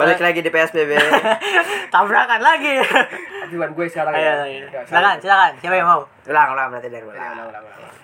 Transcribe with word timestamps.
Balik 0.00 0.18
lagi 0.18 0.40
di 0.40 0.48
PSBB. 0.48 0.90
Tabrakan 1.94 2.40
lagi. 2.40 2.80
Giliran 3.46 3.70
gue 3.70 3.86
sekarang 3.86 4.12
Ayo, 4.12 4.24
ya. 4.24 4.32
ayo. 4.42 4.64
Ya, 4.66 4.80
Silakan, 4.82 5.16
silakan. 5.20 5.52
Siapa 5.60 5.74
yang 5.76 5.86
mau? 5.86 6.02
ulang, 6.24 6.48
ulang 6.50 6.66
berarti 6.70 6.88
dari 6.88 7.04
ulang. 7.04 7.20
ulang, 7.20 7.48
ulang, 7.50 7.62
ulang. 7.62 7.94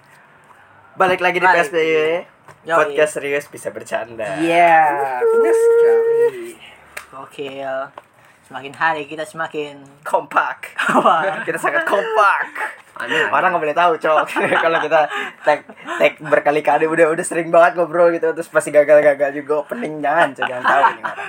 Balik 0.95 1.21
lagi 1.21 1.39
di. 1.39 1.47
PSBB. 1.47 1.89
Yoi. 2.63 2.75
Podcast 2.75 3.13
serius 3.15 3.47
bisa 3.47 3.71
bercanda. 3.71 4.27
Iya, 4.37 4.91
benar 5.23 5.55
sekali. 5.55 6.59
Gokil. 7.09 7.77
Semakin 8.45 8.73
hari 8.75 9.03
kita 9.07 9.25
semakin 9.25 9.83
Kompak. 10.03 10.75
Wah. 10.99 11.43
kita 11.43 11.57
sangat 11.57 11.83
kompak. 11.83 12.47
Aneh. 12.97 13.29
Orang 13.29 13.49
nggak 13.51 13.63
boleh 13.63 13.77
tahu, 13.77 13.93
cok. 13.97 14.25
Kalau 14.65 14.79
kita 14.81 15.01
tag 15.43 15.61
tag 15.97 16.13
berkali-kali 16.19 16.85
udah 16.85 17.07
udah 17.09 17.21
sering 17.21 17.49
banget 17.49 17.77
ngobrol 17.77 18.09
gitu 18.11 18.33
terus 18.33 18.49
pasti 18.49 18.71
gagal-gagal 18.71 19.31
juga 19.33 19.61
opening 19.61 20.01
jangan, 20.01 20.33
cok. 20.33 20.47
Jangan 20.47 20.65
tahu. 20.65 20.83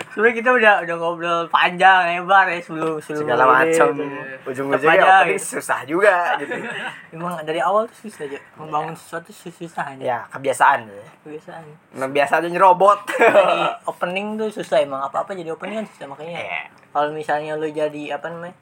Sebenarnya 0.09 0.35
kita 0.35 0.49
udah 0.49 0.73
udah 0.81 0.95
ngobrol 0.95 1.41
panjang 1.48 1.99
lebar 2.17 2.45
ya 2.48 2.59
sebelum 2.59 2.98
sebelum 2.98 3.22
Segala 3.23 3.44
macam. 3.45 3.88
gitu. 3.91 4.03
Ujung-ujungnya 4.48 4.95
aja, 4.98 5.11
opening 5.22 5.35
gitu. 5.35 5.52
susah 5.53 5.80
juga 5.84 6.16
gitu. 6.38 6.53
Emang 7.13 7.34
dari 7.41 7.59
awal 7.59 7.86
tuh 7.86 8.08
susah 8.08 8.23
aja. 8.25 8.39
Membangun 8.55 8.95
sesuatu 8.95 9.30
sus- 9.30 9.53
susah 9.53 9.91
aja. 9.91 10.02
Ya, 10.02 10.20
kebiasaan. 10.30 10.88
Kebiasaan. 11.22 11.63
Nah, 11.94 12.08
biasanya 12.08 12.47
nyerobot. 12.47 12.99
Opening 13.91 14.38
tuh 14.38 14.49
susah 14.49 14.80
emang 14.80 15.02
apa-apa 15.02 15.34
jadi 15.34 15.49
opening 15.49 15.84
kan 15.84 15.88
susah 15.88 16.05
makanya. 16.08 16.39
Iya. 16.39 16.61
Kalau 16.89 17.09
misalnya 17.11 17.53
lu 17.53 17.67
jadi 17.67 18.16
apa 18.16 18.27
namanya? 18.27 18.55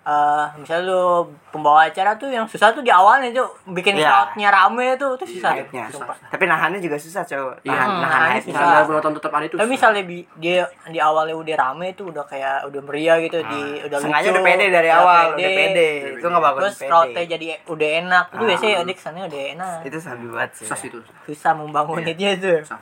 Eh 0.00 0.46
misalnya 0.56 0.84
lu 0.86 1.02
pembawa 1.46 1.84
acara 1.84 2.16
tuh 2.16 2.26
yang 2.26 2.42
susah 2.44 2.72
tuh 2.72 2.80
di 2.80 2.88
awalnya 2.88 3.28
tuh 3.30 3.44
bikin 3.68 3.94
Iya. 3.94 4.08
crowdnya 4.08 4.48
rame 4.48 4.96
tuh 4.96 5.12
tuh 5.14 5.28
susah. 5.28 5.52
Editnya. 5.52 5.86
sumpah. 5.86 6.16
Tapi 6.26 6.44
nahannya 6.44 6.78
juga 6.78 6.96
susah, 6.96 7.20
cok. 7.22 7.60
Iya, 7.60 7.68
Nahan, 7.70 7.86
hmm, 7.86 8.00
nahan 8.00 8.20
hype-nya. 8.32 8.54
susah. 8.56 8.82
Penonton 8.86 9.12
tetap 9.14 9.30
ada 9.30 9.44
itu. 9.44 9.56
Tapi 9.56 9.68
misalnya 9.68 10.02
bi- 10.02 10.28
dia 10.34 10.62
di 10.86 10.98
awalnya 10.98 11.34
udah 11.34 11.54
rame 11.54 11.92
tuh 11.92 12.08
udah 12.08 12.24
kayak 12.24 12.64
udah 12.64 12.80
meriah 12.82 13.20
gitu 13.20 13.38
di 13.42 13.60
udah 13.82 13.92
Ah. 13.92 14.02
Sengaja 14.02 14.24
lucu, 14.24 14.32
udah 14.32 14.42
pede 14.42 14.66
dari 14.68 14.90
awal, 14.90 15.24
udah 15.32 15.50
pede. 15.52 15.90
Itu 16.16 16.26
nggak 16.26 16.44
bagus 16.44 16.60
Terus 16.62 16.76
pede. 16.76 16.88
crowdnya 16.88 17.22
jadi 17.28 17.46
udah 17.66 17.88
enak. 18.00 18.24
Itu 18.26 18.36
Ah. 18.36 18.48
biasanya 18.48 18.74
adik 18.80 18.96
kesannya 18.96 19.22
udah 19.26 19.40
enak. 19.52 19.78
Itu 19.84 19.96
sabi 20.00 20.24
banget 20.26 20.50
sih. 20.54 20.64
susah 20.64 20.78
itu. 20.82 20.98
Susah 21.24 21.52
membangun 21.52 22.00
Iya. 22.00 22.14
itu 22.32 22.40
tuh. 22.40 22.58
Susah. 22.64 22.80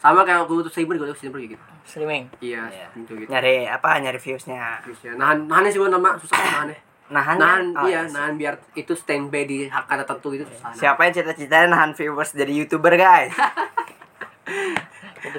Sama 0.00 0.20
kayak 0.22 0.46
waktu 0.46 0.54
itu 0.64 0.70
seribu 0.70 0.90
gue 0.96 1.16
seribu 1.16 1.36
gitu. 1.42 1.64
Streaming. 1.84 2.24
Iya, 2.40 2.64
Iya. 2.72 2.86
gitu 2.96 3.12
gitu. 3.18 3.28
Nyari 3.28 3.68
apa? 3.68 4.00
Nyari 4.00 4.18
views-nya. 4.18 4.80
Terus 4.80 4.98
ya, 5.04 5.12
nahan 5.14 5.44
nahannya 5.44 5.70
sih 5.70 5.78
gue 5.78 5.90
nama 5.90 6.16
susah 6.16 6.38
nahannya. 6.38 6.78
Nahan, 7.04 7.36
Nahan, 7.36 7.64
oh, 7.76 7.84
iya, 7.84 8.08
iya. 8.08 8.12
nahan 8.16 8.32
biar 8.40 8.56
itu 8.72 8.96
standby 8.96 9.44
di 9.44 9.68
hak 9.68 9.84
kata 9.84 10.08
tertentu 10.08 10.32
gitu 10.32 10.48
susah. 10.48 10.72
Siapa 10.72 11.04
yang 11.04 11.12
cita-citanya 11.12 11.68
nahan 11.68 11.92
viewers 11.92 12.32
jadi 12.32 12.48
YouTuber, 12.64 12.96
guys? 12.96 13.28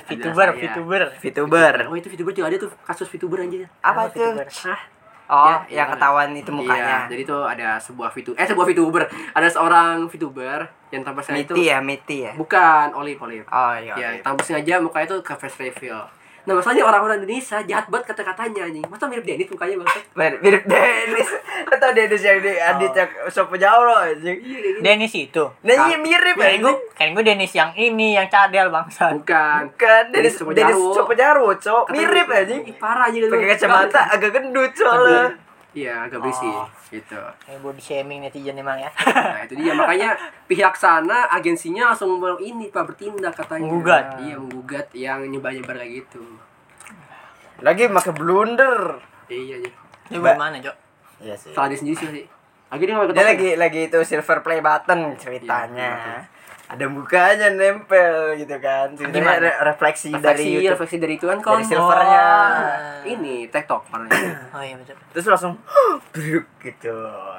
VTuber. 0.05 0.47
VTuber. 0.57 1.01
VTuber. 1.21 1.73
Oh 1.89 1.95
itu 1.97 2.07
VTuber 2.09 2.33
juga 2.33 2.47
ada 2.49 2.57
tuh 2.57 2.71
kasus 2.85 3.09
VTuber 3.09 3.41
anjir. 3.41 3.65
Apa 3.81 4.09
Apa 4.09 4.13
tuh? 4.13 4.33
VTuber? 4.33 4.47
Hah? 4.65 4.79
Oh, 5.25 5.49
Ya, 5.67 5.81
yang 5.81 5.89
iya. 5.89 5.93
ketahuan 5.93 6.29
itu 6.31 6.45
Iya, 6.45 6.55
mukanya. 6.55 6.97
jadi 7.07 7.23
tuh 7.25 7.41
ada 7.41 7.69
sebuah 7.77 8.09
VTuber, 8.09 8.37
eh 8.37 8.45
sebuah 8.45 8.65
VTuber, 8.67 9.03
ada 9.33 9.47
seorang 9.47 10.05
VTuber 10.05 10.59
yang 10.89 11.01
tanpa 11.01 11.19
sengaja 11.19 11.41
itu 11.41 11.53
Miti 11.53 11.65
ya, 11.65 11.77
Miti 11.81 12.17
ya. 12.21 12.31
bukan 12.33 12.93
Olive 12.93 13.17
Olive. 13.19 13.47
Oh 13.47 13.73
iya. 13.73 13.93
Ya, 13.95 14.09
iya. 14.11 14.21
tanpa 14.21 14.41
sengaja 14.41 14.77
mukanya 14.77 15.09
tuh 15.09 15.19
ke 15.19 15.33
face 15.33 15.57
reveal. 15.59 16.05
Nah, 16.45 16.53
masalahnya 16.53 16.85
orang-orang 16.85 17.25
Indonesia 17.25 17.57
jahat 17.65 17.89
banget 17.89 18.13
kata-katanya 18.13 18.69
nih. 18.69 18.83
Masa 18.85 19.09
mirip 19.09 19.25
Dennis 19.25 19.49
mukanya 19.49 19.81
banget? 19.81 20.01
Mirip, 20.13 20.39
mirip 20.45 20.63
Dennis. 20.69 21.29
Atau 21.65 21.89
Dennis 21.97 22.21
yang 22.21 22.37
di 22.37 22.53
Adit 22.53 22.93
yang 22.93 23.09
Sopo 23.33 23.57
Jawa 23.57 24.13
anjing. 24.13 24.37
Dennis 24.85 25.13
itu. 25.17 25.43
Nah, 25.65 25.89
iya 25.89 25.97
mirip 25.97 26.37
Kan 26.37 26.61
gue, 26.61 26.69
anjing. 26.69 26.77
kan 26.93 27.07
gue 27.17 27.23
Dennis 27.25 27.51
yang 27.57 27.71
ini 27.73 28.13
yang 28.13 28.29
cadel 28.29 28.69
bangsa. 28.69 29.09
Bukan. 29.17 29.73
Kan 29.73 30.13
Dennis 30.13 30.37
Dennis. 30.37 30.77
Sopo 30.93 31.17
Jarwo, 31.17 31.49
cok. 31.57 31.89
Mirip 31.89 32.29
anjing. 32.29 32.61
Ih, 32.69 32.75
parah 32.77 33.09
aja 33.09 33.17
Pakai 33.25 33.49
kacamata 33.57 34.01
agak 34.13 34.29
gendut 34.37 34.71
soalnya. 34.77 35.44
Iya, 35.75 36.07
agak 36.07 36.23
berisi 36.23 36.47
Oh. 36.47 36.63
gitu. 36.87 37.19
Yang 37.51 37.59
body 37.59 37.81
shaming 37.83 38.23
netizen 38.23 38.55
emang 38.55 38.79
ya. 38.79 38.87
Nah, 38.95 39.43
itu 39.43 39.59
dia 39.59 39.75
makanya 39.75 40.15
pihak 40.47 40.71
sana 40.79 41.27
agensinya 41.27 41.91
langsung 41.91 42.15
mau 42.15 42.39
ini 42.39 42.71
Pak 42.71 42.95
bertindak 42.95 43.35
katanya. 43.35 43.67
Menggugat. 43.67 44.05
Iya, 44.23 44.39
menggugat 44.39 44.87
yang 44.95 45.27
nyebar-nyebar 45.27 45.75
kayak 45.75 45.91
gitu. 46.07 46.23
Lagi 47.59 47.91
pakai 47.91 48.13
blunder. 48.15 49.03
Iya, 49.27 49.67
iya. 49.67 49.71
Ini 50.15 50.23
gimana, 50.23 50.55
Cok? 50.63 50.75
Iya 51.27 51.35
sih. 51.35 51.51
Salah 51.51 51.67
dia 51.67 51.79
sendiri 51.79 51.95
sih. 51.99 52.23
Lagi 52.71 52.83
dia 52.87 52.95
Dia 53.11 53.25
lagi 53.27 53.49
lagi 53.59 53.81
itu 53.91 53.99
silver 54.07 54.39
play 54.39 54.63
button 54.63 55.19
ceritanya. 55.19 55.91
Iya, 55.91 56.34
Ada 56.65 56.85
mukanya 56.87 57.47
nempel 57.49 58.33
gitu 58.35 58.57
kan. 58.57 58.89
Ceritanya 58.91 59.37
re- 59.37 59.59
refleksi, 59.63 60.09
dari 60.09 60.17
refleksi, 60.17 60.49
YouTube. 60.51 60.71
refleksi 60.73 60.97
dari 60.97 61.13
itu 61.13 61.25
kan 61.25 61.37
Dari 61.37 61.63
silvernya. 61.63 62.25
Oh. 62.25 63.07
Ini 63.07 63.35
TikTok. 63.47 63.81
Oh 64.49 64.63
iya 64.63 64.73
betul. 64.73 64.95
Terus 65.11 65.25
langsung 65.27 65.53
bruk 66.09 66.47
gitu. 66.59 66.95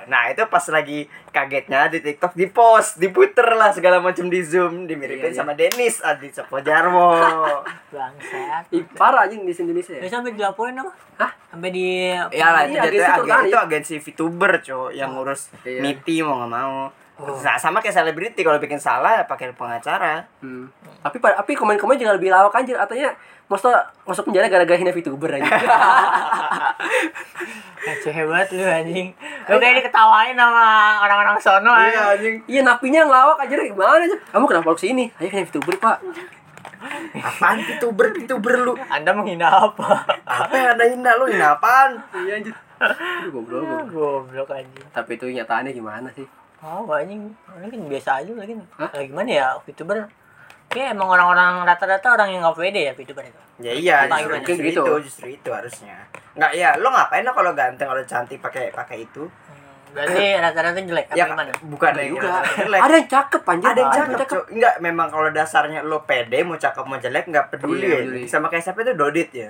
Nah, 0.06 0.28
itu 0.28 0.44
pas 0.44 0.62
lagi 0.68 1.04
kagetnya 1.26 1.88
di 1.88 1.98
TikTok 1.98 2.32
di 2.32 2.46
post, 2.46 2.96
diputer 2.96 3.48
lah 3.50 3.72
segala 3.72 3.98
macam 3.98 4.28
di 4.28 4.38
zoom, 4.40 4.84
dimiripin 4.84 5.26
Iya, 5.26 5.32
iya. 5.32 5.38
sama 5.38 5.52
Dennis 5.52 5.98
Adi 6.00 6.28
Sopo 6.28 6.60
Jarwo. 6.60 7.16
Bangsat. 7.90 8.68
Parah 8.92 9.24
aja 9.24 9.32
di 9.32 9.42
Indonesia 9.42 9.92
Ini 9.92 10.02
ya. 10.02 10.10
sampai 10.12 10.30
dilaporin 10.30 10.76
apa? 10.76 10.92
Hah? 11.16 11.32
Sampai 11.48 11.70
di 11.70 12.12
ya 12.12 12.46
lah, 12.46 12.62
itu, 12.62 12.76
Iya, 12.76 12.84
itu, 12.84 12.86
agensi 12.86 13.00
agen- 13.02 13.18
turun 13.18 13.40
itu 13.42 13.50
ya. 13.50 13.64
agensi 13.64 13.94
VTuber, 13.98 14.52
Cok, 14.60 14.88
yang 14.92 15.10
ngurus 15.10 15.40
Iya. 15.62 15.80
niti 15.80 16.14
mau 16.20 16.36
nggak 16.38 16.52
mau. 16.52 16.76
Oh. 17.16 17.32
Nah, 17.40 17.56
sama 17.56 17.80
kayak 17.80 17.96
selebriti 17.96 18.44
kalau 18.44 18.60
bikin 18.60 18.76
salah 18.76 19.20
ya 19.20 19.24
pakai 19.24 19.48
pengacara. 19.56 20.28
Hmm. 20.44 20.68
Tapi 21.00 21.16
tapi 21.16 21.52
komen-komen 21.56 21.96
juga 21.96 22.12
lebih 22.12 22.28
lawak 22.28 22.52
anjir 22.52 22.76
katanya 22.76 23.16
masa 23.48 23.88
masuk 24.04 24.28
penjara 24.28 24.52
gara-gara 24.52 24.76
hina 24.76 24.92
VTuber 24.92 25.40
aja. 25.40 25.46
Kacau 27.86 28.12
hebat 28.12 28.52
lu 28.52 28.68
anjing. 28.68 29.16
Lu 29.48 29.56
kayak 29.56 29.80
diketawain 29.80 30.36
sama 30.36 30.66
orang-orang 31.08 31.36
sono 31.40 31.72
ya. 31.72 32.12
anjing. 32.12 32.36
Iya, 32.44 32.60
napinya 32.66 33.08
ngelawak 33.08 33.48
anjir 33.48 33.64
gimana 33.64 34.02
aja. 34.04 34.16
Kamu 34.36 34.44
kenapa 34.44 34.76
harus 34.76 34.84
ini? 34.84 35.08
Ayo 35.16 35.28
hina 35.32 35.48
VTuber, 35.48 35.74
Pak. 35.80 35.98
Apaan 37.16 37.64
VTuber 37.64 38.06
VTuber 38.12 38.54
lu? 38.60 38.72
Anda 38.92 39.16
menghina 39.16 39.48
apa? 39.48 40.04
Apa 40.28 40.52
yang 40.52 40.68
ada 40.76 40.84
hina 40.84 41.10
lu 41.16 41.24
hina 41.32 41.56
apaan? 41.56 41.96
Iya 42.12 42.44
anjir. 42.44 42.54
Aduh, 42.76 43.40
goblok. 43.40 43.64
goblok. 43.64 43.86
Goblok 43.88 44.48
anjing. 44.52 44.84
Tapi 44.92 45.10
itu 45.16 45.32
nyataannya 45.32 45.72
gimana 45.72 46.12
sih? 46.12 46.28
Oh, 46.58 46.88
anjing. 46.88 47.22
Ini 47.30 47.66
kan 47.66 47.80
biasa 47.86 48.10
aja 48.18 48.32
lagi. 48.32 48.54
Hah? 48.74 48.90
Gimana 48.98 49.30
ya 49.30 49.46
VTuber? 49.60 50.08
Kayak 50.66 50.88
emang 50.92 51.08
orang-orang 51.08 51.62
rata-rata 51.62 52.08
orang 52.10 52.28
yang 52.28 52.40
nggak 52.42 52.56
pede 52.56 52.80
ya 52.82 52.92
VTuber 52.92 53.22
itu. 53.22 53.40
Ya 53.58 53.72
iya, 53.72 53.96
Apa 54.02 54.18
justru, 54.18 54.36
justru 54.42 54.66
Gitu. 54.66 54.82
itu, 54.82 54.92
justru 55.02 55.26
itu 55.30 55.48
harusnya. 55.48 55.96
Enggak 56.34 56.52
ya, 56.52 56.70
lo 56.74 56.88
ngapain 56.90 57.22
lo 57.22 57.32
kalau 57.32 57.52
ganteng 57.52 57.86
kalau 57.86 58.02
cantik 58.02 58.38
pakai 58.38 58.68
pakai 58.68 58.96
itu? 59.02 59.24
Hmm, 59.24 59.94
Berarti 59.94 60.24
rata-rata 60.44 60.76
jelek 60.78 61.06
apa 61.06 61.14
ya 61.14 61.24
gimana? 61.26 61.52
bukan 61.62 61.90
Ada 61.90 62.02
juga. 62.04 62.28
jelek. 62.52 62.80
Ada 62.82 62.94
yang 62.94 63.08
cakep 63.08 63.42
anjir. 63.46 63.66
ada 63.66 63.78
yang 63.78 63.92
cakep, 63.94 64.18
Cok. 64.26 64.44
Enggak, 64.50 64.74
memang 64.80 65.06
kalau 65.08 65.28
dasarnya 65.30 65.80
lo 65.82 65.98
pede 66.02 66.38
mau 66.42 66.56
cakep 66.56 66.84
mau 66.84 66.98
jelek 66.98 67.24
enggak 67.26 67.46
peduli 67.48 67.80
Iya, 67.82 67.96
ya. 68.02 68.26
Sama 68.26 68.46
kayak 68.46 68.62
siapa 68.62 68.82
itu 68.82 68.92
Dodit 68.92 69.30
ya. 69.30 69.48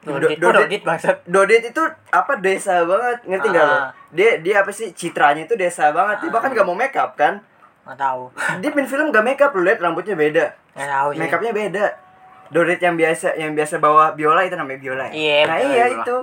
Dodit, 0.00 0.36
Do- 0.36 0.52
Dodit 0.54 0.82
bangsat. 0.82 1.16
Dodit 1.24 1.62
itu 1.64 1.82
apa 2.08 2.32
desa 2.38 2.82
banget, 2.82 3.18
ngerti 3.24 3.48
nggak 3.48 3.64
lo? 3.64 3.78
Ah. 4.08 4.14
Dia 4.16 4.30
dia 4.40 4.54
apa 4.64 4.72
sih 4.72 4.96
citranya 4.96 5.44
itu 5.44 5.54
desa 5.54 5.92
banget. 5.92 6.24
Dia 6.24 6.30
bahkan 6.32 6.50
nggak 6.52 6.66
mau 6.66 6.76
make 6.76 6.96
up 6.96 7.12
kan? 7.14 7.44
Nggak 7.84 7.98
tahu. 8.00 8.22
Dia 8.60 8.70
main 8.72 8.88
film 8.88 9.08
gak 9.08 9.24
make 9.24 9.40
up 9.40 9.52
lo 9.56 9.64
lihat 9.64 9.80
rambutnya 9.80 10.12
beda. 10.12 10.44
Nggak 10.76 10.88
tahu 10.92 11.08
sih. 11.12 11.18
Make 11.24 11.34
upnya 11.36 11.52
beda. 11.56 11.86
Dodit 12.48 12.80
yang 12.80 12.96
biasa 12.96 13.28
yang 13.36 13.52
biasa 13.56 13.80
bawa 13.80 14.12
biola 14.12 14.44
itu 14.44 14.56
namanya 14.56 14.80
biola. 14.80 15.04
ya? 15.08 15.12
Iya, 15.12 15.38
nah 15.44 15.56
iya 15.60 15.84
biola. 15.88 15.96
itu. 16.04 16.16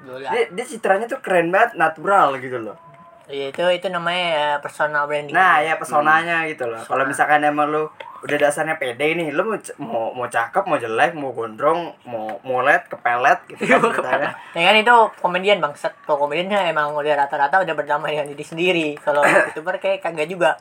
Dulu 0.00 0.16
Dia, 0.22 0.42
dia 0.54 0.64
citranya 0.64 1.06
tuh 1.06 1.20
keren 1.20 1.52
banget, 1.52 1.76
natural 1.76 2.38
gitu 2.38 2.58
loh. 2.62 2.78
Iya 3.30 3.54
itu 3.54 3.62
itu 3.62 3.86
namanya 3.90 4.26
ya, 4.26 4.48
personal 4.58 5.06
branding. 5.06 5.30
Nah, 5.30 5.62
ya 5.62 5.78
pesonanya 5.78 6.46
gitu 6.50 6.66
loh. 6.66 6.82
Kalau 6.82 7.06
misalkan 7.06 7.42
emang 7.46 7.70
lu 7.70 7.86
udah 8.20 8.36
dasarnya 8.36 8.76
pede 8.76 9.16
nih, 9.16 9.32
lu 9.32 9.42
mau 9.44 9.56
mau, 9.80 10.06
mau 10.12 10.26
cakep, 10.26 10.64
mau 10.68 10.76
jelek, 10.76 11.16
mau 11.16 11.32
gondrong, 11.32 11.96
mau 12.04 12.36
molet, 12.44 12.84
kepelet 12.84 13.40
gitu 13.48 13.64
kan 13.64 13.80
ceritanya. 13.80 14.30
Ya 14.52 14.62
kan 14.68 14.76
itu 14.76 14.94
komedian 15.18 15.58
bangsat. 15.58 15.96
Kalau 16.04 16.28
komedian 16.28 16.52
ya 16.52 16.68
emang 16.68 16.92
udah 16.92 17.14
rata-rata 17.16 17.64
udah 17.64 17.74
berdamai 17.74 18.12
dengan 18.12 18.28
diri 18.28 18.44
sendiri. 18.44 18.88
Kalau 19.00 19.24
youtuber 19.48 19.80
kayak 19.80 20.04
kagak 20.04 20.28
juga. 20.28 20.52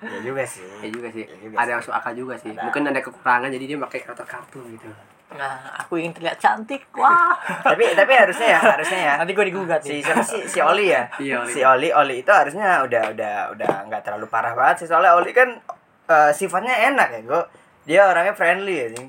Ya 0.00 0.18
juga 0.22 0.42
sih. 0.46 0.62
Ya 0.82 0.88
juga 0.88 1.08
sih. 1.10 1.26
Ya 1.26 1.36
juga 1.42 1.54
Ada 1.58 1.62
sih. 1.62 1.70
yang 1.70 1.80
masuk 1.82 1.94
akal 1.98 2.12
juga 2.14 2.34
sih. 2.38 2.50
Ada. 2.54 2.62
Mungkin 2.62 2.82
ada 2.86 3.00
kekurangan 3.02 3.48
jadi 3.50 3.64
dia 3.66 3.78
pakai 3.82 3.98
karakter 4.06 4.26
kartun 4.26 4.64
gitu. 4.78 4.88
Nah, 5.28 5.60
aku 5.76 6.00
ingin 6.00 6.16
terlihat 6.16 6.40
cantik. 6.40 6.88
Wah. 6.96 7.36
tapi 7.68 7.84
tapi 7.92 8.12
harusnya 8.16 8.48
ya, 8.56 8.60
harusnya 8.64 9.00
ya. 9.02 9.12
Nanti 9.20 9.36
gue 9.36 9.46
digugat 9.50 9.80
Si 9.84 9.98
nih. 9.98 10.00
siapa 10.00 10.24
sih? 10.24 10.42
Si 10.48 10.58
Oli 10.62 10.88
ya? 10.88 11.04
Iya, 11.20 11.44
Oli. 11.44 11.52
Si 11.52 11.60
Oli, 11.60 11.88
Oli 11.92 12.16
itu 12.24 12.32
harusnya 12.32 12.80
udah 12.80 13.02
udah 13.12 13.34
udah 13.52 13.70
nggak 13.92 14.02
terlalu 14.08 14.24
parah 14.30 14.56
banget 14.56 14.84
sih 14.84 14.88
soalnya 14.88 15.12
Oli 15.12 15.36
kan 15.36 15.52
eh, 16.08 16.30
sifatnya 16.32 16.74
enak 16.92 17.08
ya, 17.14 17.20
gue. 17.22 17.42
Dia 17.88 18.00
orangnya 18.08 18.34
friendly 18.34 18.74
ya, 18.74 18.86
sih. 18.96 19.06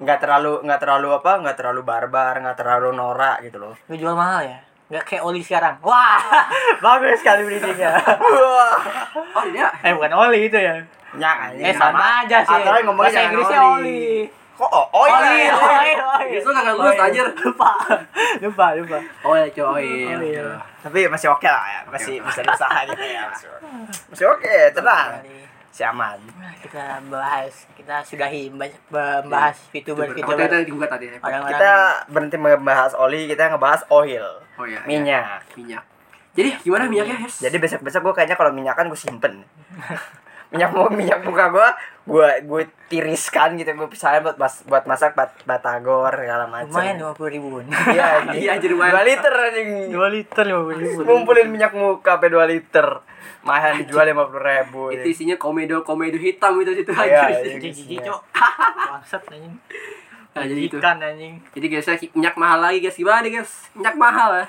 Nggak 0.00 0.18
terlalu 0.20 0.60
nggak 0.64 0.80
terlalu 0.80 1.08
apa? 1.16 1.32
Nggak 1.40 1.56
terlalu 1.56 1.80
barbar, 1.82 2.34
nggak 2.44 2.56
terlalu 2.60 2.88
norak 2.92 3.42
gitu 3.42 3.58
loh. 3.58 3.74
Gue 3.88 3.96
jual 3.96 4.12
mahal 4.12 4.44
ya. 4.44 4.58
Nggak 4.92 5.04
kayak 5.08 5.22
Oli 5.24 5.40
sekarang. 5.40 5.80
Wah, 5.80 6.20
bagus 6.84 7.20
sekali 7.24 7.48
bridgingnya. 7.48 7.98
Wah. 8.20 8.76
Oh, 9.34 9.42
dia 9.50 9.66
eh 9.82 9.90
bukan 9.90 10.14
Oli 10.14 10.46
itu 10.46 10.58
ya. 10.58 10.78
Nyak. 11.18 11.58
Eh 11.58 11.74
sama 11.74 12.22
aja 12.22 12.38
sih. 12.42 12.54
Atau 12.54 12.70
ngomongnya 12.86 13.10
Bahasa 13.10 13.26
Inggrisnya 13.26 13.60
Oli. 13.62 13.82
Oli. 13.82 14.02
Kok 14.54 14.70
oh, 14.70 14.86
oh 14.94 15.02
Oh, 15.02 15.06
iya. 15.10 15.50
iya, 15.50 15.50
oh, 15.50 15.82
iya, 15.82 15.98
oh, 15.98 16.20
iya. 16.22 16.38
Itu 16.38 16.50
kagak 16.54 16.74
lulus, 16.78 16.94
anjir. 16.94 17.26
Lupa. 17.26 17.70
Lupa, 18.42 18.66
lupa. 18.78 18.98
Oh 19.26 19.34
ya 19.34 19.46
coy. 19.50 19.66
Oh, 19.66 19.78
iya. 20.22 20.46
Tapi 20.78 21.10
masih 21.10 21.26
oke 21.34 21.48
lah 21.50 21.66
ya, 21.66 21.80
masih 21.90 22.22
bisa 22.22 22.40
diusaha 22.46 22.78
gitu 22.86 23.02
ya. 23.02 23.26
Masih, 24.14 24.26
oke, 24.30 24.54
tenang. 24.70 25.18
Si 25.74 25.82
aman. 25.82 26.22
Nah, 26.38 26.54
kita 26.62 27.02
bahas, 27.10 27.66
kita 27.74 27.98
sudahi 28.06 28.46
banyak 28.46 28.78
membahas 28.94 29.58
VTuber 29.74 30.14
Apa 30.14 30.22
VTuber. 30.22 30.46
tadi 30.46 30.64
juga 30.70 30.86
tadi? 30.86 31.10
Orang-orang 31.18 31.50
Kita 31.50 31.72
berhenti 32.14 32.36
membahas 32.38 32.92
oli, 32.94 33.26
kita 33.26 33.50
ngebahas 33.50 33.82
oil. 33.90 34.38
Oh 34.54 34.62
iya. 34.62 34.78
iya. 34.78 34.86
Minyak. 34.86 35.42
Minyak. 35.58 35.82
Jadi 36.38 36.50
gimana 36.62 36.86
minyaknya, 36.86 37.26
Hes? 37.26 37.42
Jadi 37.42 37.58
besok-besok 37.58 38.06
gue 38.06 38.14
kayaknya 38.22 38.38
kalau 38.38 38.54
minyak 38.54 38.78
kan 38.78 38.86
gue 38.86 38.98
simpen. 38.98 39.42
minyak 40.54 40.70
mau 40.70 40.86
minyak 40.86 41.20
muka 41.20 41.50
gue 41.50 41.68
gue 42.04 42.28
gue 42.44 42.62
tiriskan 42.86 43.56
gitu 43.56 43.66
gue 43.66 43.88
pisahin 43.88 44.20
buat 44.20 44.36
mas, 44.36 44.62
buat 44.62 44.84
masak 44.84 45.12
bat, 45.12 45.34
batagor 45.42 46.14
segala 46.14 46.46
macam 46.46 46.70
lumayan 46.70 46.96
lima 46.96 47.12
puluh 47.12 47.30
ribuan. 47.32 47.64
iya 47.90 48.22
Iya, 48.38 48.52
jadi 48.56 48.70
dua 48.70 49.02
liter 49.02 49.32
anjing 49.32 49.68
Dua 49.88 50.08
liter 50.08 50.44
lima 50.44 50.60
puluh 50.62 50.78
ribu. 50.78 51.00
ngumpulin 51.02 51.48
minyak 51.48 51.72
muka 51.72 52.14
sampai 52.14 52.28
dua 52.28 52.44
liter 52.44 52.86
mahal 53.40 53.76
dijual 53.76 54.06
lima 54.06 54.24
puluh 54.24 54.40
ribu 54.42 54.82
Itu 54.90 55.06
isinya 55.06 55.34
komedo 55.34 55.82
komedo 55.82 56.16
hitam 56.16 56.54
itu 56.60 56.72
situ 56.72 56.92
Iya, 56.94 57.28
aja. 57.28 57.56
Jijik 57.58 57.98
cok. 58.00 58.20
Bangsat 58.90 59.22
anjing. 59.26 59.54
Nah, 60.34 60.42
jadi 60.42 60.60
itu. 60.62 60.76
Ikan 60.76 60.98
anjing. 60.98 61.34
Jadi 61.50 61.66
guys, 61.68 61.86
minyak 62.10 62.34
mahal 62.34 62.58
lagi 62.60 62.78
guys. 62.78 62.94
Gimana 62.94 63.22
nih 63.22 63.38
guys? 63.38 63.52
Minyak 63.72 63.96
mahal 63.96 64.30
ya. 64.34 64.46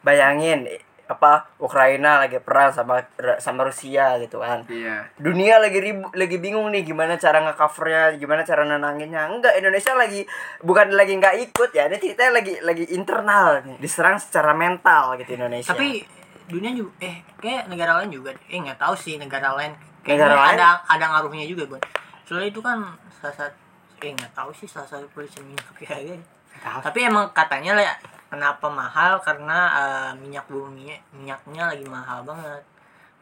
bayangin 0.00 0.68
apa 1.04 1.52
Ukraina 1.60 2.24
lagi 2.24 2.40
perang 2.40 2.72
sama 2.72 3.04
sama 3.36 3.68
Rusia 3.68 4.16
gitu 4.24 4.40
kan. 4.40 4.64
Iya. 4.68 5.04
dunia 5.20 5.60
lagi 5.60 5.78
ribu, 5.80 6.08
lagi 6.16 6.36
bingung 6.40 6.72
nih 6.72 6.84
gimana 6.84 7.20
cara 7.20 7.44
ngecovernya 7.44 8.16
gimana 8.16 8.40
cara 8.42 8.64
nenanginnya. 8.64 9.28
Enggak 9.28 9.56
Indonesia 9.60 9.92
lagi 9.92 10.24
bukan 10.64 10.96
lagi 10.96 11.12
nggak 11.20 11.36
ikut 11.50 11.70
ya 11.76 11.88
ini 11.92 12.00
kita 12.00 12.32
lagi 12.32 12.56
lagi 12.64 12.84
internal 12.96 13.60
nih 13.64 13.76
diserang 13.80 14.16
secara 14.16 14.56
mental 14.56 15.20
gitu 15.20 15.36
Indonesia. 15.36 15.76
Tapi 15.76 16.00
dunia 16.48 16.72
juga 16.76 16.92
eh 17.04 17.24
kayak 17.40 17.68
negara 17.68 18.00
lain 18.00 18.12
juga 18.12 18.32
eh 18.48 18.58
nggak 18.60 18.80
tahu 18.80 18.94
sih 18.96 19.20
negara 19.20 19.52
lain. 19.56 19.72
Negara 20.04 20.36
kayaknya 20.36 20.36
lain? 20.36 20.56
ada 20.60 20.68
ada 20.84 21.04
ngaruhnya 21.16 21.48
juga 21.48 21.64
bun 21.64 21.80
soalnya 22.24 22.48
itu 22.48 22.60
kan 22.64 22.80
salah 23.20 23.36
satu 23.36 23.56
eh 24.04 24.12
nggak 24.12 24.32
tahu 24.32 24.50
sih 24.52 24.68
salah 24.68 24.88
satu 24.88 25.04
produsen 25.12 25.44
minyak 25.44 25.64
kayak. 25.76 26.20
Tapi 26.64 26.98
emang 27.04 27.28
katanya 27.36 27.76
lah 27.76 27.96
kenapa 28.34 28.66
mahal? 28.66 29.22
Karena 29.22 29.58
eh, 29.72 30.10
minyak 30.18 30.50
bumi 30.50 30.90
minyaknya 31.14 31.70
lagi 31.70 31.86
mahal 31.86 32.26
banget. 32.26 32.62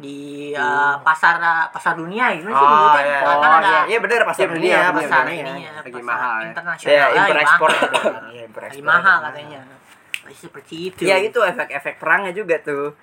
Di 0.01 0.51
eh, 0.57 0.95
pasar 1.05 1.37
pasar 1.71 1.95
dunia 1.95 2.33
gitu 2.35 2.49
sih 2.49 2.57
oh 2.57 2.97
iya 2.97 3.21
Kan 3.23 3.39
oh 3.39 3.53
ada 3.61 3.69
iya. 3.69 3.81
Iya 3.93 3.99
bener 4.01 4.21
pasar 4.25 4.49
Iya, 4.49 4.55
dunia 4.57 4.77
bener, 4.81 4.93
pasar 4.99 5.21
dunia 5.29 5.37
ininya 5.45 5.71
Lagi 5.79 5.93
pasar 5.93 6.09
mahal 6.09 6.35
ya. 6.35 6.49
internasional 6.49 6.97
ya 6.97 7.07
impor 7.13 7.37
ekspor. 7.39 7.71
Iya, 8.33 8.45
lagi 8.49 8.81
mahal 8.83 9.19
lagi 9.21 9.27
katanya. 9.29 9.61
Pasti 10.25 10.35
seperti 10.49 10.75
itu. 10.91 11.01
Ya 11.05 11.17
itu 11.21 11.39
efek-efek 11.39 11.95
perangnya 12.01 12.33
juga 12.33 12.57
tuh. 12.65 12.97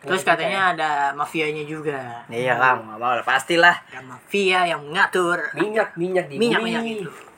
Terus 0.00 0.24
katanya 0.24 0.72
ada 0.72 0.90
mafianya 1.12 1.62
juga. 1.68 2.24
Iya 2.32 2.56
lah 2.56 2.80
mau 2.80 2.96
lah 2.96 3.20
pastilah. 3.20 3.76
Ada 3.92 4.00
mafia 4.00 4.64
yang 4.64 4.80
mengatur. 4.80 5.52
Minyak, 5.54 5.92
minyak 6.00 6.24
di 6.32 6.40
minyak 6.40 6.60
minyak 6.64 6.84
itu 6.88 7.29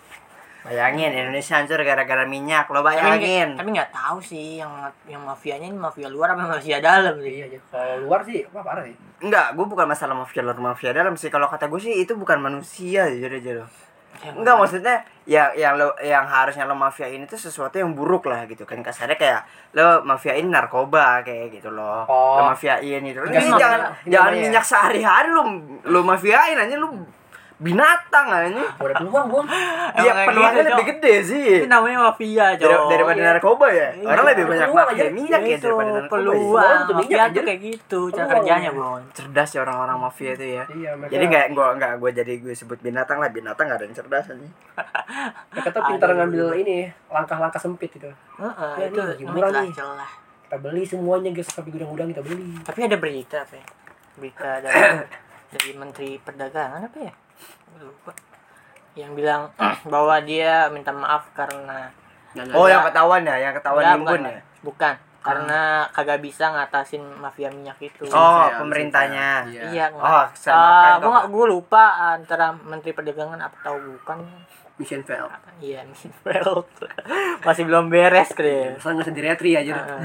bayangin 0.62 1.10
Indonesia 1.10 1.54
hancur 1.54 1.78
gara-gara 1.78 2.24
minyak 2.24 2.66
lo 2.66 2.80
bayangin 2.80 3.54
tapi 3.54 3.68
nggak 3.70 3.90
tahu 3.90 4.18
sih 4.18 4.56
yang 4.56 4.70
yang 5.04 5.20
mafianya 5.20 5.66
ini 5.66 5.74
mafia 5.74 6.06
luar 6.06 6.32
apa 6.32 6.46
mafia 6.48 6.78
dalam 6.78 7.18
Iya, 7.18 7.46
iya. 7.48 7.60
Kalau 7.66 8.02
luar 8.02 8.22
sih, 8.22 8.42
apa 8.42 8.60
parah 8.60 8.82
sih? 8.82 8.94
Enggak, 9.18 9.52
gue 9.52 9.64
bukan 9.64 9.84
masalah 9.84 10.14
mafia 10.14 10.40
luar 10.40 10.56
mafia 10.56 10.90
dalam 10.90 11.14
sih. 11.14 11.28
Kalau 11.28 11.46
kata 11.46 11.66
gue 11.66 11.78
sih 11.78 11.94
itu 11.96 12.14
bukan 12.14 12.38
manusia 12.38 13.06
aja 13.06 13.26
lo. 13.52 13.66
Ya, 14.20 14.30
Enggak 14.30 14.54
maksudnya 14.54 14.96
yang 15.24 15.50
yang 15.54 15.74
lo 15.74 15.96
yang 15.98 16.22
harusnya 16.22 16.62
lo 16.62 16.74
mafiain 16.74 17.18
itu 17.20 17.34
sesuatu 17.34 17.74
yang 17.74 17.90
buruk 17.90 18.26
lah 18.26 18.44
gitu 18.44 18.62
kan 18.62 18.78
kasarnya 18.78 19.16
kayak 19.16 19.40
lo 19.72 20.04
mafiain 20.04 20.46
narkoba 20.46 21.22
kayak 21.22 21.50
gitu 21.52 21.70
loh. 21.70 22.04
Oh. 22.06 22.38
Lo 22.38 22.52
mafiain. 22.52 23.02
Lo 23.02 23.24
Enggak, 23.24 23.40
ini 23.40 23.50
mafia- 23.50 23.58
jangan 23.58 23.80
ini 23.98 24.10
jangan 24.10 24.28
namanya- 24.28 24.44
minyak 24.44 24.64
sehari-hari 24.64 25.28
lo 25.28 25.42
lo 25.82 26.00
mafiain 26.02 26.54
aja 26.56 26.76
lo 26.76 26.88
binatang 27.58 28.26
aja. 28.28 28.64
Udah 28.76 28.96
peluang, 28.96 29.26
Bun. 29.26 29.44
Ya 29.94 30.12
peluangnya 30.24 30.52
gitu, 30.58 30.70
lebih 30.72 30.86
gede 30.92 31.14
sih. 31.22 31.48
itu 31.58 31.66
namanya 31.66 31.98
mafia 32.04 32.46
Dari, 32.52 32.64
Cok. 32.64 32.88
daripada 32.88 33.18
Iya. 33.18 33.28
narkoba 33.30 33.66
ya. 33.68 33.88
Iya, 33.92 34.06
Orang 34.06 34.24
lebih 34.24 34.44
banyak 34.46 34.66
peluang 34.66 34.86
mafia 34.86 34.96
aja. 34.98 35.12
minyak 35.12 35.40
ya 35.40 35.50
itu 35.50 35.66
daripada 35.66 35.90
narkoba. 35.90 36.02
ya. 36.02 36.10
peluang 36.12 36.76
untuk 36.78 36.96
minyak, 36.96 37.18
mafia 37.18 37.34
tuh 37.34 37.42
kayak 37.42 37.60
gitu 37.62 38.00
cara 38.10 38.26
kerjanya 38.28 38.70
bon 38.70 39.00
Cerdas 39.12 39.48
ya 39.48 39.60
orang-orang 39.60 39.98
mafia 39.98 40.30
itu 40.32 40.46
ya. 40.50 40.64
Iya. 40.66 40.90
Jadi 41.08 41.24
nggak 41.26 41.44
gua 41.52 41.68
nggak 41.74 41.92
gue 41.98 42.10
jadi 42.14 42.32
gue 42.38 42.54
sebut 42.54 42.78
binatang 42.78 43.18
lah 43.18 43.28
binatang 43.28 43.64
nggak 43.64 43.78
ada 43.78 43.84
yang 43.84 43.94
cerdas 43.94 44.26
aja. 44.26 44.48
mereka 45.48 45.68
tuh 45.70 45.82
pintar 45.86 46.08
ngambil 46.12 46.46
ini 46.56 46.78
langkah-langkah 47.06 47.58
sempit 47.58 47.90
gitu. 47.90 48.08
Heeh, 48.34 48.72
Ya, 48.74 48.84
itu 48.86 49.00
ini 49.18 49.26
murah 49.26 49.50
nih. 49.52 49.72
Kita 49.72 50.56
beli 50.58 50.82
semuanya 50.82 51.30
guys 51.30 51.48
sampai 51.48 51.70
gudang-gudang 51.70 52.08
kita 52.08 52.20
beli. 52.20 52.60
tapi 52.60 52.80
ada 52.82 52.96
berita 52.96 53.40
apa 53.40 53.54
ya 53.54 53.66
berita 54.12 54.48
dari 54.62 54.80
dari 55.48 55.70
menteri 55.72 56.08
perdagangan 56.18 56.84
apa 56.84 56.98
ya 56.98 57.12
lupa. 57.78 58.12
Yang 58.92 59.12
bilang 59.16 59.42
bahwa 59.92 60.16
dia 60.20 60.68
minta 60.68 60.90
maaf 60.90 61.30
karena 61.32 61.88
Oh 62.56 62.64
yang 62.64 62.80
ketahuan 62.82 63.22
ya, 63.22 63.36
yang 63.38 63.52
ketahuan 63.52 63.84
Enggak, 63.84 64.00
bukan, 64.00 64.20
ya. 64.24 64.40
bukan. 64.64 64.94
Karena 65.22 65.60
kagak 65.92 66.18
bisa 66.18 66.50
ngatasin 66.50 67.04
mafia 67.14 67.46
minyak 67.46 67.78
itu. 67.78 68.08
Oh, 68.08 68.42
Iya, 68.42 68.58
pemerintahnya. 68.58 69.28
Iya. 69.46 69.62
iya 69.70 69.84
Oh, 69.92 70.02
Ah, 70.02 70.26
kan, 70.34 70.98
gua 70.98 71.10
nggak 71.14 71.28
gue 71.28 71.46
lupa 71.46 71.84
antara 72.16 72.50
menteri 72.50 72.90
perdagangan 72.90 73.38
atau 73.38 73.76
bukan. 73.78 74.18
Mission 74.80 75.04
fail. 75.04 75.28
iya 75.60 75.84
mission 75.84 76.10
failed. 76.24 76.66
Masih 77.46 77.68
belum 77.68 77.86
beres 77.86 78.32
kali 78.32 78.74
Masa 78.74 78.96
nggak 78.96 79.06
sendiri 79.06 79.36
tri 79.36 79.52
aja. 79.54 79.76
Heeh. 79.76 80.00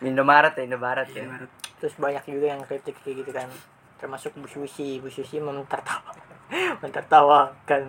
Indomaret 0.08 0.54
ya, 0.54 0.62
Indomaret 0.64 1.08
ya. 1.10 1.26
terus 1.78 1.94
banyak 1.94 2.22
juga 2.24 2.46
yang 2.48 2.62
kritik 2.62 2.94
kayak 3.02 3.22
gitu 3.22 3.30
kan 3.30 3.46
termasuk 3.98 4.34
Bu 4.34 4.46
Susi 4.46 4.98
Bu 4.98 5.06
Susi 5.06 5.38
mentertawa 5.38 6.14
mentertawakan 6.82 7.82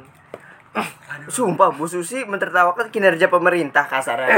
Sumpah 1.29 1.69
Bu 1.73 1.85
Susi 1.85 2.21
mentertawakan 2.23 2.89
kinerja 2.89 3.25
pemerintah 3.27 3.85
kasarnya. 3.85 4.29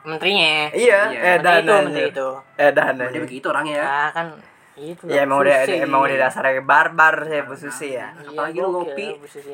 menterinya 0.00 0.72
iya, 0.72 1.12
Iya. 1.12 1.36
eh 1.36 1.38
dan 1.38 1.60
itu 1.60 1.72
menteri 1.76 2.08
itu 2.08 2.28
Eh 2.56 2.72
dan 2.72 2.96
Dia 2.96 3.20
begitu 3.20 3.46
orangnya 3.52 3.76
ya. 3.76 3.84
ya 3.84 4.04
kan 4.10 4.26
itu 4.72 5.04
Ya 5.04 5.28
emang 5.28 5.44
udah 5.44 5.56
emang 5.68 6.00
udah 6.00 6.16
dasarnya 6.18 6.64
barbar 6.64 7.28
sih 7.28 7.40
Bu 7.44 7.52
Susi 7.52 7.88
ya. 7.92 8.08
Iya, 8.10 8.32
Apalagi 8.32 8.58
lu 8.58 8.68
ngopi 8.72 9.06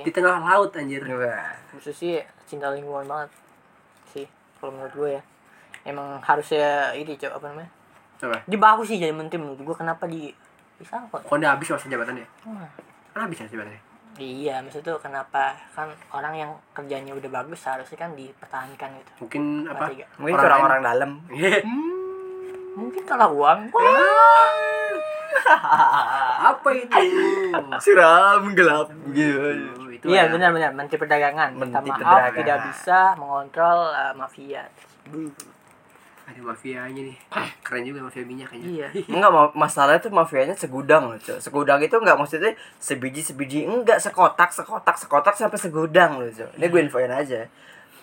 di 0.06 0.11
tengah 0.11 0.38
laut 0.38 0.70
anjir. 0.70 1.02
Wah. 1.02 1.50
Bu 1.75 1.82
Susi 1.82 2.14
cinta 2.47 2.70
lingkungan 2.70 3.02
banget 3.04 3.30
sih 4.06 4.26
kalau 4.56 4.70
menurut 4.70 4.94
gue 4.94 5.11
ya 5.18 5.23
emang 5.82 6.23
harusnya 6.23 6.94
ini 6.94 7.18
cok 7.18 7.42
apa 7.42 7.47
namanya 7.50 7.70
Coba. 8.16 8.38
dia 8.47 8.56
bagus 8.56 8.87
sih 8.87 8.97
jadi 8.97 9.11
menteri 9.11 9.37
menurut 9.37 9.59
gue 9.59 9.76
kenapa 9.76 10.06
di 10.06 10.30
bisa 10.76 10.95
Kok 11.02 11.30
udah 11.30 11.50
habis 11.52 11.68
masa 11.68 11.87
jabatannya? 11.87 12.26
Hmm. 12.42 12.66
Kan 13.11 13.18
habis 13.25 13.38
ya 13.38 13.47
jabatannya. 13.49 13.80
iya 14.16 14.54
maksud 14.59 14.80
tuh 14.80 14.97
kenapa 14.97 15.52
kan 15.71 15.87
orang 16.11 16.33
yang 16.35 16.50
kerjanya 16.73 17.12
udah 17.12 17.30
bagus 17.30 17.61
harusnya 17.62 17.99
kan 17.99 18.11
dipertahankan 18.12 18.88
gitu 18.97 19.11
Mungkin 19.21 19.42
apa? 19.66 19.85
Mungkin 20.16 20.35
orang-orang 20.38 20.80
dalam. 20.83 21.11
lain- 21.26 21.66
mungkin 22.76 23.00
kalah 23.04 23.28
uang 23.28 23.59
apa 26.49 26.68
itu? 26.73 27.02
Suram 27.78 28.40
gelap 28.52 28.87
gitu. 29.11 29.38
Itu 29.90 30.04
iya 30.06 30.23
ya. 30.23 30.28
benar-benar 30.28 30.71
menteri 30.73 30.97
perdagangan 30.97 31.49
minta 31.52 31.78
Menteri 31.78 31.88
maaf 31.90 31.99
Perdagangan. 32.00 32.35
tidak 32.35 32.56
bisa 32.66 32.99
mengontrol 33.16 33.78
uh, 33.90 34.12
mafia 34.12 34.62
Ada 36.26 36.40
mafianya 36.40 37.02
nih. 37.02 37.16
Keren 37.62 37.83
juga 37.83 38.02
mafia 38.02 38.23
minyak 38.23 38.50
kayaknya. 38.50 38.66
iya 38.66 38.88
Enggak 39.14 39.30
ma- 39.30 39.54
masalahnya 39.56 40.00
tuh 40.00 40.11
mafianya 40.11 40.52
segudang 40.52 41.06
loh, 41.06 41.14
Cok. 41.16 41.38
Segudang 41.38 41.78
itu 41.78 41.95
enggak 41.95 42.14
maksudnya 42.14 42.50
sebiji-sebiji, 42.76 43.62
enggak 43.62 43.99
sekotak, 43.99 44.50
sekotak, 44.50 44.97
sekotak 44.97 45.33
sampai 45.33 45.54
segudang 45.56 46.18
loh, 46.18 46.26
Cok. 46.26 46.59
Ini 46.59 46.66
gue 46.66 46.80
infoin 46.83 47.09
aja. 47.09 47.47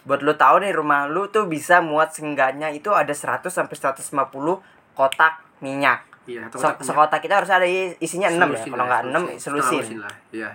Buat 0.03 0.19
lu 0.19 0.33
tahu 0.33 0.59
nih 0.59 0.71
rumah 0.71 1.03
lu 1.05 1.27
tuh 1.27 1.45
bisa 1.45 1.79
muat 1.79 2.11
seenggaknya 2.11 2.67
itu 2.69 2.87
ada 2.89 3.11
100 3.11 3.43
sampai 3.45 3.75
150 3.75 3.99
kotak 4.93 5.33
minyak. 5.59 6.03
Iya, 6.23 6.47
satu 6.47 6.55
Se- 6.55 6.59
kotak 6.61 6.71
minyak. 6.73 6.87
sekotak 6.87 7.19
kita 7.19 7.33
harus 7.37 7.51
ada 7.51 7.67
isinya 7.97 8.29
6 8.29 8.39
ya. 8.49 8.63
Kalau 8.65 8.85
6 9.03 9.35
Setengah 9.35 9.63
selusin. 9.67 9.99
lah. 9.99 10.15
Iya. 10.29 10.49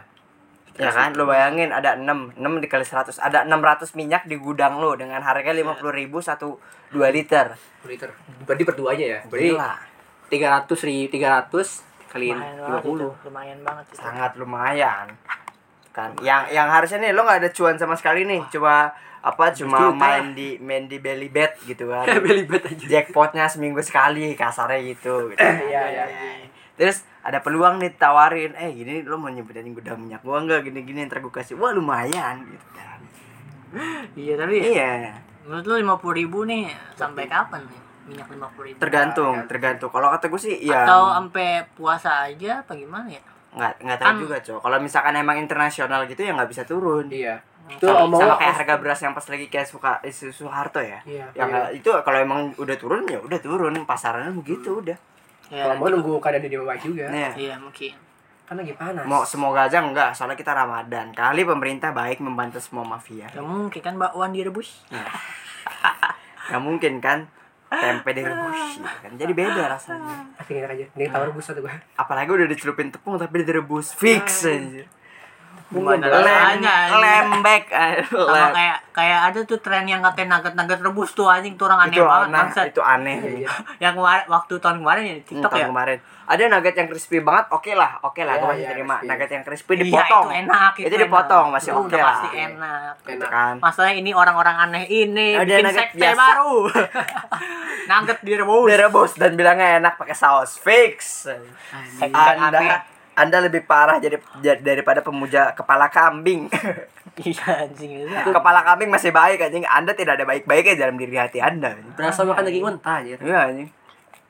Ya 0.78 0.94
kan? 0.94 1.10
Lu 1.18 1.26
bayangin 1.26 1.74
ada 1.74 1.98
6, 1.98 2.38
6 2.38 2.62
dikali 2.62 2.86
100, 2.86 3.18
ada 3.18 3.42
600 3.44 3.98
minyak 3.98 4.30
di 4.30 4.38
gudang 4.38 4.78
lu 4.78 4.94
dengan 4.94 5.18
harga 5.20 5.50
50.000 5.50 5.82
satu 6.22 6.56
2 6.94 7.10
liter. 7.10 7.58
Per 7.82 7.88
liter. 7.90 8.10
Berarti 8.46 8.62
per 8.62 8.74
duanya 8.78 9.06
ya. 9.18 9.20
Berarti 9.26 9.50
Gila. 9.52 9.72
300 10.30 10.86
ri 10.86 10.96
300 11.10 11.88
kali 12.08 12.32
lumayan 12.32 12.56
banget 12.56 12.82
itu 12.84 13.08
50. 13.12 13.26
lumayan 13.28 13.58
banget 13.60 13.84
itu 13.84 13.96
sangat 14.00 14.32
lumayan 14.40 15.06
kan 15.92 16.10
yang 16.24 16.42
yang 16.48 16.68
harusnya 16.68 16.98
nih 17.04 17.12
lo 17.12 17.24
nggak 17.24 17.44
ada 17.44 17.50
cuan 17.52 17.76
sama 17.76 17.94
sekali 17.96 18.24
nih 18.24 18.40
cuma 18.48 18.92
apa 19.18 19.50
cuma 19.52 19.90
main 19.92 20.32
di 20.32 20.56
main 20.62 20.86
di 20.86 21.02
belly 21.02 21.28
bet 21.28 21.58
gitu 21.66 21.90
kan 21.90 22.06
Beli 22.24 22.46
bet 22.46 22.64
aja. 22.64 22.86
jackpotnya 22.86 23.50
seminggu 23.50 23.82
sekali 23.82 24.32
kasarnya 24.38 24.78
gitu, 24.94 25.34
gitu. 25.34 25.42
iya 25.68 25.82
iya 25.90 26.04
terus 26.78 27.02
ada 27.20 27.42
peluang 27.42 27.82
nih 27.82 27.98
tawarin 27.98 28.54
eh 28.54 28.70
gini 28.72 29.02
lo 29.02 29.18
mau 29.18 29.28
nyebutin 29.28 29.74
gudang 29.74 29.98
minyak 29.98 30.22
gua 30.22 30.38
enggak 30.38 30.62
gini 30.64 30.86
gini 30.86 31.04
ntar 31.04 31.18
gua 31.18 31.34
kasih. 31.34 31.58
Wah 31.58 31.74
lumayan 31.74 32.46
gitu 32.46 32.66
kan. 32.72 33.00
Iya 34.16 34.34
tapi 34.38 34.56
iya. 34.64 35.12
menurut 35.44 35.64
lu 35.66 35.74
lima 35.82 36.00
puluh 36.00 36.16
ribu 36.16 36.48
nih 36.48 36.70
sampai 36.94 37.28
kapan 37.28 37.60
nih 37.68 37.80
minyak 38.08 38.28
lima 38.32 38.48
puluh 38.54 38.72
ribu? 38.72 38.78
Tergantung 38.80 39.44
tergantung. 39.44 39.90
Kalau 39.92 40.08
kata 40.08 40.32
gue 40.32 40.40
sih 40.40 40.54
ya 40.64 40.88
atau 40.88 41.12
sampai 41.12 41.66
puasa 41.76 42.24
aja 42.24 42.64
apa 42.64 42.72
gimana 42.72 43.10
ya? 43.12 43.20
Nggak 43.52 43.72
nggak 43.84 43.98
tahu 44.00 44.08
Kan- 44.08 44.20
juga 44.24 44.36
cowok 44.40 44.60
kalau 44.64 44.78
misalkan 44.80 45.14
emang 45.16 45.36
internasional 45.36 46.00
gitu 46.08 46.20
ya 46.24 46.32
nggak 46.32 46.48
bisa 46.48 46.62
turun. 46.64 47.12
Iya. 47.12 47.36
Itu 47.68 47.84
sama, 47.84 48.08
omong 48.08 48.24
sama 48.24 48.40
kayak 48.40 48.54
harga 48.64 48.74
beras 48.80 49.00
yang 49.04 49.12
pas 49.12 49.26
lagi 49.28 49.46
kayak 49.52 49.68
suka 49.68 50.00
eh, 50.00 50.08
Su- 50.08 50.32
Soeharto 50.32 50.80
ya. 50.80 51.04
Iya. 51.04 51.28
yang 51.36 51.52
nggak- 51.52 51.72
itu 51.76 51.88
kalau 52.00 52.18
emang 52.20 52.40
udah 52.56 52.76
turun 52.80 53.04
ya 53.04 53.20
udah 53.20 53.40
turun. 53.40 53.76
Pasarannya 53.84 54.32
begitu 54.32 54.80
udah 54.80 54.96
ya 55.48 55.68
Kalau 55.68 55.74
mau 55.80 55.88
nunggu 55.88 56.20
keadaan 56.20 56.48
di 56.48 56.58
bawah 56.58 56.78
juga. 56.80 57.04
Nih, 57.12 57.48
iya 57.48 57.54
mungkin. 57.60 57.92
Kan 58.48 58.56
lagi 58.56 58.72
panas. 58.72 59.04
mau 59.04 59.28
semoga 59.28 59.68
aja 59.68 59.84
enggak 59.84 60.16
soalnya 60.16 60.36
kita 60.36 60.56
Ramadan. 60.56 61.12
Kali 61.12 61.44
pemerintah 61.44 61.92
baik 61.92 62.24
membantu 62.24 62.56
semua 62.64 62.84
mafia. 62.84 63.28
Ya 63.28 63.44
mungkin 63.44 63.80
kan 63.84 64.00
bakwan 64.00 64.32
direbus? 64.32 64.88
Nggak 66.48 66.62
mungkin 66.64 66.92
kan 67.04 67.28
tempe 67.68 68.16
direbus 68.16 68.80
ya 68.80 68.88
kan. 69.04 69.12
Jadi 69.20 69.32
beda 69.36 69.68
rasanya. 69.68 70.32
Tapi 70.40 70.64
enak 70.64 70.70
aja. 70.72 70.86
Ini 70.96 71.04
tawar 71.12 71.28
rebus 71.28 71.44
satu 71.44 71.60
gua. 71.60 71.76
apalagi 72.00 72.32
udah 72.32 72.48
dicelupin 72.48 72.88
tepung 72.88 73.20
tapi 73.20 73.44
direbus. 73.44 73.92
Fix 73.92 74.48
anjir 74.48 74.88
gimana 75.68 76.00
rasanya 76.08 76.74
lembek 76.90 77.68
eh, 77.68 78.00
sama 78.02 78.48
kayak 78.50 78.78
kayak 78.90 79.18
ada 79.22 79.40
tuh 79.42 79.58
tren 79.58 79.84
yang 79.84 80.00
katanya 80.00 80.40
nugget-nugget 80.40 80.80
rebus 80.80 81.12
tuh 81.12 81.26
anjing 81.26 81.54
tuh 81.54 81.68
orang 81.68 81.84
aneh 81.84 81.92
itu 81.92 82.02
banget 82.02 82.28
bangsat. 82.32 82.64
itu 82.68 82.80
aneh 82.80 83.16
Iya. 83.36 83.48
yang 83.78 83.92
kemarin 83.92 84.24
waktu 84.26 84.54
tahun 84.56 84.76
kemarin 84.78 85.02
ya 85.02 85.14
Hmm, 85.14 85.26
TikTok 85.28 85.50
tahun 85.50 85.60
ya 85.60 85.66
kemarin 85.68 85.98
ada 86.24 86.42
nugget 86.46 86.74
yang 86.74 86.88
crispy 86.88 87.18
banget 87.20 87.44
oke 87.50 87.72
lah 87.72 87.90
oke 88.00 88.20
lah 88.20 88.34
Iya, 88.34 88.40
gue 88.40 88.48
masih 88.48 88.58
iya, 88.58 88.70
terima 88.70 88.94
crispy. 88.94 89.08
nugget 89.08 89.30
yang 89.30 89.44
crispy 89.44 89.72
Iya, 89.72 89.80
dipotong 89.82 90.26
itu 90.26 90.38
enak 90.40 90.72
itu, 90.78 90.96
dipotong 90.98 91.44
enak. 91.44 91.54
masih 91.54 91.68
Itu 91.68 91.76
oke 91.76 91.86
udah 91.86 91.98
lah 91.98 92.08
pasti 92.10 92.28
enak 92.34 92.92
Gitu 92.98 93.12
Enak. 93.14 93.28
kan 93.30 93.54
masalahnya 93.58 93.96
ini 93.98 94.10
orang-orang 94.12 94.56
aneh 94.58 94.84
ini 94.86 95.28
Ada 95.34 95.44
bikin 95.46 95.64
nugget 95.64 95.80
sekte 95.84 96.00
biasa. 96.02 96.16
baru 96.18 96.54
nugget 97.90 98.18
direbus 98.20 98.66
direbus 98.66 99.10
dan 99.14 99.30
bilangnya 99.34 99.68
enak 99.78 99.94
pakai 99.94 100.14
saus 100.14 100.56
fix 100.56 101.28
aneh. 101.28 102.08
anda 102.10 102.60
anda 103.18 103.38
lebih 103.40 103.62
parah 103.62 103.98
jadi 103.98 104.16
jadi- 104.38 104.62
daripada 104.62 105.00
pemuja 105.00 105.50
kepala 105.52 105.86
kambing 105.88 106.46
iya 107.20 107.66
anjing 107.66 108.06
itu 108.06 108.30
kepala 108.30 108.62
kambing 108.62 108.88
masih 108.88 109.10
baik 109.10 109.42
anjing 109.42 109.64
anda 109.64 109.90
tidak 109.90 110.14
ada 110.14 110.24
baik-baiknya 110.24 110.78
dalam 110.78 110.94
diri 110.94 111.14
hati 111.14 111.38
anda 111.38 111.74
Berasa 111.92 112.22
makan 112.22 112.42
daging 112.42 112.62
mentah 112.64 112.96
aja. 112.96 113.14
iya 113.18 113.40
anjing 113.44 113.68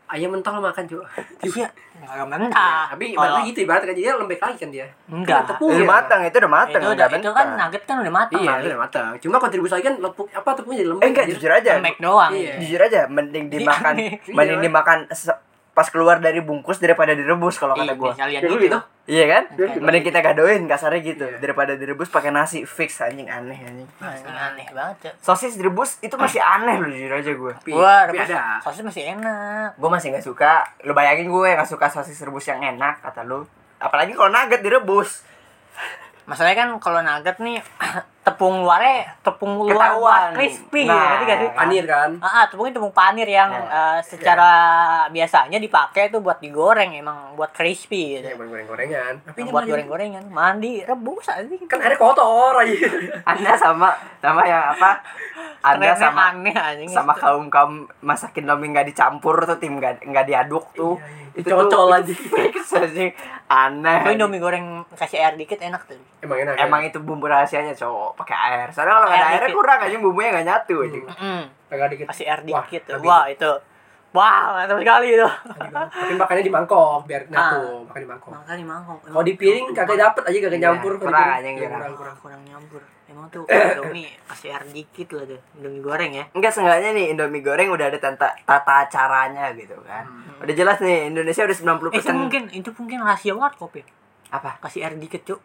Ayam 0.08 0.32
mentah 0.32 0.48
lo 0.50 0.64
makan, 0.64 0.88
Cuk. 0.88 1.04
iya 1.44 1.68
nggak 2.00 2.28
mentah 2.32 2.88
Tapi 2.88 3.12
ibaratnya 3.12 3.44
gitu, 3.44 3.58
ibaratnya 3.60 3.86
kan 3.86 3.96
dia 3.98 4.10
lembek 4.16 4.40
lagi 4.40 4.56
kan 4.56 4.70
dia. 4.72 4.86
enggak 5.04 5.40
tepung 5.44 5.68
udah 5.68 5.78
ya. 5.78 5.84
matang 5.86 6.20
itu 6.24 6.36
udah 6.38 6.52
matang 6.54 6.80
itu 6.80 6.88
udah 6.88 7.06
itu 7.12 7.30
kan 7.30 7.46
nugget 7.54 7.82
kan 7.84 7.96
udah 8.00 8.14
matang 8.14 8.40
Iya, 8.40 8.52
udah 8.64 8.80
matang. 8.80 9.04
Cuma 9.20 9.36
kontribusi 9.36 9.68
lagi 9.70 9.84
kan 9.84 9.96
lepuk 10.00 10.32
apa 10.32 10.48
tepungnya 10.50 10.80
jadi 10.80 10.88
lembek. 10.88 11.04
eh 11.04 11.08
enggak 11.10 11.24
anjir. 11.26 11.36
jujur 11.36 11.50
aja 11.52 11.70
lembek 11.76 11.96
doang 12.00 12.30
Iya. 12.32 12.54
jujur 12.56 12.80
aja 12.80 13.00
mending 13.06 13.44
dimakan 13.52 13.94
Iya. 13.94 14.12
mending 14.32 14.60
dimakan 14.64 14.98
pas 15.78 15.86
keluar 15.86 16.18
dari 16.18 16.40
bungkus 16.40 16.76
daripada 16.76 17.14
direbus 17.14 17.54
kalau 17.54 17.70
kata 17.72 17.86
Iya, 17.86 17.94
gua 17.94 18.10
kalian 18.10 18.26
Ya, 18.34 18.40
gitu. 18.42 18.58
gitu. 18.58 18.78
iya 19.06 19.24
kan 19.28 19.42
Oke. 19.48 19.78
mending 19.78 20.02
kita 20.02 20.18
gadoin 20.20 20.62
kasarnya 20.64 20.98
gitu 21.00 21.22
Iya. 21.24 21.38
daripada 21.38 21.72
direbus 21.72 22.10
pakai 22.10 22.28
nasi 22.28 22.66
fix 22.66 22.98
anjing 22.98 23.24
aneh 23.24 23.54
anjing 23.56 23.86
Anjing 23.96 24.26
aneh 24.28 24.66
banget 24.68 24.96
Cok. 25.00 25.14
sosis 25.22 25.54
direbus 25.54 26.02
itu 26.02 26.12
masih 26.14 26.42
aneh 26.42 26.74
loh 26.76 26.90
jujur 26.90 27.12
aja 27.12 27.30
gue 27.30 27.52
Gua 27.68 27.94
ada. 28.04 28.58
sosis 28.58 28.82
masih 28.82 29.14
enak. 29.14 29.70
gue 29.72 29.86
masih 29.88 30.10
nggak 30.10 30.24
suka 30.24 30.52
lu 30.82 30.90
bayangin 30.90 31.28
gue 31.28 31.48
nggak 31.48 31.70
suka 31.70 31.86
sosis 31.86 32.18
rebus 32.18 32.44
yang 32.44 32.58
enak 32.58 32.98
kata 32.98 33.22
lu 33.22 33.46
apalagi 33.78 34.12
kalau 34.12 34.28
nugget 34.28 34.58
direbus 34.60 35.22
Masalahnya 36.24 36.58
kan 36.58 36.70
kalau 36.76 37.00
nugget 37.00 37.38
nih 37.38 37.62
tepung 38.28 38.60
luarnya 38.60 39.08
tepung 39.20 39.56
luar 39.58 39.96
buat 39.96 40.22
crispy 40.32 40.84
Nah. 40.84 41.16
ngerti 41.16 41.24
gak 41.24 41.38
sih? 41.38 41.50
Panir 41.50 41.84
kan. 41.84 42.10
Ah, 42.18 42.28
ah, 42.28 42.44
tepungnya 42.44 42.72
tepung 42.74 42.92
panir 42.92 43.24
yang 43.26 43.48
Nah. 43.48 43.96
eh, 43.96 44.00
secara 44.02 44.50
biasanya 45.08 45.56
dipakai 45.56 46.08
tuh 46.08 46.20
buat 46.20 46.36
digoreng 46.36 46.92
emang 46.92 47.32
buat 47.34 47.50
crispy 47.50 48.18
Ya, 48.18 48.30
gitu. 48.30 48.44
goreng-gorengan. 48.44 49.24
Tapi 49.24 49.38
ini 49.38 49.48
buat 49.48 49.62
mah- 49.62 49.70
goreng-gorengan, 49.70 50.24
mandi 50.28 50.80
rebus 50.80 51.26
aja 51.26 51.44
kan 51.64 51.78
airnya 51.78 51.96
kotor 51.96 52.54
aja. 52.58 52.76
anda 53.30 53.52
sama 53.54 53.88
sama 54.18 54.42
yang 54.42 54.68
apa 54.70 55.00
anda 55.60 55.88
Trennya 55.88 55.96
sama 55.96 56.20
aneh 56.30 56.52
anjing. 56.52 56.88
sama 56.88 57.12
kaum 57.12 57.48
kaum 57.48 57.72
masakin 58.00 58.44
lomi 58.44 58.68
nggak 58.68 58.86
dicampur 58.86 59.42
tuh 59.42 59.56
tim 59.56 59.74
nggak 59.74 60.04
nggak 60.04 60.24
diaduk 60.24 60.68
tuh 60.72 61.00
Iya, 61.30 61.54
Cocol 61.54 61.94
aja. 61.96 62.10
fix 62.10 62.66
anjing 62.72 63.14
aneh 63.46 64.02
Tapi 64.02 64.10
Indomie 64.12 64.38
goreng 64.38 64.66
kasih 64.92 65.18
air 65.18 65.34
dikit 65.34 65.56
enak 65.56 65.86
tuh. 65.86 65.94
Emang 66.18 66.34
enak. 66.36 66.58
emang 66.58 66.82
itu 66.82 66.98
bumbu 66.98 67.24
rahasianya 67.24 67.70
cowok 67.72 68.17
pakai 68.18 68.36
air 68.36 68.66
soalnya 68.68 68.92
kalau 68.92 69.06
nggak 69.06 69.14
ada 69.14 69.22
Air 69.22 69.32
airnya 69.32 69.46
dikit. 69.46 69.56
kurang 69.56 69.78
aja 69.80 69.96
bumbunya 69.96 70.28
nggak 70.30 70.46
nyatu 70.46 70.74
aja 70.80 70.98
Mm, 71.14 71.42
Agak 71.68 71.86
dikit. 71.90 72.06
kasih 72.08 72.24
air 72.26 72.40
Wah, 72.40 72.46
dikit 72.62 72.82
lebih. 72.90 73.06
Wah, 73.06 73.24
itu. 73.28 73.52
Wah, 74.08 74.40
mantap 74.56 74.80
sekali 74.80 75.08
itu. 75.12 75.28
Tapi 75.84 76.14
makannya 76.16 76.40
di 76.40 76.48
mangkok 76.50 77.04
biar 77.04 77.22
Ah. 77.24 77.52
nyatu, 77.52 77.60
makan 77.84 78.00
di 78.00 78.08
mangkok. 78.08 78.30
Makanya 78.32 78.64
mangkok. 78.66 78.96
Kalau 79.04 79.20
di 79.22 79.34
piring 79.34 79.66
kagak 79.70 79.98
dapet 79.98 80.22
aja 80.24 80.38
kagak 80.38 80.48
Iya, 80.50 80.64
nyampur 80.64 80.92
di 80.92 80.98
kurang 80.98 81.28
aja, 81.30 81.44
Iya, 81.44 81.68
kurang. 81.68 81.92
kurang. 81.94 82.16
kurang 82.18 82.40
nyampur. 82.42 82.80
Emang 83.04 83.26
tuh 83.28 83.44
Indomie 83.68 84.08
kasih 84.24 84.48
air 84.50 84.64
dikit 84.66 85.08
lah 85.12 85.24
tuh. 85.26 85.40
Indomie 85.54 85.82
goreng 85.82 86.12
ya. 86.14 86.24
Enggak 86.30 86.50
seenggaknya 86.50 86.90
nih 86.90 87.06
Indomie 87.10 87.42
goreng 87.42 87.68
udah 87.68 87.86
ada 87.86 87.98
tata, 87.98 88.32
tata 88.38 88.76
caranya 88.88 89.52
gitu 89.52 89.76
kan. 89.82 90.08
Udah 90.38 90.54
jelas 90.54 90.76
nih 90.78 90.98
Indonesia 91.06 91.42
udah 91.42 91.56
90% 91.58 91.68
Eh, 91.90 92.00
itu 92.00 92.12
mungkin 92.14 92.42
itu 92.50 92.70
mungkin 92.74 92.98
rahasia 93.02 93.32
warkop 93.32 93.72
ya. 93.74 93.84
apa? 94.30 94.56
Kasih 94.58 94.82
air 94.82 94.94
dikit, 94.94 95.20
Cuk. 95.22 95.40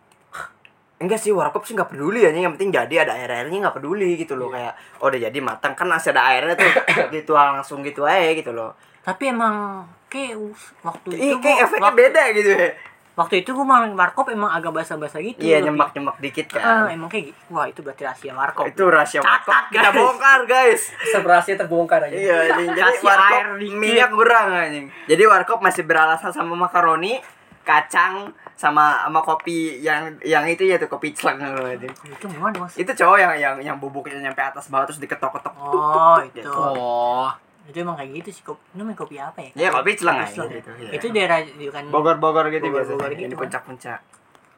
Enggak 1.04 1.20
sih 1.20 1.30
warkop 1.30 1.68
sih 1.68 1.76
nggak 1.76 1.92
peduli 1.92 2.24
aja 2.24 2.32
yang 2.34 2.56
penting 2.56 2.72
jadi 2.72 3.04
ada 3.04 3.14
air 3.14 3.28
airnya 3.28 3.68
nggak 3.68 3.76
peduli 3.76 4.16
gitu 4.16 4.34
loh 4.34 4.48
kayak 4.48 4.72
oh 4.98 5.12
udah 5.12 5.20
jadi 5.20 5.40
matang 5.40 5.76
kan 5.76 5.84
masih 5.86 6.16
ada 6.16 6.24
airnya 6.32 6.56
tuh 6.56 6.64
dituang 7.14 7.60
langsung 7.60 7.84
gitu 7.84 8.08
aja 8.08 8.32
gitu 8.32 8.50
loh. 8.50 8.72
Tapi 9.04 9.30
emang 9.30 9.84
kayak 10.08 10.40
waktu 10.80 11.08
Ih, 11.12 11.20
itu 11.30 11.38
kayak 11.38 11.58
gua- 11.60 11.64
efeknya 11.68 11.84
waktu, 11.84 12.00
beda 12.00 12.24
gitu 12.32 12.52
ya. 12.56 12.70
waktu 13.14 13.36
itu 13.42 13.50
gua 13.52 13.66
main 13.68 13.92
warkop 13.92 14.26
emang 14.28 14.48
agak 14.48 14.72
basah-basah 14.72 15.20
gitu. 15.20 15.38
Iya 15.38 15.60
lebih- 15.60 15.76
nyemak-nyemak 15.76 16.16
dikit 16.18 16.48
kan. 16.50 16.88
emang 16.88 17.12
kayak 17.12 17.30
gitu. 17.30 17.40
Wah, 17.52 17.68
itu 17.68 17.80
berarti 17.82 18.02
rahasia 18.02 18.32
warkop. 18.32 18.64
Itu 18.66 18.84
rahasia 18.88 19.20
warkop 19.20 19.52
Catat, 19.52 19.66
kita 19.70 19.90
guys. 19.90 19.98
bongkar 20.00 20.40
guys. 20.48 20.82
Seberasnya 21.12 21.56
terbongkar 21.60 22.00
aja. 22.00 22.16
Iya, 22.16 22.38
jadi 22.56 22.64
Kasih 22.72 23.04
warkop 23.04 23.36
air 23.36 23.48
minyak 23.76 24.10
kurang 24.10 24.48
anjing. 24.50 24.86
Jadi 25.04 25.24
warkop 25.28 25.60
masih 25.60 25.84
beralasan 25.84 26.32
sama 26.32 26.56
makaroni, 26.56 27.20
kacang 27.62 28.32
sama 28.64 29.04
sama 29.04 29.20
kopi 29.20 29.84
yang 29.84 30.16
yang 30.24 30.48
itu 30.48 30.64
ya 30.64 30.80
tuh 30.80 30.88
kopi 30.88 31.12
celeng. 31.12 31.44
Itu 31.84 32.26
gimana, 32.32 32.56
Mas? 32.56 32.80
Itu 32.80 32.96
cowok 32.96 33.18
yang 33.20 33.34
yang 33.36 33.56
yang 33.60 33.76
bubuknya 33.76 34.24
nyampe 34.24 34.40
atas 34.40 34.72
bawah 34.72 34.88
terus 34.88 35.04
diketok-ketok. 35.04 35.52
Oh, 35.60 36.16
itu. 36.32 36.48
Oh. 36.48 37.28
Itu 37.68 37.84
emang 37.84 38.00
kayak 38.00 38.24
gitu 38.24 38.30
sih 38.32 38.44
kopi. 38.44 38.64
Namanya 38.76 38.96
kopi 38.96 39.16
apa 39.20 39.40
ya? 39.40 39.52
Iya, 39.56 39.70
kopi 39.72 39.92
celeng 39.96 40.18
aja 40.20 40.32
celeng. 40.32 40.52
gitu. 40.56 40.72
iya. 40.80 40.92
Itu 40.96 41.06
daerah 41.12 41.38
di 41.44 41.68
kan 41.68 41.84
Bogor-bogor 41.92 42.48
gitu 42.50 42.68
Bogor-bogor 42.68 43.12
biasanya. 43.12 43.20
gitu 43.20 43.28
Di 43.28 43.36
kan. 43.36 43.42
puncak-puncak. 43.44 44.00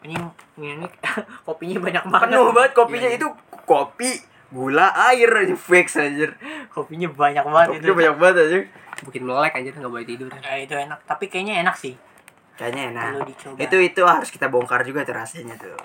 ini 0.05 0.13
ini 0.61 0.85
kopinya 1.49 1.77
banyak 1.81 2.03
banget. 2.05 2.27
Penuh 2.29 2.47
banget 2.53 2.71
kopinya 2.77 3.09
Iya, 3.09 3.17
itu 3.17 3.27
kopi, 3.65 4.11
gula, 4.53 4.93
air 5.09 5.29
aja 5.33 5.57
fix 5.57 5.97
anjir. 5.97 6.37
Kopinya 6.69 7.09
banyak 7.09 7.41
banget 7.41 7.67
itu. 7.73 7.89
Kopinya 7.89 7.93
banyak 7.97 8.15
banget 8.21 8.35
aja. 8.37 8.57
Bikin 9.01 9.23
melek 9.25 9.53
anjir 9.57 9.73
nggak 9.73 9.89
boleh 9.89 10.05
tidur. 10.05 10.29
Eh, 10.29 10.69
itu 10.69 10.77
enak, 10.77 11.01
tapi 11.09 11.25
kayaknya 11.25 11.65
enak 11.65 11.73
sih. 11.73 11.97
Kayaknya 12.55 12.83
enak. 12.91 13.11
Dicoba. 13.27 13.57
Itu 13.59 13.77
itu 13.77 14.01
harus 14.03 14.29
kita 14.31 14.47
bongkar 14.47 14.81
juga 14.81 15.03
tuh 15.03 15.15
rasanya 15.15 15.55
tuh. 15.55 15.75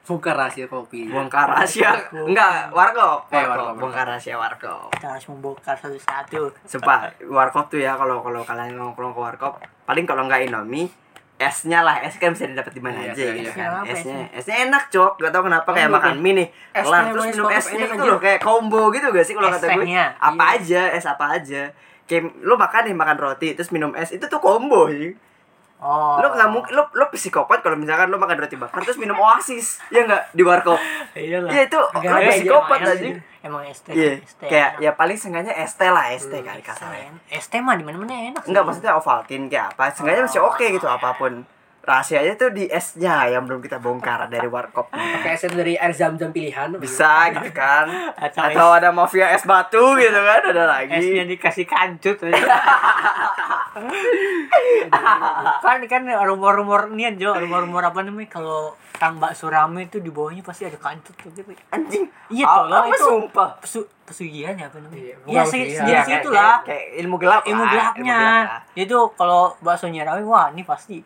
Bukan 0.00 0.34
rahasia 0.34 0.66
kopi. 0.66 1.06
Bongkar 1.06 1.46
rahasia. 1.46 1.94
Enggak, 2.10 2.74
warkop. 2.74 3.30
Eh, 3.30 3.46
Warkop. 3.46 3.78
Bongkar 3.78 4.06
rahasia 4.10 4.34
warkop. 4.34 4.90
Kita 4.90 5.14
harus 5.14 5.26
membongkar 5.30 5.78
satu-satu. 5.78 6.50
Sumpah, 6.66 7.14
warkop 7.30 7.70
tuh 7.70 7.78
ya 7.78 7.94
kalau 7.94 8.18
kalau 8.18 8.42
kalian 8.42 8.74
nongkrong 8.74 9.14
ke 9.14 9.20
warkop, 9.20 9.62
paling 9.86 10.02
kalau 10.06 10.26
nggak 10.26 10.50
Indomie, 10.50 10.90
esnya 11.38 11.80
lah, 11.80 12.02
es 12.02 12.18
kan 12.18 12.34
bisa 12.34 12.50
didapat 12.50 12.74
di 12.74 12.82
mana 12.82 12.98
Iya, 13.00 13.12
aja 13.14 13.22
iya, 13.22 13.32
gitu 13.38 13.50
iya. 13.54 13.66
kan. 13.70 13.70
Esnya, 13.86 14.18
esnya? 14.34 14.56
enak, 14.66 14.84
Cok. 14.90 15.12
Gak 15.22 15.30
tau 15.30 15.42
kenapa 15.46 15.68
kayak 15.70 15.88
Oh, 15.88 15.94
makan 15.94 16.14
mie 16.18 16.32
nih. 16.36 16.48
Kelar 16.74 17.02
terus 17.08 17.24
minum 17.30 17.46
esnya 17.48 17.84
itu 17.86 18.02
loh 18.02 18.18
kayak 18.18 18.40
combo 18.42 18.82
gitu 18.90 19.06
gak 19.08 19.24
sih 19.24 19.34
kalau 19.38 19.48
kata 19.48 19.66
gue? 19.78 19.84
Apa 20.18 20.44
aja, 20.58 20.80
es 20.90 21.06
apa 21.06 21.24
aja. 21.38 21.62
Kayak 22.04 22.34
lu 22.42 22.58
makan 22.58 22.82
nih 22.90 22.96
makan 22.98 23.16
roti 23.16 23.48
terus 23.54 23.70
minum 23.70 23.94
es 23.94 24.10
itu 24.10 24.26
tuh 24.26 24.42
combo 24.42 24.90
sih. 24.90 25.14
Oh. 25.80 26.20
Lu 26.20 26.28
nggak 26.28 26.48
mungkin 26.52 26.72
lu 26.76 26.84
lu 26.92 27.04
psikopat 27.08 27.64
kalau 27.64 27.76
misalkan 27.80 28.12
lu 28.12 28.20
makan 28.20 28.36
roti 28.36 28.60
bakar 28.60 28.84
terus 28.84 29.00
minum 29.00 29.16
oasis. 29.16 29.80
Ya 29.88 30.04
enggak 30.04 30.28
di 30.36 30.44
warkop. 30.44 30.76
Iya 31.16 31.40
lah. 31.40 31.50
Iya, 31.50 31.62
itu 31.72 31.80
iya, 32.04 32.30
psikopat 32.36 32.78
anjing. 32.84 33.16
sih. 33.16 33.40
Emang 33.40 33.64
ST. 33.64 33.88
Iya, 33.96 34.20
ST 34.20 34.40
kayak 34.44 34.70
enak. 34.76 34.84
ya 34.84 34.90
paling 34.92 35.16
sengaja 35.16 35.50
teh 35.56 35.88
lah, 35.88 36.12
es 36.12 36.28
teh 36.28 36.44
kali 36.44 36.60
kasarnya. 36.60 37.16
ST 37.32 37.52
mah 37.64 37.80
di 37.80 37.84
mana-mana 37.88 38.12
enak. 38.12 38.44
Enggak 38.44 38.64
maksudnya 38.68 38.92
Ovaltine 39.00 39.48
kayak 39.48 39.72
apa? 39.72 39.88
Sengaja 39.96 40.20
masih 40.28 40.44
oke 40.44 40.64
gitu 40.68 40.84
apa 40.84 41.16
pun. 41.16 41.48
Rahasianya 41.80 42.36
tuh 42.36 42.52
di 42.52 42.68
esnya 42.68 43.24
yang 43.26 43.44
belum 43.44 43.58
kita 43.58 43.78
bongkar 43.78 44.28
dari 44.28 44.44
warkop. 44.46 44.92
Pakai 44.92 45.32
es 45.32 45.42
itu 45.42 45.56
dari 45.56 45.74
air 45.74 45.90
zam-zam 45.90 46.28
pilihan. 46.28 46.76
bisa 46.76 47.32
gitu 47.32 47.50
kan. 47.50 47.88
Atau 48.14 48.44
atau 48.44 48.68
ada 48.70 48.88
mafia 48.90 49.32
es 49.32 49.42
batu 49.42 49.96
gitu 49.96 50.14
kan 50.14 50.40
ada 50.44 50.64
lagi. 50.68 50.92
Esnya 50.94 51.24
dikasih 51.26 51.64
kancut 51.64 52.20
kan 55.60 55.78
kan 55.86 56.02
rumor-rumor 56.26 56.90
nih 56.90 57.14
Jo 57.16 57.32
rumor-rumor 57.32 57.82
apa 57.82 58.02
namanya 58.02 58.28
kalau 58.28 58.74
tang 58.98 59.16
bakso 59.16 59.48
rame 59.48 59.88
itu 59.88 59.96
di 59.96 60.12
bawahnya 60.12 60.44
pasti 60.44 60.68
ada 60.68 60.76
kancut 60.76 61.14
tuh 61.16 61.32
gitu. 61.32 61.54
Anjing. 61.72 62.04
Iya 62.28 62.44
tuh 62.44 62.64
lo 62.66 62.78
itu 62.84 63.00
sumpah. 63.00 63.48
pesu 63.56 63.80
pesugihan 64.04 64.52
ya 64.52 64.66
apa 64.68 64.76
namanya? 64.76 65.00
Iya, 65.00 65.14
bukan 65.22 65.32
se 65.32 65.56
pesugihan. 65.56 65.86
sejenis 65.86 66.04
kayak- 66.04 66.20
itulah. 66.20 66.54
Kayak, 66.60 66.66
kayak 66.66 66.86
ilmu 67.00 67.16
gelap 67.16 67.42
ilmu 67.46 67.62
lah, 67.62 67.70
gelapnya. 67.72 68.18
gelap 68.20 68.44
lah. 68.44 68.60
itu 68.76 68.96
kalau 69.16 69.42
baksonya 69.62 70.02
rame 70.04 70.22
wah 70.26 70.52
ini 70.52 70.62
pasti 70.66 70.98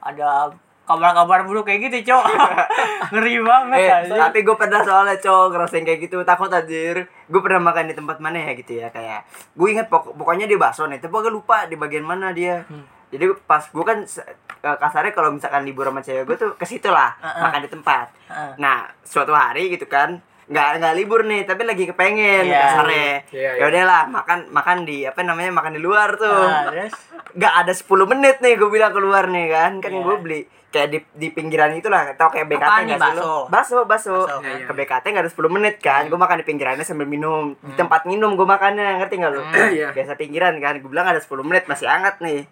ada 0.00 0.52
kabar-kabar 0.84 1.44
buruk 1.44 1.64
kayak 1.64 1.84
gitu 1.84 2.08
cok 2.08 2.24
ngeri 3.12 3.36
banget 3.40 4.08
Eh, 4.08 4.16
tapi 4.16 4.40
gue 4.40 4.56
pernah 4.56 4.80
soalnya 4.80 5.16
cowok 5.16 5.46
ngerasain 5.50 5.84
kayak 5.84 6.00
gitu 6.02 6.16
takut 6.22 6.48
anjir 6.48 6.96
gue 7.04 7.40
pernah 7.40 7.60
makan 7.62 7.86
di 7.86 7.94
tempat 7.94 8.16
mana 8.18 8.40
ya 8.40 8.52
gitu 8.54 8.72
ya 8.74 8.88
kayak 8.88 9.24
gue 9.52 9.68
inget 9.68 9.86
pok 9.86 10.16
pokoknya 10.16 10.44
di 10.44 10.56
bakso 10.56 10.84
nih 10.84 10.96
tapi 10.96 11.12
gue 11.12 11.28
lupa 11.30 11.64
di 11.64 11.76
bagian 11.76 12.02
mana 12.02 12.32
dia 12.32 12.64
Hmm. 12.64 12.88
jadi 13.08 13.36
pas 13.42 13.60
gue 13.62 13.84
kan 13.84 14.00
eh, 14.00 14.76
kasarnya 14.76 15.12
kalau 15.12 15.28
misalkan 15.30 15.62
libur 15.62 15.84
sama 15.84 16.00
cewek 16.00 16.24
gue 16.24 16.36
tuh 16.38 16.50
ke 16.54 16.64
situ 16.64 16.88
lah 16.88 17.12
Heeh. 17.18 17.40
makan 17.42 17.60
di 17.60 17.70
tempat 17.70 18.06
Heeh. 18.26 18.52
nah 18.56 18.76
suatu 19.02 19.30
hari 19.30 19.68
gitu 19.68 19.84
kan 19.84 20.24
nggak 20.48 20.80
nggak 20.80 20.94
libur 20.94 21.20
nih 21.22 21.44
tapi 21.44 21.62
lagi 21.62 21.84
kepengen 21.84 22.44
Iya. 22.44 22.56
kasarnya 22.58 23.10
Iya, 23.28 23.50
iya. 23.50 23.50
ya 23.54 23.64
udahlah 23.68 24.02
makan 24.08 24.38
makan 24.48 24.76
di 24.82 25.04
apa 25.04 25.20
namanya 25.20 25.52
makan 25.52 25.72
di 25.72 25.80
luar 25.80 26.16
tuh. 26.16 26.24
Nah, 26.42 26.64
terus? 26.66 26.92
Nggak 27.34 27.54
ada 27.54 27.72
10 27.74 27.84
menit 28.08 28.36
nih 28.38 28.54
gue 28.54 28.68
bilang 28.68 28.90
keluar 28.90 29.24
nih 29.26 29.46
kan. 29.46 29.72
Kan 29.78 29.92
Iya. 29.92 30.02
gue 30.02 30.16
beli 30.18 30.40
kayak 30.68 30.88
di, 30.90 30.98
di 31.14 31.28
pinggiran 31.30 31.72
itulah 31.72 32.12
tau 32.12 32.28
kayak 32.28 32.44
BKT 32.46 32.60
Apaan 32.62 32.84
nggak 32.86 33.00
sih 33.02 33.12
lo 33.14 33.48
baso 33.48 33.78
baso 33.84 34.24
Baso. 34.24 34.36
Iya, 34.38 34.52
iya. 34.54 34.64
ke 34.64 34.72
BKT 34.74 35.04
nggak 35.06 35.24
ada 35.24 35.32
10 35.32 35.48
menit 35.50 35.74
kan 35.78 36.02
gue 36.06 36.16
makan 36.16 36.36
di 36.38 36.46
pinggirannya 36.46 36.82
sambil 36.82 37.04
minum. 37.06 37.52
Di 37.58 37.72
tempat 37.74 38.04
minum 38.04 38.32
gue 38.32 38.44
makannya 38.44 38.96
ngerti 38.98 39.14
nggak 39.16 39.30
lo 39.30 39.40
Iya. 39.68 39.92
biasa 39.92 40.16
pinggiran 40.16 40.56
kan 40.58 40.76
gue 40.76 40.88
bilang 40.88 41.04
ada 41.06 41.20
10 41.20 41.28
menit 41.42 41.64
masih 41.66 41.84
hangat 41.84 42.20
nih. 42.20 42.48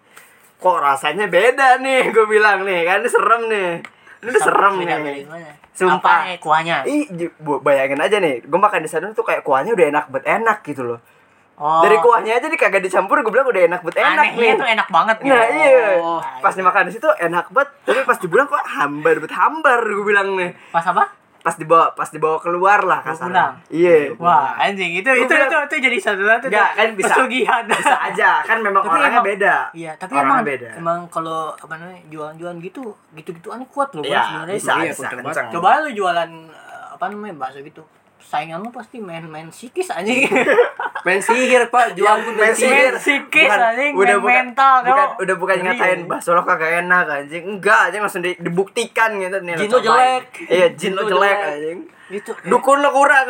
Kok 0.55 0.77
rasanya 0.77 1.25
beda 1.25 1.77
nih 1.77 2.09
gue 2.09 2.25
bilang 2.25 2.61
nih 2.61 2.81
kan 2.83 3.01
serem 3.03 3.45
nih 3.47 3.69
ini 4.19 4.29
udah 4.29 4.41
serem 4.41 4.73
nih? 4.77 4.87
Sumpah. 5.71 6.19
Kuahnya 6.37 6.81
Ih, 6.83 7.05
bayangin 7.59 7.99
aja 7.99 8.17
nih, 8.17 8.41
gue 8.41 8.59
makan 8.59 8.81
di 8.81 8.89
sana 8.89 9.11
tuh 9.11 9.21
kayak 9.21 9.41
kuahnya 9.41 9.71
udah 9.71 9.85
enak 9.87 10.05
bet 10.07 10.25
enak 10.25 10.61
gitu 10.63 10.81
loh. 10.83 10.99
oh 11.55 11.81
Dari 11.81 11.97
kuahnya 11.97 12.33
aja 12.33 12.45
nih 12.45 12.55
kagak 12.55 12.81
dicampur, 12.81 13.17
gue 13.19 13.29
bilang 13.29 13.45
udah 13.45 13.61
enak 13.63 13.81
bet 13.81 13.95
enak 13.95 14.13
anehnya 14.27 14.41
nih. 14.47 14.53
tuh 14.55 14.67
enak 14.67 14.87
banget 14.87 15.15
Nah 15.19 15.25
gitu. 15.43 15.53
iya, 15.55 15.87
Oh. 15.97 16.21
pas 16.39 16.53
dimakan 16.53 16.85
di 16.85 16.93
situ 16.93 17.09
enak 17.11 17.45
banget, 17.49 17.69
tapi 17.81 17.99
pas 18.03 18.17
dibilang 18.17 18.45
kok 18.45 18.61
hambar 18.63 19.15
bet 19.17 19.33
hambar, 19.33 19.79
gue 19.81 20.05
bilang 20.07 20.27
nih. 20.33 20.49
pas 20.69 20.81
apa 20.83 21.03
Pas 21.47 21.55
dibawa, 21.55 21.95
pas 21.95 22.11
dibawa 22.11 22.35
keluar 22.37 22.83
lah 22.83 22.99
pulang? 22.99 23.55
Iya. 23.71 24.11
wah 24.15 24.51
anjing 24.57 24.91
itu 24.93 25.07
itu 25.07 25.23
bilang- 25.25 25.47
itu, 25.47 25.57
itu 25.63 25.75
jadi 25.81 25.97
satu-satu 25.97 26.43
tuh 26.43 26.49
Nggak, 26.51 26.69
kan 26.73 26.87
bisa. 26.91 27.07
pesugihan 27.09 27.63
Bisa 27.63 27.95
aja, 28.03 28.31
kan 28.43 28.57
memang 28.59 28.81
Tapi 28.81 28.91
orangnya 28.93 29.11
emang- 29.13 29.27
beda. 29.31 29.55
Iya, 29.71 29.91
tapi 29.95 30.11
Orangnya 30.11 30.27
emang 30.29 30.43
beda. 30.43 30.69
emang 30.75 30.99
kalau 31.07 31.39
apa 31.53 31.73
namanya 31.73 32.03
jualan-jualan 32.05 32.57
gitu, 32.61 32.83
gitu-gituan 33.13 33.63
kuat 33.65 33.89
loh 33.91 34.03
Iya, 34.03 34.19
sebenarnya. 34.21 34.55
bisa, 34.57 34.71
Iya, 34.75 34.91
bisa 34.91 35.07
kenceng 35.07 35.23
kenceng. 35.23 35.47
Coba 35.49 35.69
lu 35.79 35.89
jualan 35.93 36.29
eh, 36.51 36.85
apa 36.91 37.05
namanya 37.07 37.35
bakso 37.39 37.63
gitu. 37.63 37.79
Saingan 38.19 38.59
lu 38.59 38.67
pasti 38.69 38.99
main-main 38.99 39.47
psikis 39.47 39.87
anjing. 39.89 40.27
Main 41.07 41.21
sihir, 41.21 41.63
Pak. 41.67 41.87
Jual 41.97 42.19
pun 42.19 42.35
Main 42.35 42.51
main 42.51 42.53
sihir. 42.53 42.93
Bukan- 42.99 43.47
anjing, 43.63 43.93
udah 43.95 44.07
main 44.09 44.19
bukan, 44.19 44.35
mental 44.43 44.75
bukan, 44.83 45.07
udah 45.17 45.35
bukan 45.37 45.55
ngatain 45.61 45.79
anjing. 45.95 46.01
bakso 46.05 46.29
lo 46.31 46.43
kagak 46.43 46.71
enak 46.77 47.05
anjing 47.07 47.43
enggak 47.47 47.79
anjing 47.87 48.01
langsung 48.01 48.19
di- 48.21 48.35
dibuktikan 48.37 49.15
gitu 49.15 49.37
nih 49.39 49.55
Jin 49.55 49.69
lo 49.69 49.79
jelek. 49.79 50.23
iya 50.45 50.67
jin 50.69 50.91
lo 50.91 51.03
jelek. 51.05 51.39
anjing 51.39 51.79
Gitu. 52.07 52.31
dukun 52.43 52.79
lo 52.79 52.89
kurang 52.89 53.27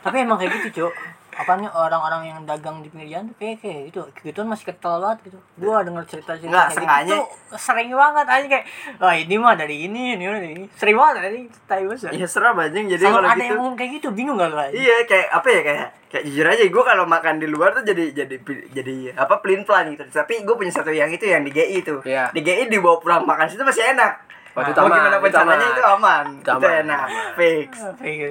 Tapi 0.00 0.16
emang 0.16 0.34
kayak 0.36 0.50
gitu, 0.56 0.68
Cok. 0.80 0.92
Apanya 1.34 1.68
orang-orang 1.70 2.22
yang 2.26 2.38
dagang 2.42 2.78
di 2.78 2.88
pinggir 2.88 3.12
jalan 3.12 3.28
tuh 3.28 3.36
kayak 3.36 3.56
kayak 3.58 3.80
gitu. 3.88 4.00
Gituan 4.22 4.46
masih 4.46 4.64
kental 4.66 4.98
banget 4.98 5.18
gitu. 5.26 5.38
Gua 5.56 5.80
denger 5.80 6.04
cerita-cerita 6.06 6.48
Nggak, 6.48 6.66
kayak 6.66 6.76
sengaja. 6.76 7.04
gitu 7.04 7.16
tuh 7.16 7.26
sering 7.56 7.90
banget 7.90 8.26
anjing 8.26 8.50
kayak 8.50 8.66
wah 8.96 9.14
ini 9.14 9.34
mah 9.36 9.54
dari 9.54 9.76
ini, 9.82 10.02
ini 10.14 10.24
dari 10.24 10.48
ini. 10.52 10.64
Sering 10.74 10.94
banget 10.94 11.14
anjing 11.20 11.46
tai 11.64 11.82
banget. 11.82 12.10
iya 12.10 12.26
serem 12.26 12.56
anjing 12.56 12.86
jadi 12.88 13.02
kalau 13.04 13.20
ada 13.20 13.32
gitu 13.32 13.44
yang 13.44 13.56
ngomong 13.56 13.74
kayak 13.74 13.90
gitu, 13.94 14.08
bingung 14.10 14.36
gak 14.36 14.48
lu 14.48 14.58
iya 14.72 14.96
kayak 15.04 15.28
apa 15.30 15.48
ya 15.48 15.60
kayak 15.62 15.86
kayak 16.06 16.24
jujur 16.24 16.46
aja 16.46 16.62
gue 16.64 16.84
kalau 16.84 17.04
makan 17.04 17.34
di 17.36 17.46
luar 17.46 17.70
tuh 17.72 17.82
jadi 17.82 18.04
jadi 18.12 18.36
jadi 18.70 18.94
apa 19.14 19.34
pelin 19.38 19.62
pelan 19.62 19.90
gitu 19.90 20.06
tapi 20.08 20.40
gue 20.40 20.54
punya 20.54 20.70
satu 20.70 20.88
yang 20.88 21.10
itu 21.10 21.24
yang 21.24 21.42
di 21.42 21.50
GI 21.50 21.76
itu 21.80 21.98
Iya. 22.00 22.30
di 22.30 22.40
GI 22.40 22.68
dibawa 22.68 22.98
pulang 22.98 23.22
makan 23.24 23.50
situ 23.50 23.60
masih 23.60 23.82
enak 23.90 24.22
Oh, 24.54 24.62
itu 24.62 24.70
Mau 24.72 24.86
aman, 24.86 24.96
gimana 24.96 25.16
pun 25.18 25.26
itu 25.26 25.34
aman. 25.36 25.58
itu 25.58 25.82
aman. 25.82 26.24
Itu 26.38 26.50
itu, 26.54 26.68
enak 26.80 27.06
fix. 27.34 27.70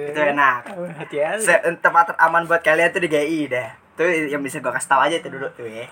Itu 0.08 0.20
enak. 0.24 0.60
Hati-hati. 0.96 1.76
Tempat 1.78 2.16
aman 2.16 2.42
buat 2.48 2.64
kalian 2.64 2.88
tuh 2.88 3.04
di 3.04 3.08
GI 3.08 3.40
deh. 3.46 3.68
Tuh 3.94 4.08
yang 4.08 4.40
bisa 4.40 4.58
gue 4.58 4.72
kasih 4.72 4.88
tahu 4.88 5.00
aja 5.04 5.16
itu 5.20 5.28
dulu 5.28 5.44
tuh 5.52 5.68
ya. 5.68 5.84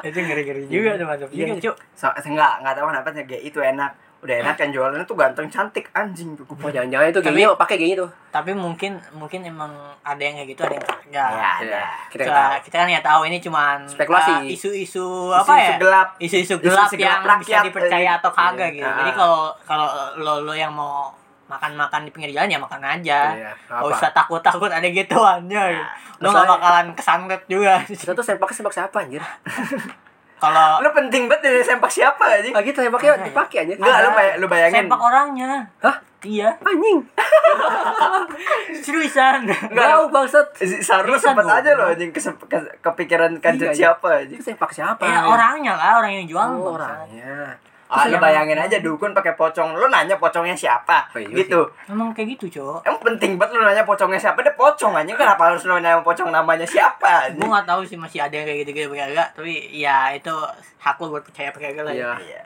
Itu 0.00 0.16
ngeri-ngeri 0.16 0.64
juga 0.66 0.96
tuh 0.96 1.06
mantap 1.06 1.28
Iya, 1.28 1.54
juga, 1.54 1.60
Cuk. 1.62 1.76
so, 1.92 2.08
enggak 2.24 2.52
enggak 2.58 2.74
tahu 2.74 2.86
kenapa 2.88 3.08
GI 3.12 3.38
itu 3.44 3.58
enak 3.60 3.90
udah 4.22 4.34
enak 4.38 4.54
kan 4.54 4.70
jualannya 4.70 5.02
tuh 5.02 5.18
ganteng 5.18 5.46
cantik 5.46 5.90
anjing 5.92 6.32
tuh 6.32 6.46
Oh, 6.46 6.70
jangan-jangan 6.70 7.10
itu 7.10 7.20
gini 7.20 7.42
pakai 7.52 7.74
gini 7.74 7.92
tuh. 7.92 8.06
Tapi 8.28 8.54
mungkin 8.54 8.94
mungkin 9.12 9.42
emang 9.42 9.74
ada 10.00 10.18
yang 10.18 10.38
kayak 10.38 10.48
gitu, 10.48 10.62
ada 10.62 10.74
yang 10.74 10.86
enggak. 11.04 11.28
ya 11.28 11.48
ada 11.58 11.80
Kita 12.06 12.22
Kita, 12.22 12.42
kita 12.62 12.74
kan 12.76 12.86
nggak 12.86 13.02
tahu 13.04 13.20
ini 13.26 13.38
cuman 13.38 13.78
Spekulasi. 13.82 14.30
uh, 14.32 14.40
isu-isu 14.46 15.06
apa 15.28 15.52
ya? 15.52 15.74
gelap 15.76 16.08
Isu-isu 16.16 16.54
gelap 16.56 16.86
Isu-isu 16.86 17.02
yang 17.02 17.18
gelap 17.20 17.38
bisa 17.40 17.50
rakyat. 17.52 17.64
dipercaya 17.66 18.10
atau 18.16 18.30
kagak 18.30 18.70
Iya. 18.70 18.76
gitu. 18.76 18.86
Ah. 18.86 18.96
Jadi 18.96 19.10
kalau 19.12 19.40
kalau 19.66 19.86
lo 20.16 20.34
lo 20.40 20.54
yang 20.54 20.70
mau 20.70 21.10
makan-makan 21.44 22.06
di 22.06 22.10
pinggir 22.10 22.30
jalan 22.32 22.48
ya 22.48 22.56
makan 22.56 22.80
aja. 22.80 23.20
Iya, 23.34 23.50
Gak 23.68 23.82
usah 23.84 24.08
takut-takut 24.08 24.70
ada 24.70 24.86
gituannya. 24.86 25.62
gitu. 25.68 25.84
Lo 26.22 26.30
gak 26.30 26.46
bakalan 26.46 26.86
kesangkut 26.94 27.42
juga. 27.44 27.82
Kita 27.84 28.14
tuh 28.14 28.22
sempaknya 28.22 28.54
sempak 28.54 28.72
siapa 28.72 28.96
anjir? 29.02 29.20
Kalau 30.42 30.82
lu 30.82 30.90
penting 30.90 31.22
banget 31.24 31.42
dari 31.44 31.62
sempak 31.62 31.86
siapa 31.88 32.18
anjing 32.18 32.50
Lagi 32.50 32.70
tuh 32.70 32.82
sempaknya 32.82 33.10
Ada 33.12 33.20
ya? 33.20 33.26
dipakai 33.30 33.56
anjir. 33.62 33.76
Enggak, 33.76 33.98
lu, 34.00 34.10
bay- 34.12 34.34
lu 34.36 34.46
bayangin 34.46 34.82
sempak 34.84 35.00
orangnya. 35.00 35.50
Hah? 35.78 35.96
Iya, 36.22 36.54
Anjing. 36.60 36.98
seriusan. 38.82 39.42
Enggak, 39.42 39.86
Tahu 39.88 40.02
bangsat. 40.08 40.46
Sempet 40.80 41.18
dong. 41.40 41.50
aja 41.52 41.70
loh 41.74 41.86
anjing 41.88 42.10
kesep- 42.10 42.46
ke- 42.46 42.74
kepikiran 42.80 43.38
kanjut 43.38 43.70
Iya, 43.70 43.94
siapa 43.94 44.22
anjing 44.22 44.38
sempak 44.38 44.70
siapa? 44.70 45.02
Ya 45.02 45.22
orangnya 45.24 45.74
lah, 45.74 45.98
orang 45.98 46.12
yang 46.16 46.26
jual. 46.26 46.46
Oh, 46.56 46.74
orangnya. 46.74 47.58
Ah, 47.92 48.08
lu 48.08 48.16
yang- 48.16 48.24
bayangin 48.24 48.56
aja 48.56 48.80
dukun 48.80 49.12
pakai 49.12 49.32
pocong. 49.32 49.76
Lu 49.76 49.84
nanya 49.86 50.16
pocongnya 50.16 50.56
siapa? 50.56 51.12
Oh, 51.12 51.20
iya 51.20 51.28
gitu. 51.36 51.60
Emang 51.86 52.10
kayak 52.10 52.34
gitu, 52.34 52.48
Cok. 52.50 52.80
Emang 52.82 53.02
penting 53.04 53.36
banget 53.36 53.52
lu 53.52 53.62
nanya 53.62 53.84
pocongnya 53.84 54.16
siapa? 54.16 54.40
Dia 54.40 54.54
pocong 54.54 54.92
anjing. 54.94 55.12
Kenapa 55.12 55.42
harus 55.46 55.60
lu 55.62 55.74
nanya 55.74 56.00
pocong 56.00 56.28
namanya 56.28 56.64
siapa? 56.64 57.28
gue 57.28 57.44
nggak 57.44 57.68
tahu 57.68 57.84
sih 57.84 57.94
masih 57.94 58.18
ada 58.18 58.32
yang 58.32 58.42
kayak 58.42 58.64
gitu-gitu 58.64 58.88
apa 58.88 58.96
kagak 59.02 59.28
tapi 59.34 59.52
ya 59.70 60.10
itu 60.10 60.32
hak 60.78 60.96
lo 60.96 61.06
buat 61.10 61.22
percaya 61.22 61.52
kagak 61.52 61.84
lah 61.84 61.92
ya. 61.92 62.00
Iya. 62.00 62.12
Iya. 62.18 62.42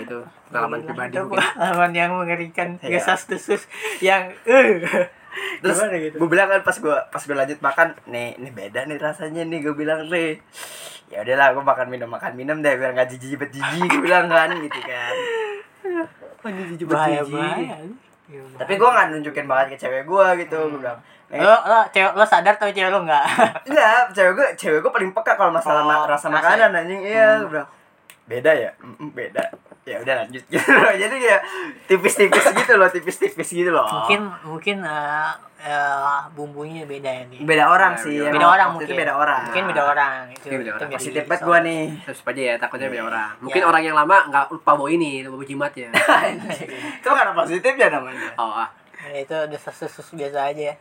Itu 0.00 0.16
pengalaman 0.48 0.80
pribadi 0.82 1.12
Itu 1.12 1.26
mungkin. 1.26 1.42
pengalaman 1.42 1.92
yang 1.92 2.10
mengerikan 2.14 2.68
Iya. 2.78 2.96
gesas 2.96 3.26
desus 3.26 3.62
yang 4.00 4.32
eh 4.44 4.80
Terus 5.60 5.80
gitu? 5.80 6.16
gue 6.16 6.28
bilang 6.28 6.44
kan 6.46 6.60
pas 6.60 6.74
gue 6.74 6.92
pas 7.08 7.18
gue 7.18 7.32
lanjut 7.32 7.56
makan, 7.58 7.96
nih 8.04 8.36
ini 8.36 8.50
beda 8.50 8.84
nih 8.84 8.96
rasanya 8.96 9.42
nih 9.42 9.60
gue 9.60 9.72
bilang 9.72 10.04
nih. 10.06 10.36
Ya 11.12 11.20
udahlah 11.20 11.52
gue 11.52 11.60
makan 11.62 11.86
minum 11.86 12.08
makan 12.08 12.32
minum 12.32 12.56
deh 12.58 12.72
biar 12.72 12.90
nggak 12.90 13.04
jijik 13.06 13.36
jijik 13.44 13.84
gue 13.86 14.00
bilang 14.00 14.26
kan 14.26 14.48
gitu 14.50 14.80
kan. 14.80 15.12
Jijik 16.42 16.80
jijik. 16.80 16.88
bahaya 16.88 17.20
Tapi 18.32 18.72
gue 18.74 18.88
nggak 18.88 19.06
nunjukin 19.12 19.44
banget 19.44 19.66
ke 19.68 19.86
cewek 19.86 20.02
gue 20.02 20.26
gitu. 20.40 20.56
Gue 20.66 20.80
bilang, 20.80 20.96
"Eh, 21.28 21.36
lo 21.36 21.52
lo 21.62 21.84
cewek 21.86 22.16
lo 22.16 22.24
sadar 22.24 22.56
tapi 22.56 22.72
cewek 22.72 22.88
lo 22.88 23.04
enggak 23.04 23.24
Enggak, 23.62 24.08
cewek 24.16 24.32
gue, 24.32 24.48
cewek 24.56 24.80
gue 24.80 24.88
paling 24.90 25.12
peka 25.12 25.36
kalau 25.36 25.52
masalah 25.52 25.80
Oh, 25.80 25.86
ma- 25.86 26.08
rasa 26.08 26.26
makanan 26.28 26.72
ya? 26.72 26.80
anjing. 26.80 27.00
Iya, 27.02 27.28
gue 27.38 27.50
bilang 27.50 27.68
beda 28.22 28.50
ya, 28.54 28.70
beda. 29.10 29.44
Ya 29.82 29.98
udah 29.98 30.14
lanjut 30.22 30.42
gitu. 30.46 30.62
Jadi 31.02 31.16
ya 31.20 31.38
tipis-tipis 31.84 32.46
gitu 32.46 32.72
loh, 32.74 32.86
tipis-tipis 32.86 33.48
gitu 33.50 33.68
loh. 33.68 33.82
mungkin 33.82 34.20
mungkin 34.46 34.76
eh, 34.80 35.30
eh, 35.60 36.18
bumbunya 36.32 36.86
beda 36.86 37.10
ya 37.10 37.22
nih 37.26 37.42
beda 37.42 37.64
orang 37.66 37.92
Ya, 37.92 37.98
sih. 37.98 38.14
beda 38.14 38.22
emang. 38.22 38.34
beda 38.38 38.46
orang 38.48 38.68
mungkin 38.70 38.86
Itu 38.86 38.94
beda 38.94 39.12
orang. 39.12 39.42
mungkin 39.42 39.64
beda 39.66 39.82
orang 39.84 40.12
itu, 40.28 40.38
Mungkin 40.40 40.58
beda 40.58 40.70
itu 40.70 40.78
orang. 40.78 40.90
Positif 40.94 41.22
banget 41.26 41.42
gue 41.42 41.58
nih. 41.60 41.82
Terus 42.04 42.20
aja 42.22 42.42
ya 42.42 42.54
takutnya 42.56 42.88
beda 42.88 42.96
Iya. 42.96 43.10
orang. 43.10 43.28
Mungkin 43.42 43.60
Ya. 43.60 43.66
orang 43.66 43.82
yang 43.82 43.96
lama 43.96 44.16
nggak 44.30 44.44
lupa 44.50 44.70
bawa 44.72 44.88
ini, 44.88 45.10
lupa 45.20 45.34
bawa 45.34 45.46
jimat 45.46 45.72
ya. 45.74 45.88
itu 46.98 47.08
karena 47.08 47.32
positif 47.32 47.72
ya 47.74 47.88
namanya. 47.88 48.28
Oh, 48.36 48.54
ah. 48.54 48.68
Ya, 49.02 49.18
itu 49.18 49.34
udah 49.34 49.58
sesus 49.58 50.06
biasa 50.14 50.46
aja 50.46 50.62
ya 50.70 50.74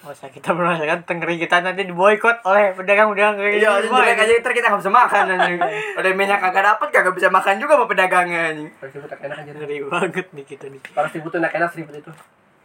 Gak 0.00 0.10
usah 0.10 0.28
kita 0.28 0.50
merasakan 0.50 1.04
tengeri 1.04 1.36
kita 1.36 1.60
nanti 1.60 1.84
diboykot 1.84 2.40
oleh 2.42 2.72
pedagang-pedagang 2.72 3.36
kayak 3.36 3.52
Iya, 3.54 3.70
gitu. 3.78 3.92
jelek 3.92 4.16
aja 4.18 4.32
ntar 4.34 4.52
kita 4.52 4.66
nggak 4.66 4.80
bisa 4.80 4.88
makan 4.90 5.24
anjing. 5.30 5.58
Udah 5.92 6.12
minyak 6.14 6.38
kagak 6.40 6.64
dapet 6.64 6.88
kagak 6.88 7.12
bisa 7.12 7.28
makan 7.28 7.54
juga 7.56 7.72
sama 7.74 7.84
pedagangnya 7.84 8.40
anjing. 8.48 8.68
Harus 8.74 8.92
ribut 8.96 9.12
enak 9.12 9.36
aja. 9.36 9.50
Ngeri 9.52 9.76
banget 9.84 10.26
nih 10.32 10.44
kita 10.46 10.66
nih. 10.66 10.80
Harus 10.90 11.10
ribut 11.12 11.32
enak-enak 11.34 11.70
ribut 11.74 11.94
itu. 11.96 12.12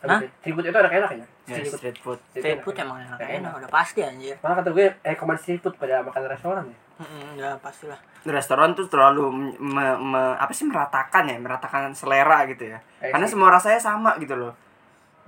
Hah? 0.02 0.22
Food 0.22 0.62
itu 0.62 0.78
enak-enak 0.78 1.12
ya. 1.12 1.26
Ya, 1.46 1.56
street 1.66 1.98
food. 1.98 2.20
street 2.30 2.62
food 2.62 2.76
emang 2.78 3.02
enak 3.02 3.18
enak 3.18 3.52
udah 3.56 3.70
pasti 3.70 4.00
anjir 4.00 4.38
Malah 4.40 4.62
kata 4.62 4.70
gue 4.70 4.86
rekomend 5.04 5.40
street 5.40 5.60
food 5.60 5.74
pada 5.76 6.00
makan 6.00 6.22
restoran 6.26 6.64
ya. 6.64 6.78
Mm, 6.96 7.36
udah 7.36 7.60
pastilah 7.60 8.00
restoran 8.24 8.72
tuh 8.72 8.86
terlalu 8.86 9.28
me- 9.58 10.00
me- 10.00 10.38
apa 10.38 10.50
sih 10.50 10.64
meratakan 10.64 11.26
ya 11.26 11.36
meratakan 11.36 11.92
selera 11.92 12.46
gitu 12.46 12.66
ya 12.66 12.80
Eh, 12.98 13.10
karena 13.10 13.26
sih. 13.26 13.34
semua 13.34 13.52
rasanya 13.52 13.76
sama 13.78 14.16
gitu 14.16 14.34
loh 14.34 14.54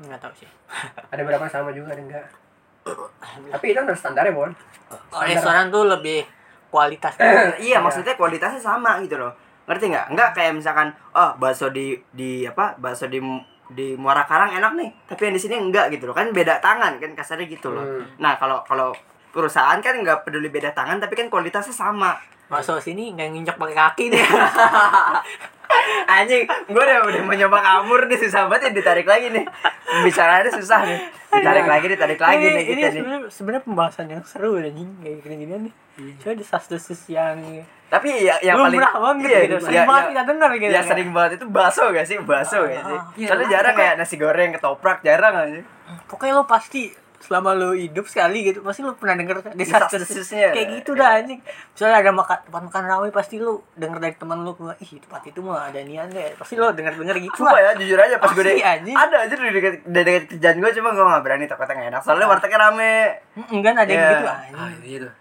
nggak 0.01 0.19
tahu 0.21 0.33
sih. 0.37 0.49
Ada 1.13 1.21
beberapa 1.25 1.45
yang 1.49 1.53
sama 1.53 1.69
juga 1.73 1.93
ada 1.93 2.01
enggak. 2.01 2.25
Tapi 3.51 3.65
itu 3.67 3.75
kan 3.75 3.83
ada 3.83 3.97
standarnya, 3.99 4.31
Bon. 4.31 4.47
Oh, 5.11 5.21
restoran 5.25 5.67
tuh 5.67 5.83
lebih 5.89 6.23
kualitas. 6.71 7.17
Iya 7.67 7.83
maksudnya 7.83 8.15
kualitasnya 8.15 8.61
sama 8.61 9.01
gitu 9.03 9.19
loh. 9.19 9.33
Ngerti 9.67 9.91
nggak? 9.91 10.05
Nggak 10.15 10.29
kayak 10.37 10.53
misalkan 10.55 10.95
oh 11.11 11.35
bakso 11.35 11.67
di 11.73 11.99
di 12.15 12.47
apa 12.47 12.79
bakso 12.79 13.11
di 13.11 13.19
di 13.67 13.99
Muara 13.99 14.23
Karang 14.23 14.55
enak 14.55 14.79
nih 14.79 14.89
tapi 15.11 15.27
yang 15.27 15.35
di 15.35 15.41
sini 15.43 15.55
enggak 15.59 15.91
gitu 15.91 16.07
loh. 16.07 16.15
Kan 16.15 16.31
beda 16.31 16.63
tangan 16.63 16.95
kan 17.01 17.11
kasarnya 17.11 17.47
gitu 17.51 17.75
loh. 17.75 17.83
Hmm. 17.83 18.03
nah 18.21 18.39
kalau 18.39 18.63
kalau 18.63 18.95
perusahaan 19.35 19.77
kan 19.83 19.99
nggak 19.99 20.23
peduli 20.23 20.47
beda 20.47 20.71
tangan 20.71 21.03
tapi 21.03 21.19
kan 21.19 21.27
kualitasnya 21.27 21.75
sama 21.75 22.15
masuk 22.47 22.79
sini 22.79 23.11
nggak 23.11 23.27
nginjak 23.29 23.55
pakai 23.55 23.75
kaki 23.75 24.05
deh. 24.09 24.23
Anjing 26.07 26.47
gue 26.47 26.79
udah 26.79 27.03
udah 27.03 27.21
mau 27.21 27.35
nyoba 27.35 27.59
kabur 27.59 28.07
nih 28.07 28.15
susah 28.17 28.47
banget 28.47 28.71
ya 28.71 28.79
ditarik 28.79 29.03
lagi 29.03 29.27
nih. 29.29 29.43
Pembicaraannya 29.83 30.51
susah 30.53 30.79
nih. 30.83 30.99
Ditarik 31.27 31.67
lagi 31.67 31.85
ditarik 31.87 32.19
lagi 32.19 32.39
ini, 32.41 32.55
nih 32.55 32.63
ini 32.65 32.81
nih. 32.81 32.91
sebenarnya 32.95 33.21
sebenarnya 33.27 33.63
pembahasan 33.67 34.05
yang 34.07 34.23
seru 34.23 34.55
ya 34.55 34.71
anjing. 34.71 34.89
Kayak 34.99 35.15
gini 35.21 35.35
ginian 35.37 35.61
nih 35.67 35.73
coba 36.21 36.33
desas 36.37 36.65
desus 36.69 37.01
yang 37.09 37.35
tapi 37.89 38.13
ya 38.21 38.37
yang 38.43 38.59
Lu 38.59 38.67
paling 38.69 38.77
murah 38.77 38.93
banget 38.93 39.25
iya, 39.25 39.39
gitu. 39.47 39.55
ya- 39.57 39.63
sering 39.63 39.87
banget 39.87 40.03
ya- 40.03 40.11
kita 40.11 40.23
denger 40.27 40.49
gitu. 40.53 40.71
ya 40.71 40.81
sering 40.83 41.09
banget. 41.09 41.31
Itu 41.39 41.45
bakso 41.47 41.83
gak 41.89 42.05
sih? 42.05 42.17
Bakso 42.19 42.57
gak 42.63 42.83
sih? 42.83 42.99
Iya, 43.17 43.27
soalnya 43.27 43.47
jarang 43.49 43.73
kayak 43.73 43.93
nasi 43.95 44.15
goreng 44.15 44.49
ketoprak 44.53 44.97
jarang 45.01 45.33
aja. 45.33 45.61
Pokoknya 46.05 46.33
lo 46.35 46.43
pasti 46.43 46.91
selama 47.19 47.51
lo 47.51 47.69
hidup 47.71 48.05
sekali 48.05 48.43
gitu. 48.43 48.59
Pasti 48.59 48.81
lo 48.81 48.93
pernah 48.93 49.15
denger 49.15 49.35
desas 49.51 49.87
desus 49.87 50.09
Desas-desusnya. 50.29 50.49
kayak 50.51 50.67
gitu 50.75 50.91
dah 50.93 51.09
anjing. 51.15 51.39
Misalnya 51.41 51.97
ada 51.99 52.11
makan 52.11 52.37
tempat 52.43 52.61
makan 52.63 52.83
rawe 52.85 53.07
pasti 53.09 53.35
lo 53.37 53.65
denger 53.73 53.97
dari 53.97 54.15
teman 54.15 54.39
lo 54.39 54.53
gua 54.53 54.73
ih 54.77 54.97
tempat 54.97 55.21
itu 55.25 55.39
mah 55.39 55.67
ada 55.67 55.79
nian 55.79 56.07
deh. 56.07 56.33
Pasti 56.33 56.53
lo 56.53 56.69
denger 56.69 56.93
denger 56.95 57.17
gitu 57.19 57.35
Sumpah 57.35 57.53
lah. 57.53 57.61
ya 57.63 57.71
jujur 57.75 57.97
aja 57.97 58.15
pas 58.15 58.29
gue 58.29 58.43
anjing. 58.55 58.95
ada 58.95 59.15
aja 59.19 59.33
di 59.33 59.51
dekat 59.51 59.73
di 59.81 59.99
dekat 59.99 60.23
kerjaan 60.29 60.57
gue 60.57 60.71
cuma 60.73 60.89
gue 60.91 61.03
gak 61.03 61.21
berani 61.21 61.45
takutnya 61.45 61.73
gak 61.75 61.89
enak. 61.89 62.01
Soalnya 62.01 62.27
wartegnya 62.27 62.59
rame. 62.59 62.93
Enggak 63.49 63.71
ada 63.73 63.83
yang 63.83 63.97
Iya. 63.97 64.09
gitu 64.11 64.25
Ah, 64.25 64.37
anjing 64.37 64.83
iya 64.83 64.97
tuh. 65.01 65.13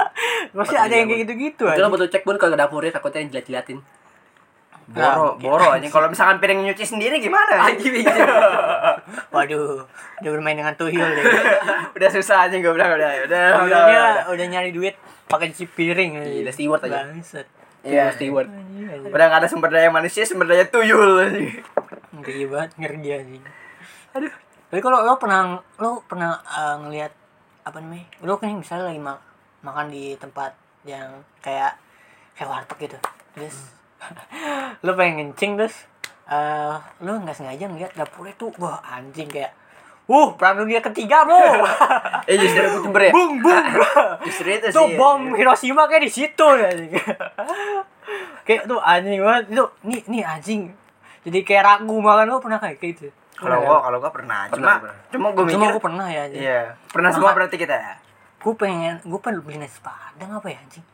pasti 0.56 0.74
ada 0.74 0.94
yang 0.94 1.06
kayak 1.06 1.20
gitu 1.22 1.32
gitu 1.38 1.62
Itu 1.62 1.70
lo 1.70 1.76
anjing. 1.78 1.92
butuh 1.92 2.08
cek 2.08 2.22
pun 2.22 2.36
kalau 2.36 2.52
ke 2.52 2.58
dapurnya 2.58 2.90
takutnya 2.90 3.20
yang 3.20 3.30
jilat-jilatin. 3.30 3.78
Boro 4.90 5.38
boro 5.38 5.66
aja 5.70 5.86
kalau 5.86 6.10
misalkan 6.10 6.42
piring 6.42 6.66
nyuci 6.66 6.82
sendiri 6.82 7.22
gimana 7.22 7.70
Anjing 7.70 8.02
gitu. 8.02 8.10
waduh 9.34 9.86
udah 10.18 10.30
bermain 10.34 10.58
dengan 10.58 10.74
tuyul 10.74 11.06
deh 11.14 11.24
udah 11.96 12.08
susah 12.10 12.50
aja 12.50 12.54
gue 12.58 12.72
bilang 12.74 12.90
udah 12.98 13.10
udah 13.30 13.44
udah, 13.64 13.64
udah, 13.64 13.82
udah. 13.86 14.10
udah 14.34 14.46
nyari 14.50 14.74
duit 14.74 14.98
pakai 15.30 15.54
cuci 15.54 15.70
piring 15.70 16.18
anjing. 16.18 16.42
Gila, 16.42 16.50
steward 16.50 16.82
aja. 16.90 17.06
Bangsat. 17.06 17.46
Iya. 17.86 18.10
Steward. 18.10 18.50
Anjing, 18.50 18.86
anjing. 18.90 19.12
udah 19.14 19.26
gak 19.30 19.40
ada 19.40 19.48
sumber 19.48 19.70
daya 19.70 19.86
manusia 19.94 20.26
sumber 20.26 20.50
daya 20.50 20.66
tuyul 20.66 21.22
anjing. 21.22 21.62
ngeri 22.10 22.44
banget 22.50 22.70
ngeri 22.76 23.10
anjing 23.14 23.44
aduh 24.10 24.34
tapi 24.70 24.80
kalau 24.82 25.06
lo 25.06 25.14
pernah 25.22 25.62
lo 25.78 26.02
pernah 26.02 26.42
eh, 26.42 26.76
ngelihat 26.82 27.12
apa 27.62 27.78
namanya 27.78 28.06
lo 28.26 28.34
kan 28.42 28.50
misalnya 28.58 28.90
lagi 28.90 28.98
ma- 28.98 29.22
makan 29.62 29.86
di 29.94 30.18
tempat 30.18 30.50
yang 30.82 31.22
kayak 31.38 31.78
kayak 32.34 32.50
warteg 32.50 32.90
gitu 32.90 32.98
terus 33.36 33.70
lo 34.84 34.90
pengen 34.96 35.30
ngencing 35.32 35.60
terus 35.60 35.76
eh 36.30 36.76
lo 37.02 37.10
nggak 37.20 37.36
sengaja 37.36 37.64
ngeliat 37.66 37.92
dapurnya 37.94 38.34
tuh 38.38 38.50
wah 38.58 38.80
anjing 38.82 39.28
kayak 39.28 39.56
Wuh, 40.10 40.34
perang 40.34 40.58
dunia 40.58 40.82
ketiga, 40.82 41.22
bro. 41.22 41.38
eh 42.30 42.34
justru 42.34 42.66
itu 42.66 42.90
ya? 42.90 43.14
Bung, 43.14 43.38
bung. 43.38 43.66
justru 44.26 44.58
itu 44.58 44.66
sih 44.66 44.74
tuh 44.74 44.98
bom 44.98 45.38
Hiroshima 45.38 45.86
kayak 45.86 46.02
di 46.02 46.10
situ 46.10 46.42
anjing. 46.42 46.90
kayak 48.42 48.66
tuh 48.66 48.82
anjing 48.82 49.22
banget. 49.22 49.54
Itu 49.54 49.70
nih 49.86 50.02
nih 50.10 50.22
anjing. 50.26 50.74
Jadi 51.22 51.38
kayak 51.46 51.62
ragu 51.62 51.94
makan 52.02 52.26
lo 52.26 52.42
pernah 52.42 52.58
kayak 52.58 52.82
gitu? 52.82 53.14
Kalau 53.38 53.62
gua 53.62 53.86
kalau 53.86 54.02
gua 54.02 54.10
pernah. 54.10 54.50
Cuma 54.50 54.82
Pernah, 54.82 54.94
cuma 55.14 55.26
gua 55.30 55.44
mikir 55.46 55.54
cuma 55.62 55.66
gue 55.78 55.82
pernah 55.86 56.06
ya 56.10 56.20
anjing. 56.26 56.42
Iya 56.42 56.62
pernah 56.90 57.10
semua 57.14 57.30
berarti 57.30 57.54
kita. 57.54 57.76
Ya 57.78 57.94
gue 58.40 58.54
pengen 58.56 58.94
gue 59.04 59.20
pengen 59.20 59.44
beli 59.44 59.60
nasi 59.60 59.78
padang 59.84 60.40
apa 60.40 60.48
ya 60.48 60.58
anjing? 60.58 60.84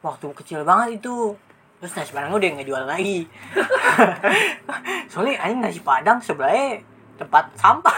Waktu 0.00 0.26
kecil 0.40 0.62
banget 0.62 1.02
itu 1.02 1.34
terus 1.78 1.92
nasi 1.94 2.12
padang 2.12 2.32
udah 2.32 2.48
nggak 2.54 2.64
jual 2.64 2.84
lagi. 2.84 3.28
Soalnya 5.12 5.40
anjing 5.40 5.60
nasi 5.60 5.80
padang 5.80 6.18
sebelahnya 6.18 6.80
tempat 7.14 7.44
sampah. 7.54 7.92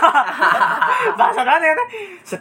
Bahasa 1.18 1.42
kan. 1.42 1.60
Ya 1.62 1.72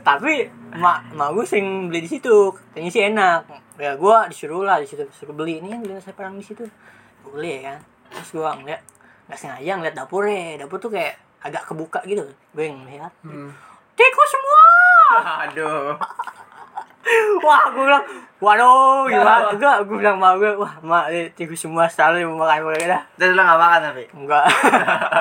tapi 0.02 0.50
mak 0.76 1.14
mak 1.14 1.32
gue 1.32 1.46
sering 1.46 1.88
beli 1.88 2.04
di 2.04 2.10
situ. 2.10 2.52
Katanya 2.52 2.92
sih 2.92 3.04
enak. 3.06 3.42
Ya 3.78 3.94
gue 3.94 4.18
disuruh 4.32 4.64
lah 4.64 4.82
di 4.82 4.88
situ. 4.88 5.06
Disuruh 5.06 5.36
beli. 5.36 5.62
Ini 5.62 5.78
beli 5.78 5.96
nasi 5.96 6.12
padang 6.12 6.36
di 6.36 6.46
situ. 6.46 6.66
Gue 7.24 7.32
beli 7.32 7.62
ya 7.62 7.76
kan. 7.76 7.80
Terus 8.12 8.30
gue 8.32 8.44
ngeliat 8.44 8.82
nggak 9.30 9.40
sengaja 9.40 9.72
ngeliat 9.78 9.96
dapurnya. 9.96 10.60
Dapur 10.60 10.78
tuh 10.78 10.92
kayak 10.92 11.16
agak 11.46 11.64
kebuka 11.64 12.02
gitu. 12.04 12.26
Gue 12.52 12.66
ngeliat 12.68 13.14
Hmm. 13.22 13.54
tikus 13.96 14.30
semua! 14.30 14.66
Aduh 15.48 15.96
Wah, 17.38 17.70
gue 17.70 17.84
bilang, 17.84 18.06
waduh, 18.38 19.06
gimana? 19.06 19.50
Enggak, 19.50 19.86
gue 19.86 19.96
bilang 19.96 20.18
sama 20.18 20.34
gue, 20.36 20.52
wah, 20.56 20.74
mak, 20.82 21.06
eh, 21.08 21.30
tikus 21.32 21.62
semua 21.62 21.86
selalu 21.86 22.26
mau 22.28 22.42
makan 22.42 22.66
gue 22.66 22.90
dah. 22.90 23.02
terus 23.16 23.32
lo 23.32 23.42
gak 23.42 23.60
makan 23.60 23.80
tapi 23.86 24.04
Enggak. 24.12 24.46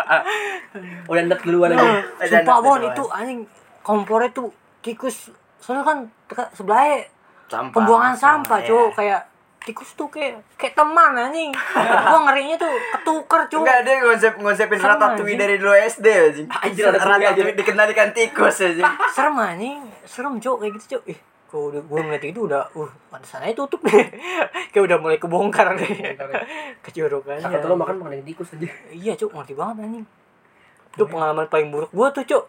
Udah 1.11 1.23
ndet 1.23 1.41
duluan 1.43 1.71
aja. 1.71 2.01
Ada 2.19 2.41
Sumpah, 2.41 2.59
Bon, 2.61 2.81
itu 2.81 3.05
anjing 3.09 3.41
kompornya 3.81 4.31
tuh 4.33 4.49
tikus. 4.81 5.29
Soalnya 5.57 5.85
kan 5.85 5.99
dekat 6.27 6.49
sebelahnya 6.53 7.05
sampah 7.47 7.75
pembuangan 7.75 8.15
sampah, 8.15 8.59
Iya. 8.59 8.69
cuy. 8.69 8.89
Kayak 8.95 9.21
tikus 9.61 9.91
tuh 9.95 10.09
kayak 10.09 10.41
kayak 10.57 10.73
teman 10.73 11.13
anjing. 11.15 11.53
gue 12.09 12.21
ngerinya 12.23 12.57
tuh 12.59 12.73
ketuker, 12.95 13.41
cuy. 13.47 13.59
Enggak, 13.61 13.79
dia 13.83 13.95
ngonsep 13.99 14.33
ngonsepin 14.37 14.79
Serem 14.79 14.91
ratatouille 14.91 15.25
anjing. 15.27 15.39
dari 15.39 15.55
dulu 15.57 15.73
SD 15.75 16.07
anjing. 16.09 16.49
Anjir, 16.51 16.83
ratatouille 16.87 17.13
aja. 17.15 17.29
ratatouille 17.31 17.55
dikenal 17.55 17.87
ikan 17.93 18.11
tikus 18.11 18.57
anjing. 18.63 18.89
Serem 19.11 19.37
anjing, 19.39 19.79
serem, 20.05 20.35
cuy, 20.39 20.57
kayak 20.59 20.73
gitu, 20.81 20.97
cuy. 20.99 21.17
Udah 21.55 21.83
gue 21.83 22.01
ngeliat 22.03 22.25
itu 22.27 22.41
udah, 22.51 22.67
uh, 22.75 22.91
pantesan 23.09 23.47
aja 23.47 23.55
tutup 23.55 23.81
deh. 23.87 24.07
kayak 24.75 24.85
udah 24.91 24.99
mulai 24.99 25.19
kebongkar 25.23 25.79
deh. 25.79 26.19
Kejurukannya. 26.83 27.43
Takut 27.43 27.71
lo 27.71 27.77
makan 27.79 28.03
yang 28.11 28.27
tikus 28.27 28.59
aja. 28.59 28.67
Iya 28.91 29.13
cuk, 29.15 29.31
ngerti 29.31 29.55
banget 29.55 29.87
anjing. 29.87 30.07
Itu 30.95 31.05
pengalaman 31.07 31.47
paling 31.47 31.71
buruk 31.71 31.91
gua 31.95 32.11
tuh 32.11 32.27
cuk. 32.27 32.45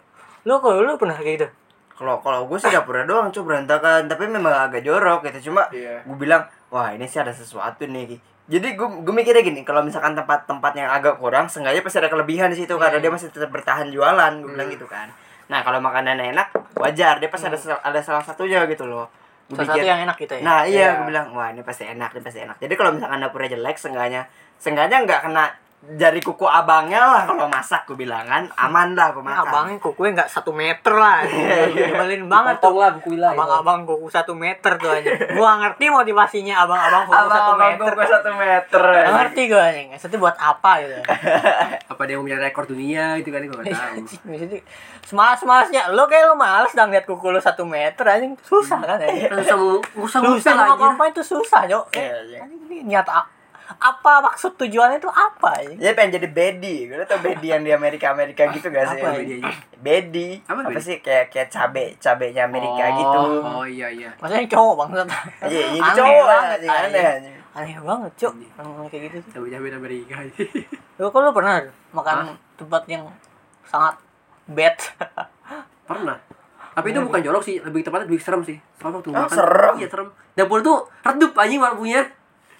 Lo 0.45 0.61
kalau 0.61 0.81
lo 0.81 0.97
pernah 0.97 1.17
kayak 1.17 1.35
gitu? 1.37 1.47
Kalau 1.95 2.19
kalau 2.19 2.43
gue 2.51 2.59
sih 2.59 2.67
dapurnya 2.67 3.07
doang 3.07 3.31
cuy 3.31 3.43
berantakan, 3.47 4.11
tapi 4.11 4.27
memang 4.27 4.51
agak 4.67 4.83
jorok 4.83 5.23
gitu. 5.31 5.49
Cuma 5.49 5.63
Iya. 5.71 6.03
gue 6.03 6.17
bilang, 6.19 6.43
wah 6.67 6.91
ini 6.91 7.07
sih 7.07 7.23
ada 7.23 7.31
sesuatu 7.31 7.87
nih. 7.87 8.19
Jadi 8.45 8.75
gue 8.75 8.87
gue 9.01 9.13
mikirnya 9.15 9.41
gini, 9.41 9.63
kalau 9.63 9.79
misalkan 9.81 10.11
tempat-tempat 10.13 10.75
yang 10.75 10.91
agak 10.91 11.17
kurang, 11.17 11.47
sengaja 11.47 11.79
pasti 11.79 12.03
ada 12.03 12.11
kelebihan 12.11 12.51
di 12.51 12.59
situ 12.59 12.75
karena 12.75 12.99
dia 12.99 13.09
masih 13.09 13.31
tetap 13.31 13.47
bertahan 13.49 13.89
jualan, 13.89 14.43
gue 14.43 14.49
bilang 14.53 14.69
gitu 14.69 14.85
kan. 14.85 15.07
Nah 15.45 15.59
kalau 15.61 15.77
makanannya 15.77 16.31
enak, 16.31 16.47
wajar 16.75 17.17
dia 17.17 17.29
pasti 17.29 17.45
ada 17.45 17.55
sel- 17.55 17.79
ada 17.79 17.99
salah 17.99 18.21
satunya 18.21 18.65
gitu 18.65 18.85
loh. 18.85 19.05
Gua 19.45 19.61
Salah 19.61 19.67
satu 19.67 19.77
pikir- 19.77 19.87
yang 19.87 19.99
enak 20.01 20.17
gitu 20.17 20.33
ya. 20.35 20.41
Nah 20.41 20.59
iya, 20.65 20.73
Iya. 20.73 20.89
gue 20.97 21.05
bilang 21.05 21.27
wah 21.31 21.47
ini 21.49 21.61
pasti 21.61 21.85
enak, 21.85 22.09
ini 22.11 22.21
pasti 22.21 22.39
enak. 22.41 22.57
Jadi 22.57 22.73
kalau 22.73 22.91
misalkan 22.91 23.19
dapurnya 23.19 23.49
jelek, 23.53 23.77
sengganya, 23.77 24.21
sengganya 24.57 24.97
nggak 25.05 25.21
kena 25.21 25.45
jari 25.87 26.17
kuku 26.17 26.43
abangnya 26.43 26.97
lah 26.99 27.23
kalau 27.23 27.45
masak, 27.45 27.85
gue 27.85 27.93
bilang 27.95 28.25
kan 28.25 28.49
aman 28.51 28.91
lah 28.91 29.09
gue 29.09 29.21
Nah, 29.21 29.37
makan. 29.37 29.45
abangnya 29.45 29.77
kukunya 29.77 30.11
nggak 30.15 30.27
satu 30.27 30.49
meter 30.49 30.89
lah. 30.91 31.21
Nyebelin 31.71 32.25
banget 32.25 32.57
tuh. 32.57 32.73
lah 32.73 32.89
buku 32.91 33.13
wilayah. 33.13 33.37
Abang-abang 33.37 33.85
kuku 33.85 34.07
satu 34.07 34.33
meter 34.33 34.71
tuh 34.75 34.89
aja. 34.89 35.09
Gua 35.31 35.59
ngerti 35.59 35.85
motivasinya 35.87 36.55
abang-abang 36.59 37.05
kuku 37.05 37.29
satu 37.29 37.51
meter. 37.55 37.85
kuku 37.87 38.03
satu 38.03 38.31
meter. 38.33 38.81
Nggak 38.81 39.13
ngerti 39.13 39.41
gue 39.45 39.61
anjing. 39.61 39.87
Maksudnya 39.91 40.17
buat 40.17 40.35
apa 40.35 40.71
gitu. 40.81 40.95
Apa 41.93 42.01
dia 42.03 42.15
mau 42.15 42.23
punya 42.23 42.39
rekor 42.39 42.65
dunia 42.65 43.15
gitu 43.17 43.29
kan 43.29 43.39
gue 43.39 43.53
enggak 43.55 43.71
tahu. 43.71 43.95
Maksudnya 44.25 44.59
semalas-malasnya 45.05 45.81
lo 45.91 46.05
kayak 46.05 46.25
lo 46.25 46.35
males 46.35 46.71
dah 46.71 46.83
ngeliat 46.83 47.05
kuku 47.05 47.27
lo 47.27 47.37
satu 47.37 47.61
meter 47.61 48.01
anjing 48.03 48.33
susah 48.41 48.79
kan 48.79 48.97
usah 49.95 50.19
susah 50.19 50.53
aja. 50.65 50.85
apa 50.89 51.03
itu 51.07 51.21
susah 51.21 51.61
Iya, 51.65 51.79
iya. 52.25 52.39
Anjing, 52.41 52.61
ini 52.65 52.77
niat 52.85 53.05
a- 53.05 53.29
apa 53.67 54.21
maksud 54.21 54.55
tujuannya 54.55 54.97
itu 54.97 55.07
apa 55.07 55.49
anjing? 55.55 55.77
Dia 55.77 55.91
pengen 55.91 56.15
jadi 56.15 56.27
Bedi. 56.27 56.85
Gue 56.85 57.01
tau 57.03 57.17
Bedi 57.17 57.47
yang 57.47 57.61
di 57.61 57.69
Amerika 57.69 58.09
Amerika 58.09 58.45
gitu 58.49 58.67
gak 58.67 58.85
sih? 58.87 58.99
Apa 58.99 59.15
Bedi 59.15 59.33
aja? 59.35 59.51
Bedi. 59.75 60.29
Apa 60.43 60.59
Apa, 60.63 60.79
sih 60.79 60.97
kayak 60.99 61.29
kayak 61.29 61.49
cabe 61.49 61.97
cabenya 61.97 62.45
Amerika 62.45 62.83
Oh, 62.83 62.93
gitu. 62.93 63.19
Oh 63.43 63.65
iya 63.65 63.87
iya. 63.87 64.09
maksudnya 64.15 64.45
cowok 64.47 64.75
banget 64.79 65.05
Iya, 65.43 65.63
ini 65.67 65.79
Aneh 65.79 65.95
cowok 65.95 66.25
banget, 66.25 66.57
aneh 66.61 66.71
anjing. 67.05 67.35
aneh 67.51 67.75
banget 67.79 68.11
cok 68.17 68.33
ngomong 68.57 68.87
kayak 68.87 69.01
gitu 69.05 69.17
tuh 69.21 69.31
Cabai-cabai 69.35 69.71
Amerika. 69.71 70.15
lo 70.97 71.07
kok 71.07 71.19
lo 71.19 71.29
pernah 71.31 71.55
makan 71.91 72.17
tempat 72.55 72.83
yang 72.85 73.03
sangat 73.63 73.95
bad 74.45 74.75
Pernah. 75.85 76.17
Tapi 76.71 76.91
itu 76.91 76.99
bukan 76.99 77.21
jorok 77.21 77.39
sih, 77.41 77.55
lebih 77.57 77.81
tepatnya 77.81 78.03
lebih 78.05 78.19
serem 78.19 78.41
sih. 78.41 78.57
Soalnya 78.75 78.99
waktu 78.99 79.09
Ah, 79.09 79.23
makan. 79.23 79.31
serem? 79.33 79.73
Iya, 79.77 79.87
serem. 79.87 80.07
Dapur 80.33 80.59
tuh 80.59 80.77
redup 81.01 81.31
anjing 81.33 81.57
lampunya. 81.57 82.03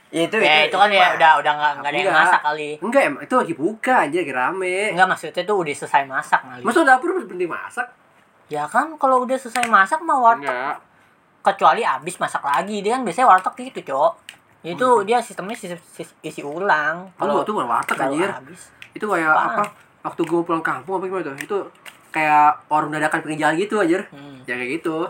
Ya, 0.08 0.22
itu, 0.24 0.38
ya 0.38 0.64
itu 0.64 0.74
kan 0.74 0.88
ya 0.88 1.12
udah 1.12 1.32
udah 1.38 1.52
nggak 1.52 1.72
nggak 1.78 1.92
ada 1.92 1.98
yang 2.00 2.16
masak 2.16 2.42
kali 2.42 2.70
Enggak 2.78 3.02
emang 3.04 3.22
itu 3.22 3.36
lagi 3.36 3.54
buka 3.54 3.94
aja 4.02 4.18
lagi 4.18 4.34
rame. 4.34 4.78
enggak 4.92 5.08
maksudnya 5.08 5.44
tuh 5.44 5.58
udah 5.58 5.74
selesai 5.76 6.04
masak 6.06 6.40
kali 6.42 6.62
Masa 6.62 6.80
dapur 6.84 7.10
berhenti 7.12 7.46
masak? 7.46 7.88
ya 8.46 8.64
kan 8.64 8.94
kalau 8.96 9.22
udah 9.22 9.36
selesai 9.36 9.66
masak 9.66 10.00
mah 10.00 10.18
warteg 10.18 10.46
Enggak. 10.48 10.78
kecuali 11.44 11.82
abis 11.82 12.16
masak 12.16 12.42
lagi 12.42 12.80
dia 12.80 12.94
kan 12.94 13.02
biasanya 13.02 13.28
warteg 13.28 13.54
gitu 13.66 13.82
cok 13.88 14.14
itu 14.64 14.82
Hmm. 14.88 15.04
dia 15.04 15.18
sistemnya 15.20 15.54
isi, 15.54 15.68
isi- 15.70 16.18
isi 16.24 16.42
ulang 16.42 17.06
Kalau 17.16 17.42
tuh 17.42 17.54
bukan 17.54 17.68
warteg 17.68 17.98
anjir. 18.00 18.26
habis 18.28 18.74
Itu 18.92 19.06
kayak 19.06 19.28
Apaan? 19.28 19.50
apa? 19.52 19.64
Waktu 20.04 20.22
gue 20.24 20.42
pulang 20.42 20.62
kampung 20.62 20.96
apa 20.96 21.06
gimana 21.06 21.22
tuh? 21.24 21.36
Itu 21.36 21.58
kayak 22.10 22.66
warung 22.66 22.90
dadakan 22.90 23.20
pinggir 23.20 23.44
jalan 23.44 23.56
gitu 23.60 23.76
anjir. 23.78 24.02
hmm. 24.08 24.42
Ya 24.46 24.56
kayak 24.56 24.80
gitu. 24.80 25.06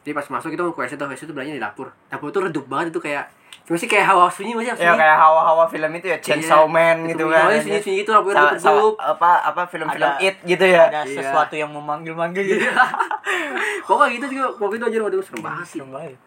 Jadi 0.00 0.12
pas 0.12 0.26
masuk 0.28 0.50
itu 0.50 0.62
ke 0.62 0.78
WC 0.78 0.92
tuh, 0.94 1.06
WC 1.08 1.22
tuh 1.24 1.32
belanja 1.32 1.50
di 1.50 1.58
dapur. 1.58 1.90
Dapur 2.06 2.28
tuh 2.28 2.44
redup 2.44 2.66
banget 2.66 2.90
itu 2.90 3.00
kayak 3.00 3.26
Cuma 3.62 3.76
sih 3.76 3.86
kayak 3.86 4.04
hawa 4.04 4.26
sunyi 4.26 4.52
masih 4.52 4.74
Ya 4.74 4.92
kayak 4.92 5.16
hawa-hawa 5.16 5.64
film 5.66 5.92
itu 5.94 6.06
ya 6.06 6.18
Chainsaw 6.18 6.66
Man 6.66 7.06
gitu 7.06 7.28
kan. 7.28 7.46
Oh, 7.46 7.54
sunyi 7.54 7.78
sunyi 7.78 7.96
gitu 8.00 8.10
sa- 8.58 8.74
redup. 8.74 8.94
apa 8.98 9.30
apa 9.44 9.62
film-film 9.64 10.02
Ada- 10.02 10.18
it 10.18 10.36
gitu 10.42 10.64
ya. 10.64 10.88
ada 10.88 11.02
Iya. 11.02 11.14
sesuatu 11.16 11.54
yang 11.54 11.70
memanggil-manggil 11.70 12.42
gitu 12.44 12.64
Pokoknya 13.86 14.10
gitu 14.12 14.26
juga 14.32 14.46
waktu 14.58 14.76
itu 14.76 14.86
aja 14.86 14.98
waduh 15.00 15.22
serem 15.22 15.40
banget 15.40 15.64
sih. 15.64 15.78
Serem 15.78 15.90
banget. 15.90 16.18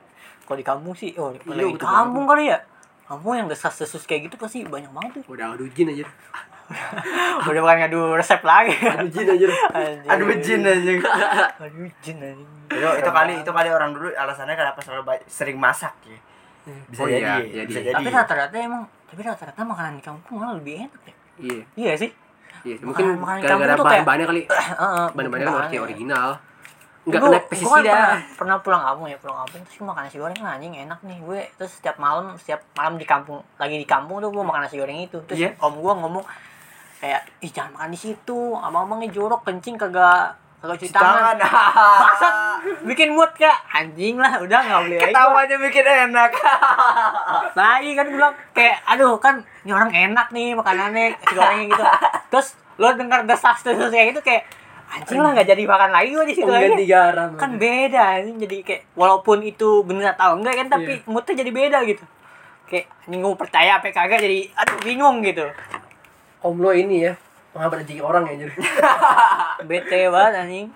kalau 0.43 0.57
di 0.57 0.65
kampung 0.65 0.93
sih 0.93 1.09
oh 1.15 1.33
Iya, 1.33 1.65
di 1.65 1.75
kampung 1.75 2.25
kali 2.25 2.43
ya 2.47 2.57
kampung 3.03 3.33
yang 3.33 3.45
desas-desus 3.45 4.01
kayak 4.03 4.29
gitu 4.29 4.35
pasti 4.35 4.61
banyak 4.61 4.89
banget 4.89 5.19
tuh 5.19 5.23
Udah 5.27 5.51
aduh 5.51 5.65
jin 5.67 5.89
aja. 5.89 6.05
udah 7.45 7.61
bukan 7.61 7.77
ngadu 7.79 7.99
resep 8.13 8.41
lagi 8.41 8.73
Aduh 8.73 9.05
jin 9.07 9.27
aja. 9.27 9.47
Aduh 10.07 10.33
jin 10.35 10.61
anjing. 10.63 10.99
aduh 11.01 11.89
jin 11.99 12.17
anjing. 12.17 12.49
itu, 12.67 12.89
itu 12.95 13.09
kali 13.11 13.33
itu 13.37 13.51
kali 13.51 13.69
orang 13.69 13.91
dulu 13.91 14.09
alasannya 14.09 14.53
kenapa 14.53 14.79
selalu 14.79 15.03
sering 15.25 15.57
masak 15.57 15.93
ya. 16.03 16.17
Bisa 16.65 16.99
Oh, 16.99 17.07
jadi, 17.07 17.21
iya, 17.45 17.63
bisa 17.63 17.77
jadi. 17.77 17.85
jadi. 17.85 17.95
tapi 17.95 18.09
rata-rata 18.09 18.55
emang 18.55 18.83
tapi 19.05 19.21
rata-rata 19.21 19.61
makanan 19.61 19.93
di 19.95 20.03
kampung 20.03 20.33
malah 20.35 20.55
lebih 20.55 20.73
enak 20.81 21.01
ya 21.03 21.13
Iya. 21.37 21.61
iya 21.75 21.93
sih 21.95 22.11
Iya, 22.63 22.81
mungkin 22.81 23.05
gara-gara 23.21 23.45
kampung 23.45 23.61
tuh 23.61 23.85
kayak- 23.85 23.85
bahan-bahannya 24.01 24.25
kali. 24.25 24.41
Heeh, 24.49 25.05
Bahan-bahannya 25.11 25.45
kan 25.45 25.55
masih 25.61 25.79
original. 25.79 26.29
Enggak 27.05 27.21
kena 27.21 27.29
gua 27.29 27.37
kan 27.37 27.45
pestisida. 27.47 27.77
pernah, 27.85 28.17
pernah 28.33 28.57
pulang 28.57 28.81
kampung 28.83 29.05
ya 29.05 29.17
pulang 29.19 29.37
kampung 29.39 29.61
terus 29.61 29.77
makan 29.79 30.01
nasi 30.01 30.17
goreng 30.17 30.39
anjing 30.41 30.73
enak 30.75 30.99
nih 30.99 31.17
gue 31.19 31.39
terus 31.53 31.71
setiap 31.71 31.95
malam 31.95 32.33
setiap 32.35 32.65
malam 32.73 32.97
di 32.97 33.05
kampung 33.05 33.45
lagi 33.55 33.75
di 33.75 33.85
kampung 33.85 34.17
tuh 34.17 34.33
gue 34.33 34.41
makan 34.41 34.57
nasi 34.59 34.75
goreng 34.75 34.97
itu 34.99 35.21
terus 35.21 35.37
Iya. 35.37 35.53
om 35.59 35.77
gue 35.77 35.93
ngomong 35.95 36.25
kayak 36.97 37.21
ih 37.39 37.51
jangan 37.51 37.77
makan 37.77 37.89
di 37.91 37.99
situ 37.99 38.37
abang-abangnya 38.57 39.09
jorok 39.11 39.45
kencing 39.45 39.77
kagak 39.77 40.33
kagak 40.57 40.77
cuci 40.81 40.91
tangan 40.91 41.35
bangsat 41.37 42.33
bikin 42.83 43.13
mood 43.13 43.29
kayak 43.33 43.59
anjing 43.69 44.15
lah 44.17 44.33
udah 44.39 44.59
nggak 44.59 44.79
boleh 44.81 44.97
lagi. 44.97 45.05
Ketawanya 45.11 45.57
bikin 45.61 45.85
enak. 45.85 46.31
lagi 47.53 47.89
kan 47.93 48.07
bilang 48.09 48.33
kayak 48.51 48.77
aduh 48.85 49.15
kan 49.17 49.35
ini 49.61 49.71
orang 49.71 49.91
enak 49.93 50.27
nih 50.31 50.53
makanannya 50.53 51.13
nasi 51.13 51.33
gorengnya 51.33 51.65
gitu 51.69 51.83
terus 52.29 52.47
lo 52.75 52.91
dengar 52.93 53.23
desas 53.23 53.61
desus 53.61 53.87
kayak 53.87 54.11
gitu 54.11 54.21
kayak 54.21 54.43
anjing 54.85 55.19
lah 55.19 55.31
nggak 55.33 55.47
jadi 55.47 55.63
makan 55.65 55.89
lagi 55.91 56.09
gue 56.11 56.25
di 56.25 56.35
situ 56.35 56.49
aja 56.49 56.71
garam. 56.77 57.29
kan 57.35 57.51
beda 57.57 58.05
ini 58.21 58.31
jadi 58.37 58.57
kayak 58.61 58.81
walaupun 58.93 59.41
itu 59.41 59.81
bener 59.81 60.13
atau 60.13 60.37
enggak 60.37 60.55
kan 60.59 60.67
tapi 60.69 61.01
Iya. 61.01 61.07
moodnya 61.07 61.33
jadi 61.35 61.51
beda 61.51 61.77
gitu 61.85 62.03
kayak 62.65 62.85
gue 63.05 63.33
percaya 63.37 63.77
apa 63.77 63.89
kagak 63.89 64.19
jadi 64.19 64.49
aduh 64.55 64.77
bingung 64.81 65.21
gitu 65.21 65.45
Om 66.45 66.61
lo 66.61 66.69
ini 66.69 67.09
ya, 67.09 67.17
penghambat 67.55 67.77
rezeki 67.81 68.03
orang 68.03 68.27
ya 68.27 68.31
anjir. 68.35 68.51
bete 69.69 69.99
banget 70.11 70.33
anjing 70.37 70.67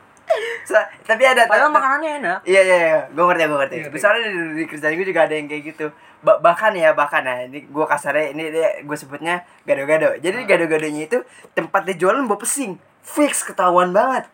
tapi 1.04 1.26
ada 1.26 1.50
padahal 1.50 1.74
makanannya 1.74 2.22
enak 2.22 2.40
Iya 2.46 2.62
iya 2.62 2.78
iya, 2.80 3.00
gue 3.10 3.18
ngerti 3.20 3.44
gue 3.44 3.58
ngerti. 3.58 3.76
Iya, 3.82 3.98
Soalnya 3.98 4.22
di, 4.24 4.42
di 4.56 4.64
kerjaan 4.64 4.94
gue 4.94 5.04
juga 5.04 5.22
ada 5.26 5.34
yang 5.34 5.50
kayak 5.50 5.64
gitu. 5.68 5.86
Ba- 6.22 6.38
bahkan 6.38 6.70
ya 6.72 6.94
bahkan 6.94 7.26
ya, 7.26 7.50
ini 7.50 7.66
gue 7.66 7.82
kasarnya 7.84 8.30
ini 8.30 8.44
dia 8.48 8.78
gue 8.80 8.94
sebutnya 8.94 9.36
gado-gado. 9.66 10.14
Jadi 10.16 10.46
gado-gadonya 10.46 11.02
itu 11.04 11.18
tempat 11.52 11.82
dia 11.84 11.98
jualan 11.98 12.22
bau 12.24 12.38
pesing, 12.38 12.78
fix 13.02 13.42
ketahuan 13.42 13.90
banget. 13.90 14.30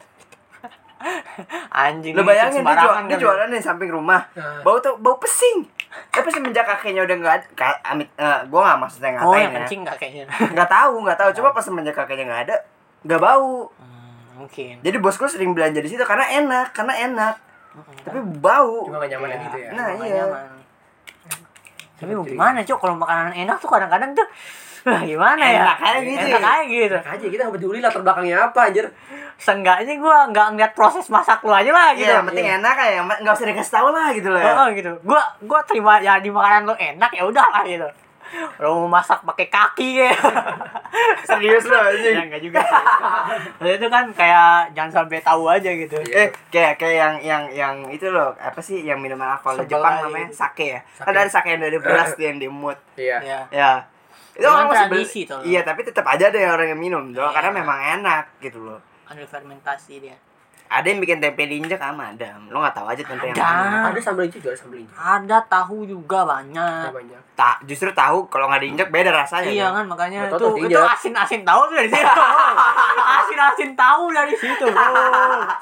anjing 1.71 2.11
Lo 2.11 2.27
bayangin 2.27 2.59
dia, 2.61 2.75
jual, 2.75 2.95
dia 2.99 3.15
kan. 3.15 3.19
jualan 3.21 3.47
di 3.47 3.61
samping 3.61 3.89
rumah, 3.89 4.27
Nah. 4.33 4.59
bau 4.61 4.77
tuh 4.79 4.99
bau 4.99 5.15
pesing. 5.15 5.63
Tapi 6.09 6.29
semenjak 6.29 6.65
kakeknya 6.65 7.03
udah 7.03 7.15
nggak 7.17 7.33
ada, 7.33 7.45
ka- 7.51 7.81
amit, 7.85 8.07
gue 8.45 8.59
nggak 8.59 8.79
maksudnya 8.79 9.09
ngatain 9.13 9.27
oh 9.27 9.35
yang 9.35 9.51
ya. 9.51 9.57
kencing 9.59 9.81
kayaknya 9.85 10.23
Nggak 10.55 10.69
tahu 10.69 10.95
nggak 11.01 11.17
tahu. 11.17 11.29
Cuma 11.33 11.49
pas 11.51 11.61
semenjak 11.61 11.93
kakeknya 11.93 12.25
nggak 12.25 12.41
ada, 12.47 12.55
nggak 13.03 13.19
bau. 13.19 13.67
Hmm, 13.75 14.15
mungkin 14.37 14.79
Jadi 14.79 14.97
bosku 14.97 15.25
sering 15.25 15.51
belanja 15.51 15.79
di 15.79 15.87
situ 15.87 16.01
karena 16.01 16.25
enak, 16.33 16.71
karena 16.71 16.93
enak. 17.01 17.35
Tapi 18.01 18.19
bau. 18.39 18.87
Cuma 18.87 18.97
gak 18.97 19.11
nyaman 19.11 19.27
Iya. 19.29 19.39
gitu 19.43 19.57
ya. 19.57 19.69
Nah, 19.71 19.87
iya. 19.97 20.23
nyaman. 20.23 20.47
tapi 21.95 22.11
mau 22.11 22.23
gimana 22.23 22.59
cok 22.59 22.75
kalau 22.77 22.95
makanan 22.95 23.31
enak 23.33 23.55
tuh 23.55 23.71
kadang-kadang 23.71 24.11
tuh 24.11 24.27
wah, 24.85 25.01
gimana 25.01 25.43
ya 25.43 25.61
Enak 25.63 25.79
aja 25.79 25.99
gitu 25.99 26.25
enak 26.27 26.39
ya. 26.39 26.49
aja 26.53 26.63
gitu 26.67 26.95
Enak 26.95 27.11
aja 27.11 27.25
kita 27.27 27.41
nggak 27.43 27.55
peduli 27.55 27.77
latar 27.79 28.01
belakangnya 28.01 28.37
apa 28.43 28.59
anjir. 28.63 28.85
seenggaknya 29.35 29.93
gue 29.95 30.17
nggak 30.29 30.47
ngeliat 30.49 30.71
proses 30.71 31.05
masak 31.07 31.41
lu 31.41 31.51
aja 31.51 31.67
lah 31.67 31.91
gitu 31.91 32.05
Iya, 32.05 32.15
yang 32.15 32.25
penting 32.25 32.47
enak 32.55 32.75
ya, 32.77 32.89
yang 32.93 33.05
nggak 33.05 33.33
usah 33.33 33.45
dikasih 33.45 33.73
tahu 33.73 33.87
lah 33.89 34.07
gitu 34.09 34.29
loh. 34.29 34.39
ya. 34.39 34.53
Oh, 34.55 34.67
gitu. 34.71 34.91
Gua 35.01 35.19
gua 35.41 35.59
terima 35.61 35.99
ya 35.99 36.15
di 36.17 36.29
makanan 36.29 36.63
lo 36.63 36.73
enak 36.73 37.11
ya 37.11 37.23
udah 37.23 37.45
lah 37.51 37.63
gitu. 37.63 37.83
Lo 38.57 38.79
mau 38.79 38.95
masak 38.95 39.21
pakai 39.21 39.47
kaki 39.47 39.89
ya. 39.99 40.11
Serius 41.27 41.65
loh 41.65 41.83
ya 41.83 41.91
anjing. 41.91 42.15
enggak 42.25 42.41
juga 42.41 42.59
sih. 42.61 42.75
Maksudnya 43.53 43.75
itu 43.75 43.87
kan 43.89 44.05
kayak 44.11 44.47
jangan 44.71 44.91
sampai 44.93 45.19
tahu 45.19 45.43
aja 45.45 45.69
gitu. 45.69 45.97
Eh, 46.05 46.31
kayak 46.49 46.73
kayak 46.77 46.95
yang 46.95 47.13
yang 47.21 47.43
yang 47.51 47.75
itu 47.89 48.07
loh, 48.07 48.33
apa 48.35 48.59
sih 48.59 48.81
yang 48.81 48.97
minuman 48.97 49.35
alkohol 49.35 49.59
Jepang 49.61 49.99
aja 49.99 50.03
namanya 50.05 50.27
gitu. 50.27 50.37
sake 50.37 50.65
ya. 50.69 50.79
Sake. 50.89 51.05
Kan 51.05 51.13
ada 51.13 51.27
sake 51.27 51.47
yang 51.49 51.61
dari 51.61 51.77
beras 51.77 52.09
tuh 52.13 52.23
yang 52.29 52.39
dimut. 52.39 52.77
Iya. 52.95 53.19
Ya. 53.51 53.73
Itu 54.35 54.45
orang 54.45 54.67
masih 54.67 54.85
beli. 54.85 55.01
tradisi 55.01 55.21
tuh. 55.23 55.39
Iya, 55.41 55.61
tapi 55.63 55.81
tetap 55.81 56.05
aja 56.05 56.27
ada 56.27 56.35
yang 56.35 56.53
orang 56.53 56.67
yang 56.71 56.81
minum 56.81 57.03
doang 57.09 57.31
Iya. 57.31 57.35
karena 57.39 57.51
memang 57.55 57.79
enak 57.99 58.23
gitu 58.39 58.59
loh. 58.59 58.79
Ada 59.05 59.23
fermentasi 59.23 59.93
dia. 59.99 60.17
Ada 60.65 60.87
yang 60.87 60.99
bikin 60.99 61.17
tempe 61.17 61.41
diinjek 61.41 61.77
sama 61.77 62.09
ada. 62.09 62.35
Lo 62.47 62.57
nggak 62.57 62.73
tahu 62.73 62.87
aja 62.87 62.99
tempe 62.99 63.25
yang 63.25 63.35
Ada. 63.35 63.45
mana. 63.45 63.77
Ada 63.89 63.99
sambal 64.01 64.25
hijau 64.25 64.39
juga 64.39 64.51
sambal 64.51 64.77
hijau. 64.77 64.95
Ada 64.95 65.37
tahu 65.45 65.77
juga 65.83 66.19
banyak. 66.23 66.83
Ada 66.83 66.91
banyak. 66.91 67.19
Tak, 67.33 67.55
justru 67.63 67.91
tahu 67.91 68.25
kalau 68.25 68.47
nggak 68.47 68.61
diinjek 68.61 68.87
beda 68.89 69.11
rasanya. 69.11 69.45
Iya 69.45 69.67
kan? 69.69 69.75
kan 69.77 69.85
makanya 69.87 70.19
Nggak 70.23 70.31
tahu 70.31 70.39
itu 70.39 70.47
itu 70.47 70.57
diinjak. 70.71 70.89
asin-asin 70.89 71.41
tahu 71.43 71.61
dari 71.69 71.87
situ. 71.87 72.07
asin-asin 73.15 73.71
tahu 73.73 74.03
dari 74.09 74.33
situ. 74.33 74.65
bro. 74.65 74.85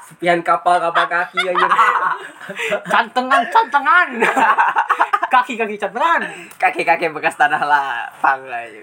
Sepian 0.00 0.38
kapal-kapal 0.40 1.04
kaki 1.04 1.40
anjir. 1.44 1.70
Cantengan 2.92 3.42
cantengan. 3.48 4.08
Kaki-kaki 5.34 5.74
cantengan. 5.74 6.22
Kaki-kaki 6.54 7.10
bekas 7.10 7.34
tanah 7.34 7.58
lapang 7.60 8.38
aja. 8.46 8.78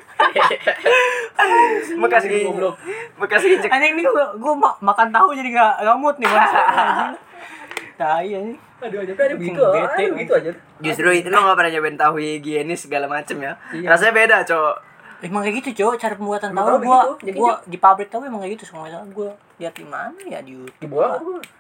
bekas 1.98 2.24
goblok. 2.28 2.76
Bekas. 3.18 3.40
Anjing 3.64 3.96
ini 3.96 4.04
gua, 4.04 4.36
gua 4.36 4.54
ma- 4.54 4.78
makan 4.84 5.08
tahu 5.10 5.32
jadi 5.32 5.48
gak 5.50 5.74
ngamut 6.12 6.17
nih 6.19 6.30
mas. 6.30 6.52
Tai 8.00 8.26
anjing. 8.26 8.58
Aduh, 8.82 8.97
aja 8.97 9.13
ada 9.13 9.36
begitu. 9.38 9.62
Bete, 9.62 9.93
Ada 9.93 10.10
begitu 10.10 10.34
aja. 10.34 10.52
Justru 10.82 11.08
itu 11.13 11.28
lo 11.30 11.38
gak 11.39 11.54
pernah 11.54 11.71
nyobain 11.71 11.93
tahu 11.95 12.15
higienis 12.17 12.89
segala 12.89 13.06
macem 13.06 13.38
ya. 13.38 13.54
Iya. 13.69 13.93
Rasanya 13.93 14.13
beda, 14.17 14.38
cowok. 14.41 14.76
Emang 15.21 15.45
kayak 15.45 15.56
gitu, 15.62 15.69
Cok. 15.86 16.02
Cara 16.02 16.13
pembuatan 16.17 16.50
Emang 16.50 16.65
tahu 16.65 16.78
gua 16.82 16.97
begitu, 17.06 17.30
jadi 17.30 17.38
gua 17.38 17.54
di 17.62 17.78
pabrik 17.78 18.10
tahu 18.10 18.26
emang 18.26 18.41
kayak 18.41 18.58
gitu 18.58 18.65
semua 18.65 18.89
salah 18.89 19.06
gua 19.13 19.30
lihat 19.62 19.78
di 19.78 19.86
mana 19.86 20.17
ya 20.17 20.41
di 20.41 20.58
YouTube. 20.58 20.82
Di 20.82 20.88
bola. 20.89 21.13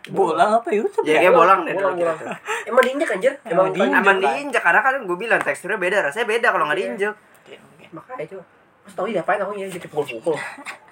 Bola 0.09 0.45
apa 0.57 0.69
YouTube 0.73 1.05
Ya, 1.05 1.13
ya? 1.13 1.29
kayak 1.29 1.33
bolang 1.37 1.59
deh 1.61 1.77
Bolang, 1.77 1.93
bolang. 1.93 2.17
Emang 2.65 2.81
diinjek 2.81 3.09
anjir. 3.13 3.33
Emang 3.45 3.69
Emang 3.69 3.77
diinjek. 3.77 4.01
Aman 4.01 4.17
Kan. 4.17 4.21
diinjek 4.25 4.61
karena 4.65 4.81
kan 4.81 4.93
gue 5.05 5.13
bilang 5.15 5.39
teksturnya 5.45 5.77
beda, 5.77 5.97
rasanya 6.01 6.25
beda 6.25 6.47
kalau 6.49 6.65
nggak 6.65 6.73
Iya. 6.73 6.85
diinjek. 6.89 7.13
Makanya 7.93 8.25
coba. 8.33 8.43
Mas 8.81 8.93
tahu 8.97 9.05
diapain 9.05 9.37
tahunya 9.37 9.65
jadi 9.69 9.87
pukul-pukul. 9.87 10.33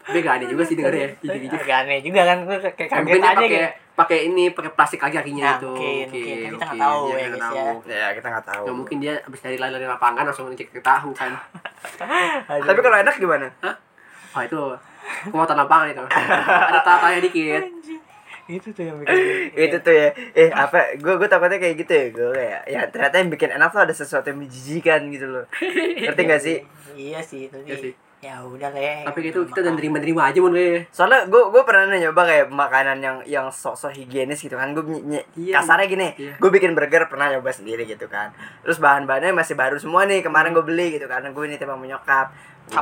Tapi 0.00 0.18
gak 0.18 0.34
aneh 0.36 0.48
juga 0.48 0.62
sih 0.62 0.74
denger 0.74 0.94
ya. 0.94 1.08
Injek-injek. 1.20 1.60
Agak 1.60 1.76
aneh 1.82 1.98
juga 2.00 2.20
kan 2.22 2.38
kayak 2.48 2.74
kaget 2.80 2.96
Mungkin 2.98 3.18
dia 3.18 3.28
aja 3.28 3.36
pakai 3.36 3.50
gitu. 3.50 3.68
pakai 3.92 4.18
ini 4.24 4.44
pakai 4.50 4.70
plastik 4.72 4.98
kaki 4.98 5.14
kakinya 5.14 5.44
Nah, 5.44 5.54
gitu. 5.54 5.68
mungkin, 5.68 6.06
mungkin. 6.08 6.36
Kita 6.48 6.64
nggak 6.64 6.70
oke. 6.70 6.80
tahu 6.80 7.02
ya, 7.10 7.26
guys, 7.28 7.42
tahu. 7.42 7.56
ya. 7.84 7.94
Ya 7.94 8.08
kita 8.12 8.26
nggak 8.28 8.46
tahu. 8.46 8.62
Ya 8.62 8.72
mungkin 8.72 8.96
dia 8.98 9.14
abis 9.20 9.40
dari 9.40 9.56
lari 9.56 9.72
dari 9.72 9.86
lapangan 9.86 10.22
langsung 10.24 10.46
ngecek 10.48 10.68
ke 10.70 10.80
tahu 10.80 11.10
kan. 11.12 11.30
Tapi 12.64 12.80
kalau 12.80 12.96
enak 12.96 13.14
gimana? 13.14 13.46
Oh 14.30 14.40
itu 14.40 14.60
kekuatan 15.24 15.56
lapangan 15.56 15.86
itu. 15.90 16.04
Ada 16.04 16.80
tatanya 16.80 17.20
dikit. 17.20 17.64
itu 18.48 18.72
tuh 18.72 18.80
yang 18.80 18.96
bikin 18.96 19.12
itu 19.68 19.76
tuh 19.78 19.92
ya 19.92 20.08
eh 20.32 20.48
apa 20.48 20.96
gue 20.96 21.14
gue 21.14 21.28
takutnya 21.28 21.60
kayak 21.60 21.76
gitu 21.76 21.92
ya 21.92 22.06
gue 22.08 22.28
kayak 22.32 22.60
ya 22.64 22.80
ternyata 22.88 23.20
yang 23.20 23.28
bikin 23.28 23.50
enak 23.52 23.68
tuh 23.68 23.84
ada 23.84 23.92
sesuatu 23.92 24.24
yang 24.24 24.40
menjijikan 24.40 25.04
gitu 25.12 25.28
loh 25.28 25.44
ngerti 26.00 26.22
gak 26.24 26.40
sih 26.40 26.56
iya 26.96 27.20
sih 27.20 27.44
itu 27.44 27.60
Iya 27.60 27.76
sih. 27.76 27.92
Ya 28.18 28.42
udah 28.42 28.66
lah. 28.68 29.06
Tapi 29.06 29.30
gitu 29.30 29.46
kita 29.46 29.62
udah 29.62 29.72
nerima-nerima 29.72 30.26
aja 30.26 30.38
mun 30.38 30.50
gue. 30.50 30.82
soalnya 30.90 31.22
gue 31.24 31.38
gue 31.48 31.62
pernah 31.62 31.86
nyoba 31.88 32.22
kayak 32.24 32.46
makanan 32.48 32.98
yang 32.98 33.16
yang 33.24 33.46
sok-sok 33.46 33.94
higienis 33.94 34.40
gitu 34.40 34.54
kan 34.54 34.74
gue 34.74 34.82
Iya. 35.32 35.54
kasarnya 35.54 35.86
gini 35.86 36.08
Iya. 36.12 36.34
gue 36.34 36.50
bikin 36.50 36.74
burger 36.74 37.06
pernah 37.06 37.30
nyoba 37.30 37.48
sendiri 37.48 37.84
gitu 37.84 38.06
kan 38.06 38.34
terus 38.60 38.76
bahan-bahannya 38.76 39.30
masih 39.32 39.54
baru 39.54 39.78
semua 39.78 40.02
nih 40.02 40.20
kemarin 40.20 40.50
gue 40.50 40.60
beli 40.60 40.92
gitu 40.92 41.06
karena 41.06 41.30
gue 41.30 41.44
ini 41.44 41.56
timbang 41.56 41.78
menyokap 41.78 42.34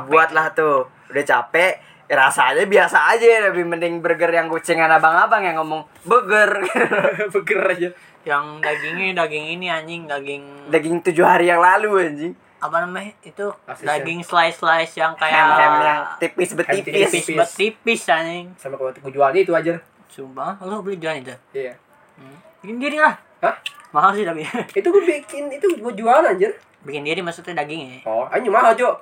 buat 0.03 0.33
lah 0.33 0.51
tuh 0.51 0.89
udah 1.07 1.23
capek 1.23 1.85
rasanya 2.07 2.65
biasa 2.65 2.97
aja 3.11 3.27
lebih 3.45 3.67
mending 3.67 3.99
burger 3.99 4.31
yang 4.31 4.47
kucingan 4.47 4.89
abang-abang 4.89 5.43
yang 5.43 5.59
ngomong 5.59 5.85
burger 6.03 6.65
Beger 7.35 7.61
aja. 7.69 7.89
yang 8.25 8.59
dagingnya 8.59 9.13
daging 9.17 9.47
ini 9.53 9.67
anjing 9.69 10.03
daging 10.07 10.43
Daging 10.67 11.05
tujuh 11.05 11.23
hari 11.23 11.47
yang 11.47 11.61
lalu 11.61 11.91
anjing. 12.01 12.35
Apa 12.57 12.77
namanya? 12.85 13.13
Itu 13.21 13.53
Asis 13.69 13.85
daging 13.85 14.21
slice 14.25 14.59
slice 14.61 14.95
yang 14.97 15.13
kayak 15.15 15.35
Ham 15.37 15.49
ham 15.53 15.75
yang 15.83 16.01
tipis 16.19 16.51
betipis. 16.57 16.85
tipis. 16.89 17.11
tipis 17.13 17.37
bet 17.37 17.51
tipis 17.53 18.01
anjing. 18.09 18.47
Sama 18.57 18.81
kalau 18.81 18.93
gue 18.93 19.13
jualnya 19.13 19.41
itu 19.45 19.53
aja. 19.53 19.75
Sumpah 20.09 20.57
lo 20.65 20.81
beli 20.81 20.97
jualan 20.97 21.21
itu 21.21 21.37
iya. 21.53 21.77
Hmm. 22.17 22.39
bikin 22.65 22.77
diri 22.81 22.97
lah. 22.97 23.15
Hah? 23.45 23.57
mahal 23.93 24.17
sih 24.17 24.25
tapi. 24.25 24.45
Itu 24.81 24.89
gue 24.89 25.05
bikin 25.05 25.53
itu 25.53 25.67
gue 25.77 25.93
jual 25.93 26.21
anjir. 26.25 26.53
Bikin 26.85 27.05
diri 27.05 27.21
maksudnya 27.21 27.65
dagingnya 27.65 28.05
oh 28.09 28.25
anjir 28.29 28.49
mahal 28.49 28.73
jo 28.77 28.97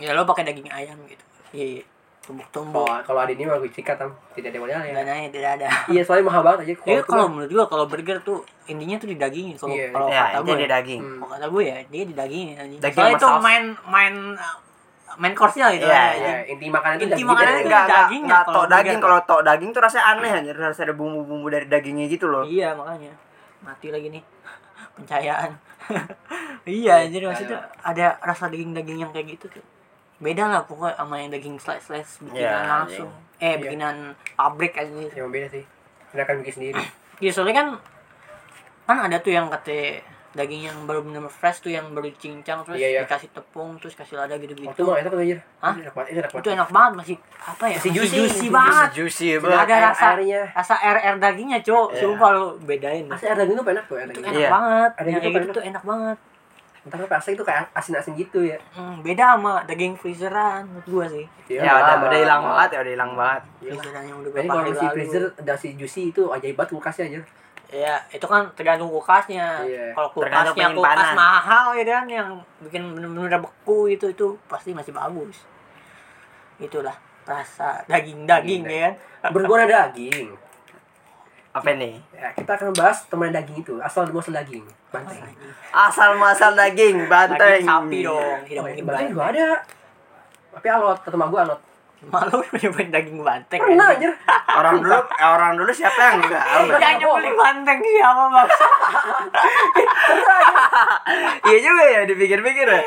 ya 0.00 0.16
lo 0.16 0.24
pakai 0.24 0.48
daging 0.48 0.68
ayam 0.72 0.96
gitu. 1.04 1.24
Iya 1.52 1.66
iya. 1.80 1.84
Tumbuk-tumbuk 2.24 2.82
kalau 2.82 3.04
kalau 3.04 3.20
ada 3.20 3.30
ini 3.30 3.44
mah 3.44 3.56
gue 3.56 3.68
sikat 3.68 3.94
tam 3.94 4.10
tidak 4.32 4.48
ada 4.50 4.58
modalnya 4.58 4.92
dananya 4.94 5.28
tidak 5.28 5.50
ada 5.56 5.66
iya 5.86 6.00
soalnya 6.00 6.24
mahal 6.24 6.40
banget 6.40 6.58
aja 6.60 6.72
Iya 6.84 6.96
itu 6.98 7.04
kalau 7.06 7.26
menurut 7.28 7.50
gua 7.50 7.66
kalau 7.68 7.84
burger 7.84 8.18
tuh 8.20 8.38
intinya 8.64 8.96
tuh 8.96 9.08
di 9.08 9.16
dagingnya 9.16 9.54
kalau 9.54 9.70
Iya. 9.70 9.86
kalau 9.90 10.06
Ya, 10.08 10.22
kata 10.26 10.38
gue 10.40 10.56
di 10.56 10.66
daging. 10.66 11.00
Hmm. 11.00 11.16
kalau 11.20 11.30
kata 11.30 11.46
gue 11.46 11.62
ya 11.62 11.76
dia 11.84 12.02
di. 12.02 12.14
Daging 12.14 12.46
Soalnya 12.90 13.14
itu 13.14 13.28
main 13.38 13.64
main 13.84 14.14
main 15.14 15.30
course-nya 15.32 15.70
gitu 15.70 15.84
Iya, 15.84 15.94
ya, 15.94 16.04
Iya, 16.10 16.34
inti 16.50 16.66
makanan 16.66 16.94
itu 16.96 17.04
Inti 17.04 17.12
daging 17.14 17.28
makanan 17.28 17.52
itu 17.52 17.60
ya. 17.60 17.64
Enggak, 17.64 17.84
dagingnya 17.86 18.24
enggak 18.24 18.42
kalau 18.42 18.54
tok 18.56 18.66
daging. 18.66 18.98
Kalau 18.98 19.18
tok 19.22 19.40
daging 19.44 19.70
tuh 19.70 19.80
rasanya 19.80 20.04
aneh 20.10 20.30
anjir. 20.32 20.56
Harus 20.56 20.78
ada 20.80 20.92
bumbu-bumbu 20.92 21.46
dari 21.46 21.66
dagingnya 21.68 22.06
gitu 22.08 22.26
loh. 22.26 22.42
Iya 22.42 22.72
makanya 22.74 23.12
mati 23.60 23.88
lagi 23.88 24.08
nih 24.10 24.22
pencahayaan. 24.96 25.50
iya 26.66 27.04
anjir 27.04 27.20
maksudnya 27.22 27.58
ada 27.84 28.16
rasa 28.18 28.48
daging-daging 28.48 28.98
yang 28.98 29.12
kayak 29.12 29.36
gitu 29.36 29.46
tuh. 29.52 29.64
Beda 30.16 30.46
lah 30.46 30.62
pokoknya 30.62 30.94
sama 30.94 31.14
yang 31.16 31.28
daging 31.28 31.56
slice-slice 31.56 32.22
bikinan 32.22 32.38
Iya, 32.40 32.60
langsung. 32.64 33.10
Eh 33.36 33.50
Iya. 33.50 33.56
bikinan 33.58 33.94
pabrik 34.32 34.72
aja. 34.72 34.88
Emang 34.88 35.30
beda 35.30 35.48
sih. 35.48 35.64
Mereka 36.10 36.30
bikin 36.38 36.54
sendiri. 36.54 36.78
Iya 37.16 37.30
soalnya 37.30 37.54
kan 37.56 37.68
kan 38.84 38.98
ada 39.00 39.16
tuh 39.16 39.30
yang 39.30 39.46
kata 39.46 40.02
daging 40.32 40.66
yang 40.66 40.78
baru 40.82 40.98
bener 41.00 41.22
fresh 41.24 41.62
tuh 41.62 41.70
yang 41.70 41.94
baru 41.94 42.10
cincang 42.12 42.66
terus 42.66 42.74
Iya, 42.74 42.88
iya. 42.90 43.00
dikasih 43.00 43.30
tepung 43.30 43.78
terus 43.78 43.94
kasih 43.94 44.18
lada 44.18 44.34
gitu-gitu. 44.34 44.66
Waktu 44.66 44.82
mah 44.82 44.98
enak 44.98 45.12
anjir. 45.14 45.38
Hah? 45.56 45.74
Enak 45.76 45.94
banget, 45.94 46.08
itu 46.08 46.18
enak 46.18 46.26
itu 46.26 46.34
banget. 46.36 46.52
enak 46.52 46.68
banget 46.68 46.92
masih 46.96 47.16
apa 47.40 47.64
ya 47.64 47.76
Masih 47.78 47.90
juicy. 47.92 48.16
juicy 48.18 48.46
banget 48.50 48.88
Juicy 48.92 49.26
banget. 49.38 49.58
ada 49.62 49.74
rasa 49.84 50.06
airnya. 50.12 50.42
rasa 50.50 50.74
air 50.76 50.96
air 51.00 51.16
dagingnya 51.16 51.58
cowok 51.60 51.86
Iya. 51.88 52.00
sumpah 52.00 52.28
lu 52.30 52.44
bedain 52.60 53.04
Asli 53.06 53.26
air 53.26 53.38
daging 53.38 53.56
tuh 53.56 53.66
enak 53.68 53.84
tuh, 53.86 53.96
air 53.96 54.08
itu 54.08 54.20
enak 54.20 54.34
Iya. 54.34 54.48
banget 54.50 54.90
Ada 54.92 54.98
yang 54.98 55.14
gitu 55.14 55.22
kayak 55.22 55.30
gitu 55.30 55.38
enak. 55.40 55.54
tuh 55.54 55.64
enak 55.64 55.82
banget 55.86 56.18
Entar 56.84 57.00
apa 57.00 57.16
asli 57.16 57.32
itu 57.32 57.40
kayak 57.40 57.72
asin-asin 57.72 58.12
gitu 58.12 58.44
ya. 58.44 58.60
hmm, 58.70 59.00
beda 59.00 59.34
sama 59.34 59.64
daging 59.64 59.94
freezeran 59.94 60.68
menurut 60.68 60.84
gua 60.86 61.06
sih 61.08 61.24
Ya 61.46 61.64
udah 61.72 61.96
udah 62.02 62.18
hilang 62.18 62.42
banget 62.42 62.68
ya 62.70 62.78
udah 62.80 62.92
hilang 62.92 63.12
banget. 63.14 63.42
freezeran 63.58 64.02
yang 64.04 64.18
udah 64.20 64.30
berapa 64.30 64.52
kalau 64.52 64.74
si 64.74 64.86
freezer 64.90 65.22
ada 65.34 65.54
si 65.54 65.68
juicy 65.72 66.02
itu 66.10 66.22
ajaib 66.28 66.54
banget 66.54 66.70
kulkasnya 66.70 67.04
aja. 67.06 67.20
ya 67.66 67.94
itu 68.08 68.22
kan 68.22 68.46
tergantung 68.52 68.86
kulkasnya 68.86 69.64
Iya. 69.64 69.90
kalau 69.92 70.08
kulkasnya 70.12 70.52
kulkas 70.70 70.94
penyimpanan. 70.94 71.14
mahal 71.16 71.66
ya 71.72 71.84
kan 71.90 72.04
yang 72.06 72.28
bikin 72.60 72.82
bener-bener 72.92 73.40
beku 73.40 73.88
itu 73.88 74.06
itu 74.06 74.36
pasti 74.44 74.70
masih 74.70 74.92
bagus 74.92 75.42
itulah 76.56 76.94
rasa 77.24 77.80
daging-daging 77.86 78.62
Iya. 78.62 78.70
ya 78.70 78.90
kan 79.24 79.32
ada 79.34 79.88
daging. 79.88 80.36
Apa 81.54 81.70
nih? 81.70 81.94
Ya, 82.10 82.34
kita 82.34 82.58
akan 82.58 82.74
bahas 82.74 83.06
teman 83.06 83.30
daging 83.30 83.62
itu, 83.62 83.78
asal 83.78 84.10
muasal 84.10 84.34
daging. 84.34 84.66
Banteng. 84.90 85.22
Asal 85.70 86.18
muasal 86.18 86.52
daging, 86.58 87.06
banteng. 87.06 87.62
daging 87.62 87.70
sapi 87.70 87.98
dong 88.02 88.38
tidak 88.42 88.60
Oh, 88.60 88.66
mungkin 88.66 88.82
banteng 88.82 88.86
banteng 88.90 89.08
juga 89.14 89.24
ada. 89.30 89.48
Tapi 90.54 90.66
alot, 90.66 90.98
kata 91.06 91.14
mak 91.14 91.28
gua 91.30 91.40
alot. 91.46 91.60
Malu 92.06 92.38
nyobain 92.54 92.90
daging 92.90 93.18
banteng 93.18 93.60
Pernah 93.60 93.88
anjir. 93.90 94.12
Orang 94.54 94.78
dulu 94.78 94.94
eh, 94.94 95.26
orang 95.26 95.52
dulu 95.54 95.70
siapa 95.70 95.98
yang 95.98 96.16
enggak? 96.20 96.44
yang 96.78 96.94
nyebelin 96.96 97.34
banteng 97.34 97.78
siapa 97.80 98.22
bang 98.28 98.48
Iya 101.44 101.58
juga 101.60 101.82
ya 101.84 102.00
dipikir-pikir 102.04 102.66
ya. 102.66 102.82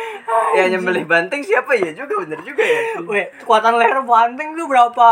Ya 0.54 0.64
nyembelih 0.68 1.04
banteng 1.04 1.42
siapa 1.42 1.72
ya 1.74 1.92
juga 1.92 2.20
bener 2.20 2.40
juga 2.42 2.64
ya. 2.64 2.82
Weh, 3.02 3.28
kekuatan 3.38 3.76
leher 3.76 4.00
banteng 4.02 4.56
tuh 4.56 4.66
berapa 4.66 5.08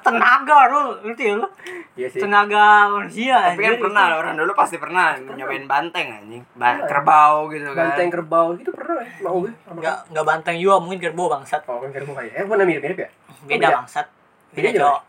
tenaga 0.00 0.58
lu 0.68 0.80
ngerti 1.02 1.22
ya 1.22 1.34
lu 1.36 1.48
Iya 1.92 2.08
sih. 2.08 2.20
tenaga 2.20 2.64
manusia 2.88 3.36
Tapi 3.52 3.60
kan 3.60 3.74
pernah 3.78 4.04
itu. 4.06 4.16
orang 4.16 4.34
dulu 4.36 4.52
pasti 4.54 4.76
pernah 4.76 5.04
nyobain 5.16 5.64
banteng 5.66 6.06
anjing. 6.10 6.42
Ba- 6.54 6.80
kerbau 6.82 7.48
gitu 7.48 7.70
kan. 7.70 7.92
Banteng 7.92 8.08
kerbau 8.08 8.46
gitu 8.56 8.70
pernah 8.72 9.00
ya. 9.00 9.10
Mau 9.20 9.44
gue. 9.44 9.52
nggak 9.70 9.96
nggak 10.10 10.24
banteng 10.26 10.56
juga 10.56 10.80
mungkin 10.80 10.98
kerbau 10.98 11.28
bangsat 11.28 11.60
Oh, 11.66 11.78
kan 11.78 11.92
kerbau 11.92 12.16
kayak. 12.16 12.32
Eh, 12.34 12.44
mana 12.44 12.64
mirip-mirip 12.64 12.98
ya? 12.98 13.10
Beda 13.42 13.56
beda? 13.58 13.68
bangsat 13.76 14.06
Beda 14.50 14.68
cowok 14.72 15.00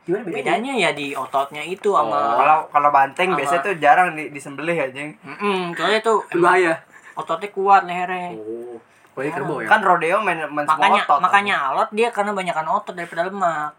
Gimana 0.00 0.22
bedanya? 0.22 0.36
bedanya 0.56 0.72
ya 0.78 0.90
di 0.90 1.06
ototnya 1.12 1.62
itu 1.62 1.88
Oh, 1.88 2.00
sama 2.00 2.18
Kalau 2.36 2.56
kalau 2.68 2.88
banteng 2.90 3.28
Sama- 3.28 3.38
biasanya 3.38 3.62
tuh 3.62 3.74
jarang 3.76 4.08
di, 4.12 4.24
disembelih 4.28 4.76
anjing. 4.78 5.10
Mm-mm, 5.18 5.72
soalnya 5.72 6.00
tuh 6.00 6.18
emang 6.30 6.56
Berbahaya. 6.56 6.74
ototnya 7.14 7.48
kuat 7.50 7.82
lehernya 7.84 8.32
Oh. 8.32 8.76
Oh, 9.10 9.22
kerbau 9.22 9.60
ya? 9.60 9.68
Kan 9.68 9.80
rodeo 9.80 10.16
main, 10.18 10.40
main 10.46 10.64
semua 10.64 10.80
makanya 10.80 11.02
otot. 11.04 11.18
makanya 11.20 11.54
alot 11.66 11.90
dia 11.90 12.08
karena 12.08 12.32
banyakan 12.32 12.66
otot 12.70 12.94
daripada 12.94 13.22
lemak 13.22 13.76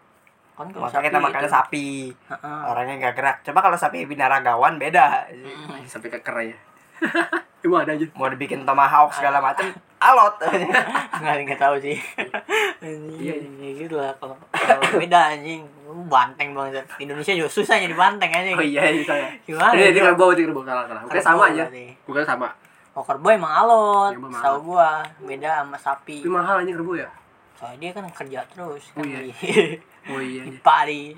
kan 0.52 0.68
kalau 0.68 0.86
Makanya 0.86 1.02
kita 1.02 1.12
sapi 1.12 1.26
makannya 1.26 1.42
itu- 1.42 1.56
sapi. 1.56 1.88
Heeh. 2.30 2.60
Orangnya 2.64 2.96
gak 3.02 3.14
gerak. 3.16 3.38
Coba 3.42 3.60
kalau 3.64 3.74
sapi 3.76 4.06
binaragawan 4.06 4.78
beda. 4.78 5.26
Mm. 5.28 5.82
Sampai 5.84 6.12
keker 6.12 6.36
ya. 6.44 6.58
Emang 7.62 7.86
ada 7.86 7.94
aja. 7.94 8.06
Mau 8.14 8.26
dibikin 8.26 8.66
tomahawk 8.66 9.14
segala 9.14 9.38
macem 9.38 9.70
alot. 9.98 10.34
nggak 11.22 11.36
nggak 11.46 11.60
tahu 11.60 11.78
sih 11.78 11.94
Iya, 12.82 12.98
iya 13.22 13.34
iya 13.38 13.70
gitu 13.78 13.94
lah 13.94 14.10
kalau 14.18 14.34
beda 14.92 15.38
anjing 15.38 15.62
banteng 16.10 16.58
banget 16.58 16.82
Indonesia 16.98 17.38
juga 17.38 17.46
susah 17.48 17.78
jadi 17.78 17.94
banteng 17.94 18.34
anjing 18.34 18.58
Oh 18.58 18.66
iya, 18.66 18.90
iya 18.90 19.06
saya. 19.06 19.30
gimana 19.44 19.78
Ini, 19.78 19.94
itu? 19.94 20.02
kerbau, 20.02 20.34
ini 20.34 20.42
kerbau. 20.44 20.66
Salah, 20.66 20.86
salah. 20.86 21.02
Bukan 21.06 21.14
Kerbau 21.14 21.28
sama 21.28 21.44
aja. 21.54 21.64
Bukan 22.02 22.24
sama. 22.26 22.50
oh 22.92 23.04
kerbau 23.06 23.30
emang 23.30 23.54
alot 23.56 24.12
emang 24.12 24.34
tahu 24.34 24.58
gua 24.68 25.00
beda 25.22 25.62
sama 25.62 25.78
sapi 25.78 26.20
Tapi 26.20 26.28
mahal 26.28 26.56
aja 26.60 26.72
kerbau 26.74 26.98
ya? 26.98 27.08
soalnya 27.54 27.78
dia 27.78 27.90
kan 27.94 28.04
kerja 28.10 28.40
terus 28.50 28.84
Oh 28.92 29.00
kan 29.00 29.06
iya. 29.06 29.20
di, 29.22 29.32
Oh 30.10 30.18
iya. 30.18 30.42
di 30.44 30.58
padi 30.58 31.14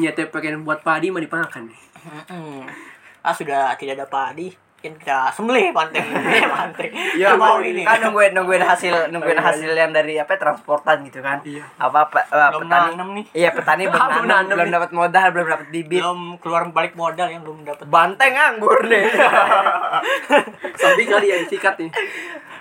Niatnya 0.00 0.32
pengen 0.32 0.64
buat 0.64 0.80
padi 0.80 1.12
mah 1.12 1.20
nih. 1.20 1.76
Mm-mm. 2.00 2.64
ah 3.20 3.34
sudah 3.36 3.76
tidak 3.76 4.00
ada 4.00 4.08
padi 4.08 4.48
kan 4.48 4.63
kita 4.84 5.32
sembelih 5.32 5.72
banteng 5.72 6.04
banteng 6.60 6.92
Ya 7.16 7.32
mau 7.40 7.56
ini 7.64 7.80
kan 7.88 8.04
nungguin 8.04 8.36
nungguin 8.36 8.60
hasil 8.60 9.08
nungguin 9.08 9.32
Oh, 9.34 9.40
iya, 9.40 9.48
hasil 9.48 9.70
yang 9.72 9.90
dari 9.90 10.20
apa 10.20 10.36
transportan 10.36 11.00
gitu 11.08 11.24
kan. 11.24 11.40
Iya. 11.40 11.64
Apa 11.80 12.12
apa 12.12 12.20
eh, 12.28 12.50
Belum 12.52 12.68
petani 12.68 12.90
nih. 12.92 13.24
Iya 13.32 13.50
petani 13.56 13.82
belum 13.88 13.96
Belum 14.12 14.26
nanam, 14.28 14.44
nanam 14.44 14.56
belum 14.60 14.70
dapat 14.70 14.90
modal 14.92 15.26
belum 15.32 15.46
dapat 15.48 15.66
bibit. 15.72 16.00
belum 16.04 16.20
keluar 16.38 16.62
balik 16.68 16.92
modal 16.94 17.26
yang 17.26 17.40
belum 17.40 17.64
dapat 17.64 17.86
Banteng 17.88 18.34
anggur 18.36 18.84
nih. 18.84 19.04
Sapi 20.80 21.02
kali 21.04 21.26
ya 21.32 21.36
disikat 21.40 21.74
nih. 21.78 21.90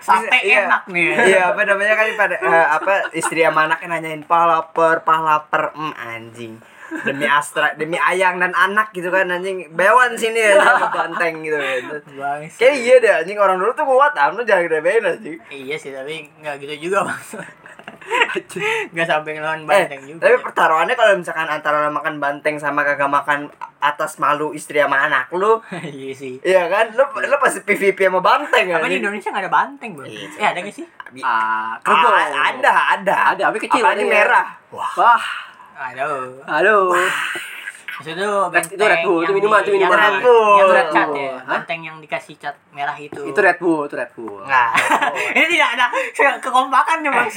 sate 0.04 0.36
Iya. 0.44 0.68
enak 0.68 0.84
nih 0.92 1.16
Iya 1.32 1.42
apa 1.56 1.64
namanya 1.64 1.96
kan 1.96 2.08
pada 2.20 2.36
eh, 2.36 2.68
apa 2.76 2.94
istri 3.16 3.40
sama 3.40 3.72
anaknya 3.72 3.88
nanyain 3.88 4.24
palaper 4.24 5.00
palaper 5.00 5.72
mm, 5.72 5.94
anjing 5.96 6.54
demi 7.02 7.26
astra 7.26 7.74
demi 7.74 7.96
ayang 7.96 8.38
dan 8.38 8.52
anak 8.52 8.92
gitu 8.92 9.08
kan 9.08 9.26
anjing 9.28 9.66
bewan 9.72 10.14
sini 10.14 10.38
ya 10.44 10.62
banteng 10.88 11.42
gitu 11.42 11.58
Bang, 12.14 12.46
kayak 12.52 12.76
iya 12.76 12.96
deh 12.98 13.14
anjing 13.16 13.36
orang 13.36 13.58
dulu 13.58 13.72
tuh 13.72 13.84
kuat 13.84 14.14
am 14.16 14.34
lu 14.34 14.44
jangan 14.44 14.68
gedein 14.68 15.04
anjing 15.04 15.38
Iya 15.48 15.76
sih, 15.76 15.90
tapi 15.90 16.30
nggak 16.36 16.56
gitu 16.60 16.76
juga 16.84 17.06
bang. 17.06 17.22
nggak 18.92 19.08
sampai 19.08 19.32
ngelawan 19.34 19.64
eh 19.64 19.68
banteng 19.88 20.02
juga. 20.06 20.22
tapi 20.22 20.36
pertaruhannya 20.42 20.94
kalau 20.94 21.14
misalkan 21.16 21.48
antara 21.48 21.88
makan 21.88 22.20
banteng 22.20 22.56
sama 22.56 22.84
kagak 22.84 23.08
makan 23.08 23.48
atas 23.80 24.16
malu 24.18 24.52
istri 24.52 24.78
sama 24.78 25.00
anak 25.02 25.32
lu 25.32 25.64
iya 25.90 26.12
sih. 26.12 26.36
iya 26.42 26.68
kan 26.68 26.92
lu 26.92 27.04
lu 27.04 27.36
pasti 27.38 27.60
PVP 27.62 28.00
sama 28.02 28.20
banteng 28.20 28.70
Apa 28.70 28.88
di 28.88 29.00
Indonesia 29.00 29.30
nggak 29.30 29.44
ada 29.44 29.54
banteng 29.54 29.92
bang? 29.96 30.08
Iya, 30.08 30.28
Eh 30.36 30.46
ada 30.46 30.60
nggak 30.60 30.76
sih? 30.76 30.86
Ah. 31.22 31.78
Ah, 31.80 32.26
ada 32.50 32.74
ada 32.98 33.16
Ada, 33.32 33.44
tapi 33.48 33.58
kecil 33.62 33.82
ada 33.82 33.96
ya. 33.96 34.04
merah 34.04 34.46
wah 34.70 34.92
Wah, 34.96 35.24
Aduh. 35.76 36.42
aduh. 36.46 36.94
Maksudnya 37.94 38.26
banteng 38.50 38.74
itu 38.74 38.84
Red 38.84 39.06
Bull, 39.06 39.22
itu 39.22 39.32
minuman, 39.32 39.60
itu 39.62 39.72
minuman. 39.72 39.94
yang 39.94 40.02
Red 40.02 40.18
Bull. 40.20 40.54
Yang 40.58 40.70
red 40.72 40.88
cat 40.90 41.08
ya. 41.14 41.34
Banteng 41.46 41.80
yang 41.80 41.98
dikasih 42.02 42.36
cat 42.36 42.56
merah 42.74 42.98
itu. 42.98 43.22
Itu 43.22 43.38
Red 43.38 43.62
Bull, 43.62 43.86
itu 43.86 43.94
Red 43.94 44.12
Bull. 44.12 44.42
nggak 44.42 44.70
Ini 45.38 45.46
tidak 45.48 45.70
ada 45.72 45.86
ke- 46.10 46.40
kekompakannya 46.42 47.06
bang. 47.08 47.30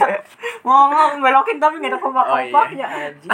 Ngomong 0.63 1.21
belokin 1.21 1.61
tapi 1.61 1.77
nggak 1.77 1.93
ada 1.93 2.01
kompak-kompaknya. 2.01 2.87
anjing. 2.89 3.31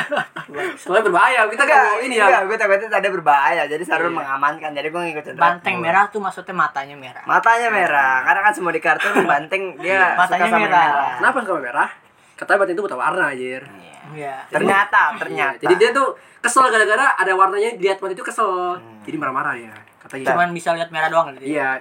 Soalnya 0.74 1.02
berbahaya, 1.04 1.46
kita 1.46 1.62
kan 1.62 1.78
ini 2.02 2.18
ya. 2.18 2.42
gue 2.42 2.58
takutnya 2.58 2.90
tadi 2.90 3.06
berbahaya, 3.08 3.62
jadi 3.64 3.82
Sarul 3.82 4.10
Iya. 4.10 4.18
mengamankan, 4.18 4.70
jadi 4.74 4.88
gue 4.90 5.00
ngikutin. 5.06 5.34
Banteng 5.38 5.78
merah 5.78 6.10
tuh 6.10 6.18
maksudnya 6.18 6.52
matanya 6.52 6.98
merah. 6.98 7.22
Matanya 7.22 7.70
merah, 7.70 8.26
karena 8.26 8.40
kan 8.42 8.52
semua 8.52 8.74
di 8.74 8.82
kartun 8.82 9.22
banteng 9.24 9.78
dia 9.78 10.18
Matanya 10.18 10.42
suka 10.42 10.52
sama 10.52 10.58
merah. 10.60 10.84
merah. 10.84 11.10
Kenapa 11.16 11.36
suka 11.40 11.60
merah? 11.62 11.88
Katanya 12.42 12.58
batin 12.58 12.74
itu 12.74 12.82
buta 12.82 12.98
warna 12.98 13.30
anjir. 13.30 13.62
Iya. 14.18 14.34
Ternyata, 14.50 15.14
Iya, 15.14 15.20
ternyata. 15.22 15.62
Jadi 15.62 15.74
dia 15.78 15.90
tuh 15.94 16.18
kesel 16.42 16.66
gara-gara 16.74 17.14
ada 17.14 17.32
warnanya 17.38 17.70
dilihat 17.78 18.02
mati 18.02 18.18
itu 18.18 18.26
kesel. 18.26 18.82
Jadi 19.06 19.14
marah-marah 19.14 19.54
ya. 19.54 19.70
Katanya. 20.02 20.34
Cuman 20.34 20.50
bisa 20.50 20.74
lihat 20.74 20.90
merah 20.90 21.06
doang 21.06 21.30
gitu. 21.38 21.54
Iya. 21.54 21.78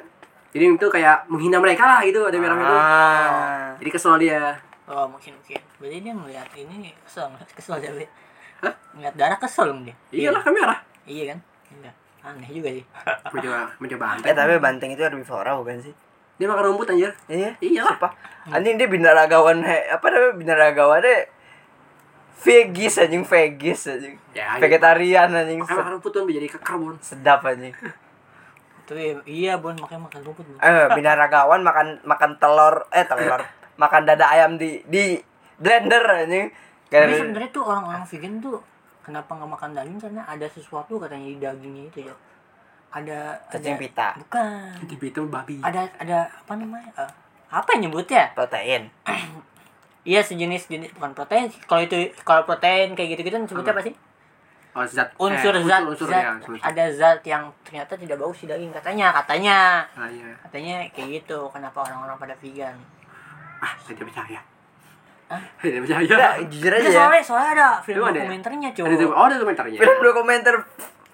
Jadi 0.54 0.64
itu 0.78 0.88
kayak 0.94 1.26
menghina 1.34 1.58
mereka 1.58 1.90
lah 1.90 2.00
gitu 2.06 2.30
ada 2.30 2.38
merah 2.38 2.56
itu. 2.62 2.76
Ah. 2.78 3.74
Jadi 3.82 3.90
kesel 3.90 4.14
dia. 4.22 4.54
Oh 4.86 5.10
mungkin 5.10 5.34
mungkin. 5.34 5.58
Berarti 5.82 5.98
dia 5.98 6.14
ngeliat 6.14 6.50
ini 6.54 6.94
kesel, 7.10 7.26
kesel 7.58 7.82
jadi. 7.82 8.06
Hah? 8.62 8.74
Ngeliat 8.94 9.16
darah 9.18 9.40
kesel 9.42 9.74
dong 9.74 9.82
dia. 9.90 9.96
Iyalah 10.14 10.46
kan 10.46 10.54
merah. 10.54 10.80
Iya 11.10 11.34
kan? 11.34 11.40
Iya. 11.74 11.92
aneh 12.22 12.50
juga 12.54 12.70
sih 12.70 12.86
mencoba 13.34 13.74
mencoba 13.82 14.06
Eh 14.14 14.14
banteng 14.14 14.38
tapi 14.38 14.54
banteng 14.62 14.90
itu 14.94 15.02
herbivora 15.02 15.58
bukan 15.58 15.82
sih? 15.82 15.94
Dia 16.42 16.50
makan 16.50 16.64
rumput 16.68 16.90
anjir 16.90 17.14
Iya. 17.30 17.54
Iya 17.56 17.82
lah. 17.86 17.94
Sumpah. 17.96 18.12
Anjing 18.50 18.74
dia 18.76 18.90
binaragawan 18.90 19.62
he, 19.62 19.78
apa 19.88 20.06
namanya 20.10 20.34
binaragawannya 20.36 21.16
vegis 22.36 22.98
anjing 22.98 23.22
vegis 23.22 23.86
anjing. 23.86 24.18
Ya, 24.34 24.58
Vegetarian 24.58 25.30
anjing. 25.30 25.62
makan 25.62 25.78
makan 25.78 25.92
rumput 25.96 26.12
tuh 26.12 26.26
jadi 26.26 26.50
keker 26.50 26.76
bon 26.76 26.98
Sedap 27.00 27.46
anjing. 27.46 27.78
tapi 28.82 29.14
iya 29.24 29.56
bon 29.56 29.72
makanya 29.74 30.02
makan 30.04 30.20
rumput 30.26 30.44
Bon. 30.44 30.58
Eh 30.58 30.86
binaragawan 30.92 31.62
makan 31.62 31.88
makan 32.02 32.32
telur 32.36 32.90
eh 32.90 33.06
telur 33.06 33.40
makan 33.78 34.02
dada 34.04 34.26
ayam 34.28 34.58
di 34.58 34.82
di 34.84 35.22
blender 35.56 36.02
anjing. 36.18 36.50
tapi 36.90 37.08
Kayak 37.08 37.22
sebenarnya 37.22 37.52
tuh 37.52 37.64
orang-orang 37.64 38.04
vegan 38.04 38.34
tuh 38.42 38.58
kenapa 39.02 39.32
nggak 39.32 39.48
makan 39.50 39.70
daging 39.72 39.98
karena 39.98 40.22
ada 40.26 40.46
sesuatu 40.46 40.98
katanya 40.98 41.26
di 41.26 41.38
dagingnya 41.38 41.84
itu 41.88 42.00
ya 42.04 42.16
ada 42.92 43.40
cacing 43.48 43.80
ada 43.80 43.82
pita, 43.82 44.08
bukan. 44.20 44.76
TV 44.84 45.02
itu 45.16 45.22
babi. 45.32 45.56
Ada 45.64 45.88
ada 45.96 46.28
apa 46.28 46.54
namanya 46.60 46.92
Eh, 47.00 47.12
apa 47.52 47.68
yang 47.76 47.88
nyebutnya? 47.88 48.32
Protein. 48.38 48.92
iya 50.04 50.20
sejenis 50.20 50.68
jenis 50.68 50.92
bukan 50.98 51.14
protein. 51.14 51.48
Kalau 51.70 51.82
itu 51.86 52.10
kalau 52.26 52.44
protein 52.44 52.98
kayak 52.98 53.16
gitu 53.16 53.22
gitu 53.32 53.38
sebutnya 53.48 53.74
apa? 53.78 53.86
sih? 53.86 53.96
Oh 54.72 54.88
zat. 54.88 55.12
Unsur 55.20 55.54
eh, 55.56 55.64
zat, 55.68 55.84
unsur, 55.84 56.08
zat. 56.08 56.24
ya, 56.24 56.32
unsur. 56.40 56.56
ada 56.58 56.84
zat 56.96 57.20
yang 57.28 57.44
ternyata 57.62 57.94
tidak 58.00 58.18
bagus 58.18 58.40
di 58.44 58.48
daging 58.48 58.72
katanya 58.72 59.12
katanya. 59.20 59.84
Ah 59.94 60.08
iya. 60.08 60.32
Katanya 60.48 60.76
kayak 60.96 61.08
gitu 61.22 61.48
kenapa 61.52 61.84
orang-orang 61.84 62.16
pada 62.18 62.36
vegan? 62.40 62.76
Ah 63.60 63.76
saya 63.84 63.94
tidak 64.00 64.16
percaya. 64.16 64.40
Hah? 65.32 65.44
tidak 65.64 65.88
percaya. 65.88 66.04
Ya, 66.08 66.30
jujur 66.44 66.72
aja 66.72 66.88
ya. 66.88 66.92
soalnya 66.92 67.24
soalnya 67.24 67.52
ada 67.56 67.68
film 67.84 68.04
ya? 68.04 68.12
dokumenternya 68.20 68.70
cuy 68.76 68.84
ada 68.84 69.06
oh 69.08 69.26
ada 69.28 69.36
komentarnya 69.40 69.78
Film 69.80 69.98
dokumenter 70.04 70.56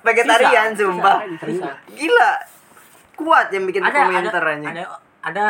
vegetarian 0.08 0.68
Bisa, 0.72 0.80
sumpah. 0.82 1.18
bisa, 1.26 1.43
bisa. 1.45 1.72
Gila. 1.89 2.32
Kuat 3.14 3.47
yang 3.49 3.66
bikin 3.66 3.82
ada 3.82 3.91
dokumenter 3.99 4.43
ada, 4.43 4.53
ada 4.62 4.84
ada 5.22 5.45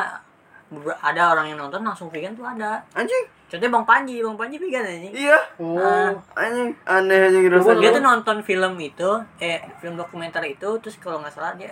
ada 0.99 1.21
orang 1.31 1.47
yang 1.47 1.59
nonton 1.59 1.79
langsung 1.79 2.07
vegan 2.07 2.31
tuh 2.31 2.43
ada 2.43 2.83
Anjing. 2.91 3.23
contohnya 3.47 3.71
bang 3.71 3.85
Panji 3.85 4.15
bang 4.19 4.35
Panji 4.35 4.55
vegan 4.57 4.83
anjing 4.83 5.13
Iya. 5.15 5.39
oh 5.57 6.11
Anjing 6.33 6.75
aneh 6.83 7.19
anjing 7.23 7.47
rasanya. 7.47 7.79
dia 7.79 7.91
tuh 7.91 8.03
nonton 8.03 8.37
film 8.41 8.73
itu 8.77 9.09
eh 9.39 9.63
film 9.79 9.95
dokumenter 9.95 10.43
itu 10.43 10.67
terus 10.79 10.95
kalau 10.97 11.19
nggak 11.19 11.31
salah 11.31 11.55
dia 11.55 11.71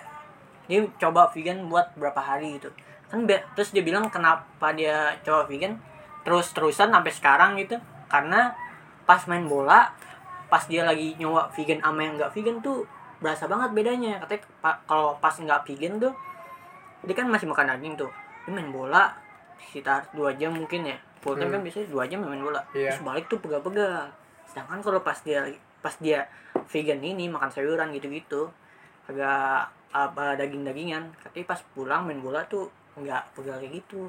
dia 0.68 0.80
coba 0.96 1.28
vegan 1.28 1.68
buat 1.68 1.92
berapa 1.96 2.16
hari 2.18 2.56
gitu 2.56 2.72
kan 3.06 3.28
terus 3.28 3.70
dia 3.70 3.84
bilang 3.84 4.08
kenapa 4.08 4.72
dia 4.72 5.16
coba 5.22 5.44
vegan 5.46 5.76
terus 6.24 6.52
terusan 6.52 6.90
sampai 6.90 7.12
sekarang 7.12 7.56
gitu 7.56 7.76
karena 8.08 8.56
pas 9.04 9.20
main 9.26 9.44
bola 9.44 9.92
pas 10.46 10.64
dia 10.64 10.86
lagi 10.86 11.16
nyoba 11.16 11.50
vegan 11.52 11.80
sama 11.80 12.00
yang 12.02 12.14
nggak 12.16 12.32
vegan 12.32 12.58
tuh 12.60 12.86
berasa 13.18 13.46
banget 13.46 13.70
bedanya. 13.72 14.20
Katanya 14.20 14.42
pa- 14.60 14.82
kalau 14.84 15.18
pas 15.18 15.34
nggak 15.34 15.62
vegan 15.64 15.98
tuh 15.98 16.14
dia 17.02 17.14
kan 17.14 17.28
masih 17.28 17.46
makan 17.46 17.70
daging 17.72 17.96
tuh. 17.96 18.12
Dia 18.46 18.52
main 18.52 18.70
bola 18.70 19.14
sekitar 19.58 20.10
dua 20.12 20.34
jam 20.34 20.52
mungkin 20.52 20.86
ya. 20.86 20.98
Full 21.22 21.36
time 21.36 21.50
kan 21.50 21.62
biasanya 21.62 21.88
dua 21.90 22.04
jam 22.06 22.22
main 22.22 22.38
bola. 22.38 22.62
Iya. 22.72 22.94
terus 22.94 23.02
balik 23.02 23.26
tuh 23.26 23.40
pegal-pegal 23.40 24.10
sedangkan 24.46 24.80
kalau 24.80 25.02
pas 25.02 25.18
dia 25.20 25.42
pas 25.82 25.94
dia 25.98 26.30
vegan 26.70 26.98
ini 26.98 27.28
makan 27.28 27.50
sayuran 27.50 27.90
gitu-gitu 27.92 28.48
agak 29.06 29.70
apa 29.92 30.36
daging-dagingan. 30.36 31.14
Tapi 31.20 31.44
pas 31.44 31.62
pulang 31.74 32.06
main 32.06 32.20
bola 32.20 32.46
tuh 32.46 32.70
nggak 32.96 33.24
pegal 33.32 33.56
kayak 33.56 33.74
gitu 33.76 34.08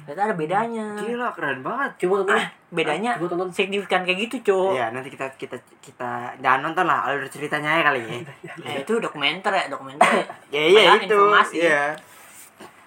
ternyata 0.00 0.22
ada 0.24 0.34
bedanya 0.34 0.86
Gila 0.96 1.28
keren 1.30 1.60
banget. 1.60 1.90
coba 1.98 2.14
tonton 2.22 2.38
bedanya 2.70 3.10
coba 3.14 3.26
tonton 3.28 3.50
signifikan 3.50 4.02
kayak 4.02 4.18
gitu 4.24 4.36
cowok 4.46 4.70
Iya, 4.72 4.86
nanti 4.90 5.08
kita 5.08 5.26
kita 5.34 5.56
kita 5.80 6.10
jangan 6.38 6.60
nonton 6.62 6.84
lah 6.84 7.04
alur 7.04 7.26
ceritanya 7.26 7.70
ya 7.72 7.82
kali 7.84 8.00
ya. 8.00 8.10
eh, 8.68 8.76
itu 8.80 8.92
dokumenter 8.96 9.50
ya 9.50 9.64
dokumenter 9.66 10.06
ya 10.54 10.62
iya 10.62 10.94
Banyak 10.94 11.02
itu. 11.02 11.10
informasi. 11.10 11.56
Iya. 11.60 11.84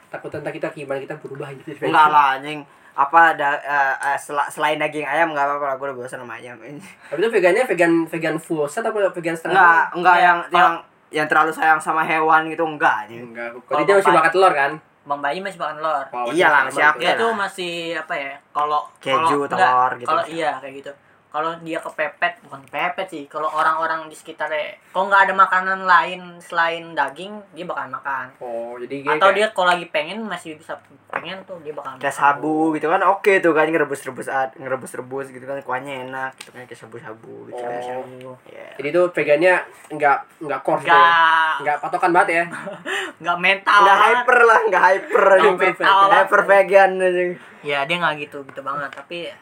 takut 0.07 0.29
tentang 0.29 0.53
kita 0.53 0.69
gimana 0.69 1.01
kita 1.01 1.15
berubah 1.17 1.49
gitu 1.55 1.73
Enggak 1.81 2.07
lah 2.07 2.37
anjing. 2.37 2.63
Apa 2.93 3.33
ada 3.33 3.49
eh, 3.57 3.95
eh, 4.05 4.17
sel- 4.17 4.47
selain 4.47 4.77
daging 4.77 5.03
ayam 5.03 5.27
enggak 5.27 5.43
apa-apa 5.43 5.65
lah 5.65 5.75
gue 5.75 5.85
udah 5.87 5.97
bosan 5.97 6.21
sama 6.21 6.37
ayam. 6.37 6.55
tapi 7.09 7.19
itu 7.19 7.29
vegannya 7.29 7.63
vegan 7.65 7.91
vegan 8.05 8.37
full 8.37 8.63
set 8.63 8.81
apa 8.81 8.95
vegan 9.11 9.33
setengah 9.33 9.59
Enggak, 9.59 9.83
enggak 9.93 10.17
yang 10.19 10.37
yang 10.51 10.73
yang 11.11 11.27
terlalu 11.27 11.51
sayang 11.51 11.77
sama 11.77 12.01
hewan 12.01 12.47
gitu 12.47 12.63
enggak 12.63 12.95
anjing. 13.03 13.27
enggak 13.27 13.51
Kalau 13.59 13.65
kalau 13.67 13.83
dia 13.83 13.95
masih 13.97 14.13
makan 14.13 14.31
telur 14.31 14.53
kan 14.55 14.71
bang 15.03 15.19
bayi 15.19 15.39
masih 15.39 15.59
makan 15.59 15.75
telur 15.77 16.05
Oh, 16.09 16.31
Iya 16.31 16.47
lah, 16.47 16.61
masih 16.63 16.79
itu. 16.79 16.95
Dia 16.95 17.09
lah. 17.09 17.17
tuh 17.17 17.31
masih 17.35 17.71
apa 17.93 18.13
ya 18.15 18.33
kalau 18.49 18.81
Keju, 18.97 19.37
telur 19.45 19.91
gitu 19.93 20.07
kalau 20.07 20.23
iya 20.25 20.51
kayak 20.57 20.73
gitu 20.79 20.91
kalau 21.33 21.49
dia 21.59 21.81
kepepet 21.81 22.37
bukan 22.41 22.61
kepepet 22.63 23.07
sih 23.09 23.23
kalau 23.25 23.49
orang-orang 23.49 24.05
di 24.05 24.13
sekitarnya 24.13 24.77
kalau 24.87 25.09
nggak 25.09 25.25
ada 25.25 25.33
makanan 25.33 25.81
lain 25.83 26.21
selain 26.37 26.93
daging 26.93 27.41
dia 27.51 27.65
bakal 27.65 27.89
makan 27.89 28.29
oh 28.37 28.77
jadi 28.77 29.17
atau 29.17 29.33
dia 29.33 29.49
kalau 29.49 29.67
lagi 29.67 29.89
pengen 29.89 30.21
masih 30.21 30.53
bisa 30.53 30.77
pengen 31.09 31.41
tuh 31.43 31.57
dia 31.59 31.73
bakal 31.73 31.97
Kayak 31.97 32.13
sabu 32.13 32.71
gitu 32.71 32.85
kan 32.85 33.01
oke 33.03 33.33
tuh 33.39 33.49
kan 33.49 33.65
ngerebus-rebus 33.65 34.27
ad- 34.27 34.53
ngerebus-rebus 34.55 35.29
gitu 35.29 35.41
kan 35.41 35.57
kuahnya 35.59 36.05
enak 36.05 36.37
gitu 36.37 36.49
kan 36.51 36.63
kayak 36.63 36.77
sabu-sabu 36.79 37.49
gitu 37.49 37.57
kan. 37.57 37.81
Oh. 38.23 38.37
Iya. 38.45 38.69
jadi 38.77 38.87
itu 38.89 39.01
vegannya 39.09 39.53
enggak 39.89 40.17
enggak 40.37 40.59
core 40.61 40.79
gitu 40.79 40.89
ya 40.89 41.01
nggak 41.01 41.57
enggak 41.59 41.77
patokan 41.81 42.11
banget 42.13 42.29
ya 42.31 42.43
nggak 43.21 43.37
mental 43.39 43.81
banget. 43.81 43.97
hyper 44.05 44.39
lah, 44.39 44.59
hyper 44.71 45.23
Nggak 45.23 45.37
anjing. 45.39 45.57
mental 45.57 45.97
Hyper 46.11 46.41
vegan 46.45 46.91
anjing. 46.95 47.31
ya 47.63 47.79
dia 47.83 47.95
nggak 47.97 48.13
gitu 48.21 48.37
gitu 48.43 48.61
banget 48.61 48.89
tapi 48.91 49.33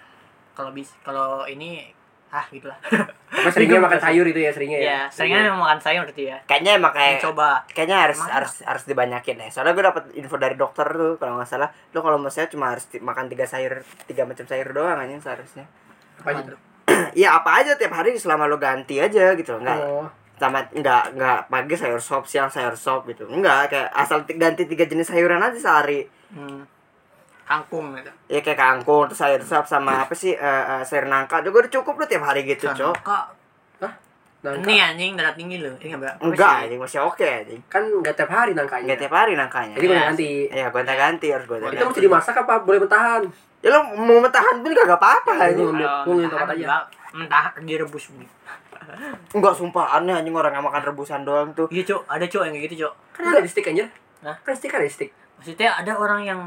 kalau 0.61 0.71
bis 0.77 0.93
kalau 1.01 1.49
ini 1.49 1.89
ah 2.31 2.45
gitulah. 2.47 2.79
Apa 3.31 3.49
seringnya 3.51 3.83
makan 3.83 3.99
sayur 3.99 4.23
itu 4.23 4.39
ya 4.39 4.51
seringnya 4.55 4.79
ya? 4.79 4.87
Ya 4.87 4.99
seringnya 5.11 5.51
memang 5.51 5.67
makan 5.67 5.79
sayur 5.83 6.05
gitu 6.13 6.31
ya. 6.31 6.37
Kayaknya 6.47 6.79
emang 6.79 6.93
kayak 6.95 7.19
coba 7.19 7.65
kayaknya 7.67 7.97
harus 8.07 8.19
Emang 8.21 8.31
harus 8.31 8.53
harus 8.63 8.83
dibanyakin 8.87 9.35
ya 9.41 9.47
soalnya 9.51 9.73
gue 9.75 9.83
dapet 9.83 10.03
info 10.15 10.39
dari 10.39 10.55
dokter 10.55 10.87
tuh 10.87 11.19
kalau 11.19 11.35
nggak 11.35 11.49
salah. 11.49 11.69
Lo 11.91 11.99
kalau 11.99 12.21
misalnya 12.21 12.53
cuma 12.53 12.71
harus 12.71 12.87
makan 13.03 13.25
tiga 13.27 13.43
sayur 13.43 13.83
tiga 14.07 14.23
macam 14.23 14.47
sayur 14.47 14.69
doang 14.71 14.95
aja 14.95 15.11
seharusnya. 15.19 15.65
Apa 16.23 16.29
gitu 16.39 16.55
iya 17.19 17.35
apa 17.35 17.61
aja 17.61 17.75
tiap 17.75 17.93
hari 17.93 18.15
selama 18.15 18.47
lo 18.47 18.55
ganti 18.55 19.03
aja 19.03 19.35
gitu. 19.35 19.59
Nggak 19.59 19.79
oh. 19.83 20.07
sama 20.39 20.63
nggak 20.71 21.03
nggak 21.19 21.39
pagi 21.51 21.75
sayur 21.75 21.99
sop 21.99 22.23
siang 22.31 22.47
sayur 22.47 22.79
sop 22.79 23.03
gitu. 23.11 23.27
Nggak 23.27 23.75
kayak 23.75 23.89
asal 23.91 24.23
ti- 24.23 24.39
ganti 24.39 24.63
tiga 24.71 24.87
jenis 24.87 25.11
sayuran 25.11 25.43
aja 25.43 25.59
sehari. 25.59 26.07
Hmm, 26.31 26.63
kangkung 27.51 27.85
gitu. 27.93 28.11
Ya 28.27 28.39
kayak 28.39 28.55
kangkung 28.57 29.03
terus 29.05 29.19
sayur 29.19 29.41
sop 29.41 29.65
sama 29.65 30.01
apa 30.01 30.13
sih 30.13 30.31
eh, 30.31 30.39
eh, 30.71 30.81
sayur 30.81 31.05
nangka. 31.05 31.39
Juga 31.41 31.67
udah 31.67 31.71
cukup 31.73 31.93
lo 31.95 32.05
tiap 32.05 32.23
hari 32.23 32.41
gitu 32.43 32.65
cok. 32.65 32.95
kok 33.01 33.25
nangka? 34.41 34.65
Ini 34.65 34.75
anjing 34.81 35.11
darah 35.13 35.35
tinggi 35.35 35.59
loh. 35.59 35.75
Ini 35.77 35.93
enggak 35.93 36.17
enggak 36.17 36.53
anjing 36.65 36.79
masih 36.79 36.99
oke 36.99 37.21
anjing. 37.21 37.61
Kan 37.67 37.83
enggak 37.85 38.15
tiap 38.15 38.31
hari 38.31 38.51
nangkanya. 38.51 38.85
Nggak 38.87 38.99
tiap 38.99 39.13
hari 39.13 39.33
nangkanya. 39.35 39.75
Jadi 39.75 39.85
gue 39.85 39.93
Iya. 39.93 40.05
ganti. 40.07 40.29
Iya, 40.49 40.65
gonta 40.69 40.93
ganti 40.95 41.27
harus 41.29 41.45
gonta 41.45 41.61
Oh, 41.61 41.69
ganti. 41.69 41.77
itu 41.77 41.85
mesti 41.85 42.01
dimasak 42.01 42.35
apa? 42.39 42.53
Boleh 42.61 42.79
bertahan? 42.81 43.21
Ya 43.61 43.69
lo 43.69 43.79
mau 43.93 44.17
mentahan 44.17 44.57
pun 44.57 44.73
kagak 44.73 44.97
apa-apa 44.97 45.31
Ya, 45.37 45.43
anjing. 45.53 45.69
gua 45.69 46.01
gua 46.01 46.13
ngeliat 46.17 46.31
tempat 46.33 46.49
aja. 46.55 46.77
mentah 47.11 47.45
direbus 47.61 48.09
Enggak 49.31 49.53
sumpah 49.53 49.85
aneh 49.93 50.11
anjing 50.11 50.33
orang 50.33 50.51
yang 50.51 50.65
makan 50.65 50.81
rebusan 50.83 51.21
doang 51.21 51.53
tuh. 51.53 51.69
iya 51.69 51.85
cok. 51.85 52.01
Ada 52.09 52.25
cok 52.25 52.41
yang 52.49 52.53
kayak 52.57 52.65
gitu 52.65 52.75
cok. 52.81 52.93
Kan 53.13 53.21
ada 53.29 53.39
di 53.39 53.49
stick 53.49 53.67
anjir. 53.67 53.87
Hah? 54.21 54.35
kan 54.41 54.53
stick 54.53 54.73
ada 54.73 54.81
di 54.81 54.89
stick. 54.89 55.09
Maksudnya 55.37 55.69
ada 55.75 55.93
orang 55.95 56.21
yang 56.23 56.39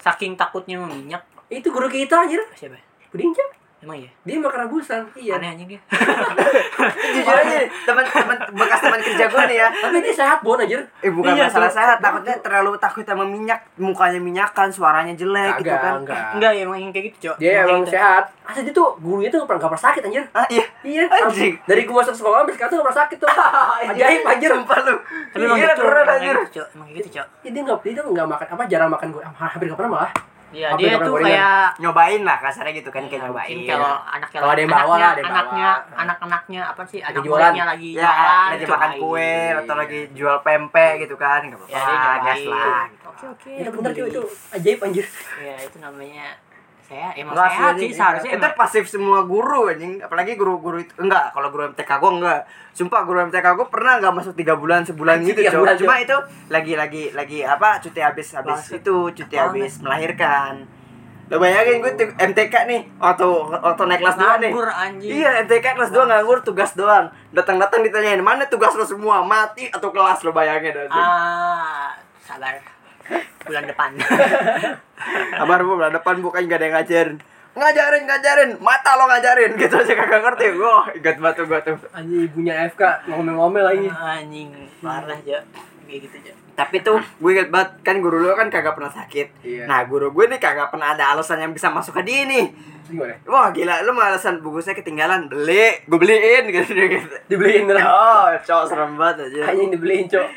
saking 0.00 0.34
takutnya 0.34 0.80
meminyak 0.80 1.22
itu 1.52 1.68
guru 1.68 1.86
kita 1.86 2.24
anjir. 2.26 2.40
Siapa? 2.56 2.78
Budinja 3.12 3.59
emang 3.80 3.96
ya 3.96 4.10
dia 4.22 4.36
makan 4.36 4.60
rebusan 4.62 5.00
iya. 5.14 5.34
Aneh 5.34 5.48
anjing 5.50 5.68
dia. 5.68 5.80
Jujur 7.10 7.32
aja 7.32 7.54
nih, 7.56 7.68
teman-teman 7.82 8.36
bekas 8.52 8.78
teman 8.78 9.00
kerja 9.00 9.24
gue 9.24 9.42
nih 9.46 9.56
ya. 9.56 9.68
tapi 9.72 9.96
dia 10.00 10.14
sehat 10.14 10.38
bon 10.40 10.54
anjir. 10.54 10.80
Eh 11.00 11.08
bukan 11.08 11.32
Iya, 11.32 11.48
masalah 11.48 11.70
sehat, 11.70 11.96
takutnya 11.98 12.36
terlalu 12.38 12.76
takut 12.76 13.00
sama 13.02 13.24
minyak, 13.24 13.56
mukanya 13.76 14.18
minyakan, 14.18 14.68
suaranya 14.68 15.12
jelek 15.12 15.58
gitu 15.58 15.66
Kagak, 15.66 15.80
kan. 15.80 15.94
enggak. 15.98 16.22
Enggak 16.34 16.50
ya 16.52 16.60
emang 16.62 16.78
yang 16.78 16.90
kayak 16.90 17.04
gitu 17.08 17.16
cok. 17.22 17.36
Dia 17.38 17.52
emang 17.64 17.80
gitu. 17.82 17.92
sehat. 17.92 18.24
Asli 18.42 18.62
dia 18.62 18.74
tuh 18.74 18.88
gurunya 18.98 19.28
tuh 19.28 19.38
nggak 19.38 19.48
pernah 19.48 19.60
nggak 19.60 19.72
pernah 19.72 19.84
sakit 19.86 20.02
anjir. 20.04 20.24
Ah 20.30 20.46
iya. 20.48 20.64
iya. 20.82 21.04
Anjing. 21.08 21.54
dari 21.64 21.82
gua 21.84 21.96
masuk 22.00 22.14
sekolah 22.14 22.36
sampai 22.40 22.54
sekarang 22.54 22.70
tuh 22.70 22.76
nggak 22.76 22.86
pernah 22.86 23.00
sakit 23.00 23.16
tuh 23.16 23.28
ajaib 23.90 24.22
anjir. 24.26 24.50
Sumpah 24.50 24.78
lu. 24.82 24.94
tapi 25.30 25.42
emang 25.42 25.56
Iya, 25.56 25.66
gitu 25.66 25.82
keren 25.82 25.96
emang 26.00 26.16
anjir. 26.16 26.34
gitu 26.36 26.52
cok. 26.54 26.66
Emang 26.74 26.86
kayak 26.86 26.98
gitu 26.98 27.08
cok. 27.16 27.26
Ya, 27.40 27.50
dia 27.50 27.62
nggak 27.64 27.78
dia 27.80 27.92
tuh 27.96 28.04
nggak 28.10 28.28
makan 28.28 28.46
apa 28.50 28.62
jarang 28.66 28.90
makan 28.90 29.08
gue 29.10 29.22
hampir 29.24 29.66
nggak 29.66 29.78
pernah 29.78 29.92
malah 29.96 30.12
ya 30.50 30.66
Apa 30.68 30.78
dia 30.78 30.94
tuh 30.96 31.14
kayak 31.16 31.66
Nyobain 31.78 32.22
lah 32.22 32.36
kasarnya 32.36 32.72
gitu 32.74 32.90
kan 32.90 33.04
kayak 33.04 33.22
Ya, 33.22 33.26
nyobain. 33.26 33.56
kalau 33.64 33.94
anaknya 34.02 34.38
Kalau 34.38 34.50
ada 34.50 34.60
yang 34.60 34.72
bawa 34.72 34.94
lah, 34.96 35.10
ada 35.10 35.20
yang 35.20 35.30
anaknya 35.30 35.68
bawa. 35.70 35.96
anak-anaknya 35.96 36.60
apa 36.66 36.82
sih 36.84 36.98
anak 37.00 37.22
jualan. 37.22 37.52
lagi 37.54 37.88
ya 37.92 38.02
jualan 38.02 38.48
lagi 38.50 38.64
makan 38.66 38.90
kue 38.96 39.32
atau 39.56 39.74
lagi 39.76 39.98
jual 40.10 40.36
pempek 40.40 40.92
gitu 41.00 41.14
kan 41.14 41.40
enggak 41.42 41.60
ya 41.66 41.78
apa-apa, 41.78 42.12
gas 42.20 42.36
nyobain 42.36 42.50
lah. 42.50 42.84
oke 43.06 43.24
oke 43.28 43.50
itu 43.52 43.70
bener 43.72 43.92
itu 44.04 44.22
ajaib 44.50 44.78
anjir 44.82 45.06
ya 45.38 45.54
itu 45.60 45.76
namanya 45.78 46.26
saya 46.90 47.14
emang 47.14 47.38
Enggak 47.38 47.50
sehat 47.54 47.74
sih 47.78 47.90
seharusnya 47.94 48.30
itu 48.34 48.48
pasif 48.58 48.84
semua 48.90 49.22
guru 49.22 49.70
anjing 49.70 50.02
apalagi 50.02 50.34
guru-guru 50.34 50.82
itu 50.82 50.90
enggak 50.98 51.30
kalau 51.30 51.54
guru 51.54 51.70
MTK 51.70 51.86
gue 51.86 52.10
enggak 52.18 52.40
sumpah 52.74 53.06
guru 53.06 53.18
MTK 53.30 53.46
gue 53.46 53.66
pernah 53.70 54.02
enggak 54.02 54.14
masuk 54.18 54.34
tiga 54.34 54.58
bulan 54.58 54.82
sebulan 54.82 55.22
gitu 55.22 55.38
cuma 55.54 55.78
Cok. 55.78 56.02
itu 56.02 56.16
lagi 56.50 56.74
lagi 56.74 57.02
lagi 57.14 57.38
apa 57.46 57.78
cuti 57.78 58.02
habis 58.02 58.34
habis 58.34 58.74
itu 58.74 58.96
cuti 59.14 59.36
habis 59.38 59.78
melahirkan 59.78 60.66
Lo 61.30 61.38
bayangin 61.38 61.78
gue 61.78 61.94
MTK 62.18 62.54
nih 62.66 62.80
waktu 62.98 63.22
waktu 63.54 63.82
naik 63.86 64.02
kelas 64.02 64.18
2 64.18 64.42
nih. 64.42 64.50
Anjing. 64.50 65.10
Iya, 65.14 65.46
MTK 65.46 65.78
kelas 65.78 65.94
2 65.94 66.10
nganggur 66.10 66.42
tugas 66.42 66.74
doang. 66.74 67.06
Datang-datang 67.30 67.86
ditanyain, 67.86 68.18
"Mana 68.18 68.50
tugas 68.50 68.74
lo 68.74 68.82
semua? 68.82 69.22
Mati 69.22 69.70
atau 69.70 69.94
kelas?" 69.94 70.26
Lo 70.26 70.34
bayangin 70.34 70.74
aja. 70.74 70.90
Ah, 70.90 71.94
sabar. 72.26 72.79
Bulan 73.46 73.64
depan. 73.66 73.90
Kabar 75.40 75.58
bu, 75.64 75.80
bulan 75.80 75.94
depan 75.96 76.16
bukan 76.20 76.44
gak 76.46 76.58
ada 76.60 76.66
yang 76.66 76.76
ngajarin. 76.76 77.16
Ngajarin, 77.50 78.02
ngajarin, 78.06 78.50
mata 78.62 78.94
lo 78.94 79.10
ngajarin 79.10 79.58
gitu 79.58 79.74
aja 79.74 79.92
kagak 79.98 80.22
ngerti. 80.22 80.46
Wah, 80.54 80.86
ingat 80.94 81.16
batu 81.18 81.42
gua 81.50 81.58
tuh. 81.58 81.74
Anjing 81.90 82.30
ibunya 82.30 82.70
FK 82.70 83.10
ngomel-ngomel 83.10 83.64
lagi. 83.66 83.88
anjing, 83.90 84.54
parah 84.78 85.18
aja. 85.18 85.42
Kayak 85.88 86.00
gitu 86.06 86.16
aja. 86.22 86.32
Tapi 86.54 86.76
tuh 86.84 87.00
gue 87.00 87.30
inget 87.32 87.48
banget 87.48 87.80
kan 87.82 87.98
guru 87.98 88.20
lo 88.20 88.36
kan 88.38 88.52
kagak 88.52 88.78
pernah 88.78 88.92
sakit. 88.92 89.42
Iya. 89.42 89.64
Nah 89.66 89.82
guru 89.88 90.14
gue 90.14 90.30
nih 90.30 90.38
kagak 90.38 90.70
pernah 90.70 90.94
ada 90.94 91.16
alasan 91.16 91.42
yang 91.42 91.50
bisa 91.50 91.72
masuk 91.72 91.96
ke 91.98 92.02
dia 92.06 92.28
nih. 92.28 92.52
Gimana? 92.86 93.16
Wah 93.26 93.48
gila, 93.50 93.82
lu 93.82 93.96
mah 93.96 94.14
alasan 94.14 94.42
buku 94.44 94.62
saya 94.62 94.78
ketinggalan, 94.78 95.26
beli, 95.30 95.86
gue 95.86 95.98
beliin 95.98 96.44
gitu 96.52 96.70
gitu. 96.74 97.16
Dibeliin 97.32 97.70
lah. 97.70 97.82
Oh, 97.86 98.26
cowok 98.46 98.64
serem 98.66 98.92
banget 98.94 99.30
aja. 99.30 99.54
Anjing 99.54 99.70
dibeliin, 99.74 100.06
Cok. 100.10 100.28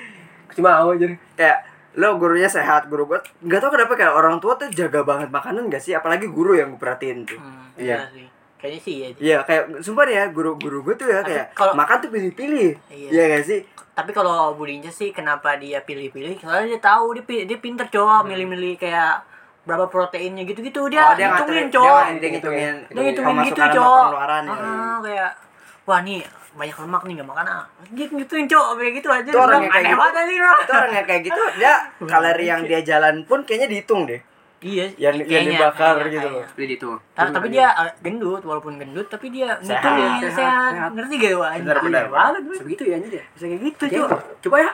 Cuma 0.57 0.81
mau 0.81 0.93
aja. 0.93 1.09
Kayak 1.37 1.59
lo 1.93 2.17
gurunya 2.17 2.47
sehat, 2.47 2.85
guru 2.85 3.05
gue 3.05 3.19
nggak 3.39 3.59
tau 3.59 3.69
kenapa 3.69 3.93
kayak 3.93 4.11
orang 4.11 4.37
tua 4.37 4.53
tuh 4.55 4.65
jaga 4.67 5.01
banget 5.01 5.29
makanan 5.29 5.67
gak 5.67 5.77
sih? 5.79 5.93
Apalagi 5.93 6.25
guru 6.25 6.53
yang 6.53 6.69
gue 6.69 6.79
perhatiin 6.79 7.21
tuh. 7.23 7.37
Hmm, 7.37 7.69
Iya. 7.75 8.09
sih. 8.09 8.25
Kayaknya 8.55 8.79
sih 8.79 8.95
ya. 8.95 9.07
Iya 9.13 9.37
kayak 9.43 9.63
sumpah 9.79 10.03
nih 10.03 10.15
ya 10.15 10.25
guru-guru 10.27 10.81
gue 10.81 10.95
tuh 10.95 11.05
ya 11.05 11.19
Tapi 11.19 11.29
kayak 11.29 11.45
kalau- 11.53 11.75
makan 11.75 11.97
tuh 11.99 12.09
pilih-pilih. 12.09 12.69
Iya. 12.87 13.09
Iya 13.09 13.23
gak 13.29 13.43
sih? 13.43 13.59
Tapi 13.93 14.09
kalau 14.09 14.55
Budinya 14.55 14.89
sih 14.89 15.09
kenapa 15.09 15.53
dia 15.55 15.79
pilih-pilih? 15.79 16.39
Soalnya 16.39 16.65
dia 16.67 16.81
tahu 16.81 17.13
dia 17.13 17.45
dia 17.45 17.57
pinter 17.57 17.85
cowok 17.87 18.25
milih-milih 18.25 18.73
kayak 18.75 19.21
berapa 19.63 19.85
proteinnya 19.85 20.43
gitu-gitu 20.43 20.89
dia, 20.89 21.03
Oh, 21.05 21.13
dia 21.13 21.29
ngitungin 21.29 21.69
cowok. 21.69 22.01
dia 22.17 22.29
ngitungin 22.31 22.75
Dia 22.83 23.01
ngitungin 23.01 23.35
gitu 23.45 23.61
cowok. 23.71 24.01
pengeluaran 24.01 24.43
ya. 24.43 24.55
Ah, 24.55 24.97
kayak 24.99 25.31
wah 25.83 25.99
nih 26.01 26.19
banyak 26.53 26.77
lemak 26.77 27.01
nih 27.03 27.13
gak 27.15 27.27
makan 27.27 27.45
ah. 27.47 27.63
Dia 27.89 28.05
ngitungin 28.07 28.45
cowok 28.45 28.69
kayak 28.75 28.93
gitu 28.95 29.09
aja. 29.09 29.25
Itu 29.25 29.39
orang 29.39 29.61
yang 29.61 29.73
kayak 29.73 29.85
aneh 29.89 30.23
gitu. 30.23 30.37
bro. 30.37 30.53
Itu 30.55 30.73
orang 30.73 30.91
yang 30.93 31.05
kayak 31.05 31.21
gitu 31.23 31.41
dia 31.55 31.73
kalori 32.11 32.45
yang 32.45 32.61
dia 32.63 32.79
jalan 32.81 33.15
pun 33.23 33.39
kayaknya 33.41 33.67
dihitung 33.69 34.03
deh. 34.05 34.21
Iya, 34.63 34.95
Yang 34.95 35.27
yang 35.27 35.27
kayaknya, 35.27 35.51
dibakar 35.59 35.93
kayaknya, 35.93 36.07
gitu 36.09 36.23
loh. 36.23 36.39
kayaknya. 36.39 36.55
Beli 36.55 36.73
itu. 36.73 36.91
Ta- 37.11 37.29
tapi 37.29 37.47
dia 37.49 37.67
eh, 37.75 37.91
gendut 37.99 38.41
walaupun 38.41 38.73
gendut 38.77 39.07
tapi 39.07 39.27
dia 39.27 39.59
Sehat. 39.59 39.83
ngitungin 39.83 40.07
Sehat, 40.23 40.31
sehat, 40.31 40.71
sehat. 40.71 40.91
ngerti 40.95 41.13
gak 41.19 41.33
wah 41.35 41.51
Benar, 41.53 41.77
benar. 41.83 42.05
banget 42.07 42.41
bro. 42.41 42.55
sebegitu 42.55 42.83
ya 42.85 42.95
anjing 42.95 43.13
ya. 43.13 43.23
bisa 43.29 43.45
kayak 43.45 43.61
gitu 43.61 43.83
cuy 43.91 44.07
Coba 44.39 44.57
ya. 44.59 44.71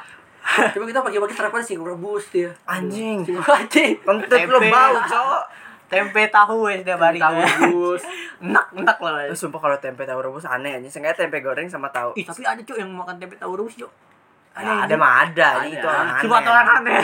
Coba 0.70 0.84
kita 0.86 1.00
pagi-pagi 1.02 1.34
sarapan 1.34 1.62
sih 1.62 1.76
rebus 1.76 2.26
dia. 2.30 2.50
Anjing. 2.64 3.26
Anjing. 3.28 3.92
Kentut 4.00 4.40
lo 4.46 4.60
bau, 4.64 4.94
cowok. 5.04 5.44
Tempe 5.90 6.22
tahu 6.30 6.70
ya 6.70 6.80
setiap 6.80 7.02
hari 7.02 7.18
Tahu 7.18 7.36
rebus. 7.36 8.02
enak 8.46 8.66
enak 8.72 8.98
lah 9.02 9.28
Lu 9.28 9.36
sumpah 9.36 9.60
kalau 9.60 9.78
tempe 9.78 10.06
tahu 10.06 10.22
rebus 10.22 10.46
aneh 10.46 10.78
aja. 10.78 10.88
Sengaja 10.88 11.20
tempe 11.20 11.42
goreng 11.42 11.66
sama 11.66 11.90
tahu. 11.90 12.14
Ih, 12.16 12.24
tapi 12.24 12.46
ada 12.46 12.62
cuy 12.62 12.78
yang 12.78 12.94
makan 12.94 13.18
tempe 13.18 13.36
tahu 13.36 13.58
rebus 13.58 13.76
cuy 13.76 13.90
Ya, 14.54 14.84
ada 14.84 14.96
mah 14.96 15.24
ada, 15.24 15.64
Ada. 15.64 15.72
itu 15.72 15.88
orang 15.88 16.08
aneh. 16.10 16.20
cuma 16.20 16.38
orang 16.42 16.70
aneh 16.82 17.00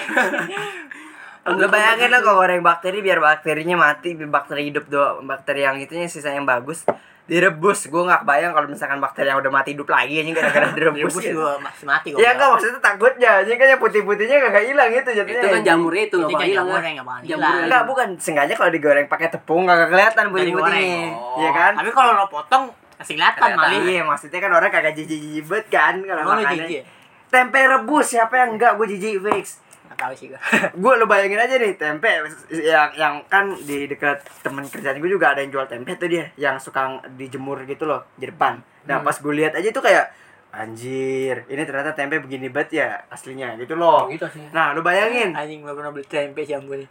Lu 1.56 1.68
bayangin 1.70 2.10
lo 2.10 2.20
kalau 2.20 2.42
goreng 2.42 2.60
bakteri 2.60 3.00
biar 3.00 3.22
bakterinya 3.22 3.78
mati, 3.78 4.12
biar 4.12 4.28
bakteri 4.28 4.74
hidup 4.74 4.90
do, 4.90 5.22
bakteri 5.24 5.62
yang 5.62 5.78
itunya 5.78 6.10
sisa 6.10 6.34
yang 6.34 6.44
bagus 6.44 6.84
direbus. 7.26 7.80
Gue 7.86 8.02
nggak 8.02 8.22
bayang 8.22 8.52
kalau 8.52 8.66
misalkan 8.66 8.98
bakteri 8.98 9.28
yang 9.28 9.40
udah 9.40 9.50
mati 9.50 9.74
hidup 9.74 9.88
lagi 9.88 10.20
anjing 10.20 10.32
gara-gara 10.32 10.68
direbus. 10.78 11.02
rebus 11.02 11.16
gitu. 11.20 11.34
juga 11.34 11.58
masih 11.58 11.86
mati 11.86 12.08
kok 12.10 12.20
Ya 12.20 12.30
enggak 12.32 12.50
maksudnya 12.52 12.80
takutnya 12.80 13.30
anjing 13.40 13.58
kan 13.58 13.68
yang 13.68 13.82
putih-putihnya 13.82 14.38
kagak 14.40 14.64
hilang 14.64 14.90
itu 14.92 15.12
jadinya. 15.12 15.40
Itu 15.40 15.48
kan 15.50 15.62
jamurnya 15.64 16.04
itu 16.06 16.18
bakal 16.22 16.42
hilang. 16.44 16.68
kan? 16.68 16.82
nggak 16.86 17.04
bakal 17.04 17.22
hilang. 17.24 17.56
Enggak, 17.64 17.82
bukan. 17.84 18.08
Sengaja 18.18 18.54
kalau 18.54 18.70
digoreng 18.70 19.08
pakai 19.08 19.28
tepung 19.28 19.64
kagak 19.64 19.90
kelihatan 19.90 20.24
putih-putihnya. 20.30 20.86
goreng. 20.86 21.10
Iya 21.36 21.50
kan? 21.52 21.72
tapi 21.76 21.90
kalau 21.92 22.12
lo 22.14 22.26
potong 22.28 22.64
masih 22.96 23.14
kelihatan 23.16 23.50
malah 23.54 23.72
Iya, 23.76 24.02
maksudnya 24.02 24.40
kan 24.40 24.52
orang 24.54 24.70
kagak 24.70 24.94
jijik-jijik 24.94 25.44
banget 25.46 25.68
kan 25.70 25.94
kalau 26.00 26.22
makannya. 26.24 26.48
jijik 26.62 26.70
ya? 26.72 26.84
Tempe 27.26 27.60
rebus 27.60 28.06
siapa 28.08 28.34
yang 28.38 28.56
enggak 28.56 28.72
gue 28.76 28.88
jijik 28.88 29.20
fix. 29.20 29.60
Nggak 29.96 30.12
tahu 30.12 30.14
sih 30.20 30.28
gue 30.28 30.40
gue 30.76 30.94
lo 31.00 31.08
bayangin 31.08 31.40
aja 31.40 31.56
nih 31.56 31.80
tempe 31.80 32.12
yang 32.52 32.92
yang 33.00 33.16
kan 33.32 33.56
di 33.56 33.88
dekat 33.88 34.20
temen 34.44 34.68
kerjaan 34.68 35.00
gue 35.00 35.08
juga 35.08 35.32
ada 35.32 35.40
yang 35.40 35.56
jual 35.56 35.64
tempe 35.72 35.96
tuh 35.96 36.12
dia 36.12 36.28
yang 36.36 36.60
suka 36.60 37.00
dijemur 37.16 37.64
gitu 37.64 37.88
loh 37.88 38.04
di 38.20 38.28
depan. 38.28 38.60
Nah 38.86 39.00
Hmm. 39.00 39.08
pas 39.08 39.16
gue 39.16 39.34
lihat 39.34 39.56
aja 39.56 39.72
tuh 39.72 39.80
kayak 39.80 40.12
anjir 40.56 41.44
ini 41.52 41.68
ternyata 41.68 41.92
tempe 41.92 42.16
begini 42.24 42.48
banget 42.48 42.84
ya 42.84 42.90
aslinya 43.08 43.56
gitu 43.56 43.80
loh. 43.80 44.12
Gitu 44.12 44.28
sih. 44.36 44.52
nah 44.52 44.76
lo 44.76 44.84
bayangin. 44.84 45.32
Anjing 45.32 45.64
gak 45.64 45.76
pernah 45.80 45.92
beli 45.96 46.06
tempe 46.08 46.44
sih 46.44 46.54
yang 46.60 46.68
gue 46.68 46.84
nih 46.84 46.90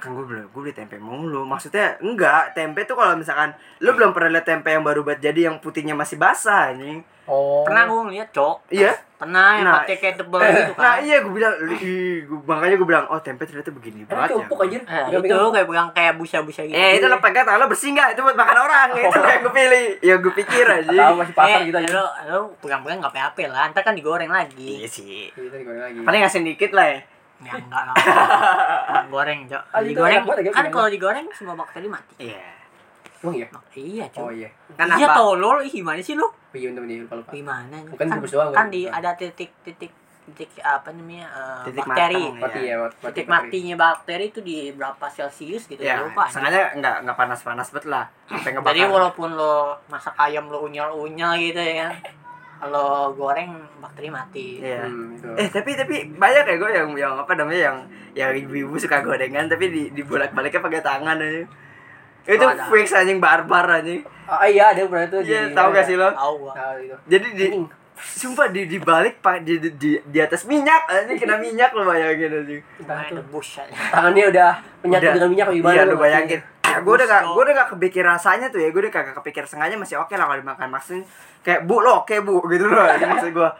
kan 0.00 0.08
gue 0.16 0.24
beli 0.24 0.42
gue 0.48 0.60
beli 0.64 0.72
tempe 0.72 0.96
mulu. 0.96 1.44
Maksudnya 1.44 2.00
enggak. 2.00 2.56
Tempe 2.56 2.88
tuh 2.88 2.96
kalau 2.96 3.12
misalkan 3.20 3.52
lo 3.84 3.92
belum 3.92 4.16
pernah 4.16 4.40
lihat 4.40 4.48
tempe 4.48 4.72
yang 4.72 4.80
baru 4.80 5.04
buat 5.04 5.20
jadi 5.20 5.52
yang 5.52 5.60
putihnya 5.60 5.92
masih 5.92 6.16
basah 6.16 6.72
anjing 6.72 7.04
Oh. 7.24 7.62
pernah 7.62 7.86
gue 7.86 8.00
ngeliat 8.02 8.28
cok. 8.30 8.56
Iya? 8.68 8.92
Pernah 9.14 9.54
yang 9.54 9.62
Nah, 9.64 9.74
pakai 9.78 9.96
kayak 9.96 10.16
tebel 10.18 10.42
gitu 10.42 10.72
nah 10.74 10.98
kan 10.98 10.98
iya 11.00 11.22
gue 11.22 11.30
bilang 11.30 11.54
ih, 11.70 12.26
gua- 12.26 12.42
makanya 12.48 12.74
gue 12.74 12.88
bilang 12.90 13.04
oh 13.06 13.22
tempe 13.22 13.46
ternyata 13.46 13.70
begini 13.70 14.02
banget 14.02 14.28
ya. 14.28 14.42
cukup 14.42 14.56
anjir. 14.60 14.82
Eh, 14.82 15.04
itu 15.14 15.22
kayak 15.48 15.66
pegang 15.68 15.88
kayak 15.94 16.12
busa-busa 16.18 16.60
gitu. 16.64 16.74
Eh 16.74 16.98
itu 16.98 17.06
lo 17.06 17.16
pegang 17.18 17.46
tangan 17.46 17.60
lo 17.60 17.66
bersih 17.66 17.94
nggak? 17.94 18.08
Itu 18.12 18.20
buat 18.20 18.34
makan 18.34 18.58
orang. 18.58 18.88
Itu 18.92 19.18
yang 19.20 19.40
gue 19.40 19.54
pilih. 19.54 19.84
Ya 20.02 20.14
gue 20.18 20.32
pikir 20.34 20.66
aja 20.76 20.90
Tahu 20.90 21.14
masih 21.16 21.34
pasar 21.38 21.54
eh, 21.56 21.62
gitu 21.64 21.78
aja. 21.78 21.90
lo, 21.92 22.04
lo 22.26 22.38
pegang-pegang 22.58 22.98
nggak 22.98 23.14
apa-apa 23.14 23.42
lah. 23.46 23.64
Ntar 23.70 23.82
kan 23.84 23.94
digoreng 23.94 24.26
lagi. 24.28 24.70
Iya 24.76 24.88
sih. 24.88 25.30
Gitu 25.30 25.46
digoreng 25.48 25.82
lagi. 25.84 25.98
Paling 26.02 26.20
ngasih 26.20 26.42
dikit 26.42 26.74
lah 26.74 26.86
ya. 26.88 26.98
Ya 27.42 27.52
enggak 27.54 27.82
lah. 27.84 27.94
Goreng 29.12 29.38
cok. 29.46 29.62
Ah, 29.70 29.78
itu 29.80 29.94
digoreng. 29.94 30.22
ya, 30.26 30.50
kan 30.50 30.66
kalau 30.68 30.88
digoreng 30.88 31.26
semua 31.30 31.54
bakteri 31.54 31.86
mati. 31.86 32.14
Iya 32.18 32.42
Emang 33.22 33.34
iya? 33.34 33.46
Nah, 33.48 33.62
iya 33.72 34.04
cok 34.08 34.20
Oh 34.20 34.30
iya. 34.30 34.48
Kan 34.72 34.88
iya 34.92 35.06
apa? 35.06 35.14
tolol 35.16 35.56
ih 35.60 35.72
gimana 35.72 35.98
sih 35.98 36.14
lo 36.14 36.26
Oh 36.26 36.34
iya 36.52 36.68
bener 36.68 36.82
bener 36.82 36.96
lupa 37.02 37.14
lupa. 37.16 37.30
gimana 37.30 37.76
Bukan 37.86 38.06
kan, 38.06 38.18
doang, 38.20 38.48
kan 38.48 38.56
kan? 38.56 38.66
di 38.68 38.80
ada 38.84 39.10
titik 39.12 39.50
titik 39.62 39.92
titik 40.24 40.50
apa 40.58 40.90
namanya 40.90 41.26
eh, 41.28 41.62
Titik 41.66 41.82
bakteri 41.84 42.18
matang. 42.20 42.34
Mati 42.40 42.58
Iya. 42.60 42.66
ya, 42.68 42.76
mati. 42.78 43.02
titik 43.08 43.26
matinya 43.28 43.74
bakteri 43.76 44.24
itu 44.28 44.40
di 44.40 44.56
berapa 44.70 45.06
celcius 45.08 45.62
gitu 45.64 45.80
Ya 45.80 45.98
ya 45.98 46.02
lupa 46.02 46.26
sengaja 46.26 46.74
nggak 46.74 46.96
nggak 47.02 47.16
panas-panas 47.16 47.68
banget 47.68 47.86
lah 47.88 48.04
Sampai 48.26 48.50
ngebakar 48.52 48.70
jadi 48.70 48.82
walaupun 48.86 49.28
lo 49.32 49.54
masak 49.86 50.14
ayam 50.16 50.46
lo 50.46 50.62
unyal-unyal 50.62 51.34
gitu 51.36 51.58
ya 51.58 51.74
kan 51.84 51.94
kalau 52.60 53.10
goreng 53.12 53.50
bakteri 53.78 54.06
mati 54.08 54.46
Iya 54.58 54.86
Hmm, 54.86 55.10
itu. 55.12 55.26
Eh 55.34 55.48
tapi 55.48 55.74
tapi 55.74 55.94
banyak 56.12 56.44
ya 56.44 56.54
gue 56.56 56.70
yang 56.72 56.88
yang 56.96 57.14
apa 57.16 57.34
namanya 57.34 57.60
yang 57.64 57.76
yang 58.14 58.30
ibu-ibu 58.36 58.74
suka 58.76 58.98
gorengan 59.00 59.46
tapi 59.46 59.66
di 59.68 59.82
dibolak-baliknya 59.90 60.58
pakai 60.60 60.78
tangan 60.80 61.18
aja. 61.18 61.42
Itu 62.24 62.40
Oh, 62.40 62.54
fix 62.70 62.92
anjing 62.92 63.18
barbar 63.18 63.66
anjing. 63.74 64.02
Ah 64.24 64.44
iya 64.44 64.70
ada 64.70 64.84
pernah 64.84 65.08
tuh. 65.08 65.20
Iya, 65.20 65.48
di- 65.48 65.54
tahu 65.54 65.68
gak 65.70 65.84
sih 65.84 65.94
lo? 65.94 66.08
tahu. 66.08 66.48
Jadi 67.04 67.26
di 67.32 67.44
Anjing. 67.48 67.66
sumpah 67.94 68.46
di 68.48 68.66
dibalik 68.66 69.18
pak 69.18 69.42
di, 69.42 69.58
di 69.58 69.70
di 69.72 69.90
di 69.96 70.18
atas 70.18 70.42
minyak 70.42 70.86
anjing 70.86 71.14
kena 71.16 71.36
minyak 71.36 71.70
lo 71.70 71.82
bayangin 71.84 72.30
anjing. 72.32 72.62
Debus. 73.10 73.62
Tangannya 73.90 74.24
udah 74.28 74.50
menyatu 74.80 75.02
Udah. 75.02 75.14
dengan 75.14 75.30
minyak 75.30 75.46
gimana 75.50 75.72
Iya 75.72 75.82
lu 75.84 75.96
bayangin. 75.96 76.40
gue 76.72 76.88
udah 76.90 77.04
gak 77.04 77.22
gue 77.28 77.42
udah 77.42 77.54
gak 77.54 77.68
kepikir 77.70 78.00
rasanya 78.02 78.48
tuh 78.48 78.56
ya 78.56 78.68
gue 78.68 78.80
udah 78.80 78.90
kagak 78.90 79.12
kepikir 79.14 79.44
sengaja 79.44 79.76
masih 79.76 79.98
oke 79.98 80.10
lah 80.10 80.24
kalau 80.24 80.40
dimakan 80.40 80.68
maksudnya 80.68 81.04
kayak 81.42 81.62
bu 81.62 81.78
lo 81.78 82.00
oke 82.00 82.16
bu 82.22 82.40
gitu 82.48 82.64
loh 82.64 82.80
anjing, 82.82 83.12
maksud 83.12 83.30
gue 83.30 83.50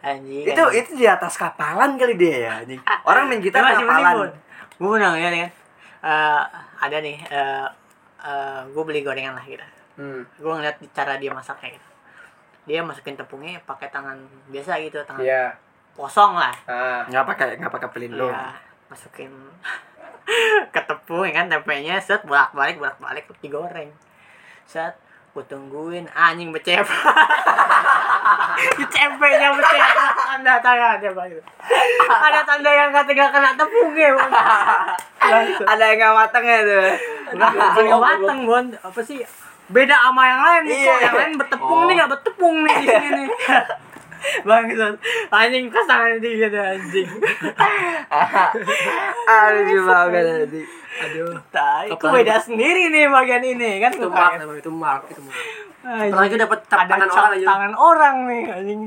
anjing 0.00 0.44
itu 0.44 0.62
itu 0.74 0.90
di 0.94 1.06
atas 1.06 1.34
kapalan 1.34 1.96
kali 1.96 2.14
dia 2.14 2.36
ya 2.38 2.52
anjing 2.60 2.76
orang 3.02 3.24
main 3.26 3.40
gitar 3.40 3.64
Masih 3.64 3.82
kapalan 3.82 4.36
gue 4.70 4.88
pernah 4.90 5.08
ngeliat 5.12 5.32
kan 5.34 5.50
eh, 6.04 6.42
ada 6.78 6.96
nih 7.00 7.16
eh 7.24 7.66
eh, 8.20 8.60
gue 8.68 8.82
beli 8.84 9.00
gorengan 9.00 9.32
lah 9.32 9.44
gitu. 9.44 9.64
Hmm. 9.94 10.26
gue 10.36 10.52
ngeliat 10.52 10.76
cara 10.92 11.16
dia 11.16 11.30
masaknya 11.30 11.78
gitu. 11.78 11.88
Dia 12.64 12.80
masukin 12.80 13.14
tepungnya 13.14 13.60
pakai 13.62 13.88
tangan 13.88 14.16
biasa 14.48 14.76
gitu 14.82 15.00
tangan 15.04 15.24
Iya. 15.24 15.54
kosong 15.94 16.36
lah. 16.36 16.52
Ah. 16.66 17.06
nggak 17.08 17.24
pakai 17.24 17.46
nggak 17.56 17.72
pakai 17.72 17.88
pelindung. 17.88 18.28
Iya, 18.28 18.52
masukin 18.90 19.32
ke 20.74 20.80
tepung 20.84 21.24
ya 21.24 21.32
kan 21.32 21.46
tempenya 21.48 22.00
set 22.00 22.24
bolak 22.24 22.52
balik 22.52 22.76
bolak 22.76 22.96
balik 23.00 23.24
digoreng. 23.40 23.88
Set 24.68 24.96
gue 25.34 25.44
tungguin 25.46 26.06
anjing 26.10 26.50
becep. 26.50 26.86
Tempenya 28.94 29.50
becep 29.50 30.14
tanda 30.34 30.58
tangannya 30.58 31.10
bang 31.14 31.30
ada 32.26 32.40
tanda 32.42 32.70
yang 32.70 32.90
gak 32.90 33.06
kena 33.06 33.54
tepungnya 33.54 34.08
ada 35.64 35.84
yang 35.84 35.98
nggak 35.98 36.14
matang 36.14 36.44
ya 36.44 36.58
tuh? 36.60 36.86
Nggak 37.34 37.50
nggak 37.76 38.00
mateng 38.00 38.38
bon 38.44 38.64
apa 38.76 39.00
sih? 39.00 39.18
Beda 39.64 39.96
sama 39.98 40.22
yang 40.24 40.40
lain 40.40 40.62
nih 40.62 40.76
kok. 40.76 40.84
Iya. 40.84 40.94
yang 41.00 41.16
lain 41.16 41.32
bertepung 41.40 41.80
Oh. 41.80 41.86
nih 41.88 41.94
nggak 41.96 42.10
bertepung 42.10 42.56
nih 42.62 42.74
di 42.74 42.86
sini 42.86 43.08
nih. 43.16 43.28
Bang 44.48 44.64
anjing 45.30 45.68
pasangan 45.68 46.16
dia 46.16 46.32
gitu 46.40 46.56
anjing. 46.56 47.08
Aduh 49.28 49.82
banget 49.84 50.24
anjing 50.46 50.68
Aduh, 50.94 51.34
tai. 51.50 51.90
Apalagi- 51.90 52.22
beda 52.22 52.36
sendiri 52.38 52.86
nih 52.86 53.10
bagian 53.10 53.42
ini 53.42 53.82
kan? 53.82 53.90
Itu 53.90 54.06
mark 54.06 54.38
itu 54.38 54.70
mark, 54.70 55.02
itu 55.10 55.20
mark. 55.20 55.36
Apalagi 55.84 56.36
dapat 56.38 56.58
tangan 56.70 57.02
orang 57.02 57.32
aja. 57.34 57.46
Tangan 57.50 57.72
orang 57.74 58.16
nih 58.30 58.42
anjing. 58.48 58.82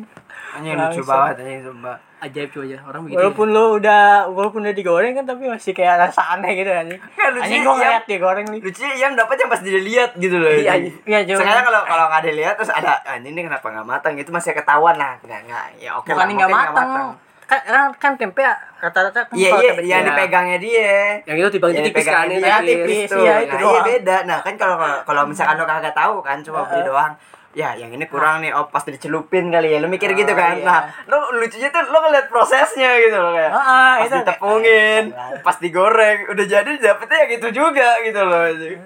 Anjing 0.58 0.74
lucu 0.74 1.02
banget 1.04 1.36
anjing 1.38 1.62
sumpah. 1.64 1.98
Ajaib 2.18 2.50
cuy 2.50 2.66
aja 2.68 2.78
orang 2.82 3.02
begitu. 3.06 3.18
Walaupun 3.22 3.48
lo 3.48 3.78
udah 3.78 4.02
walaupun 4.28 4.60
udah 4.60 4.74
digoreng 4.74 5.14
kan 5.14 5.24
tapi 5.24 5.46
masih 5.46 5.70
kayak 5.72 6.02
rasa 6.02 6.34
aneh 6.34 6.52
gitu 6.56 6.68
anjing. 6.68 6.98
Kan 7.14 7.30
lucu 7.30 7.46
Anjing 7.46 7.62
gua 7.62 7.70
ya. 7.70 7.78
ngeliat 7.78 8.04
digoreng 8.06 8.48
nih. 8.50 8.60
Lucunya 8.60 8.92
Iam 8.98 9.14
dapetnya 9.14 9.46
pas 9.46 9.62
dia 9.62 9.78
lihat 9.80 10.10
gitu 10.18 10.36
loh. 10.36 10.50
Iya. 10.50 10.74
Iya, 11.06 11.20
coba. 11.24 11.40
Sekarang 11.40 11.64
kalau 11.64 11.82
kalau 11.86 12.06
nggak 12.10 12.24
dilihat 12.26 12.54
terus 12.58 12.72
ada 12.72 12.98
anjing 13.06 13.32
ini 13.32 13.42
kenapa 13.44 13.70
nggak 13.70 13.86
matang 13.86 14.14
itu 14.16 14.30
masih 14.30 14.52
ketahuan 14.52 14.98
lah. 14.98 15.14
Nggak 15.22 15.42
nggak 15.46 15.66
ya 15.78 15.92
oke 15.94 16.10
Bukan 16.10 16.26
lah. 16.42 16.50
matang. 16.50 17.10
Kan, 17.48 17.62
kan, 17.64 17.88
kan 17.96 18.12
tempe 18.20 18.44
rata-rata 18.44 19.24
kan 19.24 19.32
Iya 19.32 19.48
kalau 19.48 19.62
iya 19.64 19.70
tempe 19.72 19.84
yang 19.86 20.02
Iya. 20.04 20.08
dipegangnya 20.10 20.58
dia. 20.60 20.92
Yang 21.24 21.38
itu 21.38 21.50
tiba 21.56 21.66
Yang 21.70 21.86
tipis 21.88 22.06
kan 22.06 22.26
ini 22.26 22.38
dia 22.38 22.58
tipis. 22.60 22.68
tipis 22.68 23.08
tuh. 23.08 23.24
Iya, 23.24 23.36
itu 23.40 23.48
nah, 23.48 23.62
doang. 23.62 23.72
iya 23.72 23.82
beda. 23.88 24.18
Nah, 24.26 24.38
kan 24.42 24.54
kalau 24.58 24.76
kalau 25.06 25.22
misalkan 25.24 25.56
lo 25.56 25.64
kagak 25.64 25.94
tahu 25.94 26.20
kan 26.20 26.38
cuma 26.42 26.66
beli 26.66 26.82
doang. 26.84 27.14
Ya, 27.58 27.74
yang 27.74 27.90
ini 27.90 28.06
kurang 28.06 28.46
nih. 28.46 28.54
Oh, 28.54 28.70
pas 28.70 28.86
dicelupin 28.86 29.50
kali 29.50 29.74
ya. 29.74 29.82
Lu 29.82 29.90
mikir 29.90 30.14
gitu 30.14 30.30
Oh, 30.30 30.38
kan. 30.38 30.54
iya. 30.54 30.62
Nah, 30.62 30.80
lo 31.10 31.34
lucunya 31.34 31.74
tuh 31.74 31.82
lo 31.84 31.98
ngeliat 32.00 32.30
prosesnya 32.30 33.02
gitu 33.02 33.18
loh 33.18 33.34
kayak. 33.34 33.50
Pas 33.50 33.98
itu 33.98 34.08
kayak- 34.08 34.22
ditepungin, 34.22 35.04
pas 35.42 35.58
digoreng, 35.58 36.18
udah 36.30 36.46
jadi 36.46 36.70
dapetnya 36.78 37.18
ya 37.18 37.26
gitu 37.34 37.48
juga 37.52 37.98
gitu 38.00 38.22
loh. 38.22 38.46
anjing. 38.46 38.78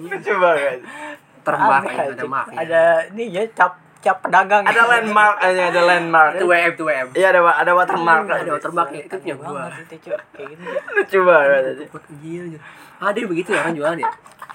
Lucu 0.00 0.32
banget. 0.38 0.78
ada 1.42 1.66
anjing. 1.82 2.30
mak. 2.30 2.46
Ada 2.54 2.82
ini 3.10 3.24
ya 3.28 3.42
cap 3.50 3.74
cap 3.98 4.22
pedagang. 4.22 4.62
Ada 4.62 4.82
landmark 4.86 5.36
aja, 5.42 5.62
ada 5.74 5.80
landmark. 5.82 6.32
Itu 6.38 6.46
WM 6.46 6.70
itu 6.70 6.84
WM. 6.86 7.08
Iya 7.10 7.26
ada 7.34 7.40
ada 7.42 7.72
watermark. 7.74 8.24
Ada 8.30 8.50
watermarknya 8.54 9.00
itu 9.02 9.14
punya 9.18 9.34
gua. 9.34 9.66
Kayak 9.66 10.46
gitu. 10.46 10.62
Lucu 10.94 11.18
banget. 11.26 11.62
anjing. 11.90 12.62
Ada 13.00 13.18
begitu 13.26 13.48
ya 13.50 13.60
orang 13.60 13.74
jualan 13.74 13.98
ya. 13.98 14.10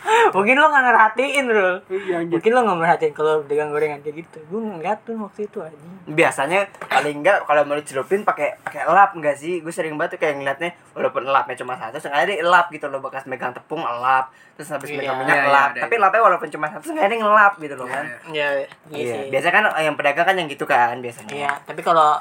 Mungkin 0.36 0.56
lo 0.56 0.68
gak 0.68 0.84
ngerhatiin 0.84 1.43
bro. 1.45 1.70
Iya, 1.88 2.16
anjir. 2.20 2.34
Mungkin 2.34 2.51
lo 2.51 2.60
gak 2.62 2.80
merhatiin 2.80 3.14
kalau 3.14 3.34
pedagang 3.43 3.70
gorengan 3.70 3.99
kayak 3.99 4.16
gitu. 4.22 4.38
Gue 4.47 4.62
ngeliat 4.62 4.99
tuh 5.01 5.16
waktu 5.18 5.41
itu 5.45 5.60
aja 5.60 5.78
biasanya 6.06 6.70
paling 6.86 7.26
enggak 7.26 7.49
kalau 7.49 7.66
mau 7.66 7.74
dicelupin 7.74 8.22
pakai 8.22 8.62
pakai 8.62 8.86
elap 8.86 9.18
enggak 9.18 9.36
sih? 9.36 9.60
Gue 9.60 9.74
sering 9.74 9.97
banget 9.97 10.16
tuh 10.16 10.20
kayak 10.22 10.38
ngeliatnya 10.38 10.72
walaupun 10.93 11.26
elapnya 11.26 11.56
cuma 11.58 11.74
satu 11.76 11.97
sengaja 11.97 12.26
dia 12.26 12.38
elap 12.39 12.70
gitu 12.70 12.86
loh 12.88 13.01
bekas 13.01 13.26
megang 13.26 13.51
tepung 13.51 13.82
elap 13.82 14.30
terus 14.56 14.72
habis 14.72 14.88
Iya, 14.88 15.03
megang 15.03 15.18
minyak 15.20 15.36
iya, 15.36 15.45
elap 15.45 15.70
ada, 15.74 15.80
tapi 15.84 15.93
ada. 15.93 16.01
elapnya 16.08 16.22
walaupun 16.24 16.47
cuma 16.47 16.66
satu 16.72 16.86
sengaja 16.88 17.08
dia 17.10 17.20
ngelap 17.20 17.53
gitu 17.58 17.76
loh 17.76 17.88
kan. 17.89 18.06
Iya, 18.30 18.47
iya 18.56 18.68
iya 18.93 19.14
sih. 19.18 19.28
biasa 19.28 19.47
kan 19.49 19.64
yang 19.82 19.95
pedagang 19.97 20.26
kan 20.26 20.36
yang 20.38 20.47
gitu 20.47 20.64
kan 20.64 20.95
biasanya. 21.01 21.34
Iya, 21.34 21.51
tapi 21.66 21.82
kalau 21.82 22.16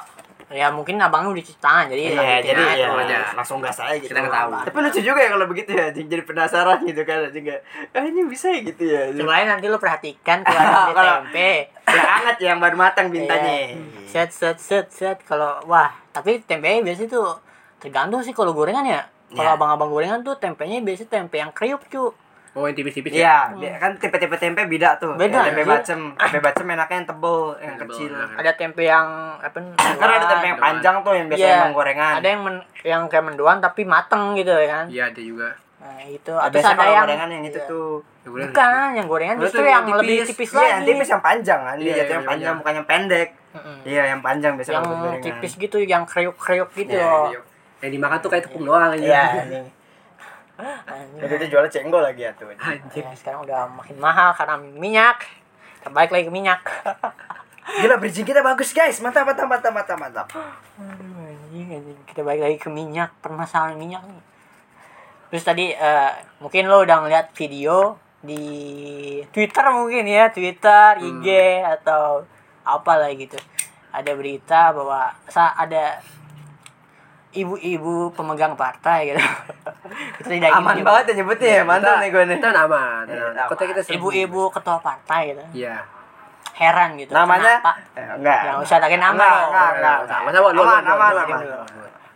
ya 0.47 0.69
mungkin 0.69 0.95
abangnya 0.95 1.29
udah 1.31 1.41
cuci 1.41 1.57
tangan 1.57 1.85
jadi 1.87 2.01
Iya, 2.05 2.13
lanjutin 2.13 2.45
jadi 2.45 2.61
aja. 2.61 2.77
ya 2.77 2.87
aja. 2.95 3.17
langsung 3.33 3.57
gas 3.59 3.77
aja 3.77 3.95
gitu. 3.95 4.07
Kita 4.07 4.19
nggak 4.19 4.35
tahu. 4.35 4.49
Tapi 4.63 4.77
lucu 4.79 4.99
juga 5.01 5.19
ya 5.19 5.29
kalau 5.31 5.45
begitu 5.45 5.71
ya, 5.71 5.85
jadi 5.89 6.21
penasaran 6.21 6.79
gitu 6.83 7.01
kan, 7.01 7.17
juga. 7.27 7.55
Ah 7.91 8.01
ini 8.01 8.21
bisa 8.25 8.47
ya 8.47 8.61
gitu 8.61 8.83
ya. 8.83 9.01
Cobain 9.11 9.45
nanti 9.45 9.65
lo 9.65 9.77
perhatikan 9.77 10.41
kalau 10.41 10.61
ada 10.93 11.25
tempe 11.25 11.49
yang 11.83 12.05
hangat 12.07 12.37
ya, 12.37 12.47
yang 12.47 12.59
baru 12.59 12.75
matang 12.75 13.07
bintangnya. 13.09 13.73
Iya. 13.73 13.77
set 14.05 14.29
set 14.29 14.57
set 14.57 14.87
set 14.89 15.17
kalau 15.21 15.59
wah 15.65 15.89
tapi 16.09 16.39
tempenya 16.39 16.79
biasanya 16.81 17.09
tuh 17.11 17.35
tergantung 17.77 18.21
sih 18.21 18.31
kalau 18.31 18.51
gorengan 18.51 18.83
ya 18.83 19.01
kalau 19.27 19.49
Iya. 19.49 19.57
abang-abang 19.57 19.89
gorengan 19.89 20.19
tuh 20.21 20.35
tempenya 20.35 20.79
biasanya 20.79 21.09
tempe 21.11 21.35
yang 21.35 21.51
kriuk 21.51 21.83
cu 21.85 22.13
Oh 22.55 22.63
yang 22.63 22.71
tipis-tipis 22.73 23.11
ya. 23.11 23.19
Iya, 23.51 23.59
dia- 23.59 23.75
kan 23.75 23.91
tipe-tipe 23.93 24.31
tempe 24.33 24.63
beda 24.63 24.95
tuh. 24.95 25.11
Beda, 25.13 25.27
Kayak 25.37 25.47
tempe 25.49 25.61
anjir. 25.61 25.75
bacem, 25.75 25.99
tempe 26.15 26.39
bacem 26.39 26.65
enaknya 26.69 26.95
yang 26.95 27.07
tebel, 27.07 27.37
yang 27.57 27.75
Tebel, 27.75 27.91
kecil. 27.91 28.11
enak. 28.15 28.29
ada 28.37 28.51
tempe 28.53 28.81
yang 28.81 29.07
apa 29.37 29.57
Kan 29.75 30.09
ada 30.09 30.25
tempe 30.25 30.45
yang 30.47 30.59
panjang 30.61 30.95
tuh 30.97 31.13
yang 31.13 31.27
biasa 31.27 31.41
Iya, 31.41 31.55
emang 31.57 31.73
gorengan. 31.73 32.13
ada 32.15 32.27
yang 32.29 32.41
men, 32.41 32.55
yang 32.81 33.01
kayak 33.05 33.25
mendoan 33.25 33.57
tapi 33.59 33.81
mateng 33.83 34.23
gitu 34.33 34.49
ya 34.49 34.67
kan 34.73 34.85
Iya 34.87 35.03
ada 35.05 35.21
juga. 35.21 35.49
nah 35.75 35.99
itu 36.01 36.31
Nah, 36.31 36.41
ada 36.41 36.57
kalau 36.65 36.89
yang 36.89 37.03
gorengan 37.03 37.29
yang 37.29 37.43
itu 37.45 37.59
iya. 37.59 37.67
tuh. 37.67 37.91
Ya, 38.01 38.27
boleh. 38.27 38.43
bukan 38.47 38.87
yang 38.95 39.05
gorengan 39.05 39.35
Oh, 39.35 39.41
justru 39.43 39.59
itu 39.59 39.67
yang 39.67 39.83
yang 39.83 39.97
lebih 39.99 40.17
tipis. 40.17 40.27
tipis 40.31 40.49
Iya, 40.49 40.57
lagi 40.57 40.71
yang 40.71 40.81
tipis 40.87 41.09
yang 41.09 41.21
panjang 41.21 41.59
kan. 41.61 41.75
Dia 41.75 41.83
Iya, 41.83 41.93
jatuh 41.93 42.01
yang 42.01 42.15
yang 42.15 42.25
panjang 42.25 42.53
bukan 42.57 42.73
yang 42.73 42.87
pendek. 42.87 43.29
Iya, 43.85 44.03
yang 44.07 44.21
panjang 44.21 44.53
biasa 44.55 44.71
yang 44.71 44.85
tipis 45.21 45.51
gitu 45.55 45.77
yang 45.77 46.03
kriuk-kriuk 46.03 46.69
gitu 46.73 46.89
Iya, 46.89 47.03
loh 47.03 47.27
Iya. 47.29 47.39
Yang 47.77 47.91
dimakan 47.93 48.17
tuh 48.17 48.29
kayak 48.29 48.43
tepung 48.45 48.63
doang 48.63 48.89
aja. 48.89 48.97
Iya, 48.97 49.23
Anjing. 50.61 51.19
Itu 51.19 51.33
tuh 51.35 51.47
jualnya 51.51 51.71
cenggol 51.71 52.03
lagi 52.03 52.21
ya 52.23 52.31
tuh. 52.35 52.47
Anjir. 52.51 53.03
Ya, 53.03 53.11
sekarang 53.15 53.43
udah 53.43 53.67
makin 53.71 53.97
mahal 53.99 54.31
karena 54.35 54.55
minyak 54.59 55.23
kita 55.79 55.89
balik 55.91 56.11
lagi 56.15 56.25
ke 56.27 56.33
minyak 56.33 56.61
Gila 57.81 57.97
bridging 57.97 58.29
kita 58.29 58.45
bagus 58.45 58.71
guys. 58.71 59.01
Mantap 59.01 59.25
mantap 59.25 59.49
mantap 59.49 59.73
mantap 59.73 59.97
mantap. 59.97 60.27
Aduh, 60.31 61.27
anjing, 61.27 61.67
anjing. 61.81 61.99
kita 62.05 62.21
balik 62.21 62.45
lagi 62.45 62.57
ke 62.61 62.69
minyak 62.69 63.09
permasalahan 63.19 63.75
minyak 63.75 64.05
nih 64.05 64.35
terus 65.35 65.51
tadi 65.51 65.67
eh, 65.73 66.11
mungkin 66.39 66.69
lo 66.69 66.85
udah 66.85 67.03
ngeliat 67.03 67.35
video 67.35 67.97
di 68.23 68.41
Twitter 69.35 69.67
mungkin 69.73 70.07
ya 70.07 70.31
Twitter 70.31 70.95
IG 71.01 71.27
atau 71.59 72.23
apa 72.63 72.91
lah 72.95 73.11
gitu 73.11 73.35
ada 73.91 74.11
berita 74.15 74.71
bahwa 74.71 75.11
ada 75.35 75.99
ibu-ibu 77.35 77.93
pemegang 78.11 78.53
partai 78.53 79.11
gitu 79.11 79.19
kita 80.17 80.27
tidak 80.29 80.49
ingin 80.49 80.55
Aman 80.55 80.73
menyebut- 80.73 80.87
banget 80.89 81.03
ya 81.05 81.13
nyebutnya 81.15 81.49
ya. 81.51 81.63
Mantap 81.63 81.95
nih 81.97 82.09
gue 82.09 82.23
nih. 82.25 82.37
Kita 82.37 82.49
aman. 82.57 83.03
Iya. 83.05 83.43
Kota 83.45 83.63
kita 83.65 83.81
ibu-ibu 83.91 84.41
ketua 84.49 84.77
partai 84.77 85.21
gitu 85.29 85.43
Iya. 85.53 85.75
heran 86.53 86.95
gitu 86.95 87.11
Namanya 87.11 87.59
kenapa 87.59 87.71
Eh, 87.93 88.07
enggak. 88.15 88.39
Jangan 88.41 88.59
usah 88.61 88.77
pakai 88.79 88.97
nama 88.97 89.13
Enggak, 89.13 89.35
enggak, 89.45 89.69
enggak. 89.73 89.97
Sama 90.07 90.29
sama 90.29 90.47
lu. 90.49 90.61
Aman, 90.61 90.83
aman, 90.83 91.13
aman. 91.21 91.39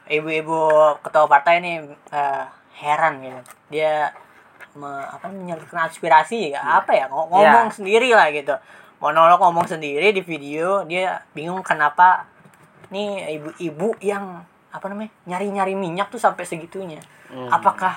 ibu-ibu 0.07 0.59
ketua 0.99 1.25
partai 1.25 1.53
ini 1.59 1.71
eh, 2.09 2.43
heran 2.75 3.19
gitu 3.19 3.39
dia 3.69 4.09
me, 4.71 4.87
apa 4.87 5.27
menyalurkan 5.27 5.85
aspirasi 5.85 6.49
ya 6.49 6.79
apa 6.79 6.91
ya 6.91 7.05
ngo- 7.05 7.27
ngomong 7.27 7.67
Iya. 7.67 7.75
sendiri 7.75 8.09
lah 8.09 8.31
gitu 8.31 8.55
monolog 8.97 9.37
ngomong 9.37 9.65
sendiri 9.65 10.09
di 10.09 10.21
video 10.21 10.81
dia 10.83 11.13
bingung 11.29 11.61
kenapa 11.61 12.25
nih 12.89 13.35
ibu-ibu 13.35 13.93
yang 13.99 14.41
apa 14.69 14.85
namanya 14.85 15.09
nyari-nyari 15.25 15.73
minyak 15.73 16.07
tuh 16.07 16.17
sampai 16.17 16.43
segitunya 16.43 17.01
Hmm. 17.29 17.45
apakah 17.47 17.93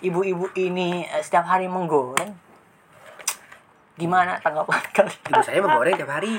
ibu-ibu 0.00 0.52
ini 0.54 1.02
eh, 1.02 1.20
setiap 1.20 1.44
hari 1.46 1.64
menggoreng 1.64 2.28
gimana 3.96 4.40
tanggapan 4.40 4.80
kalian 4.96 5.20
Ibu 5.28 5.40
saya 5.40 5.60
menggoreng 5.60 5.92
tiap 5.94 6.08
hari. 6.10 6.32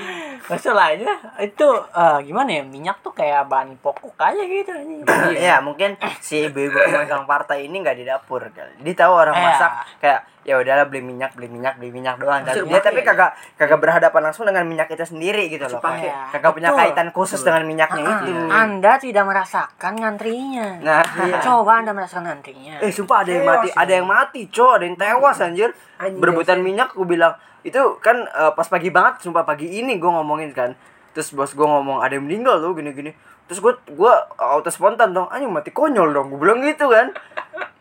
masalahnya 0.45 1.13
itu 1.39 1.65
eh, 1.91 2.19
gimana 2.23 2.49
ya 2.51 2.63
minyak 2.63 2.97
tuh 2.99 3.09
kayak 3.11 3.45
bahan 3.45 3.77
pokok 3.77 4.17
aja 4.17 4.41
gitu. 4.41 4.73
Iya, 5.37 5.61
mungkin 5.61 5.93
si 6.19 6.45
ibu-ibu 6.45 6.73
pemegang 6.73 7.25
partai 7.25 7.65
ini 7.65 7.77
nggak 7.79 7.97
di 7.97 8.05
dapur 8.05 8.41
kali. 8.47 8.81
Dia 8.81 8.95
tahu 8.95 9.13
orang 9.15 9.33
Iya. 9.33 9.45
masak 9.47 9.71
kayak 9.97 10.21
ya 10.41 10.57
udahlah 10.57 10.89
beli 10.89 11.05
minyak, 11.05 11.37
beli 11.37 11.45
minyak, 11.45 11.77
beli 11.77 11.93
minyak 11.93 12.17
doang. 12.17 12.41
Dan 12.41 12.53
Suruh 12.57 12.69
dia 12.73 12.81
tapi 12.81 13.05
kagak 13.05 13.37
kagak 13.57 13.77
berhadapan 13.77 14.21
langsung 14.25 14.45
dengan 14.49 14.65
minyak 14.65 14.89
itu 14.89 15.05
sendiri 15.05 15.45
gitu 15.53 15.69
loh. 15.69 15.77
Kayak 15.77 16.33
Kagak 16.33 16.51
punya 16.57 16.69
Betul. 16.73 16.79
kaitan 16.81 17.07
khusus 17.13 17.41
dengan 17.45 17.63
minyaknya 17.69 18.01
Ah, 18.01 18.19
itu. 18.25 18.31
Anda 18.49 18.91
tidak 18.97 19.23
merasakan 19.29 19.93
ngantrinya. 20.01 20.67
Nah, 20.81 21.01
Coba 21.45 21.85
Anda 21.85 21.91
merasakan 21.93 22.25
ngantrinya. 22.25 22.81
Eh 22.81 22.89
sumpah 22.89 23.21
ada 23.21 23.31
yang 23.31 23.45
mati, 23.45 23.67
ada 23.69 23.91
yang 23.93 24.07
mati, 24.09 24.41
cow, 24.49 24.81
ada 24.81 24.85
yang 24.89 24.97
tewas 24.97 25.37
anjir. 25.41 25.69
Berebutan 26.01 26.65
minyak 26.65 26.97
gue 26.97 27.05
bilang 27.05 27.37
itu 27.61 27.77
kan 28.01 28.25
eh, 28.25 28.51
pas 28.57 28.65
pagi 28.65 28.89
banget, 28.89 29.21
sumpah 29.21 29.45
pagi 29.45 29.69
ini 29.69 30.01
gue 30.01 30.09
ngomongin 30.09 30.49
kan. 30.57 30.73
Terus 31.13 31.35
bos 31.37 31.53
gue 31.53 31.67
ngomong 31.67 32.01
ada 32.01 32.17
yang 32.17 32.25
meninggal 32.25 32.57
tuh 32.57 32.73
gini-gini. 32.73 33.13
Terus 33.45 33.59
gue 33.59 33.73
gue 33.89 34.13
auto 34.37 34.69
spontan 34.69 35.11
dong, 35.11 35.27
anjing 35.27 35.49
mati 35.49 35.69
konyol 35.69 36.11
dong, 36.11 36.29
gue 36.29 36.39
bilang 36.39 36.61
gitu 36.61 36.87
kan. 36.87 37.11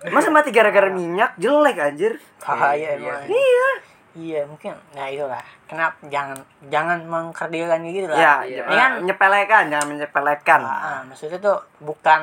Masa 0.09 0.29
mati 0.29 0.49
gara-gara 0.49 0.89
minyak 0.89 1.37
jelek 1.37 1.77
anjir. 1.77 2.17
Bahaya 2.41 2.97
Iya, 2.97 2.97
emang. 2.97 3.23
Iya. 3.27 3.69
Iya 4.11 4.41
mungkin. 4.43 4.75
Nah 4.91 5.07
itulah. 5.07 5.45
Kenapa 5.71 5.95
jangan 6.11 6.35
jangan 6.67 6.99
mengkerdilkan 7.07 7.79
gitu 7.87 8.11
lah. 8.11 8.19
Ya, 8.19 8.35
Iya. 8.43 8.63
Ini 8.67 8.75
kan 8.77 8.93
menyepelekan, 8.99 9.63
jangan 9.71 9.87
menyepelekan. 9.87 10.61
ah, 10.67 11.01
maksudnya 11.07 11.39
tuh 11.39 11.63
bukan 11.79 12.23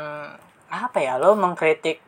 apa 0.67 0.97
ya 0.99 1.15
lo 1.15 1.31
mengkritik 1.31 2.03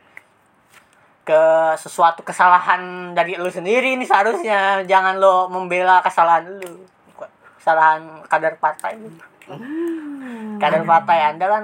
ke 1.23 1.43
sesuatu 1.77 2.25
kesalahan 2.25 3.13
dari 3.13 3.37
lu 3.37 3.47
sendiri 3.47 3.95
ini 3.95 4.03
seharusnya 4.03 4.83
jangan 4.83 5.15
lo 5.15 5.47
membela 5.47 6.01
kesalahan 6.01 6.43
lu 6.49 6.83
Bukan 7.13 7.29
kesalahan 7.55 8.01
kader 8.27 8.57
partai 8.57 8.97
lu 8.97 9.07
kader 10.59 10.83
partai 10.83 11.19
anda 11.25 11.45
kan 11.47 11.63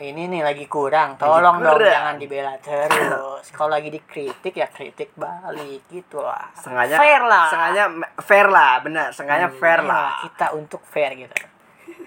ini 0.00 0.26
nih 0.26 0.40
lagi 0.40 0.64
kurang 0.64 1.14
tolong 1.14 1.60
dong 1.60 1.76
kurang. 1.76 1.92
jangan 1.92 2.14
dibela 2.16 2.56
terus 2.56 3.44
kalau 3.56 3.70
lagi 3.70 3.88
dikritik 3.88 4.54
ya 4.54 4.66
kritik 4.66 5.12
balik 5.14 5.84
gitu 5.86 6.18
lah 6.18 6.48
Sengaja 6.56 6.96
fair 6.96 7.20
lah 7.22 7.46
Sengaja 7.46 7.82
fair 8.18 8.46
lah, 8.48 8.80
benar. 8.80 9.12
Sengaja 9.12 9.52
fair 9.52 9.78
Iya, 9.78 9.86
lah. 9.86 10.10
kita 10.24 10.46
untuk 10.52 10.80
fair 10.82 11.12
gitu 11.14 11.36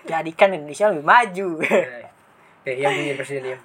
jadikan 0.03 0.51
Indonesia 0.51 0.89
lebih 0.89 1.05
maju 1.05 1.49
Eh, 2.63 2.79
yang 2.79 2.95
punya 2.95 3.13
presiden 3.13 3.43
ya. 3.43 3.57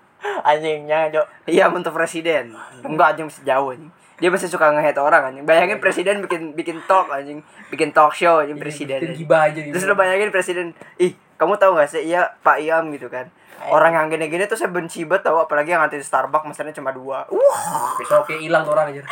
anjing 0.43 0.91
jangan 0.91 1.09
Jok. 1.15 1.27
Iya 1.47 1.71
untuk 1.71 1.95
presiden. 1.95 2.51
Enggak 2.83 3.15
anjing 3.15 3.31
masih 3.31 3.45
jauh 3.47 3.71
anjing. 3.71 3.91
Dia 4.19 4.29
masih 4.29 4.51
suka 4.51 4.67
nge-hate 4.69 4.99
orang 4.99 5.23
anjing. 5.25 5.45
Bayangin 5.47 5.79
presiden 5.79 6.19
bikin 6.19 6.51
bikin 6.53 6.83
talk 6.83 7.07
anjing, 7.07 7.39
bikin 7.71 7.95
talk 7.95 8.11
show 8.11 8.43
anjing 8.43 8.59
presiden. 8.59 9.15
Gibah 9.15 9.47
aja 9.47 9.55
gitu. 9.55 9.71
Terus 9.71 9.87
lo 9.87 9.95
bayangin 9.95 10.35
presiden, 10.35 10.75
ih 10.99 11.15
kamu 11.39 11.55
tahu 11.57 11.79
gak 11.79 11.89
sih 11.89 12.03
iya 12.05 12.27
Pak 12.43 12.59
Iam 12.59 12.91
gitu 12.91 13.07
kan. 13.07 13.31
Orang 13.59 13.91
yang 13.91 14.07
gini-gini 14.07 14.47
tuh 14.47 14.55
saya 14.55 14.71
benci 14.71 15.03
banget 15.03 15.27
tau 15.27 15.43
apalagi 15.43 15.75
yang 15.75 15.83
ngantin 15.83 15.99
Starbucks 15.99 16.47
mesennya 16.47 16.71
cuma 16.71 16.95
dua. 16.95 17.27
Wah, 17.27 17.91
Besok 17.99 18.31
kayak 18.31 18.47
hilang 18.47 18.63
orang 18.63 18.95
aja. 18.95 19.03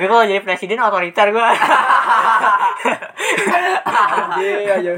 Gue 0.00 0.08
kalau 0.08 0.24
jadi 0.24 0.40
presiden 0.40 0.80
otoriter 0.80 1.28
gue 1.28 1.44
Iya 4.40 4.80
aja. 4.80 4.92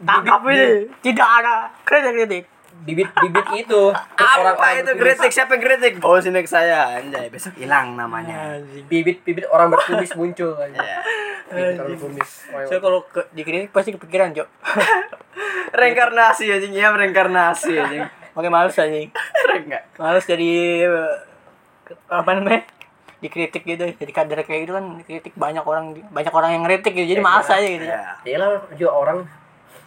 tangkap 0.00 0.40
ini 0.48 0.88
tidak 1.04 1.28
ada 1.44 1.68
kritik-kritik 2.84 3.12
bibit-bibit 3.20 3.46
itu 3.66 3.82
Apa 3.92 4.66
itu 4.80 4.92
kritik? 4.96 5.30
Siapa 5.32 5.56
yang 5.56 5.62
kritik? 5.62 5.92
Oh, 6.00 6.16
sinek 6.20 6.48
saya. 6.48 7.00
Anjay, 7.00 7.28
besok 7.28 7.56
hilang 7.60 7.96
namanya. 7.96 8.60
bibit-bibit 8.88 9.46
orang 9.52 9.72
berkumis 9.72 10.12
muncul 10.16 10.56
kan. 10.56 10.70
Ya. 10.72 11.00
Bibit 11.50 11.76
orang 11.80 11.96
berkumis. 11.96 12.30
saya 12.68 12.78
kalau 12.78 13.04
ke, 13.04 13.26
dikritik 13.34 13.70
pasti 13.74 13.90
kepikiran 13.94 14.30
cok 14.34 14.48
Reinkarnasi 15.80 16.50
anjing, 16.50 16.72
iya 16.74 16.90
reinkarnasi 16.94 17.72
anjing. 17.78 18.04
Oke 18.34 18.46
males 18.46 18.78
anjing 18.78 19.10
Enggak. 19.50 19.82
males 19.98 20.22
jadi 20.22 20.50
eh, 20.86 21.14
apa 22.06 22.30
namanya 22.38 22.62
dikritik 23.20 23.66
gitu 23.66 23.84
jadi 23.98 24.12
kader 24.14 24.46
kayak 24.46 24.60
gitu 24.64 24.72
kan 24.78 24.84
dikritik 25.02 25.34
banyak 25.36 25.60
orang 25.66 25.92
banyak 26.08 26.32
orang 26.32 26.50
yang 26.56 26.62
ngeritik 26.64 26.94
gitu 26.94 27.18
jadi 27.18 27.20
males 27.20 27.50
aja 27.50 27.66
gitu 27.66 27.84
Ya. 27.84 28.16
Iyalah 28.24 28.70
juga 28.78 28.90
orang 28.94 29.18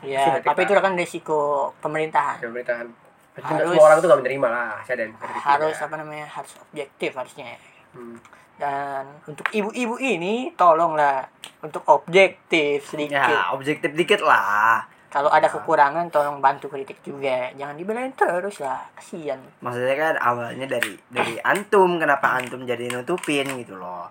ya 0.06 0.40
tapi 0.40 0.60
itu 0.62 0.74
kan 0.76 0.94
resiko 0.94 1.40
pemerintahan 1.80 2.38
pemerintahan. 2.40 2.88
Harus- 3.34 3.74
semua 3.74 3.86
orang 3.88 3.98
tuh 3.98 4.08
gak 4.08 4.20
menerima 4.20 4.46
lah, 4.48 4.78
saya 4.84 4.98
dan 5.00 5.10
harus 5.18 5.74
apa 5.76 5.96
namanya 5.96 6.30
harus 6.30 6.54
objektif 6.62 7.12
harusnya 7.12 7.58
Hmm. 7.90 8.18
dan 8.56 9.06
untuk 9.26 9.50
ibu-ibu 9.50 9.98
ini 9.98 10.54
tolonglah 10.54 11.26
untuk 11.60 11.82
objektif 11.88 12.86
sedikit 12.86 13.26
Ya, 13.26 13.50
objektif 13.50 13.90
dikit 13.92 14.22
lah. 14.22 14.86
kalau 15.08 15.30
ada 15.30 15.46
kekurangan 15.48 16.10
tolong 16.10 16.38
bantu 16.40 16.68
kritik 16.68 17.02
juga 17.02 17.50
jangan 17.52 17.74
dibelain 17.74 18.10
terus 18.12 18.58
lah 18.60 18.82
kasihan 18.94 19.38
Maksudnya 19.60 19.94
kan 19.96 20.14
awalnya 20.20 20.66
dari 20.68 20.94
dari 21.08 21.38
antum, 21.40 21.98
kenapa 21.98 22.34
antum 22.36 22.62
jadi 22.64 22.86
nutupin 22.88 23.46
gitu 23.56 23.74
loh. 23.76 24.10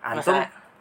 Antum 0.00 0.34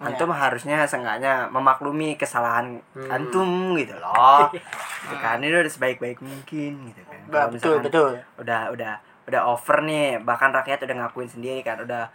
antum 0.04 0.30
harusnya 0.32 0.82
seenggaknya 0.84 1.34
memaklumi 1.48 2.14
kesalahan 2.14 2.82
Hmm. 2.92 3.08
antum 3.08 3.50
gitu 3.76 3.94
loh. 3.96 4.50
Gitu 5.02 5.16
kan 5.18 5.38
ini 5.38 5.50
udah 5.52 5.66
sebaik-baik 5.68 6.20
mungkin 6.20 6.72
gitu 6.88 7.02
kan. 7.04 7.20
Betul 7.48 7.50
misalkan 7.52 7.82
betul 7.84 8.10
udah 8.38 8.62
udah 8.70 8.94
udah 9.24 9.42
over 9.48 9.78
nih, 9.82 10.18
bahkan 10.20 10.50
rakyat 10.50 10.84
udah 10.84 10.96
ngakuin 11.00 11.26
sendiri 11.28 11.62
kan 11.62 11.78
udah 11.80 12.10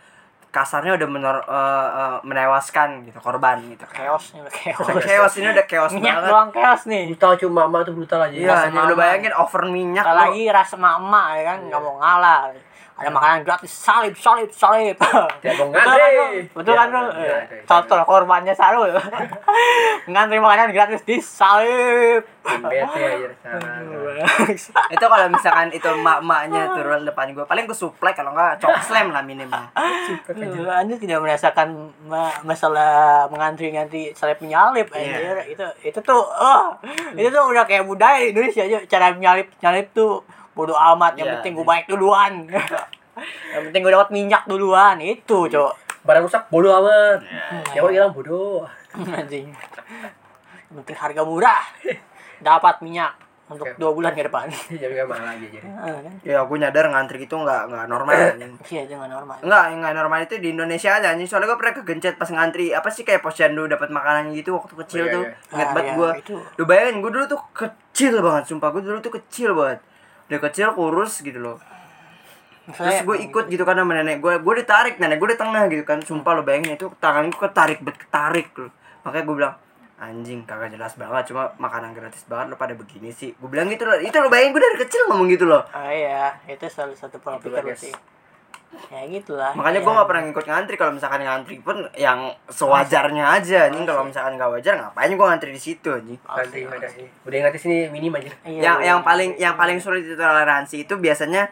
kasarnya 0.49 0.95
udah 0.95 1.05
menor, 1.07 1.37
eh, 1.43 1.89
eh, 1.93 2.17
menewaskan 2.23 3.05
gitu 3.05 3.19
korban 3.19 3.61
gitu 3.67 3.85
kan. 3.85 4.09
chaos 4.09 4.33
nih 4.33 4.41
udah 4.41 4.55
chaos 4.55 4.87
Udah 4.87 5.03
chaos 5.03 5.33
ini 5.37 5.49
udah 5.51 5.67
chaos 5.67 5.93
minyak 5.93 6.15
banget. 6.17 6.31
doang 6.31 6.49
chaos 6.51 6.83
nih 6.87 7.03
Brutal 7.09 7.33
cuma 7.37 7.61
mama 7.63 7.79
tuh 7.83 7.93
brutal 7.93 8.21
aja. 8.23 8.33
Iya, 8.33 8.55
ini 8.65 8.79
lu 8.79 8.83
mama. 8.89 8.95
bayangin 8.97 9.35
over 9.35 9.63
minyak 9.67 10.01
apalagi 10.01 10.43
rasa 10.49 10.75
emak 10.77 11.27
ya 11.35 11.43
kan 11.45 11.59
nggak 11.63 11.81
mau 11.81 11.95
ngalah 11.97 12.41
ada 12.97 13.11
makanan 13.11 13.45
gratis 13.45 13.69
salib 13.69 14.17
salib 14.17 14.49
salib 14.49 14.97
betul 14.97 15.29
kan 15.69 15.69
ngantri. 15.69 16.09
Bro? 16.09 16.25
betul 16.55 16.75
kan 16.75 16.87
bro 16.89 17.01
Iya, 17.03 17.13
iya, 17.13 17.39
iya. 17.45 17.61
contoh 17.63 18.01
korbannya 18.03 18.53
Sarul 18.53 18.89
ngantri 20.09 20.39
makanan 20.39 20.73
gratis 20.73 21.03
di 21.03 21.17
salib 21.19 22.25
sana. 22.41 22.69
itu 24.89 25.05
kalau 25.05 25.27
misalkan 25.29 25.69
itu 25.71 25.85
emak-emaknya 25.85 26.63
turun 26.71 27.03
depan 27.03 27.27
gue 27.31 27.45
paling 27.45 27.65
gue 27.65 27.75
suplek 27.75 28.15
kalau 28.15 28.33
enggak 28.33 28.57
chok 28.59 28.73
slam 28.81 29.11
lah 29.11 29.21
minimal 29.21 29.61
anda 30.73 30.95
tidak 30.95 31.19
merasakan 31.19 31.69
ma- 32.03 32.41
masalah 32.43 33.27
mengantri-ngantri 33.29 34.13
salib 34.13 34.39
menyalip 34.39 34.89
Iya. 34.89 34.97
anjir 34.97 35.37
itu 35.51 35.65
itu 35.85 35.99
tuh 36.01 36.23
oh 36.23 36.73
itu 37.13 37.29
tuh 37.29 37.45
udah 37.45 37.65
kayak 37.65 37.85
budaya 37.85 38.23
di 38.23 38.31
Indonesia 38.31 38.63
aja 38.63 38.79
cara 38.87 39.13
menyalip 39.13 39.53
nyalip 39.59 39.93
tuh 39.93 40.23
bodoh 40.57 40.73
amat 40.73 41.13
yang 41.15 41.29
Iya, 41.29 41.35
penting 41.39 41.53
gue 41.53 41.61
iya. 41.61 41.71
baik 41.71 41.85
duluan 41.87 42.33
yang 43.53 43.63
penting 43.63 43.81
gue 43.81 43.93
dapat 43.93 44.09
minyak 44.11 44.43
duluan 44.45 44.97
itu 44.99 45.39
cok 45.47 45.73
Barang 46.01 46.23
rusak 46.23 46.47
bodoh 46.49 46.71
amat. 46.77 47.19
Iya. 47.19 47.75
Ya 47.75 47.81
orang 47.81 47.95
hilang 47.95 48.13
bodoh. 48.13 48.63
anjing 49.13 49.51
Yang 50.67 50.77
penting 50.81 50.97
harga 50.97 51.23
murah 51.23 51.63
dapat 52.41 52.79
minyak 52.81 53.11
untuk 53.47 53.71
dua 53.75 53.91
bulan 53.91 54.11
ke 54.11 54.23
depan 54.23 54.47
Jadi 54.69 54.91
gak 54.93 55.07
mahal 55.07 55.23
aja 55.29 55.47
jadi. 55.49 55.63
Kan? 55.63 56.15
ya 56.21 56.43
aku 56.43 56.55
nyadar 56.57 56.87
ngantri 56.89 57.19
itu 57.21 57.35
nggak 57.35 57.63
nggak 57.65 57.87
normal 57.87 58.15
anjing. 58.33 58.55
iya 58.69 58.83
jangan 58.85 59.07
normal 59.09 59.39
Enggak, 59.41 59.65
yang 59.67 59.79
nggak 59.81 59.95
normal 59.97 60.19
itu 60.21 60.35
di 60.37 60.49
Indonesia 60.49 60.91
aja 60.93 61.07
anjing. 61.09 61.27
Soalnya 61.27 61.49
gue 61.49 61.59
pernah 61.59 61.75
kegencet 61.77 62.15
pas 62.17 62.27
ngantri 62.29 62.71
apa 62.71 62.89
sih 62.89 63.03
kayak 63.03 63.21
posyandu 63.21 63.67
dapat 63.67 63.89
makanan 63.89 64.31
gitu 64.33 64.55
waktu 64.55 64.75
kecil 64.77 65.01
Oh, 65.01 65.07
iya, 65.07 65.13
tuh. 65.13 65.25
iya. 65.25 65.35
Ingat 65.53 65.63
Ah, 65.65 65.73
banget 65.73 65.87
iya, 65.87 65.95
gue. 65.97 66.11
itu. 66.21 66.35
Lu 66.55 66.65
bayangin 66.65 66.97
gue 66.99 67.11
dulu 67.13 67.25
tuh 67.29 67.41
kecil 67.53 68.15
banget 68.21 68.45
sumpah. 68.45 68.69
Gue 68.69 68.83
dulu 68.85 68.99
tuh 69.01 69.13
kecil 69.13 69.51
banget. 69.55 69.79
Udah 70.27 70.41
kecil 70.43 70.69
kurus 70.73 71.21
gitu 71.21 71.39
loh. 71.39 71.59
Terus 72.67 72.77
Maksudnya- 72.77 73.05
gue 73.05 73.17
ikut 73.31 73.45
gitu 73.47 73.63
kan 73.63 73.75
sama 73.75 73.95
nenek 73.95 74.19
gue. 74.19 74.35
Gue 74.43 74.55
ditarik, 74.59 74.99
nenek 74.99 75.17
gue 75.17 75.29
di 75.31 75.39
tengah 75.39 75.67
gitu 75.67 75.83
kan. 75.83 76.03
Sumpah 76.03 76.35
lo 76.35 76.43
bayangin 76.43 76.75
itu 76.75 76.91
tangan 76.99 77.31
gue 77.31 77.39
ketarik 77.39 77.79
bet 77.81 77.95
ketarik 77.97 78.51
loh. 78.55 78.71
Makanya 79.03 79.25
gue 79.25 79.37
bilang 79.37 79.55
anjing 79.97 80.45
kagak 80.45 80.77
jelas 80.77 80.93
banget 80.93 81.33
cuma 81.33 81.49
makanan 81.57 81.97
gratis 81.97 82.29
banget 82.29 82.53
lo 82.53 82.61
pada 82.61 82.77
begini 82.77 83.09
sih 83.09 83.33
gue 83.33 83.49
bilang 83.49 83.65
gitu 83.65 83.89
loh 83.89 83.97
itu 83.97 84.13
lo 84.13 84.29
bayangin 84.29 84.53
gue 84.53 84.61
dari 84.61 84.79
kecil 84.85 85.09
ngomong 85.09 85.25
gitu 85.33 85.49
loh 85.49 85.65
Ah 85.73 85.89
iya, 85.89 86.37
itu 86.45 86.69
salah 86.69 86.93
satu 86.93 87.17
pola 87.17 87.41
pikir 87.41 87.65
sih. 87.73 87.97
Ya 88.87 89.03
gitulah. 89.05 89.51
makanya 89.53 89.81
gue 89.81 89.89
Ya. 89.89 89.97
gak 89.97 90.09
pernah 90.09 90.23
ngikut 90.25 90.47
ngantri 90.47 90.75
kalau 90.75 90.93
misalkan 90.93 91.21
ngantri 91.21 91.57
pun 91.59 91.77
yang 91.95 92.19
sewajarnya 92.47 93.25
aja 93.33 93.67
nih 93.67 93.83
kalau 93.83 94.03
misalkan 94.03 94.35
nggak 94.35 94.51
wajar 94.51 94.75
ngapain 94.77 95.11
gue 95.11 95.27
ngantri 95.27 95.51
di 95.51 95.59
situ 95.59 95.89
anjing 95.89 96.19
Nanti 96.19 96.59
ada 96.63 96.89
sih. 96.89 97.07
Udah 97.23 97.37
ngerti 97.43 97.59
sini 97.59 97.77
minim 97.89 98.13
aja. 98.13 98.31
Iya, 98.43 98.61
yang 98.63 98.77
iya. 98.79 98.87
yang 98.89 99.01
paling 99.01 99.31
yang 99.37 99.55
paling 99.55 99.77
sulit 99.77 100.05
ditoleransi 100.05 100.83
itu 100.83 100.95
biasanya 100.95 101.49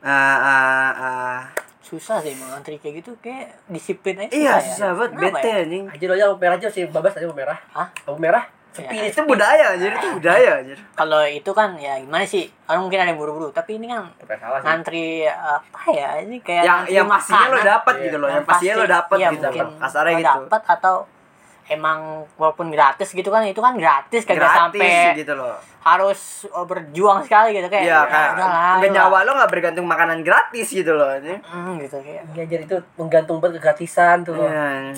eh, 0.00 0.10
eh, 0.40 0.92
eh, 0.98 1.40
susah 1.82 2.18
sih 2.18 2.32
mengantri 2.34 2.76
kayak 2.76 3.00
gitu 3.00 3.12
kayak 3.18 3.52
disiplin 3.68 4.16
aja 4.18 4.32
iya 4.32 4.56
ya. 4.56 4.64
susah 4.64 4.96
banget 4.96 5.10
Kenapa 5.12 5.28
bete 5.36 5.46
ya? 5.46 5.60
anjing 5.60 5.84
Aja 5.86 6.04
lo 6.04 6.12
aja 6.12 6.24
lampu 6.26 6.40
merah 6.40 6.56
aja 6.56 6.68
sih 6.68 6.82
babas 6.86 7.12
aja 7.12 7.26
lampu 7.26 7.36
merah. 7.36 7.58
Hah? 7.70 7.88
Lampu 8.04 8.18
merah. 8.18 8.44
Sepi 8.72 8.96
Sepi. 8.96 9.06
itu 9.06 9.20
budaya 9.22 9.64
anjir 9.70 9.92
itu 9.92 10.08
budaya 10.12 10.50
anjir 10.58 10.78
Kalau 10.92 11.20
itu 11.22 11.50
kan 11.50 11.76
ya 11.76 11.96
gimana 11.96 12.24
sih? 12.24 12.48
Orang 12.64 12.88
mungkin 12.88 12.98
ada 12.98 13.10
yang 13.10 13.16
buru-buru, 13.16 13.48
tapi 13.50 13.76
ini 13.76 13.86
kan 13.86 14.08
salah 14.32 14.58
ngantri 14.58 15.28
apa 15.28 15.80
ya? 15.88 16.16
Ini 16.18 16.40
kayak 16.40 16.62
yang 16.62 16.80
yang 16.86 17.06
pastinya 17.06 17.46
lo 17.46 17.58
dapet 17.58 17.94
Iya. 17.94 18.04
gitu 18.04 18.16
loh 18.16 18.28
yang 18.28 18.34
Yang 18.34 18.48
pastinya 18.48 18.72
lo 18.72 18.78
pasti- 18.78 18.94
dapet 18.94 19.16
iya, 19.16 19.28
gitu 19.28 19.46
mungkin 19.46 19.68
kasarnya 19.78 20.08
lo 20.08 20.18
gitu 20.18 20.40
dapet 20.48 20.62
atau 20.70 20.94
emang 21.64 21.98
walaupun 22.34 22.66
gratis 22.68 23.08
gitu 23.08 23.28
kan 23.28 23.44
itu 23.44 23.58
kan 23.58 23.74
gratis 23.74 24.22
kagak 24.22 24.40
gratis 24.42 24.58
sampai 24.74 25.14
gitu 25.14 25.32
loh 25.32 25.54
harus 25.80 26.20
oh, 26.48 26.62
berjuang 26.62 27.22
sekali 27.22 27.54
gitu 27.54 27.66
kayak 27.66 27.84
Iya 27.84 27.92
ya 27.92 28.02
kayak 28.04 28.30
udahlah, 28.34 28.88
nyawa 28.88 29.18
lo 29.20 29.30
nggak 29.36 29.50
bergantung 29.50 29.84
makanan 29.84 30.20
gratis 30.20 30.68
gitu 30.70 30.92
loh 30.92 31.06
anjing 31.08 31.38
Hmm, 31.40 31.78
gitu 31.78 31.96
kayak 31.98 32.22
Iya, 32.30 32.44
jadi 32.46 32.62
itu 32.64 32.76
menggantung 32.94 33.36
banget 33.36 33.58
kegratisan 33.58 34.22
tuh. 34.22 34.36
Iya. 34.36 34.90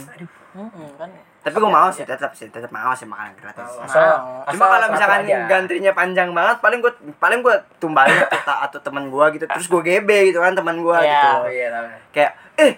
hmm, 0.53 0.89
kan 0.95 1.09
tapi 1.45 1.55
gue 1.55 1.69
mau 1.69 1.87
sih 1.89 2.03
tetap 2.03 2.33
sih 2.33 2.49
tetap 2.49 2.71
mau 2.71 2.91
sih 2.91 3.05
makanan 3.05 3.37
gratis 3.37 3.69
Asal, 3.79 4.01
Mau. 4.17 4.49
Cuma 4.49 4.65
kalau 4.67 4.87
misalkan 4.89 5.21
gantrinya 5.45 5.93
panjang 5.93 6.29
banget, 6.31 6.57
paling 6.59 6.81
gue 6.81 6.89
paling 7.15 7.39
gue 7.39 7.53
tumbalin 7.77 8.17
atau, 8.19 8.41
ta- 8.43 8.61
atau 8.63 8.81
teman 8.81 9.07
gue 9.07 9.27
gitu, 9.31 9.45
terus 9.47 9.67
gue 9.67 9.81
gebe 9.83 10.19
gitu 10.27 10.39
kan 10.39 10.53
teman 10.53 10.75
gue 10.75 10.97
Iya. 10.97 11.05
gitu. 11.07 11.29
Oh 11.37 11.47
iya 11.47 11.67
tahu. 11.71 11.87
Kayak 12.11 12.33
eh 12.57 12.73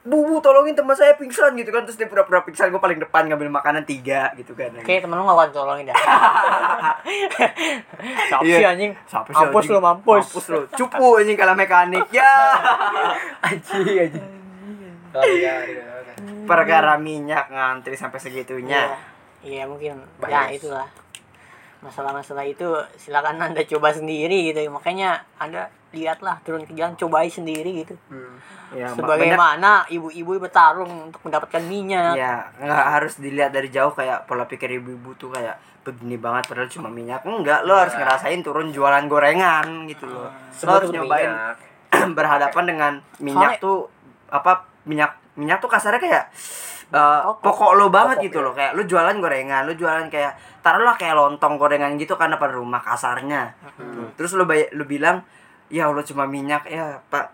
bu, 0.00 0.16
bu 0.22 0.36
tolongin 0.38 0.72
teman 0.72 0.92
saya 0.92 1.12
pingsan 1.12 1.52
gitu 1.54 1.68
kan 1.68 1.80
terus 1.82 1.94
dia 1.94 2.06
pura-pura 2.06 2.40
pingsan 2.40 2.68
gue 2.68 2.76
paling 2.78 2.96
depan 2.98 3.24
ngambil 3.26 3.48
makanan 3.50 3.84
tiga 3.84 4.32
gitu 4.34 4.52
kan 4.52 4.68
Oke, 4.74 4.96
temen 4.96 5.12
lu 5.12 5.22
gak 5.22 5.36
akan 5.38 5.48
tolongin 5.50 5.84
dah. 5.86 5.96
Siapa 8.26 8.42
Iya. 8.42 8.56
sih 8.56 8.66
anjing? 8.66 8.92
Siapa 9.04 9.28
sih, 9.28 9.36
Mampus 9.38 9.60
anjing? 9.60 9.72
lu, 9.72 9.80
mampus. 9.80 10.24
mampus 10.26 10.44
lu 10.46 10.60
cupu 10.70 11.06
anjing 11.16 11.36
kalau 11.36 11.54
mekanik 11.54 12.04
ya 12.10 12.32
Aji 13.42 13.80
aji. 13.98 14.20
Oh 15.10 15.24
iya. 15.26 15.54
Iya. 16.22 16.44
perkara 16.44 16.94
minyak 16.96 17.48
ngantri 17.48 17.94
sampai 17.94 18.18
segitunya 18.18 18.80
Iya, 18.80 18.96
iya 19.42 19.62
mungkin. 19.64 20.04
Bagus. 20.16 20.30
Ya, 20.30 20.42
itulah. 20.50 20.88
Masalah-masalah 21.80 22.44
itu 22.44 22.68
silakan 22.94 23.40
Anda 23.40 23.64
coba 23.64 23.88
sendiri 23.90 24.52
gitu. 24.52 24.68
Makanya 24.68 25.24
Anda 25.34 25.72
lihatlah 25.90 26.38
turun 26.40 26.62
ke 26.62 26.72
jalan 26.72 26.92
cobai 26.94 27.26
sendiri 27.26 27.82
gitu. 27.82 27.96
Hmm. 28.06 28.36
ya 28.70 28.86
Sebagaimana 28.94 29.88
ibu-ibu 29.88 30.38
bertarung 30.38 31.10
untuk 31.10 31.18
mendapatkan 31.24 31.58
minyak. 31.60 32.14
ya 32.14 32.46
nggak 32.54 32.86
harus 32.92 33.18
dilihat 33.18 33.50
dari 33.50 33.66
jauh 33.66 33.90
kayak 33.90 34.30
pola 34.30 34.46
pikir 34.46 34.70
ibu-ibu 34.70 35.10
tuh 35.18 35.34
kayak 35.34 35.58
begini 35.82 36.14
banget 36.14 36.46
padahal 36.46 36.70
cuma 36.70 36.86
minyak 36.86 37.24
enggak 37.24 37.66
lo 37.66 37.74
harus 37.74 37.96
ngerasain 37.96 38.38
turun 38.44 38.70
jualan 38.70 39.10
gorengan 39.10 39.88
gitu 39.88 40.06
loh 40.06 40.28
lo 40.28 40.54
Semua 40.54 40.78
harus 40.78 40.92
nyobain 40.92 41.32
berhadapan 42.14 42.64
dengan 42.64 42.92
minyak 43.18 43.58
Soalnya- 43.58 43.58
tuh 43.58 43.78
apa 44.30 44.52
minyak 44.86 45.18
minyak 45.40 45.58
tuh 45.58 45.66
kasarnya 45.66 45.96
kayak 45.98 46.24
eh, 46.90 47.20
Pokok. 47.22 47.40
pokok 47.40 47.70
lo 47.74 47.86
banget 47.88 48.18
Pokok, 48.18 48.26
gitu 48.26 48.38
ya. 48.38 48.44
loh 48.44 48.52
kayak 48.52 48.72
lo 48.74 48.82
jualan 48.82 49.16
gorengan 49.16 49.62
lo 49.62 49.72
jualan 49.72 50.06
kayak 50.06 50.32
taruhlah 50.60 50.94
kayak 50.94 51.14
lontong 51.14 51.54
gorengan 51.54 51.96
gitu 51.96 52.14
kan 52.14 52.28
pada 52.32 52.52
rumah 52.52 52.78
kasarnya 52.78 53.56
Hmm. 53.74 54.12
terus 54.12 54.32
lo 54.32 54.44
bay- 54.44 54.68
lo 54.70 54.84
bilang 54.84 55.24
ya 55.68 55.86
Allah 55.86 56.02
cuma 56.02 56.24
minyak 56.24 56.66
ya 56.66 57.00
pak 57.06 57.32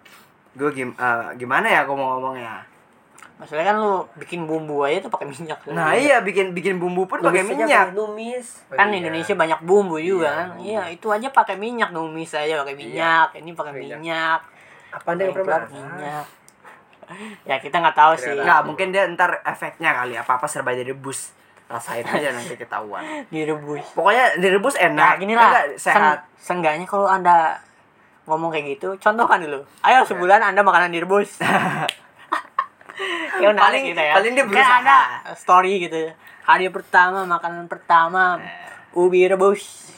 gue 0.55 0.71
gim 0.71 0.91
eh, 0.93 1.27
gimana 1.35 1.67
ya 1.67 1.83
gue 1.83 1.93
mau 1.93 2.15
ngomong 2.15 2.37
ya 2.37 2.63
Masalahnya 3.37 3.69
kan 3.69 3.77
lu 3.77 3.93
bikin 4.17 4.49
bumbu 4.49 4.81
aja 4.81 4.97
tuh 4.99 5.13
pakai 5.13 5.29
minyak. 5.29 5.61
nah 5.69 5.93
iya 5.93 6.25
bikin 6.25 6.53
bikin 6.53 6.81
bumbu 6.81 7.05
pun 7.05 7.21
pakai 7.21 7.45
minyak 7.45 7.93
Numis. 7.93 8.65
Oh, 8.67 8.75
kan 8.75 8.89
iya. 8.89 8.97
Indonesia 8.99 9.35
banyak 9.35 9.61
bumbu 9.61 9.97
juga 9.97 10.25
Iya, 10.25 10.33
kan 10.33 10.49
iya 10.59 10.83
itu 10.89 11.07
aja 11.07 11.29
pakai 11.29 11.57
minyak 11.57 11.93
numis 11.93 12.33
aja 12.33 12.65
pakai 12.65 12.73
minyak 12.75 13.37
ini 13.37 13.53
pakai 13.53 13.73
Minyak. 13.75 13.99
minyak 14.01 14.41
Apa 14.89 15.13
pernah 15.13 15.29
keluar 15.29 15.63
minyak 15.69 16.25
ya 17.43 17.57
kita 17.57 17.77
nggak 17.77 17.95
tahu 17.95 18.13
sih. 18.15 18.33
Nggak 18.33 18.61
mungkin 18.63 18.91
dia 18.91 19.07
ntar 19.09 19.41
efeknya 19.43 19.95
kali 19.95 20.15
apa 20.15 20.33
apa 20.35 20.47
serba 20.47 20.71
jadi 20.71 20.93
bus 20.93 21.33
rasain 21.67 22.03
aja 22.03 22.31
nanti 22.31 22.55
ketahuan. 22.55 23.03
Direbus. 23.35 23.83
Pokoknya 23.93 24.39
direbus 24.39 24.75
nah 24.77 24.87
enak 24.87 25.13
gini 25.19 25.35
lah. 25.35 25.51
Enggak, 25.51 25.67
sehat. 25.77 25.99
Sen- 25.99 26.23
seenggaknya 26.39 26.87
kalau 26.87 27.07
anda 27.07 27.59
ngomong 28.25 28.51
kayak 28.51 28.79
gitu 28.79 28.95
contohkan 28.97 29.39
dulu. 29.39 29.63
Ayo 29.83 30.03
sebulan 30.03 30.43
anda 30.45 30.63
makanan 30.63 30.91
direbus. 30.91 31.39
Ya 33.37 33.53
Paling- 33.53 33.85
gitu 33.85 34.01
ya. 34.01 34.17
paling 34.17 34.33
dia 34.33 34.41
Kan 34.41 34.53
berusaha. 34.57 34.81
ada 34.81 34.99
story 35.37 35.85
gitu. 35.85 36.09
Hari 36.49 36.73
pertama 36.73 37.29
makanan 37.29 37.69
pertama 37.69 38.41
ubi 38.97 39.29
rebus 39.29 39.93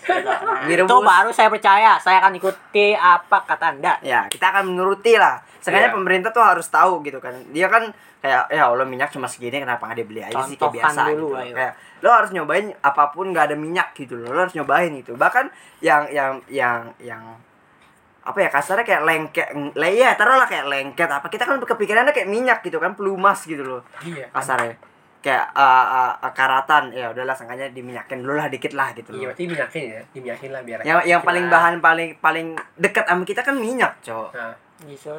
itu 0.66 0.84
rebus. 0.84 1.04
baru 1.04 1.30
saya 1.30 1.48
percaya 1.48 1.92
saya 1.98 2.18
akan 2.18 2.32
ikuti 2.34 2.92
apa 2.92 3.44
kata 3.44 3.64
anda 3.72 3.94
ya 4.00 4.26
kita 4.26 4.50
akan 4.50 4.72
menuruti 4.72 5.14
lah 5.14 5.38
Seenggaknya 5.58 5.90
Iya. 5.90 5.96
pemerintah 5.96 6.30
tuh 6.30 6.40
harus 6.40 6.66
tahu 6.66 7.02
gitu 7.02 7.18
kan 7.18 7.34
dia 7.50 7.66
kan 7.66 7.90
kayak 8.18 8.46
ya 8.48 8.66
Allah 8.66 8.82
minyak 8.82 9.10
cuma 9.10 9.26
segini 9.26 9.58
kenapa 9.58 9.84
nggak 9.84 9.98
dibeli 9.98 10.22
aja 10.22 10.42
sih 10.42 10.54
kayak 10.54 10.74
biasa 10.74 11.00
dulu, 11.08 11.34
gitu 11.34 11.38
ayo. 11.38 11.54
kayak 11.54 11.72
lo 11.98 12.08
harus 12.10 12.30
nyobain 12.30 12.66
apa 12.78 13.10
pun 13.10 13.30
nggak 13.30 13.44
ada 13.50 13.56
minyak 13.58 13.90
gitu 13.92 14.14
loh 14.14 14.30
lo 14.30 14.40
harus 14.40 14.54
nyobain 14.54 14.90
itu 14.92 15.14
bahkan 15.14 15.50
yang 15.78 16.06
yang 16.08 16.38
yang 16.46 16.94
yang 16.98 17.22
apa 18.22 18.38
ya 18.38 18.50
kasarnya 18.52 18.84
kayak 18.84 19.02
lengket 19.02 19.48
le 19.72 19.88
ya 19.90 20.12
taruhlah 20.14 20.44
kayak 20.44 20.66
lengket 20.68 21.08
apa 21.08 21.26
kita 21.26 21.42
kan 21.42 21.56
kepikirannya 21.58 22.12
kayak 22.12 22.28
minyak 22.28 22.60
gitu 22.60 22.76
kan 22.76 22.92
pelumas 22.92 23.42
gitu 23.42 23.62
loh 23.64 23.82
Iya. 24.02 24.28
kasarnya 24.30 24.76
kayak 25.18 25.50
uh, 25.50 25.84
uh, 26.14 26.30
karatan 26.30 26.90
ya 26.90 27.08
udahlah 27.08 27.32
sangkanya 27.32 27.66
diminyakin 27.68 28.22
dulu 28.22 28.34
lah 28.34 28.46
dikit 28.46 28.70
lah 28.72 28.90
gitu 28.92 29.10
Iya, 29.10 29.16
loh. 29.16 29.24
berarti 29.28 29.42
minyakin 29.44 29.82
ya, 29.84 30.00
diminyakin 30.10 30.50
lah 30.50 30.62
biar. 30.62 30.78
yang 30.82 30.98
yang 31.04 31.20
paling 31.20 31.46
bahan 31.46 31.74
paling 31.78 32.10
paling 32.16 32.46
dekat 32.74 33.02
sama 33.02 33.22
kita 33.22 33.40
kan 33.40 33.54
minyak 33.54 33.98
cowok 34.00 34.30
Nah, 34.32 34.54
Gitu. 34.80 35.10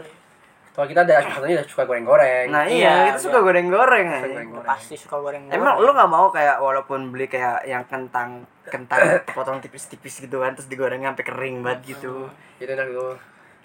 kalau 0.71 0.87
kita 0.87 1.03
ada 1.03 1.19
katanya 1.19 1.59
udah 1.59 1.67
suka 1.67 1.83
goreng-goreng. 1.83 2.47
nah 2.47 2.63
Iya, 2.63 2.71
iya, 2.71 2.93
kita 3.09 3.19
suka 3.21 3.37
iya. 3.37 3.43
goreng-goreng 3.43 4.07
Suka 4.07 4.15
aja. 4.15 4.27
goreng-goreng. 4.29 4.69
pasti 4.69 4.95
suka 4.95 5.15
goreng 5.17 5.43
Emang 5.49 5.75
lu 5.77 5.91
nggak 5.91 6.07
mau 6.09 6.27
kayak 6.29 6.57
walaupun 6.57 7.11
beli 7.11 7.27
kayak 7.27 7.65
yang 7.65 7.83
kentang 7.83 8.47
kentang 8.63 9.01
potong 9.29 9.59
tipis-tipis 9.59 10.21
gitu 10.21 10.39
kan 10.39 10.53
terus 10.53 10.65
digoreng 10.65 11.03
sampai 11.03 11.25
kering 11.25 11.59
banget 11.59 11.91
gitu. 11.91 12.31
Itu 12.55 12.69
enak 12.69 12.87
tuh. 12.87 13.17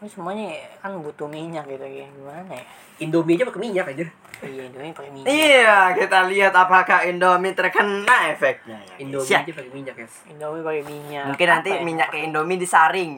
Ini 0.05 0.13
semuanya 0.13 0.53
kan 0.77 1.01
butuh 1.01 1.25
minyak 1.25 1.65
gitu 1.65 1.81
ya 1.81 2.05
gimana 2.05 2.53
ya 2.53 2.61
Indomie 3.01 3.41
aja 3.41 3.49
pakai 3.49 3.63
minyak 3.65 3.87
aja. 3.89 4.05
iya 4.45 4.63
Indomie 4.69 4.93
pakai 4.93 5.09
minyak 5.09 5.27
Iya, 5.27 5.77
kita 5.97 6.19
lihat 6.29 6.53
apakah 6.53 7.09
Indomie 7.09 7.57
terkena 7.57 8.29
efeknya 8.29 8.77
ya. 8.77 8.95
Indomie 9.01 9.25
Siap. 9.25 9.49
aja 9.49 9.53
pakai 9.57 9.73
minyak, 9.73 9.95
guys. 9.97 10.15
Indomie 10.29 10.61
pakai 10.61 10.85
minyak 10.85 11.25
Mungkin 11.25 11.47
nanti 11.49 11.71
Apa 11.73 11.81
ya? 11.81 11.85
minyak 11.89 12.09
kayak 12.13 12.25
Indomie 12.29 12.61
disaring. 12.61 13.13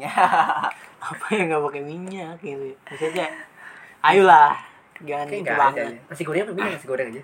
apa 1.11 1.27
yang 1.35 1.45
nggak 1.51 1.63
pakai 1.67 1.83
minyak 1.83 2.35
gitu 2.39 2.67
maksudnya 2.83 3.27
ayolah 4.07 4.55
jangan 5.03 5.27
gitu 5.27 5.51
banget 5.51 5.83
aja. 5.83 5.99
Nasi 6.07 6.23
goreng 6.23 6.43
pakai 6.45 6.55
minyak, 6.57 6.73
nasi 6.79 6.87
goreng 6.87 7.07
aja. 7.11 7.23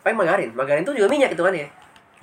Paling 0.00 0.16
margarin. 0.16 0.50
Margarin 0.56 0.82
itu 0.82 0.92
juga 0.96 1.08
minyak 1.12 1.30
itu 1.36 1.42
kan 1.44 1.52
ya. 1.52 1.68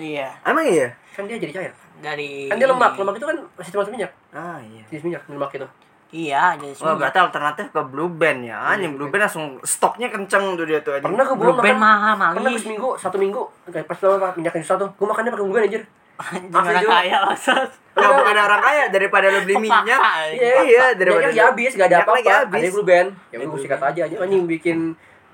iya 0.01 0.27
Emang 0.41 0.65
iya? 0.65 0.89
Kan 1.13 1.29
dia 1.29 1.37
jadi 1.37 1.53
cair. 1.53 1.73
dari 2.01 2.49
Kan 2.49 2.57
dia 2.57 2.65
lemak, 2.65 2.97
lemak 2.97 3.13
itu 3.15 3.29
kan 3.29 3.37
masih 3.53 3.69
termasuk 3.69 3.93
minyak. 3.93 4.09
Ah 4.33 4.57
iya. 4.59 4.81
Jenis 4.89 5.05
minyak, 5.05 5.21
lemak 5.29 5.53
itu. 5.53 5.69
Iya 6.13 6.53
jadi 6.53 6.77
Wah, 6.77 6.93
berarti 6.93 7.17
alternatif 7.17 7.65
ke 7.73 7.81
Blue 7.89 8.07
Band 8.13 8.45
ya. 8.45 8.77
Anjing 8.77 8.93
Blue 8.93 9.09
Band 9.09 9.25
langsung 9.25 9.57
stoknya 9.65 10.13
kenceng 10.13 10.53
tuh 10.53 10.63
dia 10.69 10.79
tuh 10.85 10.93
anjing. 10.93 11.09
Pernah 11.09 11.25
ke 11.25 11.35
Blue 11.35 11.57
belum 11.57 11.65
Band 11.65 11.79
makan. 11.81 11.81
mahal 11.81 12.13
Pernah 12.37 12.43
mali 12.45 12.55
ke 12.55 12.61
seminggu, 12.61 12.89
satu 13.01 13.17
minggu. 13.17 13.41
Kayak 13.73 13.87
pas 13.89 13.97
lama 14.05 14.29
minyak 14.37 14.53
yang 14.53 14.67
satu. 14.69 14.85
Gue 14.93 15.07
makannya 15.09 15.31
pakai 15.33 15.45
bukan 15.49 15.63
anjir. 15.65 15.83
anjing 16.13 16.53
Asli 16.53 16.69
orang 16.77 16.85
kaya 16.85 17.17
maksud 17.25 17.67
Ya 17.93 18.07
bukan 18.13 18.37
orang 18.37 18.61
kaya 18.61 18.83
daripada 18.93 19.25
lu 19.33 19.39
beli 19.49 19.55
minyak. 19.65 20.01
Iya, 20.37 20.55
iya, 20.61 20.85
daripada 20.93 21.25
Minyaknya 21.25 21.33
lagi 21.33 21.49
habis, 21.49 21.71
gak 21.73 21.87
ada 21.89 21.97
apa-apa. 22.05 22.31
habis. 22.45 22.61
Ada 22.61 22.73
blue 22.77 22.85
band. 22.85 23.09
Ya 23.33 23.35
udah 23.41 23.47
gue 23.49 23.59
sikat 23.65 23.81
aja 23.81 24.01
aja. 24.05 24.15
Anjing 24.21 24.43
bikin 24.45 24.77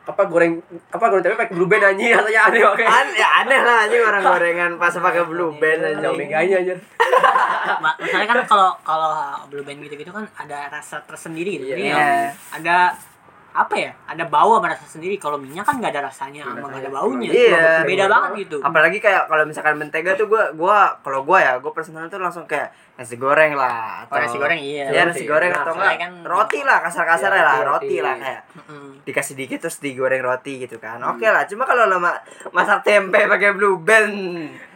apa 0.10 0.26
goreng 0.26 0.58
apa 0.90 1.06
goreng 1.06 1.22
tapi 1.22 1.36
pakai 1.38 1.54
blue 1.54 1.66
band 1.66 1.84
anjing 1.86 2.10
rasanya 2.12 2.42
aneh 2.46 2.62
oke. 2.64 2.82
An 2.82 3.08
ya 3.14 3.30
aneh 3.40 3.60
lah 3.60 3.78
anjing 3.86 4.02
orang 4.02 4.22
gorengan 4.28 4.72
pas 4.76 4.90
pakai 4.92 5.22
Blue 5.24 5.54
Band 5.54 5.80
Ada 5.80 5.90
anjing. 5.94 6.12
omeganya 6.12 6.56
aja. 6.60 6.74
Masalahnya 8.02 8.28
kan 8.28 8.40
kalau 8.46 8.70
kalau 8.82 9.14
blue 9.48 9.62
band 9.62 9.80
gitu-gitu 9.82 10.10
kan 10.10 10.26
ada 10.36 10.70
rasa 10.70 11.02
tersendiri 11.04 11.58
gitu. 11.58 11.66
Jadi 11.70 11.90
Iya. 11.90 12.34
ada 12.52 12.78
apa 13.50 13.76
ya? 13.76 13.92
Ada 14.06 14.24
bau 14.26 14.58
sama 14.58 14.70
rasa 14.70 14.86
sendiri. 14.88 15.18
Kalau 15.18 15.38
minyak 15.38 15.64
kan 15.64 15.78
nggak 15.78 15.92
ada 15.92 16.06
rasanya, 16.06 16.46
sama 16.46 16.66
nggak 16.66 16.82
ada 16.84 16.92
baunya. 16.92 17.30
Iya. 17.30 17.68
Beda 17.84 18.06
banget 18.08 18.32
gitu. 18.44 18.58
Apalagi 18.60 18.98
kayak 18.98 19.26
kalau 19.26 19.44
misalkan 19.44 19.76
mentega 19.76 20.14
tuh 20.14 20.26
gua 20.26 20.50
gua 20.52 20.78
kalau 21.00 21.22
gua 21.22 21.38
ya 21.40 21.54
gua 21.58 21.70
personal 21.70 22.08
tuh 22.08 22.18
langsung 22.18 22.46
kayak 22.46 22.70
nasi 23.00 23.16
goreng 23.16 23.56
lah 23.56 24.04
Oh, 24.06 24.18
nasi 24.18 24.36
goreng 24.36 24.60
iya. 24.60 24.92
Ya 24.92 25.02
nasi 25.04 25.24
goreng 25.24 25.48
Nah, 25.48 25.64
atau 25.64 25.72
enggak 25.74 25.96
kan- 25.98 26.20
roti 26.22 26.60
lah 26.62 26.78
kasar-kasarnya 26.80 27.32
Iya, 27.34 27.48
lah 27.48 27.56
roti, 27.56 27.66
roti 27.66 27.88
roti. 27.90 27.98
lah 28.02 28.16
kayak 28.18 28.42
Mm-mm. 28.60 28.88
dikasih 29.02 29.34
dikit 29.34 29.60
terus 29.62 29.78
digoreng 29.78 30.20
roti 30.20 30.54
gitu 30.60 30.76
kan 30.78 31.00
oke 31.00 31.24
lah 31.24 31.44
cuma 31.46 31.64
kalau 31.64 31.88
lo 31.88 31.96
ma- 31.98 32.20
masak 32.52 32.84
tempe 32.84 33.24
pakai 33.26 33.50
blue 33.52 33.80
band 33.80 34.12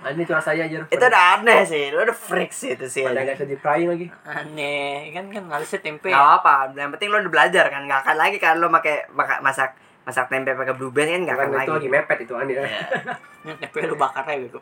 Anjing 0.02 0.24
itu 0.24 0.32
rasanya 0.32 0.64
aja. 0.66 0.80
itu 0.86 1.00
udah 1.02 1.24
aneh 1.34 1.60
sih 1.64 1.86
lo 1.90 2.00
udah 2.02 2.18
freak 2.18 2.52
sih 2.52 2.74
itu 2.74 2.88
sih 2.88 3.04
Pada 3.04 3.20
nggak 3.22 3.36
nggak 3.38 3.50
di 3.50 3.58
frying 3.58 3.88
lagi. 3.88 4.08
Aneh 4.24 5.12
kan 5.12 5.28
kan 5.28 5.44
harusnya 5.50 5.80
tempe. 5.80 6.08
apa 6.10 6.72
yang 6.72 6.90
penting 6.90 7.08
lo 7.08 7.20
udah 7.20 7.28
belajar 7.30 7.68
kan 7.68 7.84
nggak 7.84 8.02
akan 8.02 8.16
lagi 8.18 8.38
kan 8.38 8.56
lo 8.58 8.68
pakai 8.70 9.12
masak 9.40 9.76
masak 10.04 10.28
tempe 10.28 10.52
pakai 10.52 10.74
blue 10.74 10.90
band 10.90 11.08
kan 11.08 11.20
nggak 11.24 11.36
akan 11.36 11.46
Kan 11.46 11.54
lagi 11.54 11.64
itu 11.64 11.74
lagi 11.74 11.90
mepet 11.90 12.18
itu 12.22 12.34
kan. 12.34 12.46
Ini 12.46 13.54
tempe 13.62 13.78
lu 13.84 13.96
bakar 13.96 14.24
aja 14.26 14.36
gitu. 14.38 14.60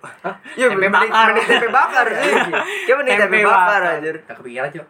Ya, 0.54 0.66
Tempe 0.68 0.86
mending- 0.86 1.10
bakar. 1.10 1.28
mending 1.28 1.48
tempe 1.48 1.70
bakar 1.70 2.06
sih. 2.14 2.34
Kayak 2.86 2.98
mending 2.98 3.18
tempe, 3.18 3.38
bakar 3.44 3.82
anjir. 3.92 4.16
Gak 4.22 4.36
kepikiran 4.38 4.70
cuy. 4.70 4.84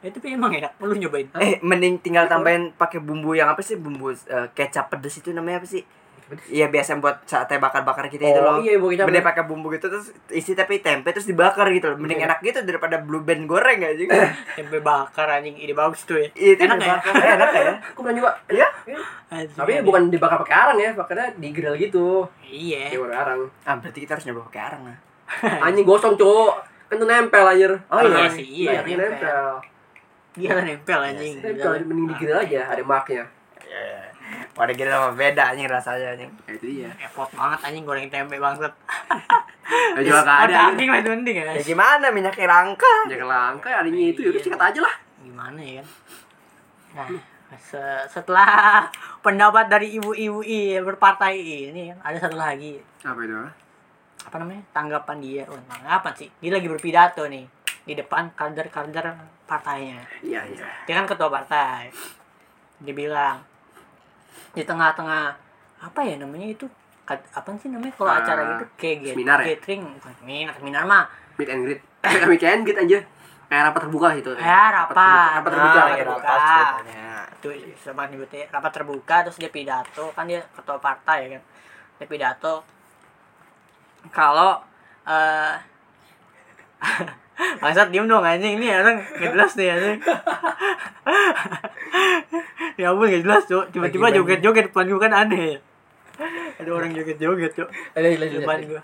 Ya, 0.00 0.08
tapi 0.08 0.26
emang 0.32 0.50
enak. 0.50 0.72
Lu 0.80 0.96
nyobain. 0.96 1.26
Eh, 1.36 1.60
mending 1.60 2.00
tinggal 2.00 2.24
tambahin 2.24 2.72
pakai 2.72 2.98
bumbu 2.98 3.32
yang 3.32 3.46
apa 3.46 3.60
sih? 3.60 3.76
Bumbu 3.76 4.10
eh, 4.10 4.48
kecap 4.50 4.88
pedes 4.88 5.16
itu 5.16 5.30
namanya 5.30 5.60
apa 5.60 5.68
sih? 5.68 5.84
Iya 6.46 6.66
biasa 6.66 6.96
buat 6.96 7.22
sate 7.24 7.56
bakar-bakar 7.56 8.06
kita 8.06 8.22
itu 8.24 8.38
Oh, 8.38 8.54
loh. 8.54 8.56
iya, 8.58 8.74
kecap. 8.74 9.04
Mending 9.04 9.22
pakai 9.22 9.42
bumbu 9.44 9.66
gitu 9.68 9.86
terus 9.86 10.10
isi 10.28 10.52
tapi 10.52 10.78
tempe 10.78 11.10
terus 11.10 11.24
dibakar 11.24 11.66
gitu 11.68 11.86
loh. 11.86 11.96
Mending 11.96 12.18
Iya. 12.18 12.26
enak 12.26 12.38
gitu 12.40 12.58
daripada 12.62 12.96
blue 12.96 13.20
band 13.20 13.44
goreng 13.44 13.80
aja. 13.80 14.04
Tempe 14.54 14.78
bakar 14.78 15.26
anjing. 15.32 15.56
Ide 15.56 15.72
bagus 15.72 16.02
tuh 16.02 16.16
ya. 16.16 16.28
Iya, 16.32 16.50
itu 16.52 16.62
enak 16.64 16.78
ya? 16.78 16.96
Eh, 16.96 17.32
Enak 17.32 17.50
ya? 17.52 17.74
Aku 17.90 18.00
pernah 18.00 18.14
nyoba. 18.16 18.30
Iya. 18.46 18.68
Tapi 19.52 19.72
bukan 19.80 20.02
dibakar 20.06 20.38
pakai 20.40 20.56
arang 20.56 20.78
ya, 20.78 20.90
bakarnya 20.92 21.34
di 21.34 21.48
grill 21.50 21.74
gitu. 21.74 22.26
Iya. 22.42 22.90
Dia 22.90 23.00
pakai 23.00 23.18
arang. 23.18 23.40
Ah, 23.62 23.74
berarti 23.74 23.98
kita 24.00 24.12
harus 24.14 24.24
nyoba 24.24 24.46
pakai 24.46 24.62
arang 24.64 24.82
lah. 24.84 24.96
Anjing 25.66 25.84
gosong 25.84 26.14
cowok. 26.14 26.54
Kan 26.86 26.96
tuh 26.96 27.06
nempel 27.06 27.44
anjir. 27.44 27.70
Oh, 27.86 27.98
iya 27.98 28.26
Arang. 28.26 28.34
sih, 28.34 28.42
iya, 28.42 28.82
Banyaknya 28.82 28.96
nempel. 29.00 29.46
kan 30.40 30.64
nempel 30.64 31.00
anjing. 31.00 31.34
Nempel 31.38 31.70
mending 31.80 32.06
di 32.06 32.14
grill 32.16 32.34
aja, 32.36 32.60
ada 32.66 32.82
marknya. 32.82 33.22
Iya. 33.62 34.09
Wadah 34.60 34.74
gila 34.76 34.90
sama 34.92 35.10
beda 35.16 35.42
anjing 35.50 35.64
rasanya 35.66 36.06
anjing. 36.12 36.30
Ya 36.44 36.52
itu 36.52 36.66
dia. 36.70 36.90
Repot 36.92 37.28
banget 37.32 37.58
anjing 37.64 37.84
goreng 37.84 38.06
tempe 38.06 38.36
bangsat. 38.36 38.72
Ya 39.70 40.02
juga 40.02 40.26
ada. 40.26 40.74
daging 40.74 40.90
masih 40.90 41.10
mending 41.10 41.36
ya. 41.36 41.54
Ya 41.54 41.62
gimana 41.62 42.10
minyaknya 42.10 42.42
langka? 42.44 42.94
Ya 43.06 43.22
langka 43.22 43.70
adanya 43.70 44.02
itu 44.04 44.20
ya 44.20 44.28
udah 44.28 44.42
sikat 44.42 44.60
aja 44.60 44.80
lah. 44.82 44.94
Gimana 45.16 45.56
ya 45.56 45.80
kan? 45.80 45.86
Nah, 46.90 47.08
se- 47.56 48.06
setelah 48.08 48.86
pendapat 49.20 49.70
dari 49.70 49.94
ibu-ibu 49.94 50.42
i 50.42 50.74
berpartai 50.76 51.38
ini 51.70 51.94
ada 51.96 52.18
satu 52.18 52.34
lagi 52.34 52.82
Apa 53.00 53.20
itu? 53.22 53.38
apa 54.20 54.36
namanya 54.36 54.62
tanggapan 54.70 55.16
dia 55.18 55.42
oh, 55.46 55.56
tanggapan 55.64 56.12
sih 56.14 56.28
dia 56.36 56.50
lagi 56.50 56.66
berpidato 56.66 57.24
nih 57.24 57.46
di 57.82 57.94
depan 57.94 58.30
kader-kader 58.30 59.06
partainya 59.44 60.02
Iya, 60.20 60.44
iya. 60.46 60.66
dia 60.84 60.94
kan 60.94 61.06
ketua 61.06 61.26
partai 61.26 61.88
dia 62.78 62.92
bilang 62.92 63.38
di 64.50 64.62
tengah-tengah 64.62 65.24
apa 65.80 66.00
ya 66.02 66.14
namanya 66.16 66.48
itu 66.50 66.66
apa 67.10 67.48
sih 67.56 67.66
namanya 67.66 67.90
kalau 67.94 68.10
Ah, 68.10 68.18
acara 68.22 68.40
gitu 68.54 68.64
kayak 68.76 68.96
get- 69.02 69.14
seminar 69.14 69.38
ya? 69.40 69.46
gathering 69.54 69.82
bukan 69.94 70.12
seminar 70.16 70.52
seminar 70.56 70.82
mah 70.84 71.04
Meet 71.34 71.48
and 71.48 71.62
greet. 71.64 71.80
Meet 72.30 72.42
and 72.44 72.62
greet 72.62 72.78
aja. 72.78 72.98
Kayak 73.48 73.62
rapat 73.66 73.80
terbuka 73.82 74.08
gitu. 74.14 74.30
Ya, 74.36 74.62
rapat. 74.70 74.94
Rapat 75.34 75.50
terbuka. 75.50 75.72
Ah, 75.72 75.80
rapat 75.80 75.90
iya, 75.90 76.02
terbuka. 76.04 76.28
rapat 76.28 76.42
ceritanya. 76.44 77.08
itu 77.32 77.48
sempat 77.74 78.06
nyebutnya 78.06 78.44
rapat 78.46 78.70
terbuka 78.70 79.16
terus 79.24 79.36
dia 79.36 79.48
pidato 79.48 80.04
kan 80.12 80.28
dia 80.28 80.44
ketua 80.52 80.76
partai 80.76 81.18
ya 81.24 81.28
kan 81.34 81.42
dia 81.96 82.06
pidato 82.06 82.54
kalau 84.12 84.60
eh 85.02 85.56
Bangsat 87.60 87.88
diem 87.88 88.04
dong 88.04 88.24
anjing 88.24 88.60
ini 88.60 88.68
orang 88.68 89.00
nggak 89.00 89.32
jelas 89.32 89.52
nih 89.56 89.68
anjing. 89.72 90.00
ya 92.80 92.92
ampun 92.92 93.06
nggak 93.08 93.22
jelas 93.24 93.42
cok. 93.48 93.64
Tiba-tiba 93.72 94.06
joget-joget 94.12 94.64
depan 94.68 94.84
gua 94.92 95.00
kan 95.08 95.12
aneh. 95.16 95.60
Ada 96.60 96.70
orang 96.70 96.92
joget-joget 96.92 97.52
cok 97.56 97.68
Lanjut, 97.96 98.18
lanjut, 98.20 98.40
depan 98.44 98.58
gua. 98.68 98.82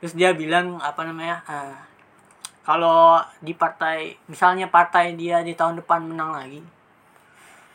Terus 0.00 0.14
dia 0.16 0.32
bilang 0.32 0.80
apa 0.80 1.04
namanya? 1.04 1.44
eh, 1.46 1.76
kalau 2.62 3.20
di 3.42 3.52
partai 3.52 4.16
misalnya 4.30 4.70
partai 4.70 5.18
dia 5.18 5.44
di 5.44 5.52
tahun 5.52 5.84
depan 5.84 6.00
menang 6.08 6.32
lagi. 6.32 6.62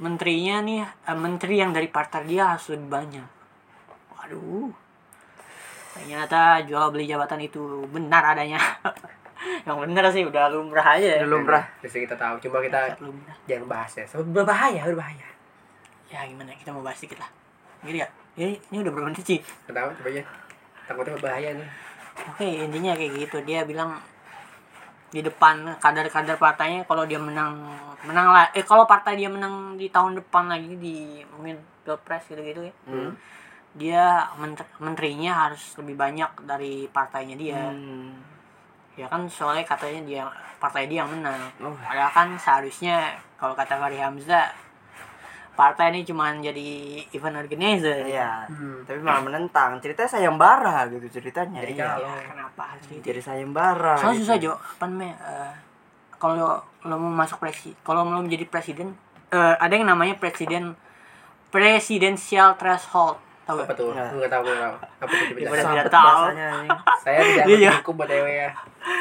Menterinya 0.01 0.61
nih 0.65 0.81
eh, 0.85 1.17
menteri 1.17 1.61
yang 1.61 1.71
dari 1.73 1.89
partai 1.89 2.25
dia 2.25 2.57
harus 2.57 2.73
lebih 2.73 2.89
banyak. 2.89 3.27
Waduh. 4.17 4.73
Ternyata 5.97 6.61
jual 6.65 6.93
beli 6.93 7.09
jabatan 7.09 7.41
itu 7.41 7.85
benar 7.89 8.37
adanya. 8.37 8.61
yang 9.63 9.77
benar 9.79 10.09
sih 10.09 10.23
udah 10.23 10.47
lumrah 10.47 10.87
aja 10.93 11.07
ya. 11.13 11.17
Udah 11.21 11.31
lumrah. 11.31 11.63
Bisa 11.79 11.97
kita 11.97 12.13
tahu. 12.13 12.37
Cuma 12.39 12.59
kita 12.59 12.97
lumrah. 12.97 13.35
jangan 13.45 13.65
bahas 13.67 13.91
ya. 13.93 14.05
Sebab 14.05 14.25
berbahaya, 14.33 14.81
berbahaya. 14.83 15.27
Ya 16.07 16.23
gimana 16.23 16.53
kita 16.53 16.69
mau 16.69 16.81
bahas 16.81 16.97
dikit 16.97 17.17
lah. 17.17 17.29
Gini 17.81 17.99
ya. 17.99 18.07
Ini, 18.35 18.53
ini 18.63 18.77
udah 18.79 18.91
berapa 18.91 19.07
menit 19.07 19.23
sih? 19.23 19.39
Tahu 19.65 19.75
coba 19.93 20.09
aja. 20.09 20.23
takutnya 20.83 21.13
berbahaya 21.13 21.51
nih 21.51 21.69
oke 22.17 22.47
intinya 22.47 22.95
kayak 22.95 23.11
gitu 23.19 23.37
dia 23.43 23.61
bilang 23.61 23.99
di 25.07 25.19
depan 25.19 25.77
kader-kader 25.77 26.35
partainya 26.35 26.81
kalau 26.83 27.03
dia 27.03 27.15
menang 27.17 27.59
menang 28.01 28.27
lah 28.27 28.47
eh 28.51 28.63
kalau 28.63 28.83
partai 28.83 29.15
dia 29.15 29.27
menang 29.27 29.75
di 29.75 29.87
tahun 29.87 30.15
depan 30.15 30.47
lagi 30.47 30.75
di 30.75 30.95
mungkin 31.29 31.55
pilpres 31.81 32.23
gitu-gitu 32.25 32.63
ya 32.63 32.73
Hmm. 32.83 33.11
dia 33.73 34.03
ment- 34.35 34.75
menterinya 34.77 35.45
harus 35.45 35.75
lebih 35.75 35.93
banyak 35.93 36.31
dari 36.41 36.87
partainya 36.87 37.35
dia 37.35 37.59
Hmm. 37.67 38.15
Ya 38.97 39.05
kan 39.05 39.23
soalnya 39.23 39.61
katanya 39.63 40.01
dia 40.03 40.23
partai 40.57 40.85
dia 40.85 41.01
yang 41.01 41.09
menang 41.09 41.37
Oh. 41.61 41.71
padahal 41.77 42.09
kan 42.09 42.27
seharusnya 42.35 42.97
kalau 43.35 43.53
kata 43.53 43.77
Fahri 43.77 43.95
Hamzah 43.95 44.49
partai 45.53 45.89
ini 45.91 46.01
cuma 46.01 46.29
jadi 46.33 46.69
event 47.11 47.33
organizer 47.35 48.05
Iya. 48.05 48.45
Hmm. 48.47 48.81
Tapi 48.83 48.97
malah 48.99 49.21
menentang. 49.21 49.77
Ceritanya 49.77 50.05
sayembara 50.07 50.85
gitu 50.87 51.09
ceritanya. 51.11 51.61
Jadi 51.61 51.73
Iya. 51.73 51.85
kalau- 51.87 52.05
ya 52.07 52.25
kenapa 52.27 52.61
harus 52.67 52.85
gitu 52.87 53.01
Jadi 53.03 53.19
sayembara. 53.19 53.93
soalnya 53.95 54.13
gitu. 54.13 54.21
susah 54.23 54.37
Jo 54.39 54.53
apa 54.53 54.83
namanya 54.85 55.15
eh, 55.19 55.51
kalau 56.13 56.33
lo 56.83 56.95
mau 56.95 57.13
masuk 57.15 57.37
presi 57.37 57.73
kalau 57.81 58.01
mau 58.01 58.17
menjadi 58.19 58.45
presiden 58.45 58.93
eh, 59.29 59.55
ada 59.55 59.69
yang 59.71 59.85
namanya 59.85 60.13
presiden 60.15 60.77
presidential 61.49 62.53
threshold 62.55 63.17
tahu 63.47 63.57
apa 63.57 63.65
gak? 63.65 63.77
tuh 63.77 63.89
Nggak. 63.89 64.07
gue 64.07 64.17
nggak 64.17 64.29
tahu 64.29 64.41
gue 64.43 64.53
nggak 64.53 64.63
tahu 64.63 64.75
apa 64.77 65.11
tuh 65.11 65.25
Gimana 65.25 65.39
dibedakan? 65.39 65.71
tidak 65.71 65.87
tahu. 65.89 66.21
saya 66.99 67.19
tidak 67.23 67.45
Iya. 67.49 67.71
hukum 67.77 67.93
buat 67.95 68.09
dewe 68.09 68.31
ya 68.37 68.49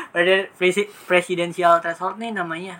Presi- 0.08 0.48
presi- 0.54 0.90
presidential 1.04 1.72
threshold 1.78 2.16
nih 2.16 2.30
namanya 2.30 2.78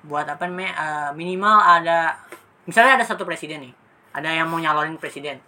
buat 0.00 0.24
apa 0.24 0.44
namanya 0.44 0.72
eh, 0.72 1.10
minimal 1.12 1.56
ada 1.58 2.16
misalnya 2.64 2.96
ada 2.96 3.04
satu 3.04 3.22
presiden 3.22 3.62
nih 3.62 3.74
ada 4.10 4.28
yang 4.30 4.46
mau 4.46 4.56
nyalonin 4.56 4.96
presiden 4.96 5.38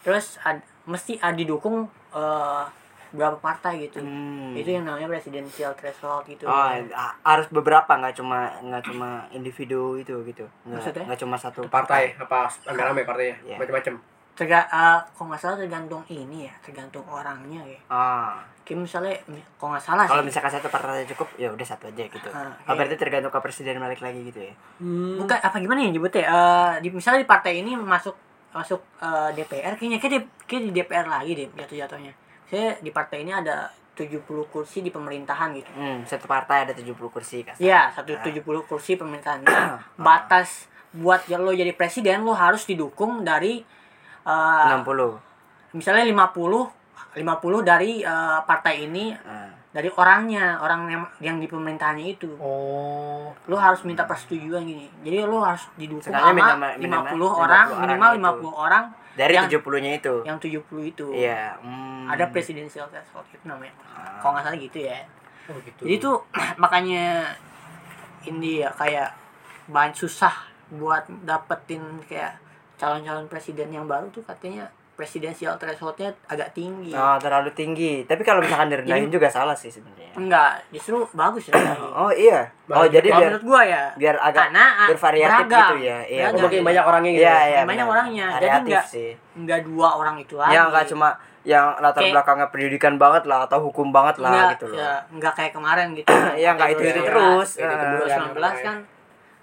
terus 0.00 0.40
ad- 0.40 0.60
mesti 0.84 1.18
ada 1.18 1.32
didukung 1.32 1.84
eh, 2.10 2.64
berapa 3.08 3.38
partai 3.38 3.80
gitu 3.82 3.98
Hmm. 3.98 4.52
itu 4.52 4.66
yang 4.68 4.82
namanya 4.82 5.06
presidential 5.06 5.72
threshold 5.72 6.26
gitu 6.26 6.44
Oh, 6.44 6.52
a- 6.74 7.16
harus 7.24 7.46
beberapa 7.48 7.88
nggak 7.88 8.14
cuma 8.14 8.50
nggak 8.58 8.82
cuma 8.84 9.08
individu 9.30 9.94
itu 9.94 10.12
gitu. 10.24 10.42
Nggak, 10.64 11.06
nggak 11.06 11.18
cuma 11.18 11.36
satu 11.36 11.64
partai 11.66 12.12
apa 12.16 12.50
agak 12.64 12.84
rame 12.84 13.02
partainya 13.02 13.36
Iya. 13.42 13.56
macam-macam 13.56 13.94
Terga, 14.36 14.68
eh, 14.68 14.98
kalau 15.10 15.26
nggak 15.26 15.40
salah 15.40 15.56
tergantung 15.56 16.04
ini 16.06 16.44
ya 16.44 16.52
tergantung 16.60 17.00
orangnya 17.08 17.64
ya 17.64 17.80
Ah, 17.88 18.36
kayak 18.62 18.78
misalnya 18.78 19.16
mi- 19.26 19.40
kalau 19.56 19.72
nggak 19.72 19.80
salah 19.82 20.04
kalau 20.04 20.20
misalkan 20.20 20.52
satu 20.52 20.68
partai 20.68 21.08
cukup 21.08 21.24
ya 21.34 21.48
udah 21.48 21.64
satu 21.64 21.88
aja 21.88 22.04
gitu. 22.04 22.28
Ah, 22.28 22.52
Oh, 22.62 22.68
iya. 22.68 22.76
berarti 22.76 22.96
tergantung 22.96 23.32
ke 23.32 23.40
presiden 23.40 23.80
balik 23.80 23.98
lagi 23.98 24.20
gitu 24.22 24.40
ya. 24.42 24.52
bukan 25.16 25.38
apa 25.40 25.56
gimana 25.56 25.80
ya 25.80 25.88
nyebutnya 25.88 26.22
Eh, 26.22 26.72
di 26.78 26.88
misalnya 26.90 27.24
di 27.24 27.28
partai 27.28 27.52
ini 27.58 27.72
masuk 27.74 28.12
masuk 28.52 28.80
eh, 29.00 29.30
DPR 29.32 29.72
kayaknya 29.74 29.98
kayak 29.98 30.12
di, 30.12 30.20
kayak 30.44 30.62
di 30.62 30.70
DPR 30.74 31.06
lagi 31.06 31.32
deh 31.34 31.48
jatuh 31.56 31.76
jatuhnya 31.78 32.12
saya 32.44 32.76
di 32.78 32.90
partai 32.90 33.24
ini 33.24 33.32
ada 33.32 33.66
70 33.92 34.20
kursi 34.46 34.80
di 34.80 34.92
pemerintahan 34.92 35.56
gitu 35.56 35.72
Hmm, 35.72 36.04
satu 36.04 36.24
partai 36.26 36.68
ada 36.68 36.72
70 36.72 37.08
kursi 37.08 37.40
kan. 37.40 37.56
Iya, 37.56 37.88
satu 37.90 38.12
70 38.20 38.44
kursi 38.62 38.92
pemerintahan. 38.94 39.40
Nah, 39.42 39.80
batas 39.98 40.68
buat 40.92 41.24
ya 41.24 41.36
lo 41.36 41.50
jadi 41.50 41.72
presiden 41.72 42.20
lo 42.20 42.32
harus 42.32 42.62
didukung 42.62 43.20
dari 43.22 43.64
eh, 44.26 44.74
60. 44.74 45.22
misalnya 45.72 46.02
50 46.02 46.66
50 47.14 47.22
dari 47.62 48.02
eh, 48.02 48.38
partai 48.42 48.84
ini 48.84 49.14
Ah. 49.16 49.48
dari 49.70 49.88
orangnya, 49.90 50.56
orang 50.58 50.80
yang 50.86 51.04
yang 51.18 51.36
di 51.36 51.46
pemerintahannya 51.46 52.06
itu. 52.10 52.32
oh 52.36 53.28
Lo 53.44 53.56
harus 53.56 53.84
minta 53.84 54.02
persetujuan 54.02 54.64
gini. 54.64 54.88
Jadi 55.00 55.20
lo 55.22 55.40
harus 55.40 55.68
didukung 55.74 56.00
sama 56.02 56.32
minta- 56.32 56.56
50 56.74 56.80
minimal- 56.80 57.36
orang, 57.38 57.66
50 57.70 57.82
minimal 57.82 58.08
orang 58.08 58.16
50 58.18 58.52
orang 58.56 58.84
Dari 59.12 59.32
yang 59.32 59.44
70-nya 59.46 59.92
itu. 59.94 60.14
yang 60.22 60.38
70 60.38 60.60
itu. 60.82 61.06
Iya. 61.10 61.56
hmm. 61.58 62.04
Ada 62.06 62.24
presidensial 62.28 62.88
threshold 62.88 63.24
itu 63.30 63.44
namanya. 63.44 63.72
Ah. 63.86 64.16
Kalau 64.18 64.32
nggak 64.32 64.44
salah 64.44 64.58
gitu 64.58 64.78
ya. 64.78 64.98
oh 65.46 65.56
gitu 65.62 65.82
Jadi 65.84 65.96
tuh 65.98 66.16
makanya 66.58 67.32
ini 68.24 68.60
ya 68.60 68.70
kayak 68.72 69.14
banyak 69.66 69.94
susah 69.94 70.34
buat 70.68 71.06
dapetin 71.22 71.80
kayak 72.02 72.34
calon-calon 72.76 73.26
presiden 73.26 73.68
yang 73.68 73.84
baru 73.84 74.08
tuh 74.08 74.22
katanya 74.22 74.64
presidensial 74.92 75.52
thresholdnya 75.54 76.08
agak 76.24 76.52
tinggi. 76.52 76.88
Oh, 76.90 77.16
terlalu 77.16 77.52
tinggi. 77.52 78.00
Tapi 78.02 78.22
kalau 78.22 78.40
misalkan 78.40 78.68
direndahin 78.68 79.08
juga 79.08 79.28
salah 79.28 79.52
sih 79.52 79.68
sebenarnya. 79.68 80.08
Enggak, 80.14 80.64
justru 80.70 81.04
bagus 81.12 81.44
ya. 81.46 81.54
Oh 81.94 82.08
iya. 82.08 82.48
Oh 82.66 82.80
jadi 82.82 83.04
Kalau 83.04 83.20
biar 83.20 83.28
menurut 83.30 83.44
gua 83.44 83.60
ya. 83.62 83.84
biar 83.94 84.16
agak 84.18 84.48
Karena 84.48 84.64
bervariatif 84.86 85.36
beragam. 85.42 85.60
gitu 85.68 85.76
ya. 85.82 85.98
Iya. 86.02 86.22
Beragam. 86.22 86.32
oh, 86.32 86.44
makin 86.48 86.62
banyak 86.64 86.84
orangnya 86.86 87.10
gitu 87.12 87.22
Iya, 87.22 87.36
ya? 87.36 87.44
iya. 87.46 87.60
Banyak 87.62 87.86
orangnya. 87.86 88.26
Jadi 88.34 88.46
enggak- 88.58 88.88
sih. 88.88 89.10
Enggak 89.34 89.60
dua 89.64 89.88
orang 89.92 90.16
itu 90.16 90.34
lagi. 90.34 90.52
Ya 90.52 90.60
enggak 90.64 90.84
cuma 90.86 91.08
yang 91.44 91.66
latar 91.78 92.00
Kayak- 92.00 92.12
belakangnya 92.16 92.46
pendidikan 92.50 92.94
banget 92.96 93.22
lah 93.22 93.38
atau 93.44 93.58
hukum 93.62 93.88
banget 93.90 94.16
lah 94.18 94.32
Enggak, 94.32 94.50
gitu 94.56 94.66
loh. 94.66 94.78
ya, 94.80 94.92
enggak 95.08 95.32
kayak 95.36 95.52
kemarin 95.52 95.86
gitu. 95.92 96.08
Iya, 96.34 96.48
enggak 96.50 96.68
itu 96.72 96.82
itu 96.82 96.90
2019. 96.96 97.06
terus. 97.06 97.48
Itu 97.52 97.62
Eh, 97.62 97.76
terus. 97.76 98.08
2019 98.08 98.56
kan 98.64 98.76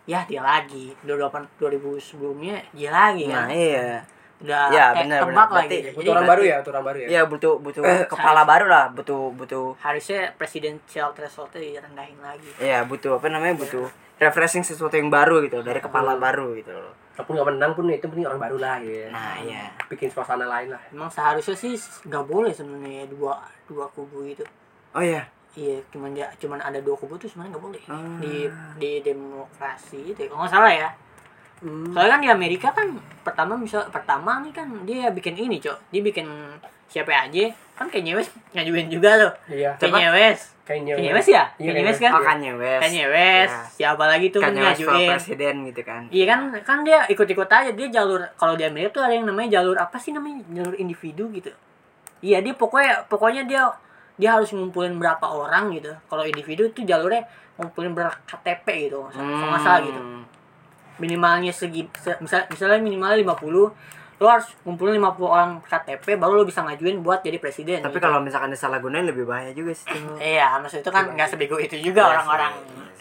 ya 0.04 0.20
dia 0.24 0.41
lagi 0.41 0.91
2008 1.01 1.58
2000 1.58 1.80
sebelumnya 1.97 2.60
dia 2.72 2.89
lagi 2.89 3.24
Nah, 3.26 3.45
kan 3.45 3.47
iya. 3.49 4.04
udah 4.38 4.64
ya, 4.68 4.86
kayak 4.91 4.95
benar, 5.01 5.20
tebak 5.22 5.32
benar. 5.32 5.47
lagi 5.56 5.78
Jadi 5.78 5.89
butuh 5.93 6.12
orang 6.12 6.28
baru 6.28 6.41
ya 6.43 6.56
butuh 6.58 6.72
orang 6.72 6.86
baru 6.86 6.97
ya 6.97 7.08
Iya, 7.10 7.22
butuh 7.26 7.54
butuh 7.58 7.82
Eh, 7.82 8.04
kepala 8.06 8.41
baru 8.43 8.66
lah, 8.68 8.86
butuh 8.89 9.22
butuh 9.32 9.66
harusnya 9.80 10.20
presidential 10.34 11.08
thresholdnya 11.12 11.60
direndahin 11.60 12.20
lagi 12.20 12.49
Iya, 12.58 12.84
butuh 12.84 13.16
apa 13.16 13.28
namanya? 13.28 13.56
Butuh 13.56 13.88
refreshing 14.16 14.62
sesuatu 14.62 14.93
yang 14.93 15.08
baru 15.08 15.39
gitu 15.41 15.60
dari 15.60 15.80
kepala 15.80 16.16
baru 16.16 16.51
gitu 16.54 16.72
loh. 16.72 16.91
walaupun 17.14 17.34
nggak 17.36 17.47
menang 17.47 17.72
pun 17.72 17.86
itu 17.88 18.04
penting 18.04 18.26
orang 18.26 18.41
baru 18.41 18.58
lah 18.58 18.76
gitu 18.80 18.95
ya 18.97 19.10
Nah, 19.10 19.38
iya. 19.38 19.64
bikin 19.86 20.10
suasana 20.10 20.43
lain 20.43 20.68
lah 20.68 20.82
emang 20.89 21.08
seharusnya 21.08 21.54
sih 21.54 21.78
nggak 22.04 22.26
boleh 22.26 22.49
sebenarnya 22.49 23.06
dua 23.06 23.38
dua 23.64 23.86
kubu 23.88 24.26
itu 24.26 24.41
Oh 24.91 24.99
iya. 24.99 25.22
Iya 25.54 25.78
cuman 25.93 26.18
dia 26.18 26.28
cuman 26.41 26.60
ada 26.62 26.82
dua 26.82 26.97
kubu 26.97 27.18
tuh 27.18 27.30
sebenarnya 27.30 27.51
nggak 27.54 27.66
boleh. 27.66 27.84
Hmm. 27.86 28.18
di 28.18 28.36
di 28.82 28.91
demokrasi 29.06 30.14
itu 30.14 30.20
ya, 30.26 30.28
kalau 30.30 30.41
nggak 30.45 30.54
salah 30.54 30.74
ya. 30.74 30.89
Hmm. 31.64 31.95
soalnya 31.95 32.20
kan 32.20 32.22
di 32.22 32.30
Amerika 32.30 32.68
kan 32.76 32.88
pertama 33.24 33.56
misal 33.56 33.88
pertama 33.88 34.43
nih 34.43 34.51
kan 34.51 34.68
dia 34.84 35.14
bikin 35.14 35.38
ini 35.38 35.62
cok. 35.62 35.93
Dia 35.93 36.01
bikin 36.04 36.28
siapa 36.91 37.10
aja 37.10 37.49
kan 37.74 37.89
Kanye 37.89 38.14
West 38.14 38.34
ngajuin 38.54 38.88
juga 38.89 39.18
tuh. 39.18 39.34
Iya. 39.49 39.74
Kanye 39.82 40.10
West. 40.14 40.54
Kayaknya 40.64 40.93
Kanye 40.95 41.12
West. 41.12 41.30
Ya? 41.30 41.43
Iya, 41.58 41.72
Kanye 41.74 41.84
West 41.89 41.99
kan? 41.99 42.12
Oh, 42.14 42.22
Kanye 42.22 42.51
West. 42.56 42.82
Kanye 42.86 43.06
West. 43.10 43.58
Iya. 43.58 43.74
siapa 43.74 44.04
lagi 44.06 44.28
tuh 44.30 44.39
kan 44.39 44.54
Kanye 44.54 44.62
West 44.62 44.80
ngajuin? 44.86 45.10
presiden 45.10 45.56
gitu 45.68 45.82
kan. 45.82 46.01
Iya 46.14 46.26
kan, 46.30 46.39
kan 46.62 46.78
dia 46.86 46.99
ikut-ikut 47.10 47.49
aja. 47.49 47.72
Dia 47.74 47.88
jalur 47.89 48.22
kalau 48.38 48.54
di 48.54 48.64
Amerika 48.64 49.01
tuh 49.01 49.04
ada 49.10 49.14
yang 49.18 49.26
namanya 49.26 49.60
jalur 49.60 49.76
apa 49.76 49.97
sih 49.97 50.14
namanya? 50.14 50.45
Jalur 50.54 50.76
individu 50.78 51.34
gitu. 51.34 51.49
Iya 52.24 52.39
dia 52.39 52.54
pokoknya 52.56 53.10
pokoknya 53.12 53.43
dia 53.49 53.68
dia 54.14 54.30
harus 54.38 54.49
ngumpulin 54.53 54.95
berapa 55.01 55.26
orang 55.26 55.74
gitu. 55.74 55.89
Kalau 56.09 56.24
individu 56.24 56.70
itu 56.70 56.86
jalurnya 56.86 57.26
ngumpulin 57.57 57.93
berapa 57.93 58.14
KTP 58.26 58.89
gitu, 58.89 59.05
kalau 59.09 59.49
nggak 59.49 59.61
salah 59.61 59.82
gitu. 59.82 60.01
Hmm. 60.01 60.24
Minimalnya 61.01 61.49
segi 61.49 61.89
se- 61.97 62.18
misal, 62.22 62.45
misalnya 62.49 62.80
minimalnya 62.82 63.18
50 63.22 63.74
lo 64.22 64.30
harus 64.30 64.47
ngumpulin 64.64 65.01
50 65.01 65.26
orang 65.26 65.49
KTP 65.66 66.22
baru 66.22 66.39
lo 66.39 66.45
bisa 66.45 66.61
ngajuin 66.64 67.01
buat 67.01 67.26
jadi 67.26 67.41
presiden. 67.41 67.82
Tapi 67.82 67.97
gitu. 67.97 68.05
kalau 68.05 68.22
misalkan 68.22 68.53
disalahgunain 68.53 69.03
lebih 69.03 69.26
bahaya 69.26 69.51
juga 69.51 69.74
sih. 69.74 69.89
Iya, 70.22 70.61
maksud 70.61 70.86
itu 70.86 70.91
kan 70.93 71.09
nggak 71.11 71.28
sebego 71.28 71.57
itu 71.57 71.76
juga 71.82 72.07
Iya 72.07 72.11
orang-orang 72.16 72.53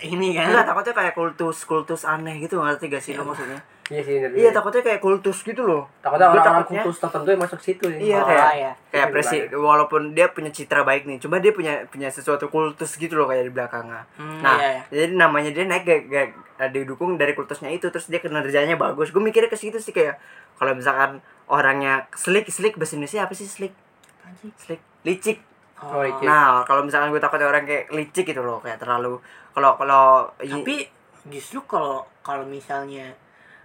ini 0.02 0.34
kan. 0.34 0.50
Enggak, 0.50 0.66
takutnya 0.66 0.94
kayak 0.98 1.14
kultus 1.14 1.62
kultus 1.62 2.02
aneh 2.02 2.42
gitu 2.42 2.58
ngerti 2.58 2.90
gak 2.90 3.02
sih 3.04 3.14
lo 3.14 3.22
maksudnya? 3.22 3.60
Iya 3.92 4.00
sih 4.00 4.16
Iya, 4.32 4.50
takutnya 4.50 4.80
kayak 4.80 4.98
kultus 4.98 5.38
gitu 5.40 5.62
loh. 5.62 5.84
takutnya 6.00 6.26
orang-orang 6.26 6.64
takutnya- 6.64 6.80
kultus 6.80 6.96
tertentu 6.98 7.28
yang 7.28 7.42
masuk 7.44 7.60
situ 7.60 7.84
ya 7.86 7.98
Iya 7.98 8.16
Oh, 8.16 8.24
kayak 8.24 8.48
iya. 8.54 8.72
kayak 8.88 9.06
Itu 9.06 9.12
presi 9.12 9.36
walaupun 9.52 10.02
dia 10.10 10.26
punya 10.28 10.48
citra 10.48 10.80
baik 10.80 11.04
nih, 11.04 11.20
cuma 11.20 11.36
dia 11.36 11.52
punya 11.52 11.84
punya 11.86 12.08
sesuatu 12.08 12.48
kultus 12.48 12.96
gitu 12.96 13.12
loh 13.14 13.28
kayak 13.28 13.44
di 13.44 13.52
belakangnya. 13.52 14.02
Hmm, 14.16 14.40
nah, 14.40 14.56
iya, 14.56 14.68
iya. 14.72 14.82
jadi 14.88 15.12
namanya 15.14 15.50
dia 15.50 15.64
naik 15.64 15.84
gak, 15.84 16.00
gak, 16.08 16.28
didukung 16.70 17.14
dari 17.14 17.32
kultusnya 17.32 17.68
itu 17.68 17.86
terus 17.86 18.08
dia 18.08 18.18
kinerjanya 18.18 18.74
bagus. 18.74 19.10
Gue 19.10 19.20
mikirnya 19.20 19.46
ke 19.46 19.54
situ 19.54 19.76
sih 19.76 19.90
kayak 19.90 20.16
kalau 20.56 20.72
misalkan 20.72 21.20
orangnya 21.46 22.08
slick 22.12 22.48
slick 22.48 22.74
bahasa 22.74 22.96
Indonesia 22.96 23.20
apa 23.20 23.34
sih 23.34 23.44
slick? 23.44 23.76
Slick 24.56 24.80
licik. 25.02 25.38
Oh, 25.82 26.00
iya. 26.00 26.14
Nah, 26.22 26.62
kalau 26.62 26.80
misalkan 26.80 27.10
gue 27.10 27.18
takut 27.18 27.36
orang 27.38 27.62
kayak 27.62 27.90
licik 27.90 28.24
gitu 28.24 28.40
loh, 28.40 28.58
kayak 28.58 28.78
terlalu 28.78 29.18
kalau 29.50 29.74
kalau 29.74 30.30
tapi 30.38 30.86
justru 31.24 31.58
kalau 31.62 32.02
kalau 32.18 32.42
misalnya 32.42 33.10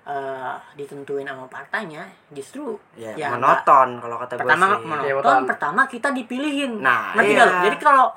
eh, 0.07 0.55
ditentuin 0.73 1.23
sama 1.23 1.43
partainya 1.45 2.07
justru 2.29 2.79
ya, 2.95 3.11
ya 3.13 3.27
monoton 3.29 3.99
kalau 3.99 4.15
kata 4.17 4.33
gue 4.33 4.41
pertama 4.41 4.65
sih. 4.65 4.71
menonton 4.81 5.03
Iya, 5.03 5.13
betul. 5.19 5.43
pertama 5.45 5.81
kita 5.85 6.07
dipilihin 6.11 6.71
Nah, 6.79 7.11
ngerti 7.13 7.33
iya. 7.33 7.45
jadi 7.61 7.77
kalau 7.77 8.07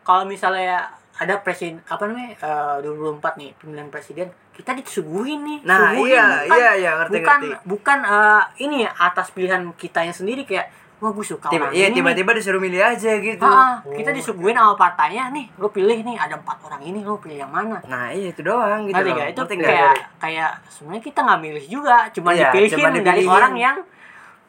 kalau 0.00 0.22
misalnya 0.24 0.86
ada 1.12 1.34
presiden 1.38 1.82
apa 1.84 2.06
namanya 2.06 2.32
eh, 2.32 2.76
2024 2.80 3.36
nih 3.36 3.50
pemilihan 3.54 3.90
presiden 3.90 4.28
kita 4.50 4.72
disuguhin 4.72 5.40
nih 5.42 5.58
Nah, 5.62 5.92
suguhin, 5.92 6.14
iya, 6.14 6.24
bukan, 6.40 6.56
iya, 6.56 6.72
iya, 6.72 6.90
ngerti, 6.96 7.14
bukan 7.14 7.38
ngerti. 7.42 7.66
bukan 7.66 7.98
eh, 8.00 8.42
ini 8.60 8.76
ya 8.80 8.90
atas 8.96 9.26
pilihan 9.30 9.62
kitanya 9.74 10.12
sendiri 10.12 10.42
kayak 10.44 10.70
wah 11.00 11.10
gue 11.10 11.24
suka 11.24 11.48
Tiba, 11.48 11.64
orang 11.64 11.72
iya 11.72 11.88
ini 11.88 11.96
tiba-tiba 11.96 12.30
disuruh 12.30 12.60
milih 12.60 12.78
aja 12.78 13.12
gitu. 13.16 13.40
Ah, 13.42 13.80
kita 13.82 14.12
disuguhin 14.12 14.52
sama 14.52 14.76
partainya 14.76 15.28
nih 15.30 15.48
lo 15.56 15.66
pilih 15.66 15.98
nih 15.98 16.14
ada 16.14 16.36
empat 16.36 16.60
orang 16.60 16.80
ini 16.82 17.00
lo 17.00 17.16
pilih 17.16 17.40
yang 17.40 17.48
mana? 17.48 17.80
Nah, 17.82 18.08
iya 18.10 18.28
itu 18.28 18.40
doang 18.40 18.84
gitu. 18.84 18.94
Ngerti 18.94 19.10
nggak? 19.10 19.28
Itu 19.30 19.40
Ngerti 19.42 19.56
kayak 19.62 19.92
kayak 20.16 20.50
sebenarnya 20.68 21.02
kita 21.02 21.18
nggak 21.22 21.40
milih 21.40 21.64
juga, 21.66 21.96
cuma 22.10 22.28
Iya, 22.30 22.48
dipilihin 22.48 22.76
cuma 22.76 22.88
dari 22.92 23.24
orang 23.24 23.54
yang 23.56 23.76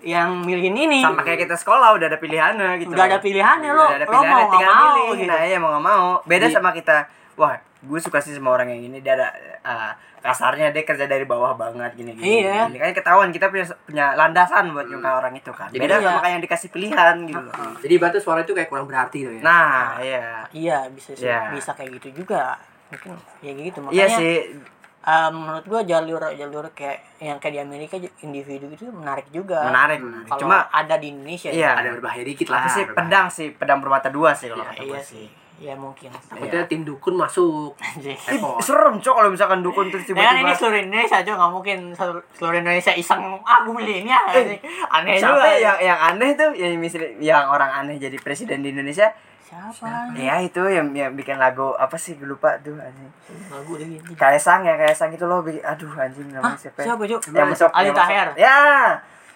yang 0.01 0.29
milihin 0.41 0.75
ini. 0.75 0.99
Sama 0.99 1.21
kayak 1.21 1.45
kita 1.45 1.55
sekolah 1.55 1.93
udah 1.93 2.07
ada 2.07 2.17
pilihannya 2.17 2.69
gitu 2.79 2.89
Udah 2.89 3.05
ada 3.05 3.17
pilihannya, 3.17 3.69
lo- 3.69 3.85
Udah 3.85 3.97
ada 3.97 4.05
lo 4.05 4.11
pilihannya 4.11 4.27
mau 4.27 4.41
nggak 4.41 4.51
tinggal 4.51 4.73
mau, 4.73 4.89
milih. 4.91 5.09
gitu. 5.15 5.29
nah 5.29 5.39
iya 5.41 5.57
mau 5.57 5.69
nggak 5.71 5.85
mau. 5.85 6.07
Beda 6.25 6.45
Jadi- 6.45 6.55
sama 6.57 6.69
kita. 6.73 6.97
Wah 7.37 7.55
gue 7.81 7.99
suka 7.99 8.21
sih 8.21 8.37
sama 8.37 8.53
orang 8.53 8.69
yang 8.69 8.93
ini 8.93 9.01
dia 9.01 9.17
ada 9.17 9.33
ah, 9.65 9.91
kasarnya 10.21 10.69
dia 10.69 10.85
kerja 10.85 11.09
dari 11.09 11.25
bawah 11.25 11.57
banget 11.57 11.97
gini 11.97 12.13
gini 12.13 12.45
Iya. 12.45 12.69
gini. 12.69 12.77
kan 12.77 12.93
ketahuan 12.93 13.33
kita 13.33 13.49
punya 13.49 13.65
punya 13.89 14.05
landasan 14.13 14.69
buat 14.69 14.85
nyukai 14.85 15.13
orang 15.17 15.33
itu 15.33 15.49
kan. 15.49 15.65
Jadi 15.73 15.81
beda 15.81 15.97
iya. 15.97 16.05
sama 16.05 16.19
kayak 16.21 16.33
yang 16.37 16.43
dikasih 16.45 16.69
pilihan 16.69 17.15
gitu 17.25 17.41
loh. 17.41 17.53
Jadi 17.81 17.95
batu 17.97 18.17
suara 18.21 18.45
itu 18.45 18.53
kayak 18.53 18.69
kurang 18.69 18.85
berarti 18.85 19.25
tuh 19.25 19.33
ya. 19.33 19.41
nah 19.41 19.97
iya. 19.97 20.45
Iya 20.53 20.77
bisa 20.93 21.17
sih. 21.17 21.25
Iya. 21.25 21.49
bisa 21.49 21.73
kayak 21.73 21.89
gitu 21.97 22.21
juga. 22.21 22.53
Mungkin 22.93 23.17
ya 23.41 23.51
gitu. 23.57 23.77
Makanya 23.81 23.97
iya 23.97 24.07
sih. 24.13 24.35
eh, 25.01 25.29
menurut 25.33 25.65
gua 25.65 25.81
jalur 25.81 26.21
jalur 26.37 26.69
kayak 26.77 27.17
yang 27.17 27.41
kayak 27.41 27.53
di 27.57 27.61
Amerika 27.65 27.97
individu 28.21 28.69
itu 28.69 28.85
menarik 28.93 29.25
juga. 29.33 29.65
Menarik 29.65 30.05
menarik. 30.05 30.29
Kalau 30.29 30.41
cuma 30.45 30.69
ada 30.69 31.01
di 31.01 31.09
Indonesia 31.09 31.49
iya. 31.49 31.73
Ada 31.81 31.97
berbahaya 31.97 32.21
dikit 32.21 32.45
lah. 32.53 32.69
sih 32.69 32.85
pedang 32.85 33.25
sih? 33.33 33.49
Pedang 33.57 33.81
bermata 33.81 34.13
dua 34.13 34.37
sih 34.37 34.53
kalau 34.53 34.61
ya, 34.61 34.69
kata 34.69 34.83
iya 34.85 34.93
gue 34.93 35.01
sih 35.01 35.40
ya 35.61 35.77
mungkin. 35.77 36.09
Takutnya 36.09 36.65
tim 36.65 36.81
dukun 36.81 37.13
masuk. 37.13 37.77
Anjing. 37.77 38.17
Ih, 38.17 38.41
serem 38.59 38.97
cok 38.97 39.13
kalau 39.13 39.29
misalkan 39.29 39.61
dukun 39.61 39.87
terus 39.87 40.03
Ya 40.03 40.17
kan 40.17 40.33
ini 40.33 40.41
tiba-tiba 40.41 40.57
seluruh 40.57 40.79
Indonesia 40.81 41.17
aja 41.17 41.31
nggak 41.31 41.51
mungkin 41.51 41.77
seluruh 42.33 42.57
Indonesia 42.57 42.91
iseng 42.91 43.21
ah 43.39 43.61
gue 43.61 43.71
beli 43.71 44.01
ini 44.01 44.09
ya 44.09 44.21
Eh, 44.33 44.57
aneh 44.89 45.15
siapa 45.15 45.37
juga. 45.37 45.45
ya 45.45 45.57
yang 45.61 45.77
yang 45.85 45.99
aneh 46.09 46.29
tuh 46.33 46.49
yang 46.51 46.73
misalnya 46.75 47.13
yang 47.15 47.45
orang 47.45 47.69
aneh 47.71 47.95
jadi 47.95 48.17
presiden 48.17 48.59
di 48.59 48.73
Indonesia? 48.73 49.05
Siapa? 49.43 50.15
Ya 50.15 50.39
itu 50.39 50.63
yang 50.63 50.89
yang 50.91 51.11
bikin 51.11 51.35
lagu 51.35 51.75
apa 51.75 51.93
sih 51.93 52.15
gue 52.15 52.25
lupa 52.25 52.57
tuh 52.59 52.73
anjing. 52.73 53.11
Lagu 53.47 53.71
gini 53.75 54.01
Kaisang 54.11 54.63
ya 54.63 54.73
Kaisang 54.75 55.11
itu 55.11 55.23
loh 55.23 55.39
bikin 55.39 55.61
aduh 55.61 55.91
anjing 55.93 56.25
namanya 56.25 56.51
Hah? 56.51 56.57
siapa 56.57 56.77
ya? 56.79 56.85
siapa 56.89 57.03
cok? 57.05 57.21
Yang 57.29 57.47
masuk 57.51 57.69
Ali 57.69 57.85
yang 57.85 57.95
Taher. 57.95 58.27
Ya! 58.33 58.57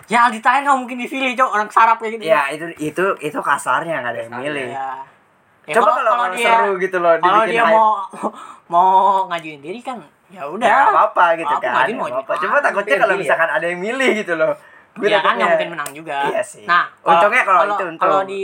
Ya 0.05 0.19
Ali 0.23 0.39
Taher 0.39 0.63
nggak 0.63 0.77
mungkin 0.79 0.97
dipilih 0.97 1.35
cok. 1.35 1.49
Orang 1.51 1.67
sarap 1.67 1.97
kayak 1.97 2.15
gitu. 2.15 2.23
Ya 2.25 2.49
itu 2.49 2.65
itu 2.79 3.05
itu 3.19 3.37
kasarnya 3.39 3.99
nggak 3.99 4.11
ada 4.11 4.21
yang 4.23 4.33
milih. 4.39 4.67
ya. 4.71 4.89
Ya, 5.65 5.73
coba 5.75 5.89
kalau 5.93 6.11
kalau 6.13 6.27
dia 6.31 6.45
seru 6.47 6.69
gitu 6.77 6.97
loh 6.99 7.13
kalau 7.17 7.41
dia 7.43 7.59
hype. 7.59 7.73
mau 7.73 7.89
mau 8.67 8.89
ngajuin 9.27 9.59
diri 9.59 9.81
kan 9.81 9.97
ya 10.27 10.45
udah 10.45 10.61
ya 10.63 10.79
apa 10.87 11.01
apa 11.07 11.25
gitu 11.35 11.49
Apa, 11.49 11.59
kan 11.59 11.71
ngajuin 11.75 11.95
mau 11.95 12.05
Nggak 12.05 12.21
apa-apa. 12.21 12.41
cuma 12.41 12.57
takutnya 12.59 12.95
kalau 12.97 13.13
ya. 13.13 13.19
misalkan 13.19 13.49
ada 13.51 13.65
yang 13.65 13.79
milih 13.79 14.11
gitu 14.15 14.33
loh 14.35 14.53
Gue 14.95 15.11
Iya 15.11 15.19
kan 15.19 15.35
nggak 15.35 15.49
mungkin 15.51 15.69
menang 15.73 15.91
juga. 15.91 16.17
Iya 16.23 16.39
sih. 16.39 16.63
Nah, 16.63 16.87
Untungnya 17.03 17.43
kalau 17.43 17.67
itu 17.67 17.83
untung. 17.83 17.99
Kalau 17.99 18.23
di 18.23 18.43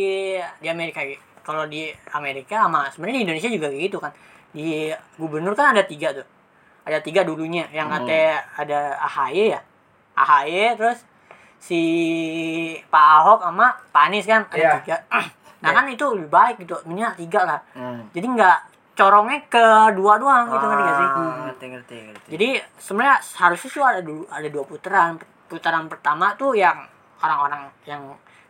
di 0.60 0.68
Amerika 0.68 1.00
kalau 1.42 1.64
di 1.64 1.88
Amerika 2.12 2.60
sama 2.60 2.92
sebenarnya 2.92 3.16
di 3.16 3.24
Indonesia 3.24 3.48
juga 3.50 3.68
gitu 3.72 3.98
kan. 3.98 4.12
Di 4.52 4.92
gubernur 5.16 5.56
kan 5.56 5.72
ada 5.72 5.88
tiga 5.88 6.12
tuh. 6.12 6.28
Ada 6.84 7.00
tiga 7.00 7.24
dulunya 7.24 7.72
yang 7.72 7.88
Hmm. 7.88 8.04
katanya 8.04 8.36
ada 8.58 8.80
AHY 9.00 9.48
ya. 9.48 9.62
AHY 10.14 10.52
terus 10.76 11.00
si 11.56 11.80
Pak 12.84 13.06
Ahok 13.18 13.40
sama 13.42 13.72
Pak 13.88 14.04
Anies 14.04 14.26
kan 14.26 14.44
ada 14.44 14.60
Iya. 14.60 14.72
tiga. 14.84 14.96
Nah 15.62 15.72
kan 15.72 15.86
itu 15.88 16.06
lebih 16.14 16.30
baik 16.30 16.56
gitu. 16.62 16.76
Minimal 16.90 17.14
tiga 17.18 17.42
lah. 17.46 17.60
Hmm. 17.78 18.10
Jadi 18.12 18.28
nggak 18.28 18.58
corongnya 18.92 19.40
ke 19.48 19.66
dua 19.96 20.14
doang 20.20 20.46
gitu 20.52 20.66
ngerti 20.68 20.84
gak 20.84 20.98
sih? 21.00 21.08
Ah, 21.08 21.36
ngerti 21.48 21.66
ngerti 21.72 21.96
ngerti 22.12 22.28
Jadi 22.36 22.50
sebenarnya 22.76 23.18
harusnya 23.40 23.70
tuh 23.72 23.86
ada 23.88 24.00
dulu 24.04 24.24
ada 24.28 24.48
dua 24.52 24.64
putaran. 24.68 25.12
Putaran 25.48 25.86
pertama 25.88 26.36
tuh 26.36 26.54
yang 26.54 26.86
orang-orang 27.22 27.70
yang 27.88 28.02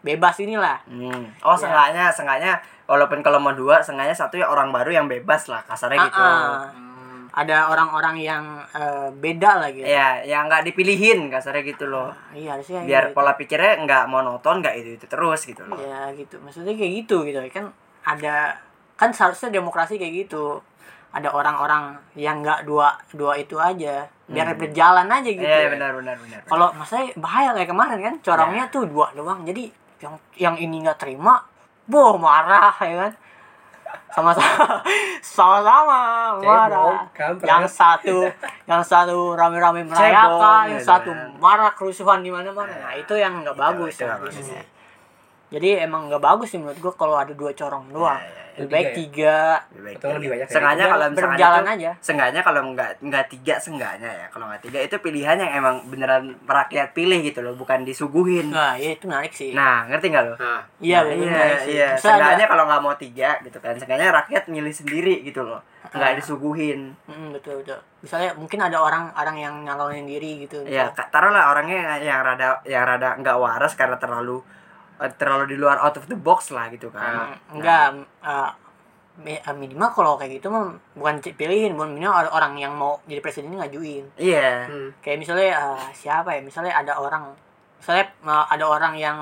bebas 0.01 0.35
inilah. 0.41 0.81
Hmm. 0.89 1.29
Oh, 1.45 1.53
Ya. 1.53 1.59
seenggaknya, 1.61 2.05
seenggaknya 2.09 2.53
walaupun 2.89 3.21
kalau 3.21 3.37
mau 3.37 3.53
dua, 3.53 3.79
seenggaknya 3.85 4.17
satu 4.17 4.35
ya 4.41 4.49
orang 4.49 4.73
baru 4.73 4.89
yang 4.89 5.07
bebas 5.07 5.45
lah, 5.47 5.61
kasarnya 5.63 6.09
gitu. 6.09 6.17
Ah, 6.19 6.67
ah. 6.67 6.90
Ada 7.31 7.71
orang-orang 7.71 8.19
yang 8.19 8.43
eh, 8.69 9.07
beda 9.09 9.63
lah 9.63 9.69
gitu. 9.71 9.87
Ya, 9.87 10.19
yang 10.21 10.45
nggak 10.45 10.67
dipilihin 10.67 11.31
kasarnya 11.31 11.63
gitu 11.63 11.87
loh. 11.87 12.11
Iya 12.31 12.59
harusnya 12.59 12.83
Biar 12.83 13.03
gitu. 13.07 13.15
pola 13.15 13.33
pikirnya 13.33 13.79
nggak 13.81 14.03
monoton, 14.05 14.59
nggak 14.59 14.75
itu 14.75 14.89
itu 14.99 15.05
terus 15.07 15.39
gitu 15.43 15.63
loh. 15.63 15.79
Ya 15.79 16.11
gitu. 16.11 16.35
Maksudnya 16.39 16.75
kayak 16.75 16.91
gitu 17.01 17.23
gitu 17.23 17.39
kan 17.47 17.71
ada 18.03 18.59
kan 18.95 19.09
seharusnya 19.09 19.47
demokrasi 19.49 19.95
kayak 19.95 20.27
gitu. 20.27 20.59
Ada 21.11 21.31
orang-orang 21.31 21.95
yang 22.15 22.39
nggak 22.39 22.63
dua 22.63 22.99
dua 23.11 23.35
itu 23.35 23.55
aja. 23.55 24.07
Biar 24.27 24.47
Hmm. 24.51 24.59
berjalan 24.59 25.07
aja 25.07 25.27
gitu. 25.27 25.43
Iya, 25.43 25.67
benar 25.67 25.91
benar 25.93 26.15
benar. 26.17 26.39
Kalau 26.43 26.71
maksudnya 26.71 27.15
bahaya 27.15 27.51
kayak 27.51 27.67
kemarin 27.67 27.99
kan 28.01 28.15
corongnya 28.19 28.65
Iya. 28.67 28.73
tuh 28.75 28.83
dua 28.87 29.07
doang. 29.11 29.43
Jadi 29.43 29.71
yang 29.99 30.15
yang 30.35 30.55
ini 30.55 30.83
nggak 30.83 30.99
terima, 30.99 31.39
boh 31.83 32.15
marah 32.15 32.75
ya 32.79 33.07
kan. 33.07 33.13
Sama-sama 34.11 34.83
sama-sama 35.35 35.99
marah. 36.43 37.07
Yang 37.39 37.65
satu 37.71 38.27
yang 38.69 38.83
satu 38.83 39.33
rame-rame 39.33 39.87
merayakan, 39.87 40.75
yang 40.75 40.83
satu 40.83 41.11
kan. 41.15 41.39
marah 41.39 41.71
kerusuhan 41.71 42.19
di 42.19 42.31
mana-mana. 42.31 42.71
Nah, 42.71 42.93
itu 42.99 43.15
yang 43.15 43.39
nggak 43.43 43.55
bagus 43.55 43.95
itu 43.95 44.03
ya. 44.03 44.19
ya. 44.19 44.63
Jadi 45.51 45.69
emang 45.83 46.07
nggak 46.07 46.23
bagus 46.23 46.51
sih 46.51 46.59
menurut 46.59 46.79
gua 46.79 46.93
kalau 46.95 47.15
ada 47.19 47.31
dua 47.35 47.51
corong 47.55 47.87
doang. 47.91 48.19
Iya, 48.51 48.59
iya, 48.59 48.67
iya. 48.67 48.67
Lebih 48.67 48.71
baik 48.71 48.87
Tiga 48.87 48.91
ya? 48.91 48.95
tiga. 48.99 49.37
Lebih 49.71 49.83
baik 49.85 49.95
Atau 49.97 50.09
lebih 50.11 50.29
banyak 50.31 50.47
ya? 50.47 50.53
Sengaja 50.53 50.83
kalau 50.83 51.05
misalkan 51.07 51.29
berjalan 51.31 51.61
itu, 51.61 51.71
aja. 51.71 51.91
Sengaja 52.01 52.39
kalau 52.43 52.61
nggak 52.75 52.91
nggak 53.01 53.25
tiga 53.31 53.55
sengaja 53.57 54.09
ya. 54.11 54.25
Kalau 54.29 54.45
nggak 54.51 54.61
tiga 54.65 54.79
itu 54.83 54.95
pilihan 54.99 55.37
yang 55.39 55.51
emang 55.55 55.75
beneran 55.87 56.23
rakyat 56.43 56.89
pilih 56.91 57.19
gitu 57.23 57.39
loh, 57.39 57.53
bukan 57.55 57.87
disuguhin. 57.87 58.51
Nah, 58.51 58.75
ya 58.75 58.89
itu 58.95 59.05
menarik 59.07 59.33
sih. 59.33 59.51
Nah, 59.55 59.87
ngerti 59.87 60.05
nggak 60.11 60.23
lo? 60.27 60.35
Nah, 60.35 60.61
iya, 60.83 60.99
Nah, 61.01 61.13
iya, 61.15 61.43
iya. 61.65 61.87
Misalnya 61.95 61.99
Seenggaknya 62.01 62.45
kalau 62.51 62.63
nggak 62.67 62.81
mau 62.83 62.95
tiga 62.99 63.29
gitu 63.41 63.57
kan, 63.63 63.73
seenggaknya 63.79 64.09
rakyat 64.11 64.43
milih 64.51 64.73
sendiri 64.73 65.15
gitu 65.23 65.41
loh, 65.47 65.61
nggak 65.91 66.19
disuguhin. 66.19 66.93
Mm, 67.07 67.31
betul 67.35 67.63
betul. 67.63 67.79
Misalnya 68.01 68.33
mungkin 68.35 68.59
ada 68.59 68.77
orang 68.81 69.13
orang 69.13 69.37
yang 69.37 69.55
nyalonin 69.63 70.05
diri 70.09 70.43
gitu. 70.45 70.65
Ya, 70.65 70.89
taruhlah 70.91 71.53
orangnya 71.53 72.01
yang 72.01 72.21
rada 72.25 72.59
yang 72.67 72.83
rada 72.83 73.15
nggak 73.21 73.37
waras 73.37 73.73
karena 73.77 73.95
terlalu 74.01 74.41
terlalu 75.17 75.55
di 75.55 75.57
luar 75.57 75.81
out 75.81 75.97
of 75.97 76.05
the 76.05 76.17
box 76.17 76.53
lah 76.53 76.69
gitu 76.69 76.93
kan. 76.93 77.33
Mm, 77.33 77.57
enggak 77.57 77.85
eh, 78.21 78.51
mi- 79.21 79.41
eh, 79.41 79.55
minimal 79.55 79.89
kalau 79.91 80.13
kayak 80.15 80.37
gitu 80.37 80.53
mah 80.53 80.77
bukan 80.93 81.19
pilihin, 81.33 81.73
bukan 81.73 81.97
minimal 81.97 82.25
ada 82.25 82.29
orang 82.29 82.53
yang 82.57 82.73
mau 82.77 83.01
jadi 83.09 83.21
presiden 83.21 83.49
ini 83.49 83.57
ngajuin. 83.61 84.05
Iya. 84.17 84.69
hmm. 84.69 84.89
Kayak 85.01 85.17
misalnya 85.21 85.49
eh, 85.57 85.85
siapa 85.97 86.29
ya? 86.37 86.41
Misalnya 86.45 86.73
ada 86.77 86.93
orang 87.01 87.33
misalnya 87.81 88.05
eh, 88.13 88.45
ada 88.53 88.65
orang 88.69 88.93
yang 88.97 89.17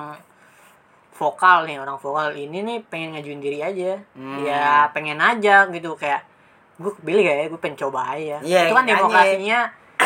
vokal 1.15 1.67
nih, 1.67 1.79
orang 1.79 1.99
vokal 1.99 2.31
ini 2.31 2.63
nih 2.63 2.77
pengen 2.87 3.15
ngajuin 3.15 3.39
diri 3.43 3.59
aja. 3.59 3.99
Hmm. 4.15 4.43
Ya 4.43 4.87
pengen 4.91 5.19
aja 5.19 5.67
gitu 5.67 5.95
kayak 5.95 6.23
gue 6.79 6.95
pilih 7.03 7.27
gak 7.27 7.35
ya, 7.35 7.45
gue 7.51 7.59
pengen 7.59 7.77
coba 7.87 8.15
aja. 8.15 8.39
Iya, 8.39 8.71
itu 8.71 8.75
kan 8.75 8.87
demokrasinya 8.87 9.59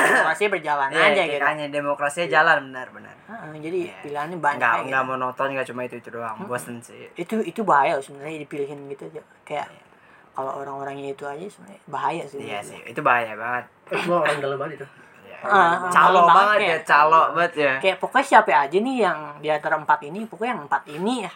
demokrasinya 0.06 0.51
berjalan 0.51 0.89
Iya, 0.89 1.04
aja 1.06 1.22
gitu. 1.24 1.39
makanya 1.39 1.68
demokrasinya 1.70 2.28
jalan 2.30 2.58
benar-benar. 2.66 3.16
Heeh, 3.24 3.51
jadi 3.60 3.80
Iya. 3.82 3.95
pilihannya 4.01 4.38
banyak 4.38 4.60
Nggak 4.60 4.74
kayak 4.74 4.86
nggak 4.86 5.01
gitu. 5.01 5.12
monoton 5.12 5.47
nggak 5.49 5.68
cuma 5.68 5.82
itu 5.84 5.95
itu 5.97 6.10
doang, 6.10 6.38
bosen 6.43 6.76
sih. 6.80 7.08
itu 7.16 7.36
itu 7.41 7.62
bahaya 7.62 7.97
sebenarnya 7.97 8.38
dipilihin 8.39 8.80
gitu 8.88 9.04
aja 9.08 9.22
kayak 9.43 9.68
kalau 10.32 10.51
orang-orangnya 10.56 11.12
itu 11.12 11.24
aja 11.24 11.45
sebenarnya 11.45 11.82
bahaya 11.86 12.24
sih 12.24 12.38
Iya 12.39 12.60
menurut 12.60 12.68
sih, 12.68 12.80
itu 12.89 13.01
bahaya 13.01 13.34
banget. 13.34 13.66
semua 13.88 14.18
orang 14.20 14.38
dalam 14.39 14.58
banget 14.58 14.74
itu. 14.76 14.88
Iya. 15.24 15.38
Ah, 15.43 15.76
calo 15.89 16.20
banget 16.22 16.34
banget 16.34 16.60
ya, 16.60 16.68
ya. 16.70 16.78
calo 16.84 17.20
banget 17.32 17.54
ya. 17.56 17.74
kayak 17.80 17.97
pokoknya 17.97 18.26
siapa 18.26 18.51
aja 18.58 18.78
nih 18.78 18.95
yang 18.97 19.18
di 19.38 19.47
antara 19.47 19.76
empat 19.76 19.99
ini 20.04 20.24
pokoknya 20.24 20.51
yang 20.51 20.64
empat 20.66 20.84
ini 20.89 21.14
ya 21.22 21.32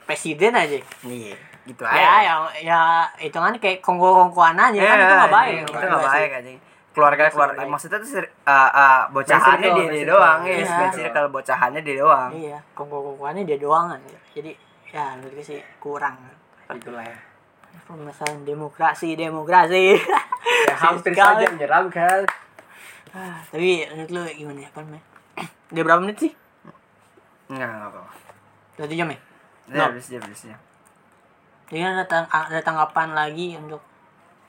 presiden 0.00 0.52
aja 0.52 0.78
Iya, 1.02 1.34
gitu 1.62 1.82
ya 1.82 1.90
aja. 1.90 2.18
yang 2.24 2.40
ya 2.60 2.80
hitungan 3.16 3.54
kayak 3.56 3.78
kongko-kongkoan 3.80 4.56
aja 4.56 4.78
kan 4.80 4.96
itu 4.98 5.14
nggak 5.14 5.30
baik 5.32 5.52
Iya, 5.52 5.62
Itu 5.62 5.76
nggak 5.84 6.08
baik 6.08 6.30
aja. 6.32 6.50
Keluarga 6.90 7.30
keluarga 7.30 7.54
baik. 7.56 7.70
maksudnya 7.70 7.98
tuh 7.98 8.10
sir- 8.10 8.32
uh, 8.42 8.50
uh, 8.68 9.00
bocahannya 9.08 9.68
dia 9.72 9.86
dia 9.88 10.04
doang 10.06 10.42
ya, 10.42 10.54
Iya. 10.56 10.66
yeah. 10.66 10.90
circle 10.90 11.28
bocahannya 11.28 11.80
dia 11.80 11.96
doang. 11.96 12.30
iya 12.32 12.58
kongko-kongkoannya 12.72 13.44
dia 13.44 13.56
doang 13.56 13.86
aja 13.88 14.18
jadi 14.32 14.50
ya 14.88 15.14
menurut 15.14 15.32
gue 15.32 15.46
sih 15.46 15.60
kurang 15.78 16.18
Itulah 16.68 17.02
ya. 17.02 17.18
permasalahan 17.84 18.42
demokrasi 18.42 19.14
demokrasi 19.14 19.94
Ya, 20.60 20.74
hampir 20.76 21.10
Sekali. 21.10 21.40
saja 21.40 21.46
menyeramkan. 21.48 22.20
Ah, 23.10 23.38
tapi 23.44 23.86
menurut 23.86 24.10
lu 24.10 24.22
gimana 24.28 24.58
ya 24.60 24.68
apa 24.68 24.78
namanya 24.80 25.02
udah 25.68 25.82
berapa 25.84 26.00
menit 26.00 26.18
sih 26.20 26.32
Enggak, 27.48 27.66
enggak 27.68 27.88
apa-apa. 27.88 28.12
udah 28.72 28.84
tujuh 28.84 28.96
jam 28.96 29.08
ya 29.08 29.18
Dia 29.64 29.76
No. 29.76 29.82
habis 29.88 30.06
dia 30.06 30.18
habisnya. 30.18 30.56
Jadi 31.66 31.80
ada, 31.80 32.02
tang- 32.04 32.26
ada 32.28 32.58
tanggapan 32.60 33.08
lagi 33.12 33.54
untuk 33.54 33.78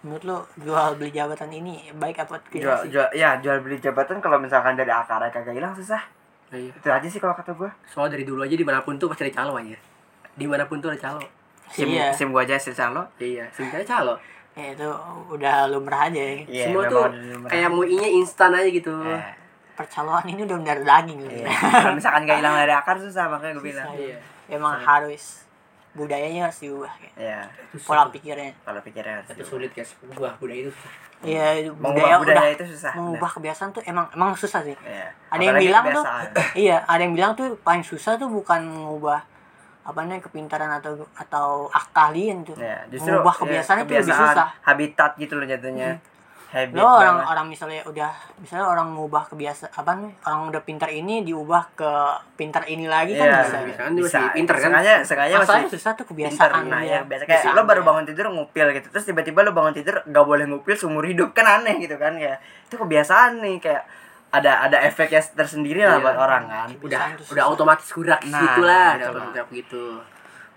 menurut 0.02 0.24
lo 0.24 0.38
jual 0.58 0.96
beli 0.96 1.10
jabatan 1.10 1.50
ini 1.50 1.94
baik 1.94 2.18
apa 2.20 2.42
Jual, 2.48 2.52
tidak 2.52 2.78
sih? 2.82 2.90
jual, 2.90 3.08
ya 3.14 3.38
jual 3.38 3.58
beli 3.60 3.78
jabatan 3.78 4.18
kalau 4.18 4.38
misalkan 4.38 4.74
dari 4.74 4.90
akarnya 4.90 5.30
kagak 5.30 5.54
hilang 5.54 5.72
susah. 5.72 6.02
Nah, 6.50 6.58
iya. 6.58 6.74
Itu 6.74 6.88
aja 6.88 7.06
sih 7.06 7.18
kalau 7.18 7.32
kata 7.32 7.54
gua. 7.54 7.70
Soalnya 7.86 8.16
dari 8.16 8.26
dulu 8.26 8.42
aja 8.42 8.52
di 8.52 8.62
mana 8.62 8.82
pun 8.82 8.98
tuh 8.98 9.08
pasti 9.08 9.24
ada 9.24 9.36
calo 9.36 9.56
aja. 9.56 9.78
Di 10.32 10.44
mana 10.44 10.66
pun 10.66 10.78
tuh 10.78 10.90
ada 10.90 11.00
calo. 11.00 11.22
Sim, 11.70 11.88
Iya. 11.88 12.12
sim 12.12 12.28
gua 12.30 12.42
aja 12.42 12.58
sil 12.58 12.74
calo. 12.74 13.06
Iya, 13.16 13.46
sebenarnya 13.50 13.88
calo. 13.88 14.16
Ya, 14.52 14.76
itu 14.76 14.90
udah 15.30 15.70
lumrah 15.70 16.06
aja 16.06 16.20
ya. 16.20 16.34
Iya, 16.44 16.66
Semua 16.68 16.84
tuh 16.86 17.08
kayak 17.48 17.70
muinya 17.70 18.04
instan 18.04 18.52
aja 18.52 18.68
gitu. 18.68 18.92
Eh, 19.06 19.24
Percaloan 19.72 20.28
ini 20.28 20.44
udah 20.44 20.58
mendarah 20.58 20.84
daging 20.84 21.24
gitu. 21.24 21.40
iya. 21.40 21.48
kalau 21.48 21.96
misalkan 21.96 22.28
gak 22.28 22.38
hilang 22.38 22.56
dari 22.58 22.74
akar 22.74 22.98
susah 22.98 23.32
makanya 23.32 23.54
gue 23.56 23.66
bilang. 23.72 23.88
Susah, 23.88 24.04
Iya. 24.04 24.18
Emang 24.52 24.76
harus 24.76 25.48
budayanya 25.92 26.48
harus 26.48 26.60
diubah 26.64 26.88
kayak. 26.96 27.14
ya 27.20 27.40
pola 27.84 28.08
pikirnya 28.08 28.56
kalau 28.64 28.80
pikirnya 28.80 29.20
harus 29.20 29.28
Tapi 29.28 29.44
diubah. 29.44 29.52
sulit 29.52 29.72
guys, 29.76 29.92
ubah 30.02 30.34
budaya 30.40 30.60
itu 30.64 30.72
susah. 30.72 30.94
iya 31.22 31.46
mengubah 31.68 31.92
budaya, 31.92 32.16
budaya 32.18 32.40
udah 32.40 32.56
itu 32.56 32.66
susah 32.72 32.92
mengubah 32.96 33.30
kebiasaan 33.36 33.70
tuh 33.72 33.84
emang 33.84 34.06
emang 34.12 34.30
susah 34.34 34.62
sih 34.64 34.76
ya. 34.80 35.08
ada 35.28 35.42
yang 35.42 35.52
Apalagi 35.54 35.68
bilang 35.68 35.84
tuh 35.86 36.04
kebiasaan. 36.04 36.28
iya 36.64 36.78
ada 36.88 37.02
yang 37.04 37.14
bilang 37.14 37.32
tuh 37.36 37.48
paling 37.60 37.84
susah 37.84 38.16
tuh 38.16 38.32
bukan 38.32 38.62
mengubah 38.64 39.20
apa 39.82 39.98
namanya 40.06 40.22
kepintaran 40.22 40.72
atau 40.78 40.94
atau 41.18 41.48
kalian 41.92 42.46
tuh 42.46 42.56
ya, 42.56 42.86
justru 42.88 43.12
mengubah 43.12 43.34
ya, 43.34 43.40
kebiasaan 43.44 43.78
itu 43.78 43.84
lebih 43.92 43.98
kebiasaan, 44.08 44.32
susah 44.32 44.48
habitat 44.64 45.12
gitu 45.18 45.34
loh 45.36 45.46
jatuhnya 45.46 45.90
habit 46.52 46.76
lo 46.76 46.84
orang 46.84 47.00
banget. 47.16 47.32
orang 47.32 47.46
misalnya 47.48 47.82
udah 47.84 48.12
misalnya 48.36 48.68
orang 48.68 48.88
mengubah 48.88 49.24
kebiasaan 49.26 49.72
apa 49.72 49.92
nih 49.98 50.12
orang 50.22 50.42
udah 50.48 50.62
pintar 50.62 50.90
ini 50.90 51.16
diubah 51.22 51.64
ke 51.74 51.92
pintar 52.36 52.64
ini 52.66 52.86
lagi 52.86 53.16
kan 53.16 53.24
Iya, 53.26 53.40
bisa 53.42 53.58
bisa. 53.64 53.80
Kan 53.82 53.92
dia 53.94 54.04
masih 54.04 54.24
pinter 54.34 54.56
kan? 54.56 54.64
Sengaja, 54.68 54.94
sengaja 55.02 55.34
masalahnya 55.38 55.64
masih 55.64 55.74
susah 55.74 55.92
tuh 55.94 56.06
pinter. 56.06 56.28
kebiasaan 56.28 56.64
Nah, 56.68 56.82
dia. 56.82 56.92
ya, 56.92 57.00
biasa 57.02 57.24
kayak 57.24 57.42
Bisa 57.42 57.50
lo 57.52 57.62
baru 57.64 57.82
bangun 57.82 58.04
tidur 58.04 58.26
ngupil 58.30 58.68
gitu. 58.74 58.88
Terus 58.90 59.06
tiba-tiba 59.06 59.40
lo 59.42 59.52
bangun 59.52 59.74
tidur 59.74 59.96
gak 60.02 60.26
boleh 60.26 60.46
ngupil 60.46 60.76
seumur 60.76 61.04
hidup 61.04 61.32
kan 61.32 61.48
aneh 61.48 61.80
gitu 61.80 61.96
kan 61.96 62.14
ya. 62.16 62.36
Itu 62.64 62.76
kebiasaan 62.76 63.40
nih 63.40 63.58
kayak 63.58 63.84
ada 64.30 64.52
ada 64.62 64.78
efeknya 64.82 65.20
tersendiri 65.24 65.82
lah 65.82 65.98
Iya. 65.98 66.04
buat 66.04 66.18
orang 66.18 66.44
kan. 66.46 66.68
Udah 66.78 67.00
udah 67.26 67.44
otomatis 67.48 67.88
gerak 67.90 68.22
Nah, 68.26 68.40
gitu 68.42 68.62
lah, 68.62 68.88
udah 68.94 69.08
lah. 69.08 69.12
otomatis 69.14 69.48
gitu. 69.54 69.84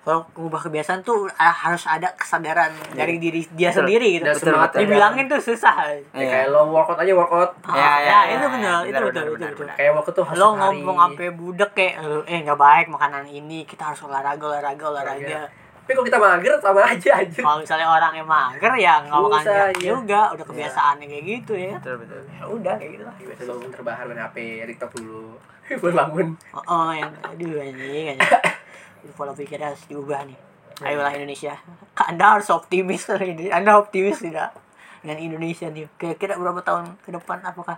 Kalau 0.05 0.21
mengubah 0.37 0.61
kebiasaan 0.69 1.01
tuh 1.01 1.25
ah, 1.41 1.49
harus 1.49 1.89
ada 1.89 2.13
kesadaran 2.13 2.69
dari 2.93 3.17
diri 3.17 3.41
dia 3.57 3.73
Betul. 3.73 3.89
sendiri 3.89 4.21
gitu 4.21 4.25
Dan 4.29 4.37
Betul, 4.37 4.45
semangat 4.53 4.71
betul. 4.71 4.81
dibilangin 4.85 5.25
tuh 5.33 5.41
susah 5.41 5.75
Ya, 5.85 5.97
Iya. 6.13 6.29
kayak 6.29 6.47
lo 6.53 6.61
workout 6.69 7.01
aja 7.01 7.13
workout. 7.17 7.51
Ah, 7.65 7.73
Ya, 7.73 7.81
ya, 7.81 7.89
ya, 7.89 7.97
ya, 8.05 8.19
itu 8.37 8.47
benar, 8.53 8.53
benar, 8.53 8.81
itu 8.85 8.93
betul, 8.93 9.09
benar, 9.09 9.25
itu 9.25 9.33
benar, 9.33 9.51
betul. 9.57 9.67
Kayak 9.73 9.93
workout 9.97 10.15
tuh 10.15 10.25
harus 10.29 10.39
Lo 10.39 10.49
ngomong 10.61 10.97
sampai 11.01 11.29
budek 11.33 11.71
kayak 11.73 11.95
eh 12.29 12.39
nggak 12.45 12.61
baik 12.61 12.87
makanan 12.93 13.25
ini, 13.27 13.59
kita 13.65 13.83
harus 13.89 14.01
olahraga, 14.05 14.45
olahraga, 14.45 14.85
olahraga. 14.93 15.41
Tapi 15.85 15.93
kalau 15.93 16.07
kita 16.09 16.17
mager 16.21 16.53
sama 16.61 16.81
aja 16.81 17.11
aja. 17.21 17.41
Kalau 17.45 17.59
misalnya 17.61 17.89
orang 17.89 18.13
yang 18.17 18.29
mager 18.29 18.73
ya 18.81 18.95
nggak 19.05 19.21
makan 19.21 19.43
ya 19.45 19.65
iya. 19.69 19.89
juga, 19.93 20.21
udah 20.33 20.45
kebiasaannya 20.49 21.07
kayak 21.09 21.25
gitu 21.29 21.53
ya. 21.57 21.73
Betul 21.81 21.95
betul. 22.05 22.21
Ya 22.29 22.45
udah 22.49 22.75
kayak 22.81 22.91
gitu 22.97 23.05
lah. 23.05 23.15
Biasa 23.21 23.43
bangun 23.53 23.71
terbahan 23.73 24.05
main 24.09 24.21
HP, 24.21 24.37
TikTok 24.69 24.91
dulu. 25.01 25.25
Bangun. 25.97 26.29
Oh, 26.53 26.65
oh 26.69 26.91
yang 26.93 27.13
aduh 27.25 27.57
anjing 27.57 28.17
pola 29.13 29.37
pikirnya 29.37 29.77
harus 29.77 29.85
diubah 29.85 30.25
nih. 30.25 30.39
Ayolah 30.83 31.13
Indonesia. 31.15 31.55
Anda 31.95 32.39
harus 32.39 32.51
optimis 32.51 33.07
hari 33.13 33.37
ini. 33.37 33.53
Anda 33.53 33.79
optimis 33.79 34.19
tidak 34.19 34.57
dengan 35.05 35.19
Indonesia 35.21 35.69
nih. 35.71 35.87
Kira-kira 36.01 36.35
berapa 36.41 36.65
tahun 36.65 36.99
ke 37.05 37.15
depan 37.15 37.39
apakah 37.45 37.77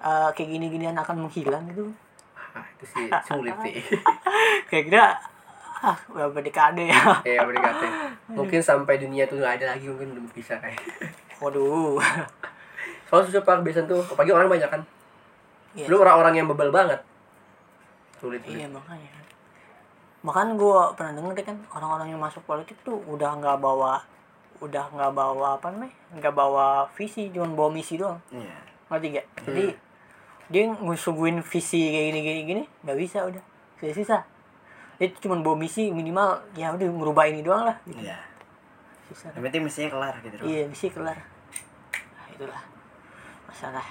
eh, 0.00 0.30
kayak 0.32 0.48
gini-ginian 0.48 0.96
akan 0.96 1.28
menghilang 1.28 1.68
gitu? 1.68 1.92
Ah, 2.54 2.64
itu 2.78 2.84
sih 2.88 3.06
sulit 3.28 3.56
sih. 3.66 3.74
Kira-kira 4.70 5.20
ah, 5.84 5.98
berapa 6.08 6.38
dekade 6.40 6.88
ya? 6.88 7.20
Iya, 7.26 7.44
berkata. 7.44 7.86
Mungkin 8.30 8.60
sampai 8.64 8.96
dunia 8.96 9.28
tuh 9.28 9.42
nggak 9.42 9.60
ada 9.60 9.76
lagi 9.76 9.84
mungkin 9.90 10.16
belum 10.16 10.26
bisa 10.32 10.56
kayak. 10.62 10.80
Waduh. 11.44 12.00
Soalnya 13.10 13.26
susah 13.26 13.42
pak 13.42 13.58
kebiasaan 13.60 13.90
tuh, 13.90 14.00
apalagi 14.06 14.32
orang 14.32 14.48
banyak 14.48 14.70
kan. 14.70 14.82
Iya. 15.74 15.86
Belum 15.90 16.00
orang-orang 16.06 16.34
yang 16.40 16.46
bebel 16.46 16.70
banget. 16.70 17.00
Sulit, 18.20 18.44
Iya 18.46 18.68
makanya. 18.68 19.19
Bahkan 20.20 20.54
gue 20.54 20.80
pernah 20.94 21.12
denger 21.14 21.32
deh 21.32 21.46
kan 21.46 21.56
orang-orang 21.72 22.12
yang 22.12 22.20
masuk 22.20 22.44
politik 22.44 22.76
tuh 22.82 23.00
udah 23.08 23.36
nggak 23.36 23.56
bawa 23.56 24.04
udah 24.60 24.92
nggak 24.92 25.12
bawa 25.16 25.56
apa 25.56 25.72
namanya 25.72 25.96
nggak 26.12 26.34
bawa 26.36 26.84
visi 26.92 27.32
cuma 27.32 27.48
bawa 27.48 27.72
misi 27.72 27.96
doang 27.96 28.20
Iya. 28.28 28.60
ngerti 28.92 29.06
gak 29.10 29.26
jadi 29.48 29.64
dia 30.52 30.62
ngusuguin 30.68 31.40
visi 31.40 31.80
kayak 31.88 32.06
gini 32.12 32.20
gini 32.20 32.40
gini 32.44 32.62
nggak 32.84 32.98
bisa 33.00 33.24
udah 33.24 33.40
susah 33.80 33.96
susah 33.96 34.20
itu 35.00 35.16
cuma 35.24 35.40
bawa 35.40 35.56
misi 35.56 35.88
minimal 35.88 36.44
ya 36.52 36.76
udah 36.76 36.92
merubah 36.92 37.24
ini 37.24 37.40
doang 37.40 37.64
lah 37.64 37.76
gitu. 37.88 38.04
Iya. 38.04 38.20
susah 39.08 39.32
Yang 39.32 39.42
penting 39.48 39.62
misinya 39.64 39.88
kelar 39.90 40.14
gitu. 40.20 40.34
iya 40.44 40.62
misi 40.68 40.86
kelar 40.92 41.16
nah, 41.96 42.26
itulah 42.28 42.62
masalah 43.48 43.86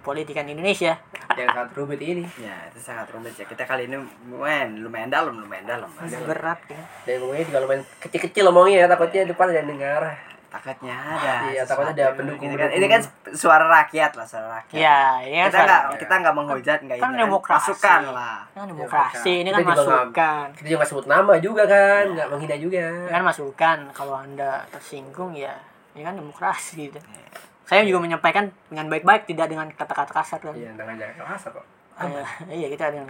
politikan 0.00 0.46
Indonesia 0.46 1.02
Yang 1.34 1.48
sangat 1.48 1.68
rumit 1.72 2.00
ini. 2.00 2.24
Ya, 2.36 2.56
itu 2.66 2.78
sangat 2.78 3.06
rumit 3.08 3.32
ya. 3.32 3.44
Kita 3.44 3.62
kali 3.62 3.86
ini 3.86 3.96
lumayan 4.26 4.76
lumayan 4.78 5.08
dalam, 5.08 5.34
lumayan 5.34 5.64
dalam. 5.64 5.88
Mas. 5.90 6.12
berat 6.22 6.60
ya 6.66 6.82
Dan 7.04 7.20
ngomongnya 7.20 7.44
juga 7.44 7.58
lumayan 7.60 7.82
kecil-kecil 7.98 8.42
ngomongnya 8.44 8.76
ya, 8.78 8.86
takutnya 8.86 9.22
depan 9.24 9.46
ada 9.46 9.58
yang 9.58 9.70
dengar. 9.70 10.02
Takutnya 10.52 10.92
ada. 10.92 11.34
Iya, 11.48 11.62
takutnya 11.64 11.92
ada 11.94 12.06
pendukung- 12.12 12.44
Ini 12.44 12.60
kan, 12.60 12.68
ini 12.70 12.86
kan 12.86 13.00
suara 13.32 13.64
rakyat 13.64 14.12
lah, 14.12 14.26
suara 14.26 14.46
rakyat. 14.54 14.76
ya 14.76 14.92
kan 15.24 15.48
kita 15.48 15.58
nggak 15.58 15.80
salah- 15.80 15.96
kita 15.96 16.14
nggak 16.14 16.34
menghujat 16.34 16.78
nggak 16.82 16.98
Kan 16.98 17.08
ini 17.08 17.18
demokrasi. 17.18 17.56
masukan 17.72 18.00
lah 18.12 18.36
kan 18.52 18.64
demokrasi 18.66 19.32
ini 19.32 19.42
Kita 19.42 19.56
kan 19.56 19.56
juga 19.56 19.72
nggak- 19.72 19.88
masukan 19.88 20.46
Kita 20.52 20.68
juga 20.68 20.84
sebut 20.84 21.06
nama 21.06 21.32
juga 21.38 21.62
kan, 21.64 22.04
nggak 22.06 22.28
menghina 22.28 22.56
juga. 22.58 22.84
Kan 23.08 23.20
masukan 23.22 23.78
kalau 23.90 24.14
anda 24.14 24.50
tersinggung 24.68 25.32
ya 25.32 25.56
ini 25.92 26.02
kan 26.02 26.12
demokrasi 26.14 26.72
gitu 26.86 27.00
saya 27.66 27.86
juga 27.86 28.02
menyampaikan 28.02 28.50
dengan 28.68 28.86
baik-baik 28.90 29.26
tidak 29.30 29.46
dengan 29.48 29.70
kata-kata 29.72 30.12
kasar 30.12 30.38
kan 30.42 30.54
Iya, 30.54 30.74
dengan 30.74 30.94
jangan 30.98 31.14
keras 31.18 31.42
kok. 31.48 31.64
Eh, 32.02 32.26
iya 32.58 32.66
kita 32.72 32.90
dengan 32.90 33.06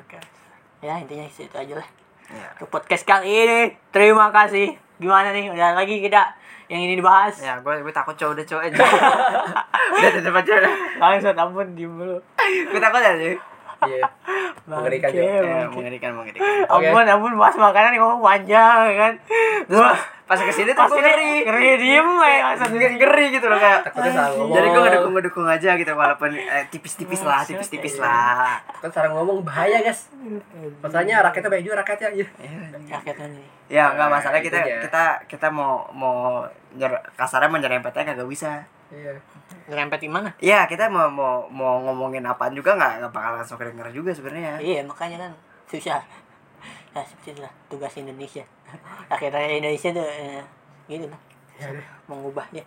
ya 0.82 0.98
intinya 0.98 1.24
itu 1.24 1.56
aja 1.56 1.74
lah. 1.78 1.88
Ya 2.32 2.46
untuk 2.58 2.68
podcast 2.70 3.04
kali 3.06 3.30
ini 3.30 3.60
terima 3.94 4.28
kasih. 4.34 4.74
Gimana 4.98 5.30
nih? 5.34 5.50
Udah 5.50 5.74
lagi 5.74 6.02
kita 6.02 6.34
yang 6.70 6.82
ini 6.82 6.98
dibahas? 6.98 7.38
Ya 7.38 7.58
gue 7.58 7.74
gue 7.82 7.94
takut 7.94 8.14
cowok 8.18 8.38
udah 8.38 8.46
cowok 8.46 8.62
aja. 8.70 8.76
Udah 9.92 10.10
tetep 10.14 10.32
aja 10.32 10.52
udah. 10.56 10.74
Langsung 10.96 11.36
ampun 11.36 11.68
diem 11.76 11.92
dulu. 11.92 12.16
Gue 12.72 12.80
takut 12.80 13.02
aja 13.04 13.51
Iya. 13.84 14.04
Mengerikan 14.62 15.10
juga. 15.10 15.26
ya, 15.26 15.66
mengerikan 15.66 16.10
mengerikan 16.14 16.42
Oke. 16.70 16.86
ampun 16.86 17.04
ampun 17.04 17.32
bahas 17.34 17.56
makanan 17.56 17.98
ngomong 17.98 18.20
panjang 18.20 18.78
kan 18.94 19.12
terus 19.64 19.98
pas 20.22 20.38
ke 20.38 20.48
sini 20.48 20.70
tuh 20.70 20.86
gue 20.86 20.96
ngeri 20.96 21.44
ngeri 21.44 21.70
diem 21.76 22.08
ya 22.16 22.36
langsung 22.48 22.72
Ngeri- 22.72 23.30
gitu 23.32 23.46
loh 23.46 23.58
kayak 23.58 23.84
Takutnya 23.84 24.10
salah 24.12 24.30
ngomong. 24.32 24.54
jadi 24.54 24.66
gue 24.66 24.80
ngedukung 24.80 25.12
ngedukung 25.12 25.46
aja 25.46 25.70
gitu 25.74 25.92
walaupun 25.92 26.30
eh, 26.32 26.64
tipis-tipis 26.70 27.20
lah 27.20 27.42
tipis-tipis 27.42 27.98
lah 27.98 28.56
Kan 28.78 28.88
cara 28.88 29.10
ngomong 29.10 29.42
bahaya 29.42 29.78
guys. 29.78 30.08
Masalahnya 30.78 31.20
rakyatnya 31.22 31.50
banyak 31.50 31.64
juga 31.64 31.76
rakyatnya. 31.82 32.08
Iya. 32.12 32.28
rakyatnya 32.92 33.26
nih 33.30 33.46
ya 33.68 33.84
nggak 33.90 34.08
masalah 34.10 34.38
kita 34.38 34.58
kita 34.80 35.02
kita 35.26 35.46
mau 35.48 35.88
mau 35.90 36.44
nyer, 36.72 36.92
kasarnya 37.14 37.48
menyerempetnya 37.48 38.04
kagak 38.06 38.28
bisa 38.28 38.62
Iya. 38.88 39.16
Ngerempet 39.68 39.98
di 40.02 40.10
mana 40.10 40.30
Iya 40.42 40.66
kita 40.66 40.88
mau 40.88 41.08
mau 41.08 41.46
mau 41.48 41.80
ngomongin 41.86 42.24
apaan 42.26 42.52
juga 42.52 42.76
nggak 42.76 42.92
nggak 43.02 43.12
bakal 43.12 43.32
langsung 43.38 43.58
kedenger 43.58 43.88
juga 43.92 44.10
sebenarnya. 44.12 44.58
Iya 44.58 44.80
makanya 44.84 45.28
kan 45.28 45.32
susah. 45.70 46.02
Nah 46.92 47.04
seperti 47.04 47.38
itulah 47.38 47.52
tugas 47.68 47.92
Indonesia. 47.96 48.44
Akhirnya 49.12 49.48
Indonesia 49.48 49.90
tuh 49.92 50.06
eh, 50.06 50.44
gitu 50.88 51.06
lah 51.08 51.20
mengubahnya. 52.10 52.64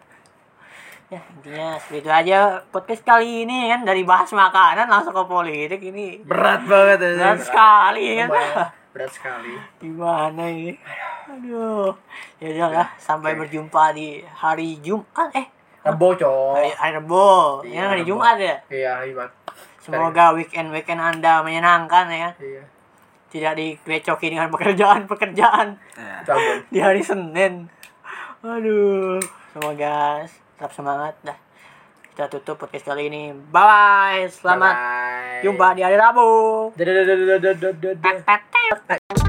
Ya 1.06 1.22
intinya 1.38 1.78
seperti 1.78 2.02
itu 2.02 2.10
aja 2.10 2.38
podcast 2.74 3.06
kali 3.06 3.46
ini 3.46 3.70
kan 3.70 3.86
dari 3.86 4.02
bahas 4.02 4.34
makanan 4.34 4.90
langsung 4.90 5.14
ke 5.14 5.24
politik 5.30 5.82
ini 5.86 6.26
Berat 6.26 6.66
banget 6.66 6.98
berat 7.14 7.40
sekali 7.46 8.18
kan. 8.18 8.30
Lumayan 8.34 8.74
berat 8.96 9.12
sekali. 9.12 9.52
Gimana 9.84 10.44
ini? 10.48 10.80
Aduh. 11.28 11.92
Ya 12.40 12.48
udahlah 12.56 12.88
sampai 12.96 13.36
berjumpa 13.36 13.92
di 13.92 14.24
hari 14.24 14.80
Jumat 14.80 15.36
eh 15.36 15.55
Rebo 15.86 16.18
coy. 16.18 16.54
hari, 16.58 16.70
hari 16.74 16.92
Rebo. 16.98 17.62
Iya, 17.62 17.74
Ya 17.78 17.84
hari 17.94 18.02
Rebo. 18.02 18.10
Jumat 18.10 18.38
ya. 18.42 18.58
Iya, 18.74 18.92
Imat. 19.06 19.32
Semoga 19.78 20.34
weekend 20.34 20.74
weekend 20.74 20.98
Anda 20.98 21.46
menyenangkan 21.46 22.10
ya. 22.10 22.30
Iya. 22.42 22.64
Tidak 23.30 23.54
direcoki 23.54 24.34
dengan 24.34 24.50
pekerjaan-pekerjaan. 24.50 25.68
Ya. 25.94 26.26
Ampun. 26.26 26.58
di 26.74 26.80
hari 26.82 27.06
Senin. 27.06 27.70
Aduh, 28.42 29.22
semoga 29.54 30.26
tetap 30.26 30.72
semangat 30.74 31.14
dah. 31.22 31.38
Kita 32.16 32.32
tutup 32.32 32.58
podcast 32.58 32.88
kali 32.88 33.12
ini. 33.12 33.30
Bye 33.52 33.62
bye. 33.62 34.24
Selamat 34.26 34.74
Bye. 34.74 35.42
jumpa 35.46 35.76
di 35.76 35.86
hari 35.86 36.00
Rabu. 36.00 36.72
Dadah, 36.74 36.94
dadah, 37.06 37.54
dadah, 37.54 39.25